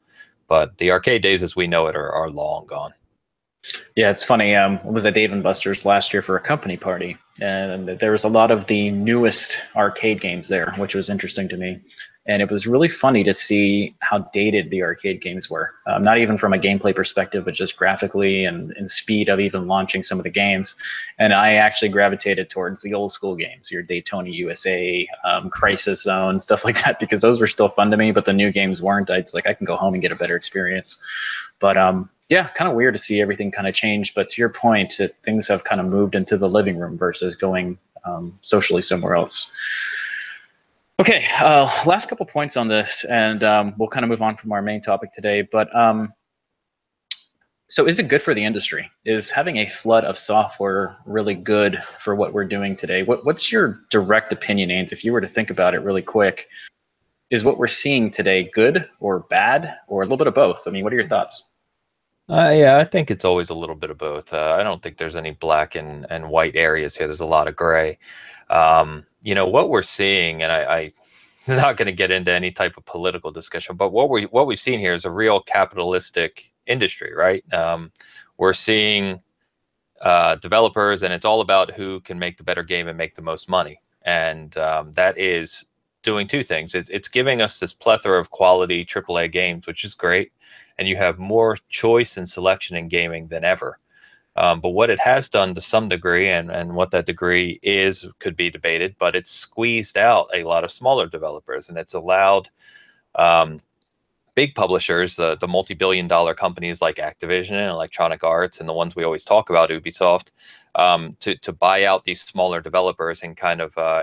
But 0.48 0.76
the 0.78 0.90
arcade 0.90 1.22
days 1.22 1.42
as 1.42 1.56
we 1.56 1.66
know 1.66 1.86
it 1.86 1.96
are, 1.96 2.10
are 2.10 2.30
long 2.30 2.66
gone. 2.66 2.92
Yeah, 3.96 4.10
it's 4.10 4.24
funny. 4.24 4.54
Um, 4.54 4.78
was 4.84 5.04
at 5.04 5.14
Dave 5.14 5.32
and 5.32 5.42
Buster's 5.42 5.84
last 5.84 6.12
year 6.12 6.20
for 6.22 6.36
a 6.36 6.40
company 6.40 6.76
party, 6.76 7.16
and 7.40 7.88
there 7.98 8.12
was 8.12 8.24
a 8.24 8.28
lot 8.28 8.50
of 8.50 8.66
the 8.66 8.90
newest 8.90 9.62
arcade 9.74 10.20
games 10.20 10.48
there, 10.48 10.72
which 10.76 10.94
was 10.94 11.10
interesting 11.10 11.48
to 11.48 11.56
me 11.56 11.80
and 12.26 12.40
it 12.40 12.50
was 12.50 12.66
really 12.66 12.88
funny 12.88 13.22
to 13.22 13.34
see 13.34 13.94
how 14.00 14.18
dated 14.32 14.70
the 14.70 14.82
arcade 14.82 15.20
games 15.20 15.50
were. 15.50 15.74
Um, 15.86 16.02
not 16.02 16.16
even 16.16 16.38
from 16.38 16.54
a 16.54 16.58
gameplay 16.58 16.94
perspective, 16.94 17.44
but 17.44 17.52
just 17.52 17.76
graphically 17.76 18.46
and, 18.46 18.70
and 18.78 18.90
speed 18.90 19.28
of 19.28 19.40
even 19.40 19.66
launching 19.66 20.02
some 20.02 20.18
of 20.18 20.24
the 20.24 20.30
games. 20.30 20.74
And 21.18 21.34
I 21.34 21.54
actually 21.54 21.90
gravitated 21.90 22.48
towards 22.48 22.80
the 22.80 22.94
old 22.94 23.12
school 23.12 23.36
games, 23.36 23.70
your 23.70 23.82
Daytona 23.82 24.30
USA, 24.30 25.06
um, 25.24 25.50
Crisis 25.50 26.02
Zone, 26.02 26.40
stuff 26.40 26.64
like 26.64 26.82
that, 26.84 26.98
because 26.98 27.20
those 27.20 27.40
were 27.40 27.46
still 27.46 27.68
fun 27.68 27.90
to 27.90 27.96
me. 27.98 28.10
But 28.10 28.24
the 28.24 28.32
new 28.32 28.50
games 28.50 28.80
weren't. 28.80 29.10
It's 29.10 29.34
like 29.34 29.46
I 29.46 29.52
can 29.52 29.66
go 29.66 29.76
home 29.76 29.92
and 29.92 30.02
get 30.02 30.12
a 30.12 30.16
better 30.16 30.36
experience. 30.36 30.96
But 31.60 31.76
um, 31.76 32.08
yeah, 32.34 32.48
kind 32.48 32.68
of 32.68 32.74
weird 32.74 32.94
to 32.94 32.98
see 32.98 33.20
everything 33.20 33.52
kind 33.52 33.68
of 33.68 33.74
change. 33.76 34.12
But 34.12 34.28
to 34.30 34.42
your 34.42 34.48
point, 34.48 35.00
things 35.22 35.46
have 35.46 35.62
kind 35.62 35.80
of 35.80 35.86
moved 35.86 36.16
into 36.16 36.36
the 36.36 36.48
living 36.48 36.76
room 36.76 36.98
versus 36.98 37.36
going 37.36 37.78
um, 38.04 38.36
socially 38.42 38.82
somewhere 38.82 39.14
else. 39.14 39.52
Okay, 40.98 41.26
uh, 41.38 41.70
last 41.86 42.08
couple 42.08 42.26
points 42.26 42.56
on 42.56 42.66
this, 42.66 43.04
and 43.04 43.44
um, 43.44 43.72
we'll 43.78 43.88
kind 43.88 44.02
of 44.02 44.10
move 44.10 44.20
on 44.20 44.36
from 44.36 44.50
our 44.50 44.60
main 44.60 44.80
topic 44.80 45.12
today. 45.12 45.42
But 45.42 45.74
um, 45.76 46.12
so, 47.68 47.86
is 47.86 48.00
it 48.00 48.08
good 48.08 48.20
for 48.20 48.34
the 48.34 48.44
industry? 48.44 48.90
Is 49.04 49.30
having 49.30 49.58
a 49.58 49.66
flood 49.66 50.04
of 50.04 50.18
software 50.18 50.96
really 51.06 51.36
good 51.36 51.80
for 52.00 52.16
what 52.16 52.32
we're 52.32 52.48
doing 52.48 52.74
today? 52.74 53.04
What, 53.04 53.24
what's 53.24 53.52
your 53.52 53.80
direct 53.90 54.32
opinion, 54.32 54.70
Ains, 54.70 54.90
if 54.90 55.04
you 55.04 55.12
were 55.12 55.20
to 55.20 55.28
think 55.28 55.50
about 55.50 55.72
it 55.72 55.82
really 55.82 56.02
quick? 56.02 56.48
is 57.30 57.42
what 57.42 57.58
we're 57.58 57.66
seeing 57.66 58.10
today 58.10 58.48
good 58.54 58.88
or 59.00 59.20
bad 59.20 59.74
or 59.88 60.02
a 60.02 60.04
little 60.04 60.18
bit 60.18 60.26
of 60.26 60.34
both? 60.34 60.68
I 60.68 60.70
mean, 60.70 60.84
what 60.84 60.92
are 60.92 60.96
your 60.96 61.08
thoughts? 61.08 61.42
Uh, 62.28 62.50
yeah, 62.54 62.78
I 62.78 62.84
think 62.84 63.10
it's 63.10 63.24
always 63.24 63.50
a 63.50 63.54
little 63.54 63.74
bit 63.74 63.90
of 63.90 63.98
both. 63.98 64.32
Uh, 64.32 64.56
I 64.58 64.62
don't 64.62 64.82
think 64.82 64.96
there's 64.96 65.16
any 65.16 65.32
black 65.32 65.74
and, 65.74 66.06
and 66.10 66.30
white 66.30 66.56
areas 66.56 66.96
here. 66.96 67.06
There's 67.06 67.20
a 67.20 67.26
lot 67.26 67.48
of 67.48 67.56
gray. 67.56 67.98
Um, 68.48 69.04
you 69.22 69.34
know 69.34 69.46
what 69.46 69.68
we're 69.68 69.82
seeing, 69.82 70.42
and 70.42 70.50
I, 70.50 70.92
I'm 71.48 71.56
not 71.56 71.76
going 71.76 71.86
to 71.86 71.92
get 71.92 72.10
into 72.10 72.32
any 72.32 72.50
type 72.50 72.76
of 72.78 72.86
political 72.86 73.30
discussion, 73.30 73.76
but 73.76 73.90
what 73.90 74.08
we 74.08 74.24
what 74.24 74.46
we've 74.46 74.58
seen 74.58 74.80
here 74.80 74.94
is 74.94 75.04
a 75.04 75.10
real 75.10 75.40
capitalistic 75.40 76.50
industry, 76.66 77.12
right? 77.14 77.44
Um, 77.52 77.92
we're 78.38 78.54
seeing 78.54 79.20
uh, 80.00 80.36
developers, 80.36 81.02
and 81.02 81.12
it's 81.12 81.26
all 81.26 81.42
about 81.42 81.72
who 81.72 82.00
can 82.00 82.18
make 82.18 82.38
the 82.38 82.44
better 82.44 82.62
game 82.62 82.88
and 82.88 82.96
make 82.96 83.14
the 83.14 83.22
most 83.22 83.50
money, 83.50 83.80
and 84.02 84.56
um, 84.56 84.92
that 84.92 85.18
is 85.18 85.66
doing 86.02 86.26
two 86.26 86.42
things. 86.42 86.74
It, 86.74 86.88
it's 86.90 87.08
giving 87.08 87.42
us 87.42 87.58
this 87.58 87.74
plethora 87.74 88.18
of 88.18 88.30
quality 88.30 88.84
AAA 88.84 89.30
games, 89.32 89.66
which 89.66 89.84
is 89.84 89.94
great 89.94 90.32
and 90.78 90.88
you 90.88 90.96
have 90.96 91.18
more 91.18 91.58
choice 91.68 92.16
and 92.16 92.28
selection 92.28 92.76
in 92.76 92.88
gaming 92.88 93.28
than 93.28 93.44
ever. 93.44 93.78
Um, 94.36 94.60
but 94.60 94.70
what 94.70 94.90
it 94.90 94.98
has 94.98 95.28
done 95.28 95.54
to 95.54 95.60
some 95.60 95.88
degree, 95.88 96.28
and, 96.28 96.50
and 96.50 96.74
what 96.74 96.90
that 96.90 97.06
degree 97.06 97.60
is, 97.62 98.06
could 98.18 98.36
be 98.36 98.50
debated, 98.50 98.96
but 98.98 99.14
it's 99.14 99.30
squeezed 99.30 99.96
out 99.96 100.28
a 100.34 100.42
lot 100.44 100.64
of 100.64 100.72
smaller 100.72 101.06
developers 101.06 101.68
and 101.68 101.78
it's 101.78 101.94
allowed 101.94 102.48
um, 103.14 103.58
big 104.34 104.54
publishers, 104.54 105.14
the, 105.16 105.36
the 105.36 105.46
multi 105.46 105.74
billion 105.74 106.08
dollar 106.08 106.34
companies 106.34 106.82
like 106.82 106.96
Activision 106.96 107.52
and 107.52 107.70
Electronic 107.70 108.24
Arts, 108.24 108.58
and 108.58 108.68
the 108.68 108.72
ones 108.72 108.96
we 108.96 109.04
always 109.04 109.24
talk 109.24 109.50
about, 109.50 109.70
Ubisoft, 109.70 110.32
um, 110.74 111.16
to, 111.20 111.36
to 111.36 111.52
buy 111.52 111.84
out 111.84 112.04
these 112.04 112.20
smaller 112.20 112.60
developers 112.60 113.22
and 113.22 113.36
kind 113.36 113.60
of, 113.60 113.76
uh, 113.78 114.02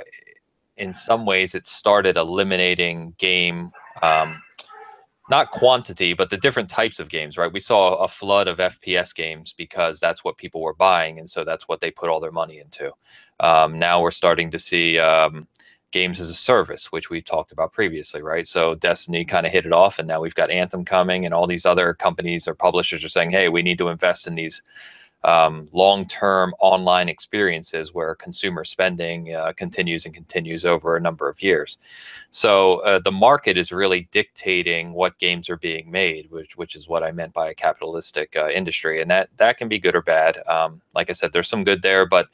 in 0.78 0.94
some 0.94 1.26
ways, 1.26 1.54
it 1.54 1.66
started 1.66 2.16
eliminating 2.16 3.14
game 3.18 3.72
um, 4.02 4.42
not 5.32 5.52
quantity, 5.52 6.14
but 6.14 6.30
the 6.30 6.38
different 6.38 6.70
types 6.70 7.00
of 7.00 7.08
games, 7.08 7.38
right? 7.38 7.52
We 7.52 7.62
saw 7.62 7.96
a 7.96 8.08
flood 8.10 8.50
of 8.50 8.58
FPS 8.58 9.16
games 9.16 9.54
because 9.54 9.98
that's 10.00 10.26
what 10.26 10.38
people 10.38 10.62
were 10.62 10.76
buying, 10.76 11.18
and 11.20 11.30
so 11.30 11.46
that's 11.46 11.70
what 11.70 11.80
they 11.80 11.90
put 11.90 12.10
all 12.10 12.20
their 12.20 12.34
money 12.34 12.60
into. 12.60 12.92
Um, 13.40 13.80
now 13.80 14.02
we're 14.02 14.12
starting 14.12 14.52
to 14.52 14.60
see 14.60 15.00
um, 15.00 15.48
games 15.92 16.20
as 16.20 16.30
a 16.30 16.34
service, 16.34 16.92
which 16.92 17.10
we 17.10 17.22
talked 17.22 17.54
about 17.54 17.72
previously, 17.72 18.22
right? 18.22 18.46
So 18.46 18.76
Destiny 18.76 19.24
kind 19.24 19.46
of 19.46 19.54
hit 19.54 19.66
it 19.66 19.72
off, 19.72 20.00
and 20.00 20.08
now 20.08 20.20
we've 20.20 20.36
got 20.36 20.52
Anthem 20.52 20.84
coming, 20.84 21.24
and 21.24 21.34
all 21.34 21.48
these 21.48 21.66
other 21.66 21.94
companies 21.94 22.46
or 22.46 22.54
publishers 22.54 23.04
are 23.06 23.10
saying, 23.10 23.32
"Hey, 23.32 23.48
we 23.48 23.62
need 23.62 23.78
to 23.78 23.88
invest 23.88 24.28
in 24.28 24.36
these." 24.36 24.62
Um, 25.24 25.68
long-term 25.72 26.54
online 26.60 27.10
experiences 27.10 27.94
where 27.94 28.16
consumer 28.16 28.64
spending 28.64 29.34
uh, 29.36 29.54
continues 29.56 30.06
and 30.06 30.16
continues 30.16 30.66
over 30.66 30.96
a 30.96 31.02
number 31.02 31.30
of 31.30 31.42
years. 31.42 31.78
So 32.32 32.80
uh, 32.80 33.00
the 33.00 33.12
market 33.12 33.58
is 33.58 33.72
really 33.72 34.08
dictating 34.12 34.94
what 34.94 35.20
games 35.20 35.50
are 35.50 35.58
being 35.58 35.92
made, 35.92 36.32
which 36.32 36.58
which 36.58 36.76
is 36.76 36.88
what 36.88 37.04
I 37.04 37.12
meant 37.12 37.34
by 37.34 37.50
a 37.50 37.56
capitalistic 37.56 38.36
uh, 38.36 38.50
industry, 38.50 39.02
and 39.02 39.12
that 39.12 39.30
that 39.38 39.58
can 39.58 39.68
be 39.68 39.80
good 39.80 39.96
or 39.96 40.02
bad. 40.02 40.40
Um, 40.48 40.82
like 40.96 41.10
I 41.10 41.14
said, 41.14 41.34
there's 41.34 41.50
some 41.50 41.64
good 41.64 41.82
there, 41.82 42.06
but 42.06 42.28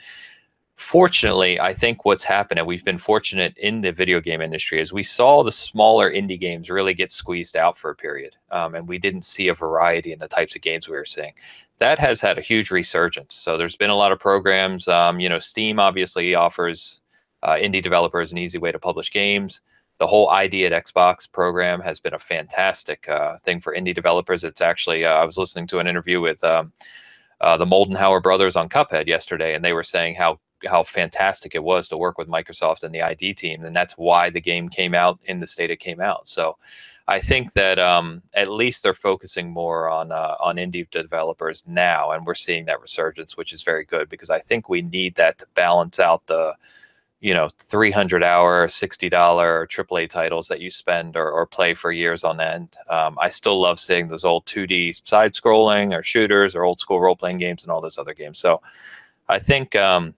fortunately, 0.77 1.59
I 1.59 1.73
think 1.73 2.05
what's 2.05 2.23
happened, 2.23 2.59
and 2.59 2.67
we've 2.67 2.85
been 2.85 2.99
fortunate 2.99 3.57
in 3.57 3.81
the 3.81 3.91
video 3.91 4.21
game 4.21 4.41
industry, 4.41 4.79
is 4.79 4.93
we 4.93 5.03
saw 5.03 5.43
the 5.43 5.51
smaller 5.51 6.09
indie 6.09 6.39
games 6.39 6.69
really 6.69 6.93
get 6.93 7.11
squeezed 7.11 7.57
out 7.57 7.77
for 7.77 7.89
a 7.89 7.95
period, 7.95 8.35
um, 8.51 8.75
and 8.75 8.87
we 8.87 8.99
didn't 8.99 9.25
see 9.25 9.47
a 9.47 9.55
variety 9.55 10.13
in 10.13 10.19
the 10.19 10.27
types 10.27 10.55
of 10.55 10.61
games 10.61 10.87
we 10.87 10.95
were 10.95 11.03
seeing. 11.03 11.33
That 11.79 11.97
has 11.99 12.21
had 12.21 12.37
a 12.37 12.41
huge 12.41 12.69
resurgence. 12.69 13.33
So 13.33 13.57
there's 13.57 13.75
been 13.75 13.89
a 13.89 13.95
lot 13.95 14.11
of 14.11 14.19
programs. 14.19 14.87
Um, 14.87 15.19
you 15.19 15.27
know, 15.27 15.39
Steam 15.39 15.79
obviously 15.79 16.35
offers 16.35 17.01
uh, 17.41 17.55
indie 17.55 17.83
developers 17.83 18.31
an 18.31 18.37
easy 18.37 18.59
way 18.59 18.71
to 18.71 18.79
publish 18.79 19.11
games. 19.11 19.61
The 19.97 20.07
whole 20.07 20.29
ID 20.29 20.67
at 20.67 20.85
Xbox 20.85 21.31
program 21.31 21.81
has 21.81 21.99
been 21.99 22.13
a 22.13 22.19
fantastic 22.19 23.09
uh, 23.09 23.39
thing 23.39 23.61
for 23.61 23.75
indie 23.75 23.95
developers. 23.95 24.43
It's 24.43 24.61
actually, 24.61 25.05
uh, 25.05 25.13
I 25.13 25.25
was 25.25 25.39
listening 25.39 25.65
to 25.67 25.79
an 25.79 25.87
interview 25.87 26.21
with 26.21 26.43
um, 26.43 26.71
uh, 27.41 27.57
the 27.57 27.65
Moldenhauer 27.65 28.21
brothers 28.21 28.55
on 28.55 28.69
Cuphead 28.69 29.07
yesterday, 29.07 29.55
and 29.55 29.65
they 29.65 29.73
were 29.73 29.83
saying 29.83 30.13
how 30.13 30.39
how 30.65 30.83
fantastic 30.83 31.53
it 31.55 31.63
was 31.63 31.87
to 31.87 31.97
work 31.97 32.17
with 32.17 32.27
Microsoft 32.27 32.83
and 32.83 32.93
the 32.93 33.01
ID 33.01 33.33
team, 33.33 33.63
and 33.63 33.75
that's 33.75 33.93
why 33.93 34.29
the 34.29 34.41
game 34.41 34.69
came 34.69 34.93
out 34.95 35.19
in 35.25 35.39
the 35.39 35.47
state 35.47 35.71
it 35.71 35.79
came 35.79 36.01
out. 36.01 36.27
So, 36.27 36.57
I 37.09 37.19
think 37.19 37.53
that 37.53 37.79
um, 37.79 38.21
at 38.33 38.49
least 38.49 38.83
they're 38.83 38.93
focusing 38.93 39.49
more 39.49 39.87
on 39.89 40.11
uh, 40.11 40.35
on 40.39 40.57
indie 40.57 40.89
developers 40.89 41.63
now, 41.65 42.11
and 42.11 42.25
we're 42.25 42.35
seeing 42.35 42.65
that 42.65 42.81
resurgence, 42.81 43.37
which 43.37 43.53
is 43.53 43.63
very 43.63 43.85
good 43.85 44.09
because 44.09 44.29
I 44.29 44.39
think 44.39 44.67
we 44.67 44.81
need 44.81 45.15
that 45.15 45.37
to 45.39 45.47
balance 45.55 45.99
out 45.99 46.27
the 46.27 46.53
you 47.19 47.33
know 47.33 47.49
300 47.57 48.23
hour 48.23 48.67
60 48.67 49.09
dollar 49.09 49.67
aaa 49.67 50.09
titles 50.09 50.47
that 50.49 50.61
you 50.61 50.69
spend 50.69 51.17
or, 51.17 51.31
or, 51.31 51.47
play 51.47 51.73
for 51.73 51.91
years 51.91 52.23
on 52.23 52.39
end 52.39 52.77
um, 52.89 53.17
i 53.19 53.27
still 53.27 53.59
love 53.59 53.79
seeing 53.79 54.07
those 54.07 54.23
old 54.23 54.45
2d 54.45 55.01
side 55.07 55.33
scrolling 55.33 55.97
or 55.97 56.03
shooters 56.03 56.55
or 56.55 56.63
old 56.63 56.79
school 56.79 57.01
role 57.01 57.15
playing 57.15 57.39
games 57.39 57.63
and 57.63 57.71
all 57.71 57.81
those 57.81 57.97
other 57.97 58.13
games 58.13 58.37
so 58.37 58.61
i 59.29 59.39
think 59.39 59.75
um, 59.75 60.13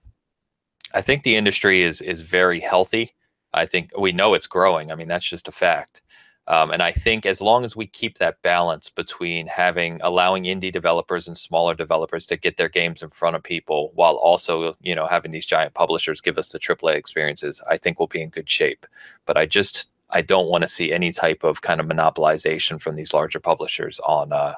I 0.94 1.00
think 1.00 1.22
the 1.22 1.36
industry 1.36 1.82
is 1.82 2.00
is 2.00 2.22
very 2.22 2.60
healthy. 2.60 3.14
I 3.52 3.66
think 3.66 3.90
we 3.98 4.12
know 4.12 4.34
it's 4.34 4.46
growing. 4.46 4.92
I 4.92 4.94
mean, 4.94 5.08
that's 5.08 5.28
just 5.28 5.48
a 5.48 5.52
fact. 5.52 6.02
Um, 6.46 6.72
and 6.72 6.82
I 6.82 6.90
think 6.90 7.26
as 7.26 7.40
long 7.40 7.64
as 7.64 7.76
we 7.76 7.86
keep 7.86 8.18
that 8.18 8.42
balance 8.42 8.88
between 8.88 9.46
having 9.46 10.00
allowing 10.02 10.44
indie 10.44 10.72
developers 10.72 11.28
and 11.28 11.38
smaller 11.38 11.74
developers 11.74 12.26
to 12.26 12.36
get 12.36 12.56
their 12.56 12.68
games 12.68 13.02
in 13.02 13.10
front 13.10 13.36
of 13.36 13.42
people 13.44 13.92
while 13.94 14.16
also, 14.16 14.74
you 14.80 14.94
know, 14.96 15.06
having 15.06 15.30
these 15.30 15.46
giant 15.46 15.74
publishers 15.74 16.20
give 16.20 16.38
us 16.38 16.50
the 16.50 16.58
AAA 16.58 16.96
experiences, 16.96 17.62
I 17.70 17.76
think 17.76 18.00
we'll 18.00 18.08
be 18.08 18.22
in 18.22 18.30
good 18.30 18.48
shape. 18.48 18.84
But 19.26 19.36
I 19.36 19.46
just 19.46 19.88
I 20.10 20.22
don't 20.22 20.48
want 20.48 20.62
to 20.62 20.68
see 20.68 20.92
any 20.92 21.12
type 21.12 21.44
of 21.44 21.62
kind 21.62 21.80
of 21.80 21.86
monopolization 21.86 22.82
from 22.82 22.96
these 22.96 23.14
larger 23.14 23.38
publishers 23.38 24.00
on 24.00 24.32
uh, 24.32 24.54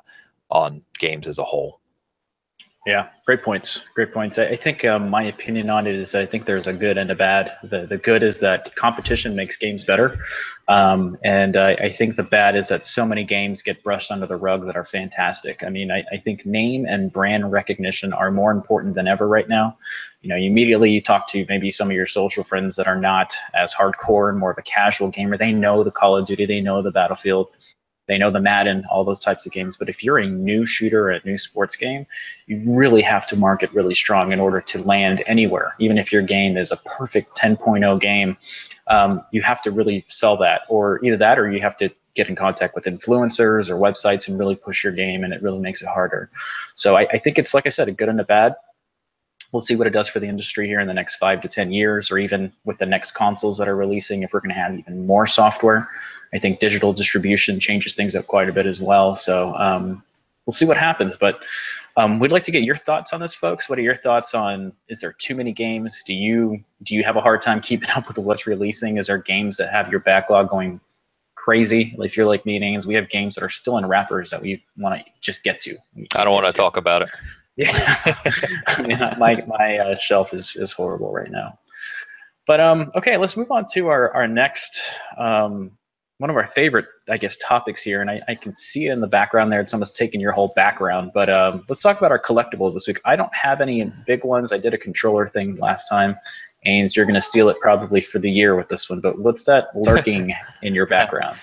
on 0.50 0.82
games 0.98 1.28
as 1.28 1.38
a 1.38 1.44
whole. 1.44 1.81
Yeah, 2.84 3.10
great 3.26 3.44
points. 3.44 3.86
Great 3.94 4.12
points. 4.12 4.40
I, 4.40 4.46
I 4.46 4.56
think 4.56 4.84
um, 4.84 5.08
my 5.08 5.22
opinion 5.22 5.70
on 5.70 5.86
it 5.86 5.94
is 5.94 6.16
I 6.16 6.26
think 6.26 6.46
there's 6.46 6.66
a 6.66 6.72
good 6.72 6.98
and 6.98 7.12
a 7.12 7.14
bad. 7.14 7.56
The 7.62 7.86
the 7.86 7.96
good 7.96 8.24
is 8.24 8.40
that 8.40 8.74
competition 8.74 9.36
makes 9.36 9.56
games 9.56 9.84
better, 9.84 10.18
um, 10.66 11.16
and 11.22 11.56
I, 11.56 11.74
I 11.74 11.90
think 11.90 12.16
the 12.16 12.24
bad 12.24 12.56
is 12.56 12.66
that 12.68 12.82
so 12.82 13.06
many 13.06 13.22
games 13.22 13.62
get 13.62 13.84
brushed 13.84 14.10
under 14.10 14.26
the 14.26 14.36
rug 14.36 14.66
that 14.66 14.74
are 14.74 14.84
fantastic. 14.84 15.62
I 15.62 15.68
mean, 15.68 15.92
I, 15.92 16.02
I 16.12 16.16
think 16.16 16.44
name 16.44 16.84
and 16.84 17.12
brand 17.12 17.52
recognition 17.52 18.12
are 18.12 18.32
more 18.32 18.50
important 18.50 18.96
than 18.96 19.06
ever 19.06 19.28
right 19.28 19.48
now. 19.48 19.78
You 20.22 20.30
know, 20.30 20.36
you 20.36 20.50
immediately 20.50 20.90
you 20.90 21.00
talk 21.00 21.28
to 21.28 21.46
maybe 21.48 21.70
some 21.70 21.88
of 21.88 21.94
your 21.94 22.06
social 22.06 22.42
friends 22.42 22.74
that 22.76 22.88
are 22.88 22.98
not 22.98 23.36
as 23.54 23.72
hardcore 23.72 24.28
and 24.28 24.40
more 24.40 24.50
of 24.50 24.58
a 24.58 24.62
casual 24.62 25.08
gamer. 25.08 25.38
They 25.38 25.52
know 25.52 25.84
the 25.84 25.92
Call 25.92 26.16
of 26.16 26.26
Duty, 26.26 26.46
they 26.46 26.60
know 26.60 26.82
the 26.82 26.90
Battlefield 26.90 27.46
they 28.08 28.18
know 28.18 28.30
the 28.30 28.40
Madden, 28.40 28.84
all 28.90 29.04
those 29.04 29.18
types 29.18 29.46
of 29.46 29.52
games. 29.52 29.76
But 29.76 29.88
if 29.88 30.02
you're 30.02 30.18
a 30.18 30.26
new 30.26 30.66
shooter, 30.66 31.10
a 31.10 31.20
new 31.24 31.38
sports 31.38 31.76
game, 31.76 32.06
you 32.46 32.60
really 32.66 33.02
have 33.02 33.26
to 33.28 33.36
market 33.36 33.72
really 33.72 33.94
strong 33.94 34.32
in 34.32 34.40
order 34.40 34.60
to 34.60 34.82
land 34.82 35.22
anywhere. 35.26 35.74
Even 35.78 35.98
if 35.98 36.12
your 36.12 36.22
game 36.22 36.56
is 36.56 36.70
a 36.70 36.76
perfect 36.78 37.36
10.0 37.36 38.00
game, 38.00 38.36
um, 38.88 39.22
you 39.30 39.42
have 39.42 39.62
to 39.62 39.70
really 39.70 40.04
sell 40.08 40.36
that, 40.38 40.62
or 40.68 41.02
either 41.04 41.16
that, 41.16 41.38
or 41.38 41.50
you 41.50 41.60
have 41.60 41.76
to 41.76 41.90
get 42.14 42.28
in 42.28 42.36
contact 42.36 42.74
with 42.74 42.84
influencers 42.84 43.70
or 43.70 43.76
websites 43.76 44.28
and 44.28 44.38
really 44.38 44.56
push 44.56 44.84
your 44.84 44.92
game, 44.92 45.24
and 45.24 45.32
it 45.32 45.42
really 45.42 45.60
makes 45.60 45.80
it 45.80 45.88
harder. 45.88 46.30
So 46.74 46.96
I, 46.96 47.02
I 47.12 47.18
think 47.18 47.38
it's 47.38 47.54
like 47.54 47.66
I 47.66 47.70
said, 47.70 47.88
a 47.88 47.92
good 47.92 48.08
and 48.08 48.20
a 48.20 48.24
bad 48.24 48.54
we'll 49.52 49.60
see 49.60 49.76
what 49.76 49.86
it 49.86 49.90
does 49.92 50.08
for 50.08 50.18
the 50.18 50.26
industry 50.26 50.66
here 50.66 50.80
in 50.80 50.88
the 50.88 50.94
next 50.94 51.16
five 51.16 51.40
to 51.42 51.48
10 51.48 51.72
years, 51.72 52.10
or 52.10 52.18
even 52.18 52.52
with 52.64 52.78
the 52.78 52.86
next 52.86 53.12
consoles 53.12 53.58
that 53.58 53.68
are 53.68 53.76
releasing, 53.76 54.22
if 54.22 54.32
we're 54.32 54.40
going 54.40 54.54
to 54.54 54.60
have 54.60 54.76
even 54.78 55.06
more 55.06 55.26
software. 55.26 55.88
I 56.34 56.38
think 56.38 56.60
digital 56.60 56.92
distribution 56.92 57.60
changes 57.60 57.92
things 57.92 58.16
up 58.16 58.26
quite 58.26 58.48
a 58.48 58.52
bit 58.52 58.66
as 58.66 58.80
well. 58.80 59.14
So 59.16 59.54
um, 59.56 60.02
we'll 60.46 60.54
see 60.54 60.64
what 60.64 60.78
happens. 60.78 61.14
But 61.14 61.40
um, 61.96 62.18
we'd 62.18 62.32
like 62.32 62.42
to 62.44 62.50
get 62.50 62.62
your 62.62 62.76
thoughts 62.76 63.12
on 63.12 63.20
this, 63.20 63.34
folks. 63.34 63.68
What 63.68 63.78
are 63.78 63.82
your 63.82 63.94
thoughts 63.94 64.34
on? 64.34 64.72
Is 64.88 65.00
there 65.00 65.12
too 65.12 65.34
many 65.34 65.52
games? 65.52 66.02
Do 66.06 66.14
you 66.14 66.64
do 66.82 66.94
you 66.94 67.04
have 67.04 67.16
a 67.16 67.20
hard 67.20 67.42
time 67.42 67.60
keeping 67.60 67.90
up 67.90 68.08
with 68.08 68.16
what's 68.18 68.46
releasing? 68.46 68.96
Is 68.96 69.08
there 69.08 69.18
games 69.18 69.58
that 69.58 69.70
have 69.70 69.90
your 69.90 70.00
backlog 70.00 70.48
going 70.48 70.80
crazy? 71.34 71.94
If 71.98 72.16
you're 72.16 72.26
like 72.26 72.46
me, 72.46 72.58
Names, 72.58 72.86
we 72.86 72.94
have 72.94 73.10
games 73.10 73.34
that 73.34 73.44
are 73.44 73.50
still 73.50 73.76
in 73.76 73.84
wrappers 73.84 74.30
that 74.30 74.40
we 74.40 74.64
want 74.78 75.04
to 75.04 75.10
just 75.20 75.44
get 75.44 75.60
to. 75.62 75.76
I 76.14 76.24
don't 76.24 76.32
want 76.32 76.46
to 76.46 76.54
talk 76.54 76.78
about 76.78 77.02
it. 77.02 77.10
Yeah, 77.56 77.70
I 78.66 78.82
mean, 78.82 78.98
my 79.18 79.42
my 79.46 79.78
uh, 79.78 79.96
shelf 79.96 80.32
is 80.32 80.56
is 80.56 80.72
horrible 80.72 81.12
right 81.12 81.30
now. 81.30 81.58
But 82.46 82.60
um, 82.60 82.90
okay, 82.96 83.16
let's 83.16 83.36
move 83.36 83.50
on 83.50 83.66
to 83.72 83.88
our 83.88 84.12
our 84.14 84.26
next 84.26 84.80
um, 85.18 85.72
one 86.22 86.30
of 86.30 86.36
our 86.36 86.46
favorite, 86.46 86.86
I 87.10 87.16
guess, 87.16 87.36
topics 87.38 87.82
here, 87.82 88.00
and 88.00 88.08
I, 88.08 88.20
I 88.28 88.36
can 88.36 88.52
see 88.52 88.86
it 88.86 88.92
in 88.92 89.00
the 89.00 89.08
background 89.08 89.50
there. 89.50 89.60
It's 89.60 89.74
almost 89.74 89.96
taking 89.96 90.20
your 90.20 90.30
whole 90.30 90.52
background. 90.54 91.10
But 91.12 91.28
um, 91.28 91.64
let's 91.68 91.80
talk 91.80 91.98
about 91.98 92.12
our 92.12 92.18
collectibles 92.18 92.74
this 92.74 92.86
week. 92.86 93.00
I 93.04 93.16
don't 93.16 93.34
have 93.34 93.60
any 93.60 93.92
big 94.06 94.24
ones. 94.24 94.52
I 94.52 94.58
did 94.58 94.72
a 94.72 94.78
controller 94.78 95.28
thing 95.28 95.56
last 95.56 95.88
time. 95.88 96.16
Ains, 96.64 96.94
you're 96.94 97.06
going 97.06 97.16
to 97.16 97.22
steal 97.22 97.48
it 97.48 97.56
probably 97.60 98.00
for 98.00 98.20
the 98.20 98.30
year 98.30 98.54
with 98.54 98.68
this 98.68 98.88
one. 98.88 99.00
But 99.00 99.18
what's 99.18 99.44
that 99.46 99.70
lurking 99.74 100.32
in 100.62 100.76
your 100.76 100.86
background? 100.86 101.36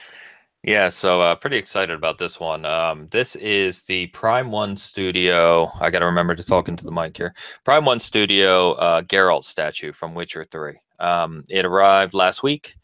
Yeah, 0.64 0.90
so 0.90 1.22
uh, 1.22 1.36
pretty 1.36 1.56
excited 1.58 1.96
about 1.96 2.18
this 2.18 2.38
one. 2.40 2.66
Um, 2.66 3.08
this 3.12 3.36
is 3.38 3.86
the 3.86 4.08
Prime 4.08 4.52
One 4.52 4.76
Studio. 4.76 5.72
I 5.80 5.90
got 5.90 6.00
to 6.00 6.06
remember 6.06 6.36
to 6.36 6.44
talk 6.44 6.68
into 6.68 6.84
the 6.84 6.92
mic 6.92 7.16
here. 7.16 7.34
Prime 7.64 7.86
One 7.86 8.00
Studio 8.02 8.74
uh, 8.74 9.02
Geralt 9.04 9.46
statue 9.46 9.94
from 9.94 10.14
Witcher 10.14 10.44
Three. 10.44 10.76
Um, 11.00 11.46
it 11.50 11.64
arrived 11.64 12.14
last 12.14 12.44
week. 12.44 12.76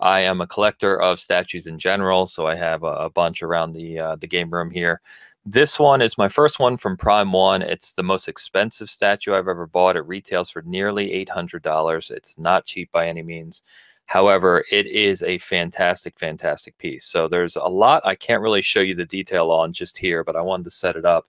I 0.00 0.20
am 0.20 0.42
a 0.42 0.46
collector 0.46 1.00
of 1.00 1.18
statues 1.18 1.66
in 1.66 1.78
general, 1.78 2.26
so 2.26 2.46
I 2.46 2.56
have 2.56 2.82
a, 2.82 2.88
a 2.88 3.10
bunch 3.10 3.42
around 3.42 3.72
the 3.72 3.98
uh, 3.98 4.16
the 4.16 4.26
game 4.26 4.50
room 4.50 4.70
here. 4.70 5.00
This 5.46 5.78
one 5.78 6.02
is 6.02 6.18
my 6.18 6.28
first 6.28 6.58
one 6.58 6.76
from 6.76 6.96
Prime 6.98 7.32
One. 7.32 7.62
It's 7.62 7.94
the 7.94 8.02
most 8.02 8.28
expensive 8.28 8.90
statue 8.90 9.32
I've 9.32 9.48
ever 9.48 9.66
bought. 9.66 9.96
It 9.96 10.06
retails 10.06 10.50
for 10.50 10.60
nearly 10.62 11.10
eight 11.12 11.30
hundred 11.30 11.62
dollars. 11.62 12.10
It's 12.10 12.38
not 12.38 12.66
cheap 12.66 12.92
by 12.92 13.08
any 13.08 13.22
means. 13.22 13.62
However, 14.06 14.64
it 14.70 14.86
is 14.86 15.22
a 15.22 15.38
fantastic, 15.38 16.18
fantastic 16.18 16.76
piece. 16.78 17.04
So 17.04 17.26
there's 17.26 17.56
a 17.56 17.64
lot 17.64 18.06
I 18.06 18.14
can't 18.14 18.42
really 18.42 18.62
show 18.62 18.80
you 18.80 18.94
the 18.94 19.06
detail 19.06 19.50
on 19.50 19.72
just 19.72 19.98
here, 19.98 20.22
but 20.22 20.36
I 20.36 20.42
wanted 20.42 20.64
to 20.64 20.70
set 20.70 20.96
it 20.96 21.04
up 21.04 21.26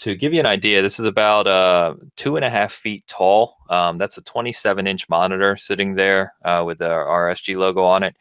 to 0.00 0.14
give 0.14 0.32
you 0.32 0.40
an 0.40 0.46
idea, 0.46 0.80
this 0.80 0.98
is 0.98 1.04
about 1.04 1.46
uh, 1.46 1.94
two 2.16 2.36
and 2.36 2.44
a 2.44 2.48
half 2.48 2.72
feet 2.72 3.06
tall. 3.06 3.58
Um, 3.68 3.98
that's 3.98 4.16
a 4.16 4.22
27 4.22 4.86
inch 4.86 5.06
monitor 5.10 5.58
sitting 5.58 5.94
there 5.94 6.32
uh, 6.42 6.62
with 6.66 6.78
the 6.78 6.88
RSG 6.88 7.56
logo 7.58 7.82
on 7.82 8.02
it. 8.02 8.16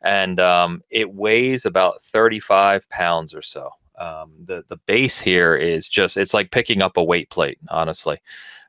And 0.00 0.40
um, 0.40 0.82
it 0.88 1.12
weighs 1.12 1.66
about 1.66 2.00
35 2.00 2.88
pounds 2.88 3.34
or 3.34 3.42
so. 3.42 3.68
Um, 3.98 4.32
the, 4.42 4.64
the 4.68 4.78
base 4.86 5.20
here 5.20 5.54
is 5.54 5.86
just, 5.86 6.16
it's 6.16 6.32
like 6.32 6.50
picking 6.50 6.80
up 6.80 6.96
a 6.96 7.04
weight 7.04 7.28
plate, 7.28 7.58
honestly. 7.68 8.18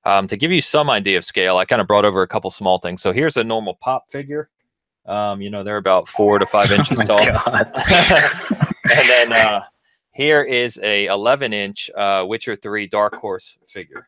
Um, 0.04 0.28
to 0.28 0.36
give 0.36 0.52
you 0.52 0.62
some 0.62 0.90
idea 0.90 1.18
of 1.18 1.24
scale, 1.24 1.56
I 1.56 1.64
kind 1.64 1.80
of 1.80 1.88
brought 1.88 2.06
over 2.06 2.24
a 2.24 2.28
couple 2.28 2.50
small 2.50 2.80
things. 2.80 3.02
So 3.02 3.14
here's 3.14 3.38
a 3.38 3.44
normal 3.44 3.76
pop 3.76 4.12
figure. 4.12 4.50
Um, 5.10 5.42
you 5.42 5.50
know, 5.50 5.64
they're 5.64 5.78
about 5.78 6.08
four 6.08 6.38
to 6.40 6.46
five 6.46 6.72
inches 6.72 7.00
oh 7.02 7.04
tall. 7.04 7.20
and 8.94 9.10
then 9.10 9.34
uh, 9.34 9.62
here 10.14 10.44
is 10.44 10.80
a 10.84 11.08
11 11.08 11.52
inch 11.52 11.90
uh, 11.96 12.24
Witcher 12.28 12.56
3 12.56 12.88
Dark 12.88 13.16
Horse 13.16 13.58
figure. 13.68 14.08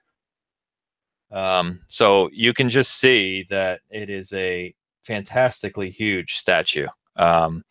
Um, 1.32 1.82
so 1.88 2.30
you 2.32 2.54
can 2.54 2.70
just 2.70 3.00
see 3.00 3.48
that 3.50 3.82
it 3.90 4.10
is 4.10 4.32
a 4.34 4.76
fantastically 5.04 5.90
huge 5.90 6.38
statue. 6.38 6.88
Um, 7.16 7.64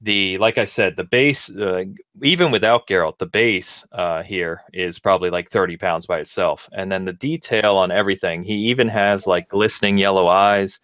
the 0.00 0.36
like 0.38 0.58
I 0.58 0.64
said, 0.64 0.96
the 0.96 1.04
base, 1.04 1.48
uh, 1.48 1.84
even 2.22 2.50
without 2.50 2.88
Geralt, 2.88 3.18
the 3.18 3.26
base 3.26 3.86
uh, 3.92 4.22
here 4.22 4.62
is 4.72 4.98
probably 4.98 5.30
like 5.30 5.50
30 5.50 5.76
pounds 5.76 6.06
by 6.06 6.18
itself. 6.18 6.68
And 6.72 6.90
then 6.90 7.04
the 7.04 7.12
detail 7.12 7.76
on 7.76 7.92
everything, 7.92 8.42
he 8.42 8.54
even 8.54 8.88
has 8.88 9.26
like 9.26 9.48
glistening 9.48 9.98
yellow 9.98 10.26
eyes. 10.26 10.80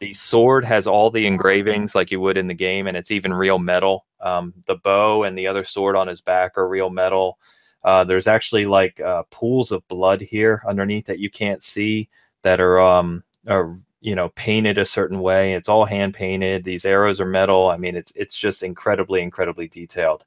The 0.00 0.14
sword 0.14 0.64
has 0.64 0.86
all 0.86 1.10
the 1.10 1.26
engravings 1.26 1.94
like 1.94 2.10
you 2.10 2.20
would 2.20 2.36
in 2.36 2.48
the 2.48 2.54
game, 2.54 2.86
and 2.86 2.96
it's 2.96 3.10
even 3.10 3.32
real 3.32 3.58
metal. 3.58 4.06
Um, 4.20 4.52
the 4.66 4.76
bow 4.76 5.22
and 5.24 5.36
the 5.36 5.46
other 5.46 5.64
sword 5.64 5.96
on 5.96 6.08
his 6.08 6.20
back 6.20 6.58
are 6.58 6.68
real 6.68 6.90
metal. 6.90 7.38
Uh, 7.84 8.04
there's 8.04 8.26
actually 8.26 8.66
like 8.66 9.00
uh, 9.00 9.22
pools 9.30 9.72
of 9.72 9.86
blood 9.88 10.20
here 10.20 10.62
underneath 10.66 11.06
that 11.06 11.18
you 11.20 11.30
can't 11.30 11.62
see 11.62 12.08
that 12.42 12.60
are, 12.60 12.80
um, 12.80 13.22
are 13.48 13.78
you 14.00 14.14
know 14.14 14.28
painted 14.30 14.78
a 14.78 14.84
certain 14.84 15.20
way. 15.20 15.54
It's 15.54 15.68
all 15.68 15.84
hand 15.84 16.14
painted. 16.14 16.64
These 16.64 16.84
arrows 16.84 17.20
are 17.20 17.26
metal. 17.26 17.68
I 17.70 17.76
mean, 17.76 17.96
it's 17.96 18.12
it's 18.16 18.36
just 18.36 18.62
incredibly 18.62 19.22
incredibly 19.22 19.68
detailed, 19.68 20.24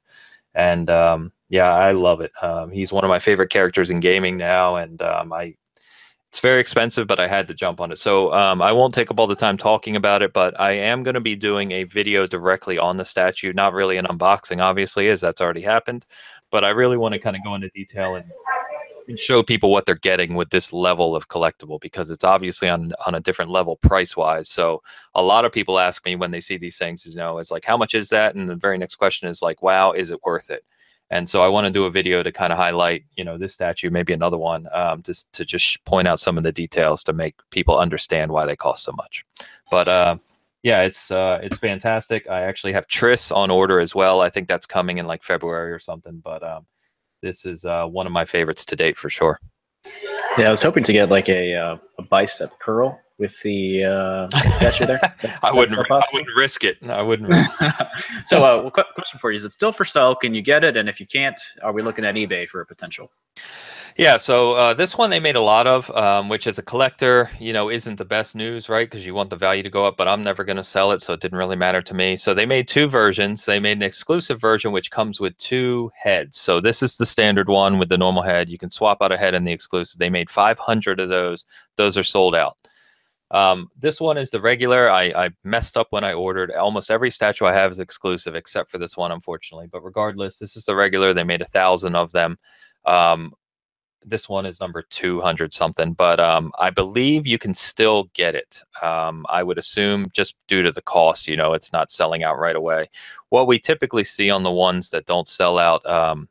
and 0.54 0.90
um, 0.90 1.32
yeah, 1.48 1.72
I 1.72 1.92
love 1.92 2.20
it. 2.20 2.32
Um, 2.42 2.70
he's 2.70 2.92
one 2.92 3.04
of 3.04 3.08
my 3.08 3.18
favorite 3.18 3.50
characters 3.50 3.90
in 3.90 4.00
gaming 4.00 4.36
now, 4.36 4.76
and 4.76 5.00
um, 5.02 5.32
I 5.32 5.54
it's 6.30 6.38
very 6.38 6.60
expensive, 6.60 7.08
but 7.08 7.18
I 7.18 7.26
had 7.26 7.48
to 7.48 7.54
jump 7.54 7.80
on 7.80 7.90
it. 7.90 7.98
So 7.98 8.32
um, 8.32 8.62
I 8.62 8.70
won't 8.70 8.94
take 8.94 9.10
up 9.10 9.18
all 9.18 9.26
the 9.26 9.34
time 9.34 9.56
talking 9.56 9.96
about 9.96 10.22
it, 10.22 10.32
but 10.32 10.58
I 10.60 10.70
am 10.70 11.02
going 11.02 11.14
to 11.14 11.20
be 11.20 11.34
doing 11.34 11.72
a 11.72 11.82
video 11.82 12.24
directly 12.28 12.78
on 12.78 12.98
the 12.98 13.04
statue. 13.04 13.52
Not 13.52 13.72
really 13.72 13.96
an 13.96 14.06
unboxing, 14.06 14.62
obviously, 14.62 15.08
as 15.08 15.20
that's 15.20 15.40
already 15.40 15.60
happened, 15.60 16.06
but 16.52 16.64
I 16.64 16.68
really 16.68 16.96
want 16.96 17.14
to 17.14 17.18
kind 17.18 17.34
of 17.34 17.42
go 17.42 17.56
into 17.56 17.68
detail 17.70 18.14
and, 18.14 18.30
and 19.08 19.18
show 19.18 19.42
people 19.42 19.72
what 19.72 19.86
they're 19.86 19.96
getting 19.96 20.34
with 20.34 20.50
this 20.50 20.72
level 20.72 21.16
of 21.16 21.26
collectible 21.26 21.80
because 21.80 22.12
it's 22.12 22.22
obviously 22.22 22.68
on 22.68 22.92
on 23.06 23.16
a 23.16 23.20
different 23.20 23.50
level 23.50 23.74
price 23.74 24.16
wise. 24.16 24.48
So 24.48 24.84
a 25.16 25.22
lot 25.22 25.44
of 25.44 25.50
people 25.50 25.80
ask 25.80 26.04
me 26.04 26.14
when 26.14 26.30
they 26.30 26.40
see 26.40 26.58
these 26.58 26.78
things, 26.78 27.04
you 27.04 27.16
know, 27.16 27.38
it's 27.38 27.50
like, 27.50 27.64
how 27.64 27.76
much 27.76 27.92
is 27.92 28.08
that? 28.10 28.36
And 28.36 28.48
the 28.48 28.54
very 28.54 28.78
next 28.78 28.94
question 28.94 29.28
is 29.28 29.42
like, 29.42 29.62
wow, 29.62 29.90
is 29.90 30.12
it 30.12 30.22
worth 30.24 30.48
it? 30.48 30.64
And 31.10 31.28
so 31.28 31.42
I 31.42 31.48
want 31.48 31.66
to 31.66 31.72
do 31.72 31.84
a 31.84 31.90
video 31.90 32.22
to 32.22 32.30
kind 32.30 32.52
of 32.52 32.58
highlight, 32.58 33.04
you 33.16 33.24
know, 33.24 33.36
this 33.36 33.52
statue, 33.54 33.90
maybe 33.90 34.12
another 34.12 34.38
one, 34.38 34.68
um, 34.72 35.02
just 35.02 35.32
to 35.32 35.44
just 35.44 35.84
point 35.84 36.06
out 36.06 36.20
some 36.20 36.38
of 36.38 36.44
the 36.44 36.52
details 36.52 37.02
to 37.04 37.12
make 37.12 37.34
people 37.50 37.76
understand 37.76 38.30
why 38.30 38.46
they 38.46 38.54
cost 38.54 38.84
so 38.84 38.92
much. 38.92 39.24
But 39.70 39.88
uh, 39.88 40.16
yeah, 40.62 40.82
it's 40.82 41.10
uh, 41.10 41.40
it's 41.42 41.56
fantastic. 41.56 42.28
I 42.30 42.42
actually 42.42 42.72
have 42.74 42.86
Triss 42.86 43.34
on 43.34 43.50
order 43.50 43.80
as 43.80 43.94
well. 43.94 44.20
I 44.20 44.30
think 44.30 44.46
that's 44.46 44.66
coming 44.66 44.98
in 44.98 45.06
like 45.06 45.24
February 45.24 45.72
or 45.72 45.80
something. 45.80 46.20
But 46.22 46.42
um, 46.42 46.66
this 47.22 47.44
is 47.44 47.64
uh, 47.64 47.86
one 47.86 48.06
of 48.06 48.12
my 48.12 48.24
favorites 48.24 48.64
to 48.66 48.76
date 48.76 48.96
for 48.96 49.10
sure. 49.10 49.40
Yeah, 50.38 50.46
I 50.48 50.50
was 50.50 50.62
hoping 50.62 50.84
to 50.84 50.92
get 50.92 51.08
like 51.08 51.28
a, 51.28 51.54
uh, 51.54 51.76
a 51.98 52.02
bicep 52.02 52.58
curl 52.60 53.00
with 53.20 53.40
the 53.42 53.84
uh, 53.84 54.28
statue 54.54 54.86
there? 54.86 55.00
That, 55.20 55.38
I, 55.42 55.54
wouldn't, 55.54 55.78
I 55.78 56.02
wouldn't 56.12 56.34
risk 56.36 56.64
it. 56.64 56.78
I 56.88 57.02
wouldn't. 57.02 57.28
Risk 57.28 57.62
it. 57.62 57.72
So, 58.24 58.38
uh, 58.38 58.62
well, 58.62 58.70
question 58.70 59.18
for 59.20 59.30
you: 59.30 59.36
Is 59.36 59.44
it 59.44 59.52
still 59.52 59.72
for 59.72 59.84
sale? 59.84 60.14
Can 60.14 60.34
you 60.34 60.40
get 60.40 60.64
it? 60.64 60.76
And 60.76 60.88
if 60.88 60.98
you 60.98 61.06
can't, 61.06 61.38
are 61.62 61.72
we 61.72 61.82
looking 61.82 62.04
at 62.04 62.14
eBay 62.14 62.48
for 62.48 62.60
a 62.60 62.66
potential? 62.66 63.10
Yeah, 63.96 64.16
so 64.16 64.52
uh, 64.52 64.74
this 64.74 64.96
one 64.96 65.10
they 65.10 65.20
made 65.20 65.36
a 65.36 65.40
lot 65.42 65.66
of, 65.66 65.90
um, 65.90 66.28
which 66.28 66.46
as 66.46 66.58
a 66.58 66.62
collector, 66.62 67.30
you 67.38 67.52
know, 67.52 67.68
isn't 67.68 67.96
the 67.96 68.04
best 68.04 68.34
news, 68.34 68.68
right? 68.68 68.88
Because 68.88 69.04
you 69.04 69.14
want 69.14 69.30
the 69.30 69.36
value 69.36 69.62
to 69.62 69.70
go 69.70 69.84
up, 69.84 69.96
but 69.96 70.08
I'm 70.08 70.22
never 70.22 70.44
going 70.44 70.56
to 70.56 70.64
sell 70.64 70.92
it, 70.92 71.02
so 71.02 71.12
it 71.12 71.20
didn't 71.20 71.38
really 71.38 71.56
matter 71.56 71.82
to 71.82 71.94
me. 71.94 72.16
So 72.16 72.32
they 72.32 72.46
made 72.46 72.68
two 72.68 72.88
versions. 72.88 73.44
They 73.44 73.58
made 73.58 73.76
an 73.76 73.82
exclusive 73.82 74.40
version 74.40 74.72
which 74.72 74.90
comes 74.90 75.20
with 75.20 75.36
two 75.38 75.90
heads. 75.94 76.38
So 76.38 76.60
this 76.60 76.82
is 76.82 76.96
the 76.96 77.06
standard 77.06 77.48
one 77.48 77.78
with 77.78 77.88
the 77.88 77.98
normal 77.98 78.22
head. 78.22 78.48
You 78.48 78.58
can 78.58 78.70
swap 78.70 79.02
out 79.02 79.12
a 79.12 79.18
head 79.18 79.34
in 79.34 79.44
the 79.44 79.52
exclusive. 79.52 79.98
They 79.98 80.10
made 80.10 80.30
500 80.30 81.00
of 81.00 81.08
those. 81.08 81.44
Those 81.76 81.98
are 81.98 82.04
sold 82.04 82.34
out. 82.34 82.56
Um, 83.30 83.70
this 83.78 84.00
one 84.00 84.18
is 84.18 84.30
the 84.30 84.40
regular. 84.40 84.90
I, 84.90 85.12
I 85.14 85.30
messed 85.44 85.76
up 85.76 85.88
when 85.90 86.04
I 86.04 86.12
ordered. 86.12 86.50
Almost 86.52 86.90
every 86.90 87.10
statue 87.10 87.44
I 87.46 87.52
have 87.52 87.70
is 87.70 87.80
exclusive, 87.80 88.34
except 88.34 88.70
for 88.70 88.78
this 88.78 88.96
one, 88.96 89.12
unfortunately. 89.12 89.68
But 89.70 89.84
regardless, 89.84 90.38
this 90.38 90.56
is 90.56 90.64
the 90.64 90.74
regular. 90.74 91.14
They 91.14 91.24
made 91.24 91.42
a 91.42 91.46
thousand 91.46 91.94
of 91.94 92.12
them. 92.12 92.38
Um, 92.84 93.32
this 94.04 94.28
one 94.28 94.46
is 94.46 94.60
number 94.60 94.82
200 94.82 95.52
something, 95.52 95.92
but 95.92 96.18
um, 96.18 96.52
I 96.58 96.70
believe 96.70 97.26
you 97.26 97.38
can 97.38 97.54
still 97.54 98.04
get 98.14 98.34
it. 98.34 98.62
Um, 98.82 99.26
I 99.28 99.42
would 99.42 99.58
assume 99.58 100.06
just 100.12 100.36
due 100.48 100.62
to 100.62 100.72
the 100.72 100.82
cost, 100.82 101.28
you 101.28 101.36
know, 101.36 101.52
it's 101.52 101.72
not 101.72 101.90
selling 101.90 102.24
out 102.24 102.38
right 102.38 102.56
away. 102.56 102.88
What 103.28 103.46
we 103.46 103.58
typically 103.58 104.04
see 104.04 104.30
on 104.30 104.42
the 104.42 104.50
ones 104.50 104.90
that 104.90 105.06
don't 105.06 105.28
sell 105.28 105.58
out 105.58 105.84
um, 105.86 106.28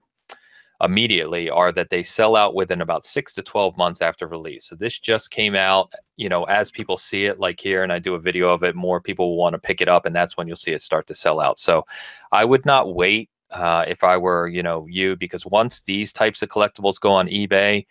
immediately 0.82 1.50
are 1.50 1.72
that 1.72 1.90
they 1.90 2.04
sell 2.04 2.36
out 2.36 2.56
within 2.56 2.82
about 2.82 3.06
six 3.06 3.34
to 3.34 3.42
12 3.42 3.78
months 3.78 4.02
after 4.02 4.28
release. 4.28 4.66
So 4.66 4.76
this 4.76 4.98
just 4.98 5.32
came 5.32 5.56
out, 5.56 5.92
you 6.16 6.30
know, 6.30 6.44
as 6.46 6.72
people 6.72 6.98
see 6.98 7.26
it, 7.26 7.40
like 7.40 7.60
here, 7.60 7.84
and 7.84 7.92
I 7.92 8.00
do 8.00 8.16
a 8.16 8.20
video 8.20 8.50
of 8.50 8.64
it, 8.64 8.76
more 8.76 9.02
people 9.02 9.30
will 9.30 9.38
want 9.38 9.54
to 9.54 9.60
pick 9.60 9.82
it 9.82 9.90
up, 9.90 10.06
and 10.06 10.16
that's 10.16 10.38
when 10.38 10.48
you'll 10.48 10.56
see 10.56 10.72
it 10.72 10.82
start 10.82 11.08
to 11.08 11.16
sell 11.16 11.40
out. 11.40 11.60
So 11.60 11.86
I 12.32 12.46
would 12.46 12.66
not 12.66 12.96
wait 12.96 13.30
uh, 13.52 13.86
if 13.88 14.04
I 14.04 14.18
were, 14.18 14.48
you 14.48 14.64
know, 14.64 14.86
you, 14.88 15.16
because 15.16 15.46
once 15.46 15.82
these 15.82 16.14
types 16.14 16.42
of 16.42 16.50
collectibles 16.50 17.00
go 17.00 17.12
on 17.12 17.28
eBay, 17.28 17.86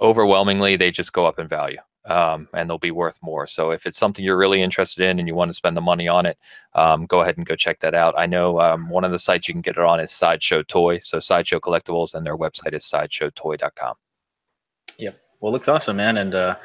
overwhelmingly 0.00 0.76
they 0.76 0.90
just 0.90 1.12
go 1.12 1.24
up 1.24 1.38
in 1.38 1.48
value 1.48 1.78
um, 2.06 2.48
and 2.52 2.68
they'll 2.68 2.78
be 2.78 2.90
worth 2.90 3.18
more. 3.22 3.46
So 3.46 3.70
if 3.70 3.86
it's 3.86 3.98
something 3.98 4.24
you're 4.24 4.36
really 4.36 4.62
interested 4.62 5.04
in 5.04 5.18
and 5.18 5.26
you 5.26 5.34
want 5.34 5.48
to 5.48 5.54
spend 5.54 5.76
the 5.76 5.80
money 5.80 6.08
on 6.08 6.26
it, 6.26 6.38
um, 6.74 7.06
go 7.06 7.22
ahead 7.22 7.36
and 7.36 7.46
go 7.46 7.56
check 7.56 7.80
that 7.80 7.94
out. 7.94 8.14
I 8.16 8.26
know 8.26 8.60
um, 8.60 8.88
one 8.88 9.04
of 9.04 9.10
the 9.10 9.18
sites 9.18 9.48
you 9.48 9.54
can 9.54 9.60
get 9.60 9.76
it 9.76 9.84
on 9.84 10.00
is 10.00 10.10
Sideshow 10.10 10.62
Toy. 10.62 10.98
So 10.98 11.18
Sideshow 11.18 11.60
Collectibles 11.60 12.14
and 12.14 12.26
their 12.26 12.36
website 12.36 12.74
is 12.74 12.84
sideshowtoy.com. 12.84 13.94
Yep. 14.98 15.20
Well, 15.40 15.52
looks 15.52 15.68
awesome, 15.68 15.96
man. 15.96 16.16
And 16.18 16.34
uh, 16.34 16.56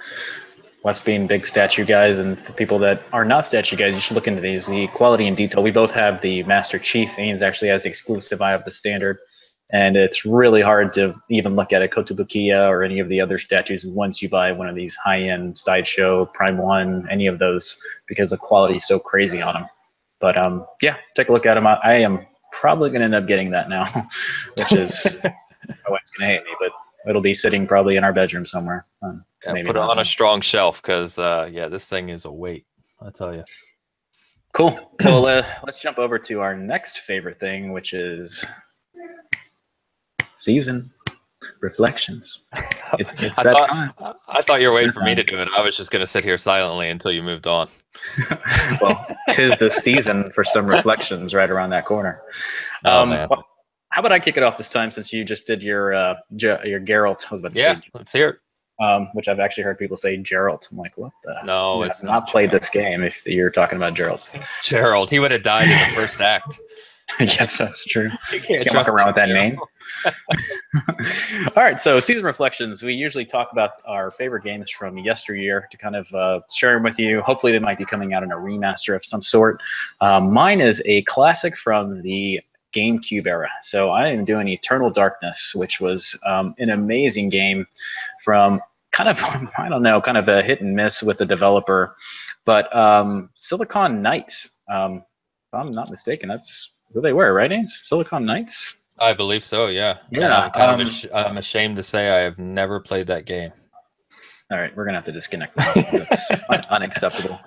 being 1.03 1.27
big 1.27 1.45
statue 1.45 1.85
guys, 1.85 2.19
and 2.19 2.39
for 2.39 2.53
people 2.53 2.79
that 2.79 3.01
are 3.13 3.25
not 3.25 3.45
statue 3.45 3.75
guys, 3.75 3.93
you 3.93 3.99
should 3.99 4.15
look 4.15 4.27
into 4.27 4.41
these. 4.41 4.67
The 4.67 4.87
quality 4.87 5.27
and 5.27 5.35
detail. 5.35 5.63
We 5.63 5.71
both 5.71 5.91
have 5.91 6.21
the 6.21 6.43
Master 6.43 6.79
Chief. 6.79 7.11
Ains 7.11 7.41
actually 7.41 7.69
has 7.69 7.83
the 7.83 7.89
exclusive. 7.89 8.41
I 8.41 8.51
have 8.51 8.65
the 8.65 8.71
standard 8.71 9.19
and 9.71 9.95
it's 9.95 10.25
really 10.25 10.61
hard 10.61 10.93
to 10.93 11.13
even 11.29 11.55
look 11.55 11.71
at 11.71 11.83
a 11.83 11.87
Kotobukiya 11.87 12.69
or 12.69 12.83
any 12.83 12.99
of 12.99 13.07
the 13.07 13.21
other 13.21 13.37
statues 13.37 13.85
once 13.85 14.21
you 14.21 14.27
buy 14.29 14.51
one 14.51 14.67
of 14.67 14.75
these 14.75 14.95
high-end 14.95 15.55
Sideshow, 15.55 16.25
Prime 16.27 16.57
One, 16.57 17.07
any 17.09 17.27
of 17.27 17.37
those, 17.37 17.77
because 18.07 18.31
the 18.31 18.37
quality 18.37 18.77
is 18.77 18.87
so 18.87 18.97
crazy 18.97 19.41
on 19.41 19.53
them. 19.53 19.65
But 20.19 20.37
um, 20.37 20.65
yeah, 20.81 20.97
take 21.15 21.29
a 21.29 21.31
look 21.31 21.45
at 21.45 21.53
them. 21.53 21.67
I, 21.67 21.79
I 21.83 21.93
am 21.95 22.25
probably 22.51 22.89
going 22.89 23.01
to 23.01 23.05
end 23.05 23.15
up 23.15 23.27
getting 23.27 23.51
that 23.51 23.69
now, 23.69 23.85
which 24.57 24.71
is 24.71 25.05
my 25.23 25.75
wife's 25.89 26.11
going 26.11 26.27
to 26.29 26.35
hate 26.35 26.43
me, 26.43 26.55
but 26.59 26.71
it'll 27.07 27.21
be 27.21 27.35
sitting 27.35 27.67
probably 27.67 27.95
in 27.95 28.03
our 28.03 28.13
bedroom 28.13 28.45
somewhere. 28.45 28.87
Uh, 29.03 29.13
yeah, 29.45 29.53
put 29.63 29.75
it 29.75 29.77
on 29.77 29.99
a 29.99 30.05
strong 30.05 30.41
shelf 30.41 30.81
because 30.81 31.17
uh, 31.19 31.47
yeah, 31.49 31.67
this 31.67 31.87
thing 31.87 32.09
is 32.09 32.25
a 32.25 32.31
weight. 32.31 32.65
I 33.01 33.11
tell 33.11 33.33
you. 33.33 33.43
Cool. 34.53 34.77
Well, 35.05 35.27
uh, 35.27 35.45
let's 35.63 35.79
jump 35.79 35.97
over 35.97 36.19
to 36.19 36.41
our 36.41 36.57
next 36.57 36.99
favorite 36.99 37.39
thing, 37.39 37.71
which 37.71 37.93
is 37.93 38.43
season 40.39 40.91
reflections. 41.61 42.41
It's, 42.97 43.11
it's 43.21 43.37
that 43.37 43.53
thought, 43.53 43.67
time. 43.67 43.93
I 44.27 44.41
thought 44.41 44.61
you 44.61 44.67
were 44.69 44.73
waiting 44.73 44.91
for 44.91 45.03
me 45.03 45.13
to 45.13 45.23
do 45.23 45.37
it. 45.37 45.47
I 45.55 45.61
was 45.61 45.77
just 45.77 45.91
going 45.91 45.99
to 45.99 46.07
sit 46.07 46.25
here 46.25 46.39
silently 46.39 46.89
until 46.89 47.11
you 47.11 47.21
moved 47.21 47.45
on. 47.45 47.69
well, 48.81 49.05
tis 49.29 49.55
the 49.59 49.69
season 49.69 50.31
for 50.31 50.43
some 50.43 50.65
reflections 50.65 51.35
right 51.35 51.51
around 51.51 51.69
that 51.69 51.85
corner. 51.85 52.19
Oh, 52.85 53.01
um, 53.03 53.09
man. 53.09 53.27
how 53.89 53.99
about 53.99 54.11
I 54.11 54.17
kick 54.19 54.37
it 54.37 54.43
off 54.43 54.57
this 54.57 54.71
time 54.71 54.89
since 54.89 55.13
you 55.13 55.23
just 55.23 55.45
did 55.45 55.61
your 55.61 55.93
uh, 55.93 56.15
your 56.31 56.79
Geralt? 56.79 57.25
I 57.29 57.35
was 57.35 57.41
about 57.41 57.53
to 57.53 57.59
yeah, 57.59 57.75
say. 57.79 57.89
let's 57.93 58.11
hear 58.11 58.29
it. 58.29 58.83
um, 58.83 59.09
which 59.13 59.27
I've 59.27 59.39
actually 59.39 59.65
heard 59.65 59.77
people 59.77 59.97
say 59.97 60.17
Gerald. 60.17 60.67
I'm 60.71 60.77
like, 60.77 60.97
what 60.97 61.11
the? 61.23 61.43
No, 61.43 61.83
it's 61.83 61.99
have 61.99 62.07
not. 62.07 62.19
not 62.21 62.29
played 62.29 62.49
this 62.49 62.71
game. 62.71 63.03
If 63.03 63.23
you're 63.27 63.51
talking 63.51 63.75
about 63.75 63.93
Gerald, 63.93 64.27
Gerald. 64.63 65.11
He 65.11 65.19
would 65.19 65.29
have 65.29 65.43
died 65.43 65.65
in 65.69 65.77
the 65.77 65.95
first 65.95 66.21
act. 66.21 66.59
yes, 67.19 67.59
that's 67.59 67.85
true. 67.85 68.09
You 68.33 68.39
can't, 68.41 68.63
Can't 68.63 68.75
walk 68.75 68.87
around 68.87 69.07
with 69.07 69.15
that 69.17 69.27
Gerald. 69.27 69.51
name. 69.51 69.59
All 71.55 71.63
right, 71.63 71.79
so 71.79 71.99
season 71.99 72.23
reflections. 72.23 72.83
We 72.83 72.93
usually 72.93 73.25
talk 73.25 73.51
about 73.51 73.71
our 73.85 74.11
favorite 74.11 74.43
games 74.43 74.69
from 74.69 74.97
yesteryear 74.97 75.67
to 75.71 75.77
kind 75.77 75.95
of 75.95 76.13
uh, 76.13 76.41
share 76.53 76.73
them 76.73 76.83
with 76.83 76.99
you. 76.99 77.21
Hopefully, 77.21 77.51
they 77.51 77.59
might 77.59 77.77
be 77.77 77.85
coming 77.85 78.13
out 78.13 78.23
in 78.23 78.31
a 78.31 78.35
remaster 78.35 78.95
of 78.95 79.03
some 79.03 79.21
sort. 79.21 79.61
Um, 80.01 80.31
mine 80.31 80.61
is 80.61 80.81
a 80.85 81.01
classic 81.03 81.55
from 81.55 82.01
the 82.01 82.41
GameCube 82.73 83.27
era. 83.27 83.49
So 83.61 83.89
I 83.89 84.09
am 84.09 84.25
doing 84.25 84.47
Eternal 84.47 84.89
Darkness, 84.89 85.53
which 85.55 85.81
was 85.81 86.17
um, 86.25 86.53
an 86.59 86.69
amazing 86.69 87.29
game 87.29 87.65
from 88.23 88.61
kind 88.91 89.09
of 89.09 89.23
I 89.57 89.69
don't 89.69 89.83
know, 89.83 90.01
kind 90.01 90.17
of 90.17 90.27
a 90.27 90.41
hit 90.41 90.61
and 90.61 90.75
miss 90.75 91.01
with 91.01 91.17
the 91.17 91.25
developer, 91.25 91.95
but 92.45 92.73
um, 92.75 93.29
Silicon 93.35 94.01
Knights. 94.01 94.51
Um, 94.71 95.03
if 95.51 95.53
I'm 95.53 95.71
not 95.71 95.89
mistaken, 95.89 96.29
that's 96.29 96.73
who 96.93 97.01
they 97.01 97.13
were, 97.13 97.33
right? 97.33 97.49
Ains? 97.49 97.69
Silicon 97.69 98.25
Knights. 98.25 98.75
I 98.99 99.13
believe 99.13 99.43
so. 99.43 99.67
Yeah. 99.67 99.97
And 100.11 100.21
Yeah, 100.21 100.41
I'm 100.45 100.51
kind 100.51 100.71
um, 100.71 100.81
of 100.81 100.87
ash- 100.87 101.05
I'm 101.13 101.37
ashamed 101.37 101.77
to 101.77 101.83
say 101.83 102.09
I 102.09 102.19
have 102.19 102.37
never 102.37 102.79
played 102.79 103.07
that 103.07 103.25
game. 103.25 103.51
All 104.51 104.57
right, 104.59 104.75
we're 104.75 104.83
gonna 104.83 104.97
have 104.97 105.05
to 105.05 105.11
disconnect. 105.11 105.55
That's 105.55 106.31
un- 106.49 106.65
unacceptable. 106.71 107.39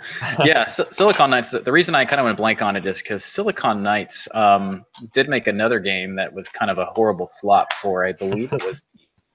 Yeah, 0.44 0.66
so 0.66 0.86
Silicon 0.92 1.30
Knights. 1.30 1.50
The 1.50 1.72
reason 1.72 1.96
I 1.96 2.04
kind 2.04 2.20
of 2.20 2.26
went 2.26 2.36
blank 2.36 2.62
on 2.62 2.76
it 2.76 2.86
is 2.86 3.02
because 3.02 3.24
Silicon 3.24 3.82
Knights 3.82 4.28
um, 4.34 4.84
did 5.12 5.28
make 5.28 5.48
another 5.48 5.80
game 5.80 6.14
that 6.14 6.32
was 6.32 6.48
kind 6.48 6.70
of 6.70 6.78
a 6.78 6.84
horrible 6.84 7.28
flop 7.40 7.72
for, 7.72 8.04
I 8.04 8.12
believe 8.12 8.52
it 8.52 8.62
was 8.64 8.82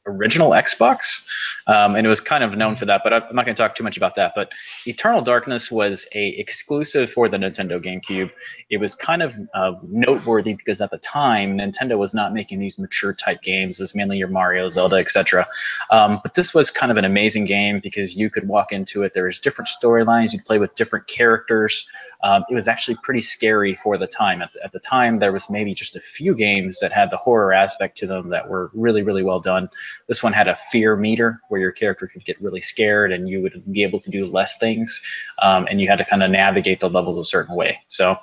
original 0.07 0.51
Xbox, 0.51 1.25
um, 1.67 1.95
and 1.95 2.05
it 2.05 2.09
was 2.09 2.21
kind 2.21 2.43
of 2.43 2.57
known 2.57 2.75
for 2.75 2.85
that. 2.85 3.01
But 3.03 3.13
I'm 3.13 3.35
not 3.35 3.45
going 3.45 3.55
to 3.55 3.61
talk 3.61 3.75
too 3.75 3.83
much 3.83 3.97
about 3.97 4.15
that. 4.15 4.33
But 4.35 4.51
Eternal 4.85 5.21
Darkness 5.21 5.71
was 5.71 6.07
a 6.13 6.29
exclusive 6.29 7.11
for 7.11 7.27
the 7.29 7.37
Nintendo 7.37 7.83
GameCube. 7.83 8.31
It 8.69 8.77
was 8.77 8.95
kind 8.95 9.21
of 9.21 9.35
uh, 9.53 9.73
noteworthy 9.87 10.53
because 10.53 10.81
at 10.81 10.91
the 10.91 10.97
time 10.97 11.57
Nintendo 11.57 11.97
was 11.97 12.13
not 12.13 12.33
making 12.33 12.59
these 12.59 12.79
mature 12.79 13.13
type 13.13 13.41
games. 13.41 13.79
It 13.79 13.83
was 13.83 13.95
mainly 13.95 14.17
your 14.17 14.29
Mario, 14.29 14.69
Zelda, 14.69 14.97
etc. 14.97 15.47
Um, 15.91 16.19
but 16.23 16.33
this 16.33 16.53
was 16.53 16.71
kind 16.71 16.91
of 16.91 16.97
an 16.97 17.05
amazing 17.05 17.45
game 17.45 17.79
because 17.79 18.15
you 18.15 18.29
could 18.29 18.47
walk 18.47 18.71
into 18.71 19.03
it. 19.03 19.13
There 19.13 19.25
was 19.25 19.39
different 19.39 19.69
storylines. 19.69 20.33
You'd 20.33 20.45
play 20.45 20.59
with 20.59 20.75
different 20.75 21.07
characters. 21.07 21.87
Um, 22.23 22.43
it 22.49 22.55
was 22.55 22.67
actually 22.67 22.97
pretty 23.03 23.21
scary 23.21 23.75
for 23.75 23.97
the 23.97 24.07
time. 24.07 24.41
At 24.41 24.49
at 24.63 24.71
the 24.71 24.79
time, 24.79 25.19
there 25.19 25.31
was 25.31 25.49
maybe 25.49 25.73
just 25.73 25.95
a 25.95 25.99
few 25.99 26.35
games 26.35 26.79
that 26.79 26.91
had 26.91 27.09
the 27.09 27.17
horror 27.17 27.53
aspect 27.53 27.97
to 27.99 28.07
them 28.07 28.29
that 28.29 28.49
were 28.49 28.69
really, 28.73 29.01
really 29.01 29.23
well 29.23 29.39
done. 29.39 29.69
This 30.07 30.23
one 30.23 30.33
had 30.33 30.47
a 30.47 30.55
fear 30.55 30.95
meter 30.95 31.41
where 31.49 31.59
your 31.59 31.71
character 31.71 32.07
could 32.07 32.25
get 32.25 32.41
really 32.41 32.61
scared 32.61 33.11
and 33.11 33.27
you 33.27 33.41
would 33.41 33.63
be 33.71 33.83
able 33.83 33.99
to 33.99 34.09
do 34.09 34.25
less 34.25 34.57
things. 34.57 35.01
Um, 35.41 35.67
and 35.69 35.81
you 35.81 35.87
had 35.87 35.97
to 35.97 36.05
kind 36.05 36.23
of 36.23 36.31
navigate 36.31 36.79
the 36.79 36.89
levels 36.89 37.17
a 37.17 37.23
certain 37.23 37.55
way. 37.55 37.79
So, 37.87 38.17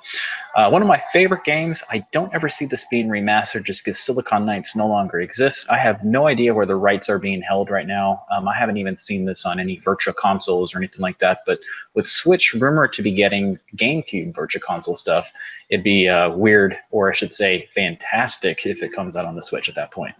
uh, 0.55 0.69
one 0.69 0.81
of 0.81 0.87
my 0.87 1.01
favorite 1.11 1.43
games. 1.43 1.83
I 1.89 2.05
don't 2.11 2.33
ever 2.33 2.47
see 2.47 2.65
this 2.65 2.85
being 2.89 3.09
remastered 3.09 3.63
just 3.63 3.83
because 3.83 3.99
Silicon 3.99 4.45
Knights 4.45 4.75
no 4.75 4.87
longer 4.87 5.19
exists. 5.19 5.65
I 5.69 5.77
have 5.77 6.03
no 6.03 6.27
idea 6.27 6.53
where 6.53 6.65
the 6.65 6.75
rights 6.75 7.09
are 7.09 7.19
being 7.19 7.41
held 7.41 7.69
right 7.69 7.85
now. 7.85 8.23
Um, 8.31 8.47
I 8.47 8.55
haven't 8.55 8.77
even 8.77 8.95
seen 8.95 9.25
this 9.25 9.45
on 9.45 9.59
any 9.59 9.79
virtual 9.79 10.13
consoles 10.13 10.73
or 10.73 10.77
anything 10.77 11.01
like 11.01 11.19
that. 11.19 11.39
But 11.45 11.59
with 11.93 12.07
Switch 12.07 12.53
rumored 12.53 12.93
to 12.93 13.01
be 13.01 13.11
getting 13.11 13.59
GameCube 13.75 14.33
virtual 14.33 14.61
console 14.61 14.95
stuff, 14.95 15.31
it'd 15.69 15.83
be 15.83 16.07
uh, 16.07 16.29
weird, 16.29 16.77
or 16.91 17.09
I 17.09 17.13
should 17.13 17.33
say, 17.33 17.67
fantastic 17.73 18.65
if 18.65 18.81
it 18.81 18.93
comes 18.93 19.15
out 19.17 19.25
on 19.25 19.35
the 19.35 19.43
Switch 19.43 19.67
at 19.67 19.75
that 19.75 19.91
point. 19.91 20.15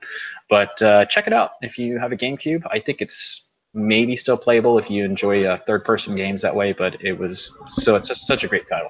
But 0.49 0.81
uh, 0.81 1.05
check 1.05 1.27
it 1.27 1.33
out 1.33 1.51
if 1.61 1.77
you 1.77 1.99
have 1.99 2.11
a 2.11 2.17
GameCube. 2.17 2.63
I 2.69 2.79
think 2.79 3.01
it's 3.01 3.49
maybe 3.73 4.15
still 4.15 4.37
playable 4.37 4.77
if 4.77 4.89
you 4.89 5.03
enjoy 5.03 5.45
uh, 5.45 5.57
third-person 5.65 6.15
games 6.15 6.41
that 6.43 6.55
way. 6.55 6.73
But 6.73 7.03
it 7.03 7.13
was 7.13 7.51
so 7.67 7.95
it's 7.95 8.09
just 8.09 8.27
such 8.27 8.43
a 8.43 8.47
great 8.47 8.67
title. 8.67 8.89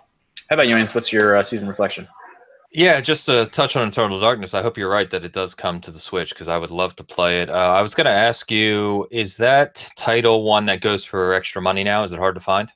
How 0.50 0.56
about 0.56 0.68
you, 0.68 0.76
Ans? 0.76 0.94
What's 0.94 1.12
your 1.12 1.38
uh, 1.38 1.44
season 1.44 1.68
reflection? 1.68 2.08
Yeah, 2.72 3.00
just 3.00 3.26
to 3.28 3.46
touch 3.46 3.78
on 3.78 3.88
Eternal 3.88 4.20
Darkness, 4.20 4.54
I 4.54 4.62
hope 4.62 4.78
you're 4.78 4.90
right 4.90 5.10
that 5.10 5.24
it 5.24 5.32
does 5.32 5.56
come 5.56 5.80
to 5.80 5.92
the 5.92 6.00
Switch 6.00 6.32
because 6.32 6.50
I 6.50 6.58
would 6.58 6.72
love 6.72 6.94
to 6.98 7.06
play 7.06 7.42
it. 7.42 7.50
Uh, 7.50 7.54
I 7.54 7.82
was 7.82 7.96
going 7.96 8.06
to 8.06 8.12
ask 8.12 8.52
you, 8.52 9.08
is 9.12 9.38
that 9.38 9.94
title 9.96 10.44
one 10.44 10.66
that 10.66 10.82
goes 10.82 11.06
for 11.06 11.34
extra 11.34 11.62
money 11.62 11.86
now? 11.86 12.04
Is 12.04 12.12
it 12.12 12.20
hard 12.20 12.36
to 12.36 12.42
find? 12.42 12.70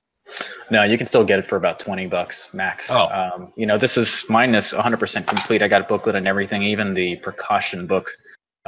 No, 0.72 0.84
you 0.84 0.98
can 0.98 1.06
still 1.06 1.26
get 1.26 1.40
it 1.40 1.46
for 1.46 1.58
about 1.58 1.80
twenty 1.80 2.08
bucks 2.08 2.54
max. 2.54 2.90
Oh. 2.92 3.08
Um, 3.10 3.52
you 3.58 3.66
know, 3.66 3.78
this 3.78 3.98
is 3.98 4.24
minus 4.30 4.74
100% 4.74 5.28
complete. 5.28 5.62
I 5.62 5.68
got 5.68 5.82
a 5.82 5.84
booklet 5.84 6.16
and 6.16 6.28
everything, 6.28 6.64
even 6.64 6.94
the 6.94 7.18
precaution 7.18 7.86
book. 7.86 8.12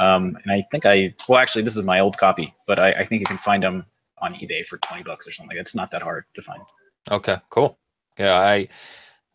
Um, 0.02 0.36
and 0.44 0.52
I 0.52 0.64
think 0.72 0.86
I 0.88 1.14
well, 1.30 1.40
actually, 1.40 1.62
this 1.62 1.78
is 1.78 1.84
my 1.84 2.00
old 2.00 2.18
copy, 2.18 2.56
but 2.66 2.80
I, 2.80 2.92
I 2.92 3.06
think 3.06 3.20
you 3.20 3.26
can 3.26 3.38
find 3.38 3.62
them 3.62 3.86
on 4.18 4.34
eBay 4.34 4.66
for 4.66 4.78
20 4.80 5.04
bucks 5.04 5.28
or 5.28 5.32
something. 5.32 5.58
It's 5.58 5.76
not 5.76 5.92
that 5.92 6.02
hard 6.02 6.26
to 6.34 6.42
find. 6.42 6.64
Okay, 7.12 7.38
cool. 7.52 7.78
Yeah, 8.18 8.40
I 8.40 8.68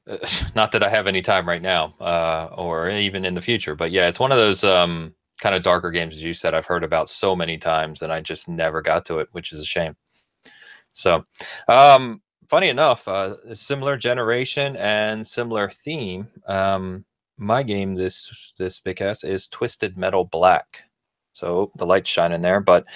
not 0.57 0.73
that 0.73 0.83
I 0.83 0.89
have 0.89 1.07
any 1.07 1.23
time 1.23 1.49
right 1.49 1.63
now, 1.63 1.95
uh, 2.01 2.49
or 2.57 2.91
even 2.91 3.25
in 3.25 3.35
the 3.35 3.41
future, 3.41 3.77
but 3.77 3.93
yeah, 3.93 4.09
it's 4.09 4.19
one 4.19 4.33
of 4.33 4.39
those 4.39 4.65
um, 4.65 5.15
kind 5.41 5.55
of 5.55 5.63
darker 5.63 5.93
games, 5.93 6.15
as 6.15 6.25
you 6.25 6.35
said. 6.35 6.53
I've 6.53 6.67
heard 6.67 6.85
about 6.85 7.09
so 7.09 7.37
many 7.37 7.59
times, 7.59 8.03
and 8.03 8.13
I 8.13 8.21
just 8.21 8.49
never 8.49 8.83
got 8.83 9.05
to 9.07 9.21
it, 9.21 9.29
which 9.33 9.53
is 9.53 9.61
a 9.61 9.65
shame. 9.65 9.97
So, 10.93 11.25
um, 11.69 12.23
funny 12.49 12.71
enough, 12.71 13.07
uh, 13.07 13.55
similar 13.55 13.97
generation 13.97 14.77
and 14.77 15.27
similar 15.27 15.69
theme. 15.69 16.29
Um, 16.47 17.05
my 17.39 17.63
game 17.63 17.95
this 17.95 18.53
this 18.59 18.81
big 18.81 19.01
ass 19.01 19.25
is 19.25 19.49
Twisted 19.49 19.97
Metal 19.97 20.25
Black. 20.25 20.83
So 21.33 21.71
the 21.77 21.87
lights 21.87 22.09
shine 22.09 22.33
in 22.33 22.41
there, 22.41 22.61
but 22.61 22.87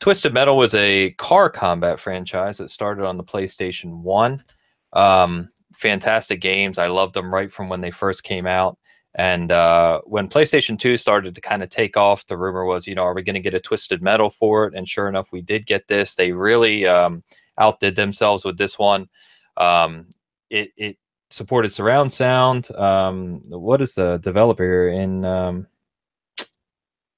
Twisted 0.00 0.34
Metal 0.34 0.56
was 0.56 0.74
a 0.74 1.12
car 1.12 1.48
combat 1.48 1.98
franchise 1.98 2.58
that 2.58 2.70
started 2.70 3.06
on 3.06 3.16
the 3.16 3.24
PlayStation 3.24 4.00
One. 4.02 4.44
Um, 4.92 5.48
fantastic 5.74 6.42
games. 6.42 6.78
I 6.78 6.88
loved 6.88 7.14
them 7.14 7.32
right 7.32 7.50
from 7.50 7.70
when 7.70 7.80
they 7.80 7.90
first 7.90 8.22
came 8.22 8.46
out. 8.46 8.78
And 9.14 9.50
uh, 9.50 10.02
when 10.04 10.28
PlayStation 10.28 10.78
2 10.78 10.98
started 10.98 11.34
to 11.34 11.40
kind 11.40 11.62
of 11.62 11.70
take 11.70 11.96
off, 11.96 12.26
the 12.26 12.36
rumor 12.36 12.66
was, 12.66 12.86
you 12.86 12.94
know, 12.94 13.02
are 13.02 13.14
we 13.14 13.22
going 13.22 13.34
to 13.34 13.40
get 13.40 13.54
a 13.54 13.60
Twisted 13.60 14.02
Metal 14.02 14.28
for 14.28 14.66
it? 14.66 14.74
And 14.74 14.86
sure 14.86 15.08
enough, 15.08 15.32
we 15.32 15.40
did 15.40 15.64
get 15.64 15.88
this. 15.88 16.14
They 16.14 16.32
really 16.32 16.86
um, 16.86 17.24
outdid 17.56 17.96
themselves 17.96 18.44
with 18.44 18.58
this 18.58 18.78
one. 18.78 19.08
Um, 19.56 20.10
it, 20.50 20.70
it 20.76 20.98
supported 21.30 21.70
surround 21.70 22.12
sound. 22.12 22.70
Um, 22.72 23.42
what 23.48 23.80
is 23.82 23.94
the 23.94 24.18
developer 24.18 24.88
in? 24.88 25.24
Um, 25.24 25.66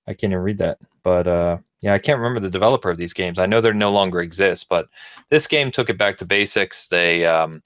I 0.07 0.15
can't 0.15 0.33
even 0.33 0.43
read 0.43 0.59
that, 0.59 0.79
but 1.03 1.27
uh, 1.27 1.59
yeah, 1.81 1.95
I 1.95 1.99
can't 1.99 2.19
remember 2.19 2.41
the 2.41 2.51
developer 2.51 2.91
of 2.91 2.97
these 2.97 3.13
games. 3.13 3.39
I 3.39 3.47
know 3.47 3.61
they 3.61 3.73
no 3.73 3.93
longer 3.93 4.21
exist, 4.21 4.69
but 4.69 4.89
this 5.29 5.47
game 5.47 5.71
took 5.71 5.91
it 5.91 5.99
back 5.99 6.17
to 6.19 6.25
basics. 6.25 6.89
They 6.89 7.27
um, 7.27 7.63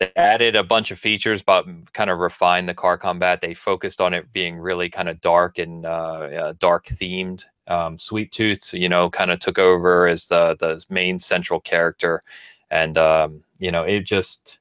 they 0.00 0.10
added 0.16 0.56
a 0.56 0.64
bunch 0.64 0.90
of 0.90 0.98
features, 0.98 1.42
but 1.42 1.66
kind 1.92 2.10
of 2.10 2.18
refined 2.18 2.68
the 2.68 2.74
car 2.74 2.98
combat. 2.98 3.40
They 3.40 3.54
focused 3.54 4.00
on 4.00 4.14
it 4.14 4.32
being 4.32 4.58
really 4.58 4.90
kind 4.90 5.08
of 5.08 5.20
dark 5.20 5.58
and 5.58 5.86
uh, 5.86 5.88
uh, 5.88 6.54
dark 6.58 6.86
themed. 6.86 7.44
Um, 7.66 7.96
Sweet 7.96 8.32
Tooth, 8.32 8.74
you 8.74 8.88
know, 8.88 9.08
kind 9.08 9.30
of 9.30 9.38
took 9.38 9.58
over 9.58 10.06
as 10.06 10.26
the 10.26 10.56
the 10.58 10.84
main 10.90 11.18
central 11.18 11.60
character, 11.60 12.22
and 12.70 12.98
um, 12.98 13.44
you 13.58 13.70
know, 13.70 13.82
it 13.84 14.00
just 14.00 14.58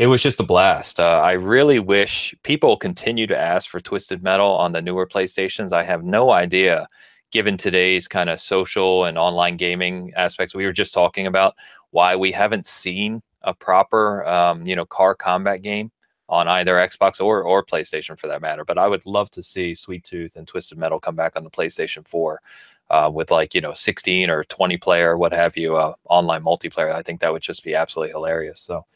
it 0.00 0.06
was 0.06 0.22
just 0.22 0.40
a 0.40 0.44
blast. 0.44 0.98
Uh, 0.98 1.20
I 1.22 1.32
really 1.32 1.78
wish 1.78 2.34
people 2.42 2.78
continue 2.78 3.26
to 3.26 3.38
ask 3.38 3.68
for 3.68 3.82
Twisted 3.82 4.22
Metal 4.22 4.52
on 4.52 4.72
the 4.72 4.80
newer 4.80 5.06
PlayStations. 5.06 5.74
I 5.74 5.82
have 5.82 6.04
no 6.04 6.30
idea, 6.30 6.88
given 7.32 7.58
today's 7.58 8.08
kind 8.08 8.30
of 8.30 8.40
social 8.40 9.04
and 9.04 9.18
online 9.18 9.58
gaming 9.58 10.10
aspects 10.16 10.54
we 10.54 10.64
were 10.64 10.72
just 10.72 10.94
talking 10.94 11.26
about, 11.26 11.54
why 11.90 12.16
we 12.16 12.32
haven't 12.32 12.66
seen 12.66 13.20
a 13.42 13.52
proper, 13.52 14.24
um, 14.26 14.66
you 14.66 14.74
know, 14.74 14.86
car 14.86 15.14
combat 15.14 15.60
game 15.60 15.92
on 16.30 16.48
either 16.48 16.76
Xbox 16.76 17.20
or 17.20 17.42
or 17.42 17.62
PlayStation 17.62 18.18
for 18.18 18.26
that 18.26 18.40
matter. 18.40 18.64
But 18.64 18.78
I 18.78 18.88
would 18.88 19.04
love 19.04 19.30
to 19.32 19.42
see 19.42 19.74
Sweet 19.74 20.04
Tooth 20.04 20.36
and 20.36 20.48
Twisted 20.48 20.78
Metal 20.78 20.98
come 20.98 21.14
back 21.14 21.36
on 21.36 21.44
the 21.44 21.50
PlayStation 21.50 22.08
4 22.08 22.40
uh, 22.88 23.10
with 23.12 23.30
like 23.30 23.54
you 23.54 23.60
know 23.60 23.74
16 23.74 24.30
or 24.30 24.44
20 24.44 24.78
player, 24.78 25.18
what 25.18 25.34
have 25.34 25.58
you, 25.58 25.76
uh, 25.76 25.92
online 26.08 26.42
multiplayer. 26.42 26.90
I 26.94 27.02
think 27.02 27.20
that 27.20 27.34
would 27.34 27.42
just 27.42 27.62
be 27.62 27.74
absolutely 27.74 28.12
hilarious. 28.12 28.62
So. 28.62 28.86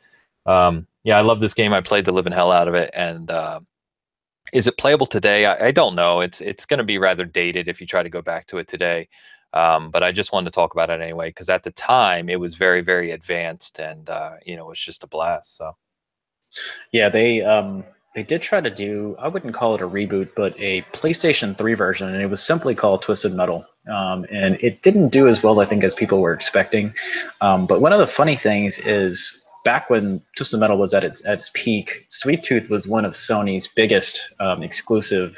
Um, 0.46 0.86
yeah, 1.04 1.18
I 1.18 1.20
love 1.20 1.40
this 1.40 1.54
game. 1.54 1.72
I 1.72 1.82
played 1.82 2.06
the 2.06 2.12
living 2.12 2.32
hell 2.32 2.50
out 2.50 2.66
of 2.66 2.74
it, 2.74 2.90
and 2.94 3.30
uh, 3.30 3.60
is 4.52 4.66
it 4.66 4.78
playable 4.78 5.06
today? 5.06 5.46
I, 5.46 5.66
I 5.66 5.70
don't 5.70 5.94
know. 5.94 6.20
It's 6.20 6.40
it's 6.40 6.66
going 6.66 6.78
to 6.78 6.84
be 6.84 6.98
rather 6.98 7.24
dated 7.26 7.68
if 7.68 7.80
you 7.80 7.86
try 7.86 8.02
to 8.02 8.10
go 8.10 8.22
back 8.22 8.46
to 8.48 8.58
it 8.58 8.68
today. 8.68 9.08
Um, 9.52 9.90
but 9.90 10.02
I 10.02 10.10
just 10.10 10.32
wanted 10.32 10.46
to 10.46 10.54
talk 10.54 10.74
about 10.74 10.90
it 10.90 11.00
anyway 11.00 11.28
because 11.28 11.48
at 11.48 11.62
the 11.62 11.70
time 11.70 12.28
it 12.28 12.40
was 12.40 12.54
very 12.54 12.80
very 12.80 13.10
advanced, 13.12 13.78
and 13.78 14.08
uh, 14.08 14.32
you 14.44 14.56
know 14.56 14.64
it 14.66 14.70
was 14.70 14.80
just 14.80 15.04
a 15.04 15.06
blast. 15.06 15.56
So 15.56 15.76
Yeah, 16.90 17.10
they 17.10 17.42
um, 17.42 17.84
they 18.14 18.22
did 18.22 18.40
try 18.40 18.62
to 18.62 18.70
do 18.70 19.14
I 19.18 19.28
wouldn't 19.28 19.54
call 19.54 19.74
it 19.74 19.82
a 19.82 19.88
reboot, 19.88 20.30
but 20.34 20.58
a 20.58 20.82
PlayStation 20.94 21.56
3 21.56 21.74
version, 21.74 22.08
and 22.08 22.22
it 22.22 22.28
was 22.28 22.42
simply 22.42 22.74
called 22.74 23.02
Twisted 23.02 23.34
Metal. 23.34 23.66
Um, 23.92 24.24
and 24.30 24.56
it 24.62 24.82
didn't 24.82 25.10
do 25.10 25.28
as 25.28 25.42
well, 25.42 25.60
I 25.60 25.66
think, 25.66 25.84
as 25.84 25.94
people 25.94 26.22
were 26.22 26.32
expecting. 26.32 26.94
Um, 27.42 27.66
but 27.66 27.82
one 27.82 27.92
of 27.92 27.98
the 27.98 28.06
funny 28.06 28.34
things 28.34 28.78
is 28.78 29.43
back 29.64 29.90
when 29.90 30.22
Twisted 30.36 30.60
Metal 30.60 30.78
was 30.78 30.94
at 30.94 31.04
its 31.04 31.24
at 31.24 31.34
its 31.34 31.50
peak, 31.54 32.04
Sweet 32.08 32.42
Tooth 32.42 32.70
was 32.70 32.86
one 32.86 33.04
of 33.04 33.12
Sony's 33.12 33.66
biggest 33.66 34.20
um, 34.40 34.62
exclusive 34.62 35.36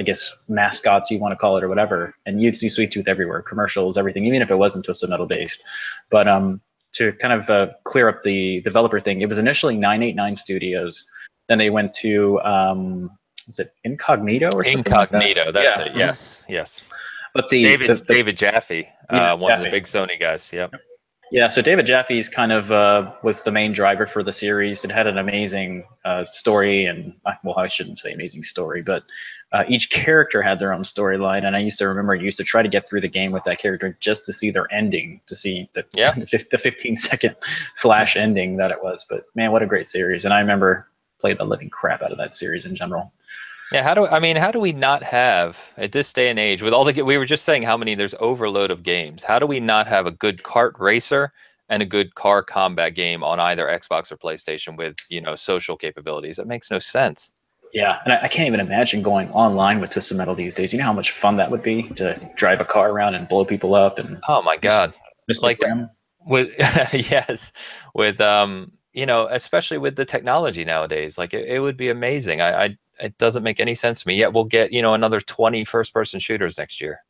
I 0.00 0.02
guess 0.02 0.34
mascots 0.48 1.10
you 1.10 1.18
want 1.18 1.32
to 1.32 1.36
call 1.36 1.58
it 1.58 1.62
or 1.62 1.68
whatever, 1.68 2.14
and 2.24 2.40
you'd 2.40 2.56
see 2.56 2.70
Sweet 2.70 2.90
Tooth 2.90 3.06
everywhere, 3.06 3.42
commercials, 3.42 3.98
everything, 3.98 4.24
even 4.24 4.40
if 4.40 4.50
it 4.50 4.56
wasn't 4.56 4.86
Twisted 4.86 5.10
Metal 5.10 5.26
based. 5.26 5.62
But 6.10 6.26
um, 6.26 6.62
to 6.92 7.12
kind 7.12 7.34
of 7.34 7.50
uh, 7.50 7.68
clear 7.84 8.08
up 8.08 8.22
the 8.22 8.62
developer 8.62 8.98
thing, 8.98 9.20
it 9.20 9.28
was 9.28 9.36
initially 9.36 9.76
989 9.76 10.36
Studios. 10.36 11.06
Then 11.48 11.58
they 11.58 11.68
went 11.68 11.92
to 11.94 12.40
um, 12.40 13.10
is 13.46 13.58
it 13.58 13.74
Incognito 13.84 14.46
or 14.54 14.64
something? 14.64 14.78
Incognito, 14.78 15.44
like 15.44 15.54
that? 15.54 15.62
that's 15.62 15.76
yeah. 15.76 15.84
it. 15.84 15.96
Yes, 15.96 16.44
yes. 16.48 16.88
But 17.34 17.50
the 17.50 17.62
David 17.62 17.90
the, 17.90 17.94
the, 17.96 18.04
David 18.04 18.38
Jaffe, 18.38 18.88
yeah, 19.12 19.32
uh, 19.32 19.36
one 19.36 19.50
Jaffe. 19.50 19.58
of 19.58 19.64
the 19.64 19.70
big 19.70 19.84
Sony 19.84 20.18
guys. 20.18 20.50
Yep. 20.50 20.72
Yeah, 21.30 21.46
so 21.46 21.62
David 21.62 21.86
Jaffe's 21.86 22.28
kind 22.28 22.50
of 22.50 22.72
uh, 22.72 23.12
was 23.22 23.42
the 23.42 23.52
main 23.52 23.72
driver 23.72 24.06
for 24.06 24.24
the 24.24 24.32
series. 24.32 24.84
It 24.84 24.90
had 24.90 25.06
an 25.06 25.16
amazing 25.16 25.84
uh, 26.04 26.24
story, 26.24 26.86
and 26.86 27.14
uh, 27.24 27.32
well, 27.44 27.56
I 27.56 27.68
shouldn't 27.68 28.00
say 28.00 28.12
amazing 28.12 28.42
story, 28.42 28.82
but 28.82 29.04
uh, 29.52 29.62
each 29.68 29.90
character 29.90 30.42
had 30.42 30.58
their 30.58 30.72
own 30.72 30.82
storyline. 30.82 31.44
And 31.44 31.54
I 31.54 31.60
used 31.60 31.78
to 31.78 31.88
remember, 31.88 32.14
I 32.14 32.16
used 32.16 32.36
to 32.38 32.44
try 32.44 32.62
to 32.62 32.68
get 32.68 32.88
through 32.88 33.02
the 33.02 33.08
game 33.08 33.30
with 33.30 33.44
that 33.44 33.60
character 33.60 33.96
just 34.00 34.26
to 34.26 34.32
see 34.32 34.50
their 34.50 34.72
ending, 34.72 35.20
to 35.26 35.36
see 35.36 35.68
the 35.72 35.84
Yeah. 35.92 36.12
the, 36.16 36.26
fif- 36.26 36.50
the 36.50 36.58
15 36.58 36.96
second 36.96 37.36
flash 37.76 38.16
ending 38.16 38.56
that 38.56 38.72
it 38.72 38.82
was. 38.82 39.06
But 39.08 39.24
man, 39.36 39.52
what 39.52 39.62
a 39.62 39.66
great 39.66 39.86
series! 39.86 40.24
And 40.24 40.34
I 40.34 40.40
remember 40.40 40.88
played 41.20 41.38
the 41.38 41.44
living 41.44 41.70
crap 41.70 42.02
out 42.02 42.10
of 42.10 42.18
that 42.18 42.34
series 42.34 42.66
in 42.66 42.74
general. 42.74 43.12
Yeah, 43.72 43.84
how 43.84 43.94
do 43.94 44.06
I 44.06 44.18
mean? 44.18 44.36
How 44.36 44.50
do 44.50 44.58
we 44.58 44.72
not 44.72 45.02
have 45.04 45.72
at 45.76 45.92
this 45.92 46.12
day 46.12 46.28
and 46.28 46.38
age 46.38 46.62
with 46.62 46.72
all 46.72 46.84
the 46.84 47.02
we 47.02 47.16
were 47.16 47.24
just 47.24 47.44
saying 47.44 47.62
how 47.62 47.76
many 47.76 47.94
there's 47.94 48.14
overload 48.18 48.70
of 48.70 48.82
games? 48.82 49.22
How 49.22 49.38
do 49.38 49.46
we 49.46 49.60
not 49.60 49.86
have 49.86 50.06
a 50.06 50.10
good 50.10 50.42
kart 50.42 50.78
racer 50.78 51.32
and 51.68 51.80
a 51.80 51.86
good 51.86 52.16
car 52.16 52.42
combat 52.42 52.96
game 52.96 53.22
on 53.22 53.38
either 53.38 53.66
Xbox 53.66 54.10
or 54.10 54.16
PlayStation 54.16 54.76
with 54.76 54.96
you 55.08 55.20
know 55.20 55.36
social 55.36 55.76
capabilities? 55.76 56.36
That 56.36 56.48
makes 56.48 56.70
no 56.70 56.80
sense. 56.80 57.32
Yeah, 57.72 58.00
and 58.04 58.12
I, 58.12 58.22
I 58.22 58.28
can't 58.28 58.48
even 58.48 58.58
imagine 58.58 59.02
going 59.02 59.30
online 59.30 59.80
with 59.80 59.90
Twisted 59.90 60.16
Metal 60.16 60.34
these 60.34 60.54
days. 60.54 60.72
You 60.72 60.80
know 60.80 60.86
how 60.86 60.92
much 60.92 61.12
fun 61.12 61.36
that 61.36 61.52
would 61.52 61.62
be 61.62 61.84
to 61.90 62.30
drive 62.34 62.60
a 62.60 62.64
car 62.64 62.90
around 62.90 63.14
and 63.14 63.28
blow 63.28 63.44
people 63.44 63.76
up 63.76 63.98
and 63.98 64.20
Oh 64.28 64.42
my 64.42 64.56
god! 64.56 64.94
just 65.28 65.44
Like 65.44 65.60
them. 65.60 65.88
With 66.26 66.52
yes, 66.58 67.52
with 67.94 68.20
um 68.20 68.72
you 68.92 69.06
know 69.06 69.28
especially 69.30 69.78
with 69.78 69.94
the 69.94 70.04
technology 70.04 70.64
nowadays, 70.64 71.16
like 71.16 71.32
it, 71.32 71.46
it 71.46 71.60
would 71.60 71.76
be 71.76 71.88
amazing. 71.88 72.40
I, 72.40 72.64
I 72.64 72.76
it 73.02 73.16
doesn't 73.18 73.42
make 73.42 73.60
any 73.60 73.74
sense 73.74 74.02
to 74.02 74.08
me. 74.08 74.14
Yet 74.16 74.32
we'll 74.32 74.44
get 74.44 74.72
you 74.72 74.82
know 74.82 74.94
another 74.94 75.20
20 75.20 75.64
first 75.64 75.92
person 75.94 76.20
shooters 76.20 76.58
next 76.58 76.80
year, 76.80 77.00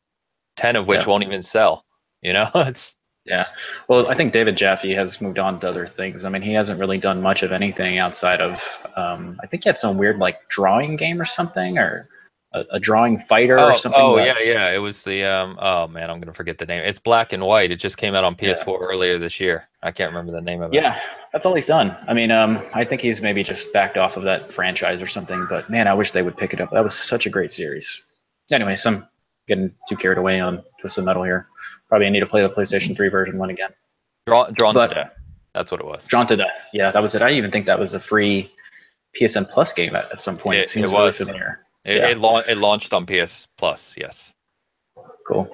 ten 0.57 0.77
of 0.77 0.87
which 0.89 1.01
Yeah. 1.01 1.07
won't 1.07 1.25
even 1.25 1.43
sell. 1.43 1.85
You 2.23 2.33
know, 2.35 2.51
it's 2.55 2.97
Yeah. 3.25 3.45
Well, 3.89 4.09
I 4.09 4.15
think 4.15 4.33
David 4.33 4.57
Jaffe 4.57 4.93
has 4.95 5.21
moved 5.21 5.39
on 5.39 5.59
to 5.61 5.69
other 5.69 5.87
things. 5.87 6.25
I 6.25 6.29
mean, 6.31 6.43
he 6.43 6.53
hasn't 6.53 6.81
really 6.81 6.99
done 6.99 7.21
much 7.23 7.43
of 7.43 7.53
anything 7.53 7.99
outside 7.99 8.41
of. 8.41 8.63
Um, 8.97 9.39
I 9.43 9.47
think 9.47 9.65
he 9.65 9.69
had 9.69 9.79
some 9.79 9.97
weird 9.99 10.19
like 10.19 10.49
drawing 10.49 10.97
game 10.97 11.21
or 11.21 11.27
something, 11.27 11.79
or 11.79 12.09
a, 12.53 12.65
a 12.73 12.81
drawing 12.81 13.19
fighter 13.21 13.59
oh, 13.59 13.71
or 13.71 13.77
something. 13.77 14.01
Oh 14.01 14.17
that- 14.17 14.27
yeah, 14.45 14.53
yeah. 14.53 14.71
It 14.71 14.79
was 14.79 15.03
the 15.03 15.25
um. 15.25 15.59
Oh 15.61 15.87
man, 15.87 16.11
I'm 16.11 16.21
gonna 16.21 16.33
forget 16.33 16.59
the 16.59 16.67
name. 16.67 16.83
It's 16.85 16.99
black 16.99 17.33
and 17.33 17.45
white. 17.45 17.71
It 17.71 17.77
just 17.77 17.97
came 17.97 18.15
out 18.15 18.25
on 18.25 18.35
PS4 18.35 18.81
earlier 18.81 19.19
this 19.19 19.39
year. 19.41 19.69
I 19.83 19.91
can't 19.93 20.11
remember 20.13 20.33
the 20.33 20.41
name 20.41 20.61
of 20.63 20.73
it. 20.73 20.77
Yeah, 20.77 21.01
that's 21.33 21.47
all 21.47 21.55
he's 21.55 21.67
done. 21.67 21.97
I 22.09 22.13
mean, 22.15 22.31
um, 22.31 22.63
I 22.75 22.85
think 22.85 23.01
he's 23.03 23.23
maybe 23.23 23.43
just 23.43 23.73
backed 23.73 23.97
off 23.97 24.17
of 24.17 24.25
that 24.25 24.53
franchise 24.53 25.01
or 25.01 25.07
something. 25.07 25.47
But 25.49 25.71
man, 25.71 25.87
I 25.89 25.95
wish 25.95 26.11
they 26.11 26.23
would 26.23 26.37
pick 26.37 26.53
it 26.53 26.61
up. 26.61 26.71
That 26.73 26.85
was 26.85 26.95
such 26.95 27.27
a 27.27 27.31
great 27.31 27.53
series. 27.53 28.03
Anyways, 28.53 28.85
I'm 28.85 29.07
getting 29.47 29.73
too 29.89 29.97
carried 29.97 30.19
away 30.19 30.41
on 30.41 30.63
Twisted 30.81 31.05
Metal 31.05 31.23
here. 31.23 31.47
Probably 31.89 32.11
need 32.11 32.21
to 32.21 32.27
play 32.27 32.43
the 32.43 32.51
PlayStation 32.51 32.97
3 32.97 33.09
version 33.09 33.39
one 33.39 33.51
again. 33.51 33.71
Drawn, 34.27 34.53
drawn 34.55 34.75
But- 34.75 34.89
to 34.89 34.95
death. 34.95 35.15
That's 35.55 35.73
what 35.73 35.81
it 35.81 35.87
was. 35.87 36.05
Drawn 36.07 36.29
to 36.29 36.37
Death. 36.37 36.71
Yeah, 36.73 36.93
that 36.93 37.03
was 37.03 37.17
it. 37.17 37.23
I 37.23 37.31
even 37.33 37.51
think 37.51 37.67
that 37.67 37.77
was 37.79 37.93
a 37.95 37.99
free 37.99 38.53
PSN 39.21 39.49
Plus 39.51 39.73
game 39.73 39.97
at, 39.97 40.05
at 40.13 40.21
some 40.21 40.37
point. 40.37 40.59
It, 40.59 40.63
It- 40.63 40.69
seems 40.69 40.85
it 40.93 40.95
really 40.95 41.07
was. 41.09 41.17
familiar. 41.17 41.61
It, 41.91 41.97
Yeah. 41.97 42.09
it, 42.09 42.19
lau- 42.19 42.39
it 42.39 42.57
launched 42.59 42.93
on 42.93 43.05
PS 43.07 43.49
Plus. 43.59 43.95
Yes. 43.97 44.33
Cool. 45.27 45.49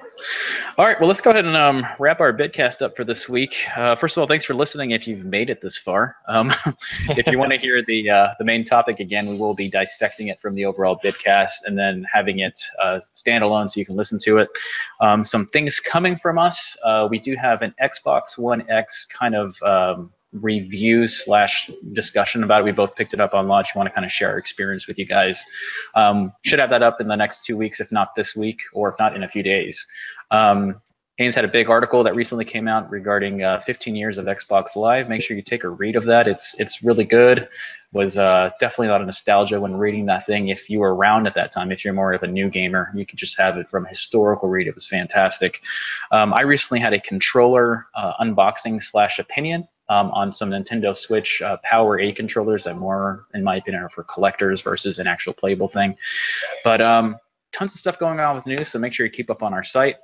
All 0.77 0.85
right. 0.85 0.99
Well, 0.99 1.07
let's 1.07 1.21
go 1.21 1.29
ahead 1.29 1.45
and 1.45 1.55
um, 1.55 1.85
wrap 1.99 2.19
our 2.19 2.33
bitcast 2.33 2.81
up 2.81 2.95
for 2.95 3.03
this 3.03 3.29
week. 3.29 3.55
Uh, 3.75 3.95
first 3.95 4.17
of 4.17 4.21
all, 4.21 4.27
thanks 4.27 4.43
for 4.45 4.55
listening. 4.55 4.91
If 4.91 5.07
you've 5.07 5.25
made 5.25 5.49
it 5.51 5.61
this 5.61 5.77
far, 5.77 6.15
um, 6.27 6.51
if 7.09 7.27
you 7.27 7.37
want 7.37 7.51
to 7.51 7.57
hear 7.59 7.83
the 7.85 8.09
uh, 8.09 8.29
the 8.39 8.45
main 8.45 8.63
topic 8.63 8.99
again, 8.99 9.27
we 9.29 9.37
will 9.37 9.53
be 9.53 9.69
dissecting 9.69 10.29
it 10.29 10.39
from 10.39 10.55
the 10.55 10.65
overall 10.65 10.99
bitcast 11.03 11.65
and 11.65 11.77
then 11.77 12.05
having 12.11 12.39
it 12.39 12.59
uh, 12.81 12.99
standalone 13.13 13.69
so 13.69 13.79
you 13.79 13.85
can 13.85 13.95
listen 13.95 14.17
to 14.19 14.39
it. 14.39 14.49
Um, 15.01 15.23
some 15.23 15.45
things 15.45 15.79
coming 15.79 16.15
from 16.15 16.39
us. 16.39 16.75
Uh, 16.83 17.07
we 17.09 17.19
do 17.19 17.35
have 17.35 17.61
an 17.61 17.75
Xbox 17.81 18.37
One 18.37 18.67
X 18.71 19.05
kind 19.05 19.35
of 19.35 19.61
um, 19.61 20.11
review 20.41 21.07
slash 21.07 21.69
discussion 21.91 22.43
about 22.43 22.61
it. 22.61 22.65
We 22.65 22.71
both 22.71 22.95
picked 22.95 23.13
it 23.13 23.19
up 23.19 23.33
on 23.33 23.47
launch. 23.47 23.75
Want 23.75 23.87
to 23.87 23.93
kind 23.93 24.05
of 24.05 24.11
share 24.11 24.29
our 24.29 24.37
experience 24.37 24.87
with 24.87 24.97
you 24.97 25.05
guys. 25.05 25.43
Um, 25.95 26.33
should 26.43 26.59
have 26.59 26.69
that 26.69 26.83
up 26.83 27.01
in 27.01 27.07
the 27.07 27.15
next 27.15 27.43
two 27.43 27.57
weeks, 27.57 27.79
if 27.79 27.91
not 27.91 28.15
this 28.15 28.35
week, 28.35 28.61
or 28.73 28.89
if 28.89 28.95
not 28.99 29.15
in 29.15 29.23
a 29.23 29.27
few 29.27 29.43
days. 29.43 29.85
Um, 30.31 30.81
Haynes 31.17 31.33
had 31.33 31.45
a 31.45 31.47
big 31.47 31.67
article 31.67 32.03
that 32.03 32.15
recently 32.15 32.45
came 32.45 32.67
out 32.67 32.89
regarding 32.91 33.41
uh, 33.41 33.59
15 33.61 33.95
years 33.95 34.19
of 34.19 34.25
Xbox 34.25 34.75
Live. 34.75 35.09
Make 35.09 35.23
sure 35.23 35.35
you 35.35 35.41
take 35.41 35.63
a 35.63 35.69
read 35.69 35.95
of 35.95 36.05
that. 36.05 36.27
It's 36.27 36.53
it's 36.59 36.83
really 36.83 37.05
good. 37.05 37.49
Was 37.91 38.19
uh, 38.19 38.51
definitely 38.59 38.89
a 38.89 38.91
lot 38.91 39.01
of 39.01 39.07
nostalgia 39.07 39.59
when 39.59 39.75
reading 39.75 40.05
that 40.07 40.27
thing. 40.27 40.49
If 40.49 40.69
you 40.69 40.79
were 40.79 40.93
around 40.93 41.25
at 41.25 41.33
that 41.33 41.51
time, 41.51 41.71
if 41.71 41.83
you're 41.83 41.93
more 41.93 42.13
of 42.13 42.21
a 42.21 42.27
new 42.27 42.49
gamer, 42.49 42.91
you 42.93 43.05
could 43.05 43.17
just 43.17 43.35
have 43.39 43.57
it 43.57 43.67
from 43.67 43.85
a 43.85 43.89
historical 43.89 44.47
read. 44.47 44.67
It 44.67 44.75
was 44.75 44.85
fantastic. 44.85 45.61
Um, 46.11 46.33
I 46.35 46.41
recently 46.41 46.79
had 46.79 46.93
a 46.93 46.99
controller 46.99 47.87
uh, 47.95 48.13
unboxing 48.23 48.83
slash 48.83 49.17
opinion 49.17 49.67
um, 49.89 50.11
on 50.11 50.31
some 50.31 50.51
Nintendo 50.51 50.95
Switch 50.95 51.41
uh, 51.41 51.57
PowerA 51.69 52.15
controllers 52.15 52.65
that 52.65 52.77
more, 52.77 53.25
in 53.33 53.43
my 53.43 53.57
opinion, 53.57 53.83
are 53.83 53.89
for 53.89 54.03
collectors 54.03 54.61
versus 54.61 54.99
an 54.99 55.07
actual 55.07 55.33
playable 55.33 55.67
thing. 55.67 55.95
But 56.63 56.81
um, 56.81 57.17
tons 57.53 57.73
of 57.73 57.79
stuff 57.79 57.97
going 57.99 58.19
on 58.19 58.35
with 58.35 58.45
news, 58.45 58.69
so 58.69 58.79
make 58.79 58.93
sure 58.93 59.05
you 59.05 59.11
keep 59.11 59.29
up 59.29 59.43
on 59.43 59.53
our 59.53 59.63
site. 59.63 59.95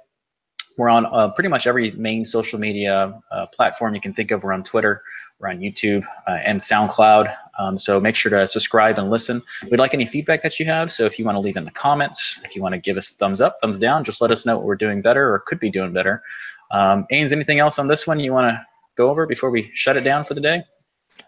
We're 0.77 0.89
on 0.89 1.05
uh, 1.05 1.29
pretty 1.29 1.49
much 1.49 1.67
every 1.67 1.91
main 1.91 2.25
social 2.25 2.59
media 2.59 3.19
uh, 3.31 3.45
platform 3.47 3.93
you 3.93 4.01
can 4.01 4.13
think 4.13 4.31
of. 4.31 4.43
We're 4.43 4.53
on 4.53 4.63
Twitter, 4.63 5.03
we're 5.39 5.49
on 5.49 5.59
YouTube, 5.59 6.03
uh, 6.27 6.39
and 6.43 6.59
SoundCloud. 6.59 7.35
Um, 7.59 7.77
so 7.77 7.99
make 7.99 8.15
sure 8.15 8.31
to 8.31 8.47
subscribe 8.47 8.97
and 8.97 9.11
listen. 9.11 9.43
We'd 9.69 9.79
like 9.79 9.93
any 9.93 10.07
feedback 10.07 10.41
that 10.41 10.59
you 10.59 10.65
have. 10.65 10.91
So 10.91 11.05
if 11.05 11.19
you 11.19 11.25
want 11.25 11.35
to 11.35 11.39
leave 11.39 11.57
in 11.57 11.65
the 11.65 11.71
comments, 11.71 12.39
if 12.43 12.55
you 12.55 12.63
want 12.63 12.73
to 12.73 12.79
give 12.79 12.97
us 12.97 13.11
thumbs 13.11 13.39
up, 13.39 13.59
thumbs 13.61 13.79
down, 13.79 14.03
just 14.03 14.19
let 14.19 14.31
us 14.31 14.47
know 14.47 14.57
what 14.57 14.65
we're 14.65 14.75
doing 14.75 15.03
better 15.03 15.31
or 15.31 15.39
could 15.39 15.59
be 15.59 15.69
doing 15.69 15.93
better. 15.93 16.23
Um, 16.71 17.05
Ains, 17.11 17.31
anything 17.31 17.59
else 17.59 17.77
on 17.77 17.87
this 17.87 18.07
one 18.07 18.19
you 18.19 18.33
want 18.33 18.51
to 18.51 18.65
go 18.95 19.09
over 19.09 19.25
before 19.25 19.49
we 19.49 19.71
shut 19.73 19.97
it 19.97 20.01
down 20.01 20.25
for 20.25 20.33
the 20.33 20.41
day? 20.41 20.63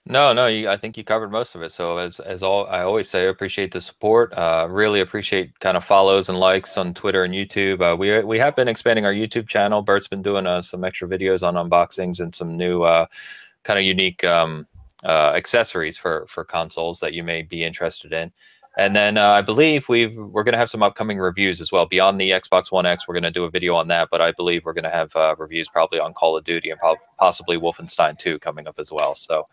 No, 0.07 0.33
no, 0.33 0.45
you, 0.45 0.69
I 0.69 0.77
think 0.77 0.97
you 0.97 1.03
covered 1.03 1.31
most 1.31 1.55
of 1.55 1.63
it. 1.63 1.71
So 1.71 1.97
as 1.97 2.19
as 2.19 2.43
all 2.43 2.67
I 2.67 2.81
always 2.81 3.09
say, 3.09 3.23
I 3.23 3.29
appreciate 3.29 3.71
the 3.71 3.81
support. 3.81 4.33
Uh, 4.33 4.67
really 4.69 5.01
appreciate 5.01 5.59
kind 5.59 5.75
of 5.75 5.83
follows 5.83 6.29
and 6.29 6.39
likes 6.39 6.77
on 6.77 6.93
Twitter 6.93 7.23
and 7.23 7.33
YouTube. 7.33 7.81
Uh, 7.81 7.95
we 7.95 8.23
we 8.23 8.37
have 8.37 8.55
been 8.55 8.67
expanding 8.67 9.05
our 9.05 9.13
YouTube 9.13 9.47
channel. 9.47 9.81
Bert's 9.81 10.07
been 10.07 10.21
doing 10.21 10.45
uh, 10.45 10.61
some 10.61 10.83
extra 10.83 11.07
videos 11.07 11.41
on 11.41 11.55
unboxings 11.55 12.19
and 12.19 12.35
some 12.35 12.55
new 12.55 12.83
uh, 12.83 13.07
kind 13.63 13.79
of 13.79 13.85
unique 13.85 14.23
um, 14.23 14.67
uh, 15.03 15.33
accessories 15.35 15.97
for 15.97 16.25
for 16.27 16.43
consoles 16.43 16.99
that 16.99 17.13
you 17.13 17.23
may 17.23 17.41
be 17.41 17.63
interested 17.63 18.13
in. 18.13 18.31
And 18.77 18.95
then 18.95 19.17
uh, 19.17 19.29
I 19.29 19.41
believe 19.41 19.87
we've 19.87 20.15
we're 20.17 20.43
going 20.43 20.53
to 20.53 20.59
have 20.59 20.69
some 20.69 20.83
upcoming 20.83 21.17
reviews 21.17 21.61
as 21.61 21.71
well 21.71 21.85
beyond 21.85 22.19
the 22.19 22.31
Xbox 22.31 22.71
One 22.71 22.85
X. 22.85 23.07
We're 23.07 23.13
going 23.13 23.23
to 23.23 23.31
do 23.31 23.45
a 23.45 23.49
video 23.49 23.75
on 23.75 23.87
that, 23.87 24.09
but 24.11 24.21
I 24.21 24.31
believe 24.31 24.65
we're 24.65 24.73
going 24.73 24.83
to 24.83 24.89
have 24.89 25.15
uh, 25.15 25.35
reviews 25.37 25.69
probably 25.69 25.99
on 25.99 26.13
Call 26.13 26.35
of 26.35 26.43
Duty 26.43 26.69
and 26.69 26.79
prob- 26.79 26.97
possibly 27.17 27.57
Wolfenstein 27.57 28.17
2 28.17 28.39
coming 28.39 28.67
up 28.67 28.77
as 28.77 28.91
well. 28.91 29.15
So 29.15 29.47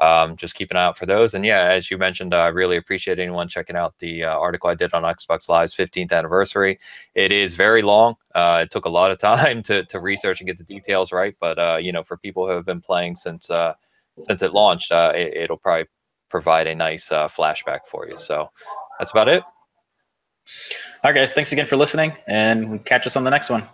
um, 0.00 0.36
just 0.36 0.54
keep 0.54 0.70
an 0.70 0.76
eye 0.76 0.84
out 0.84 0.98
for 0.98 1.06
those. 1.06 1.34
And 1.34 1.44
yeah, 1.44 1.62
as 1.62 1.90
you 1.90 1.98
mentioned, 1.98 2.34
I 2.34 2.48
really 2.48 2.76
appreciate 2.76 3.18
anyone 3.18 3.48
checking 3.48 3.76
out 3.76 3.98
the 3.98 4.24
uh, 4.24 4.38
article 4.38 4.70
I 4.70 4.74
did 4.74 4.92
on 4.94 5.02
Xbox 5.02 5.48
Live's 5.48 5.74
15th 5.74 6.12
anniversary. 6.12 6.78
It 7.14 7.32
is 7.32 7.54
very 7.54 7.82
long. 7.82 8.16
Uh, 8.34 8.60
it 8.64 8.70
took 8.70 8.84
a 8.84 8.90
lot 8.90 9.10
of 9.10 9.18
time 9.18 9.62
to, 9.64 9.84
to 9.84 10.00
research 10.00 10.40
and 10.40 10.46
get 10.46 10.58
the 10.58 10.64
details 10.64 11.12
right. 11.12 11.34
But 11.40 11.58
uh, 11.58 11.78
you 11.80 11.92
know, 11.92 12.02
for 12.02 12.16
people 12.16 12.46
who 12.46 12.52
have 12.52 12.66
been 12.66 12.80
playing 12.80 13.16
since 13.16 13.50
uh, 13.50 13.74
since 14.22 14.42
it 14.42 14.52
launched, 14.52 14.92
uh, 14.92 15.12
it, 15.14 15.36
it'll 15.36 15.58
probably 15.58 15.86
provide 16.36 16.66
a 16.66 16.74
nice 16.74 17.10
uh, 17.10 17.26
flashback 17.28 17.86
for 17.86 18.06
you. 18.06 18.14
So 18.18 18.50
that's 18.98 19.10
about 19.10 19.26
it. 19.26 19.42
All 21.02 21.10
right, 21.10 21.14
guys. 21.14 21.32
Thanks 21.32 21.50
again 21.50 21.64
for 21.64 21.76
listening, 21.76 22.12
and 22.28 22.84
catch 22.84 23.06
us 23.06 23.16
on 23.16 23.24
the 23.24 23.30
next 23.30 23.48
one. 23.48 23.64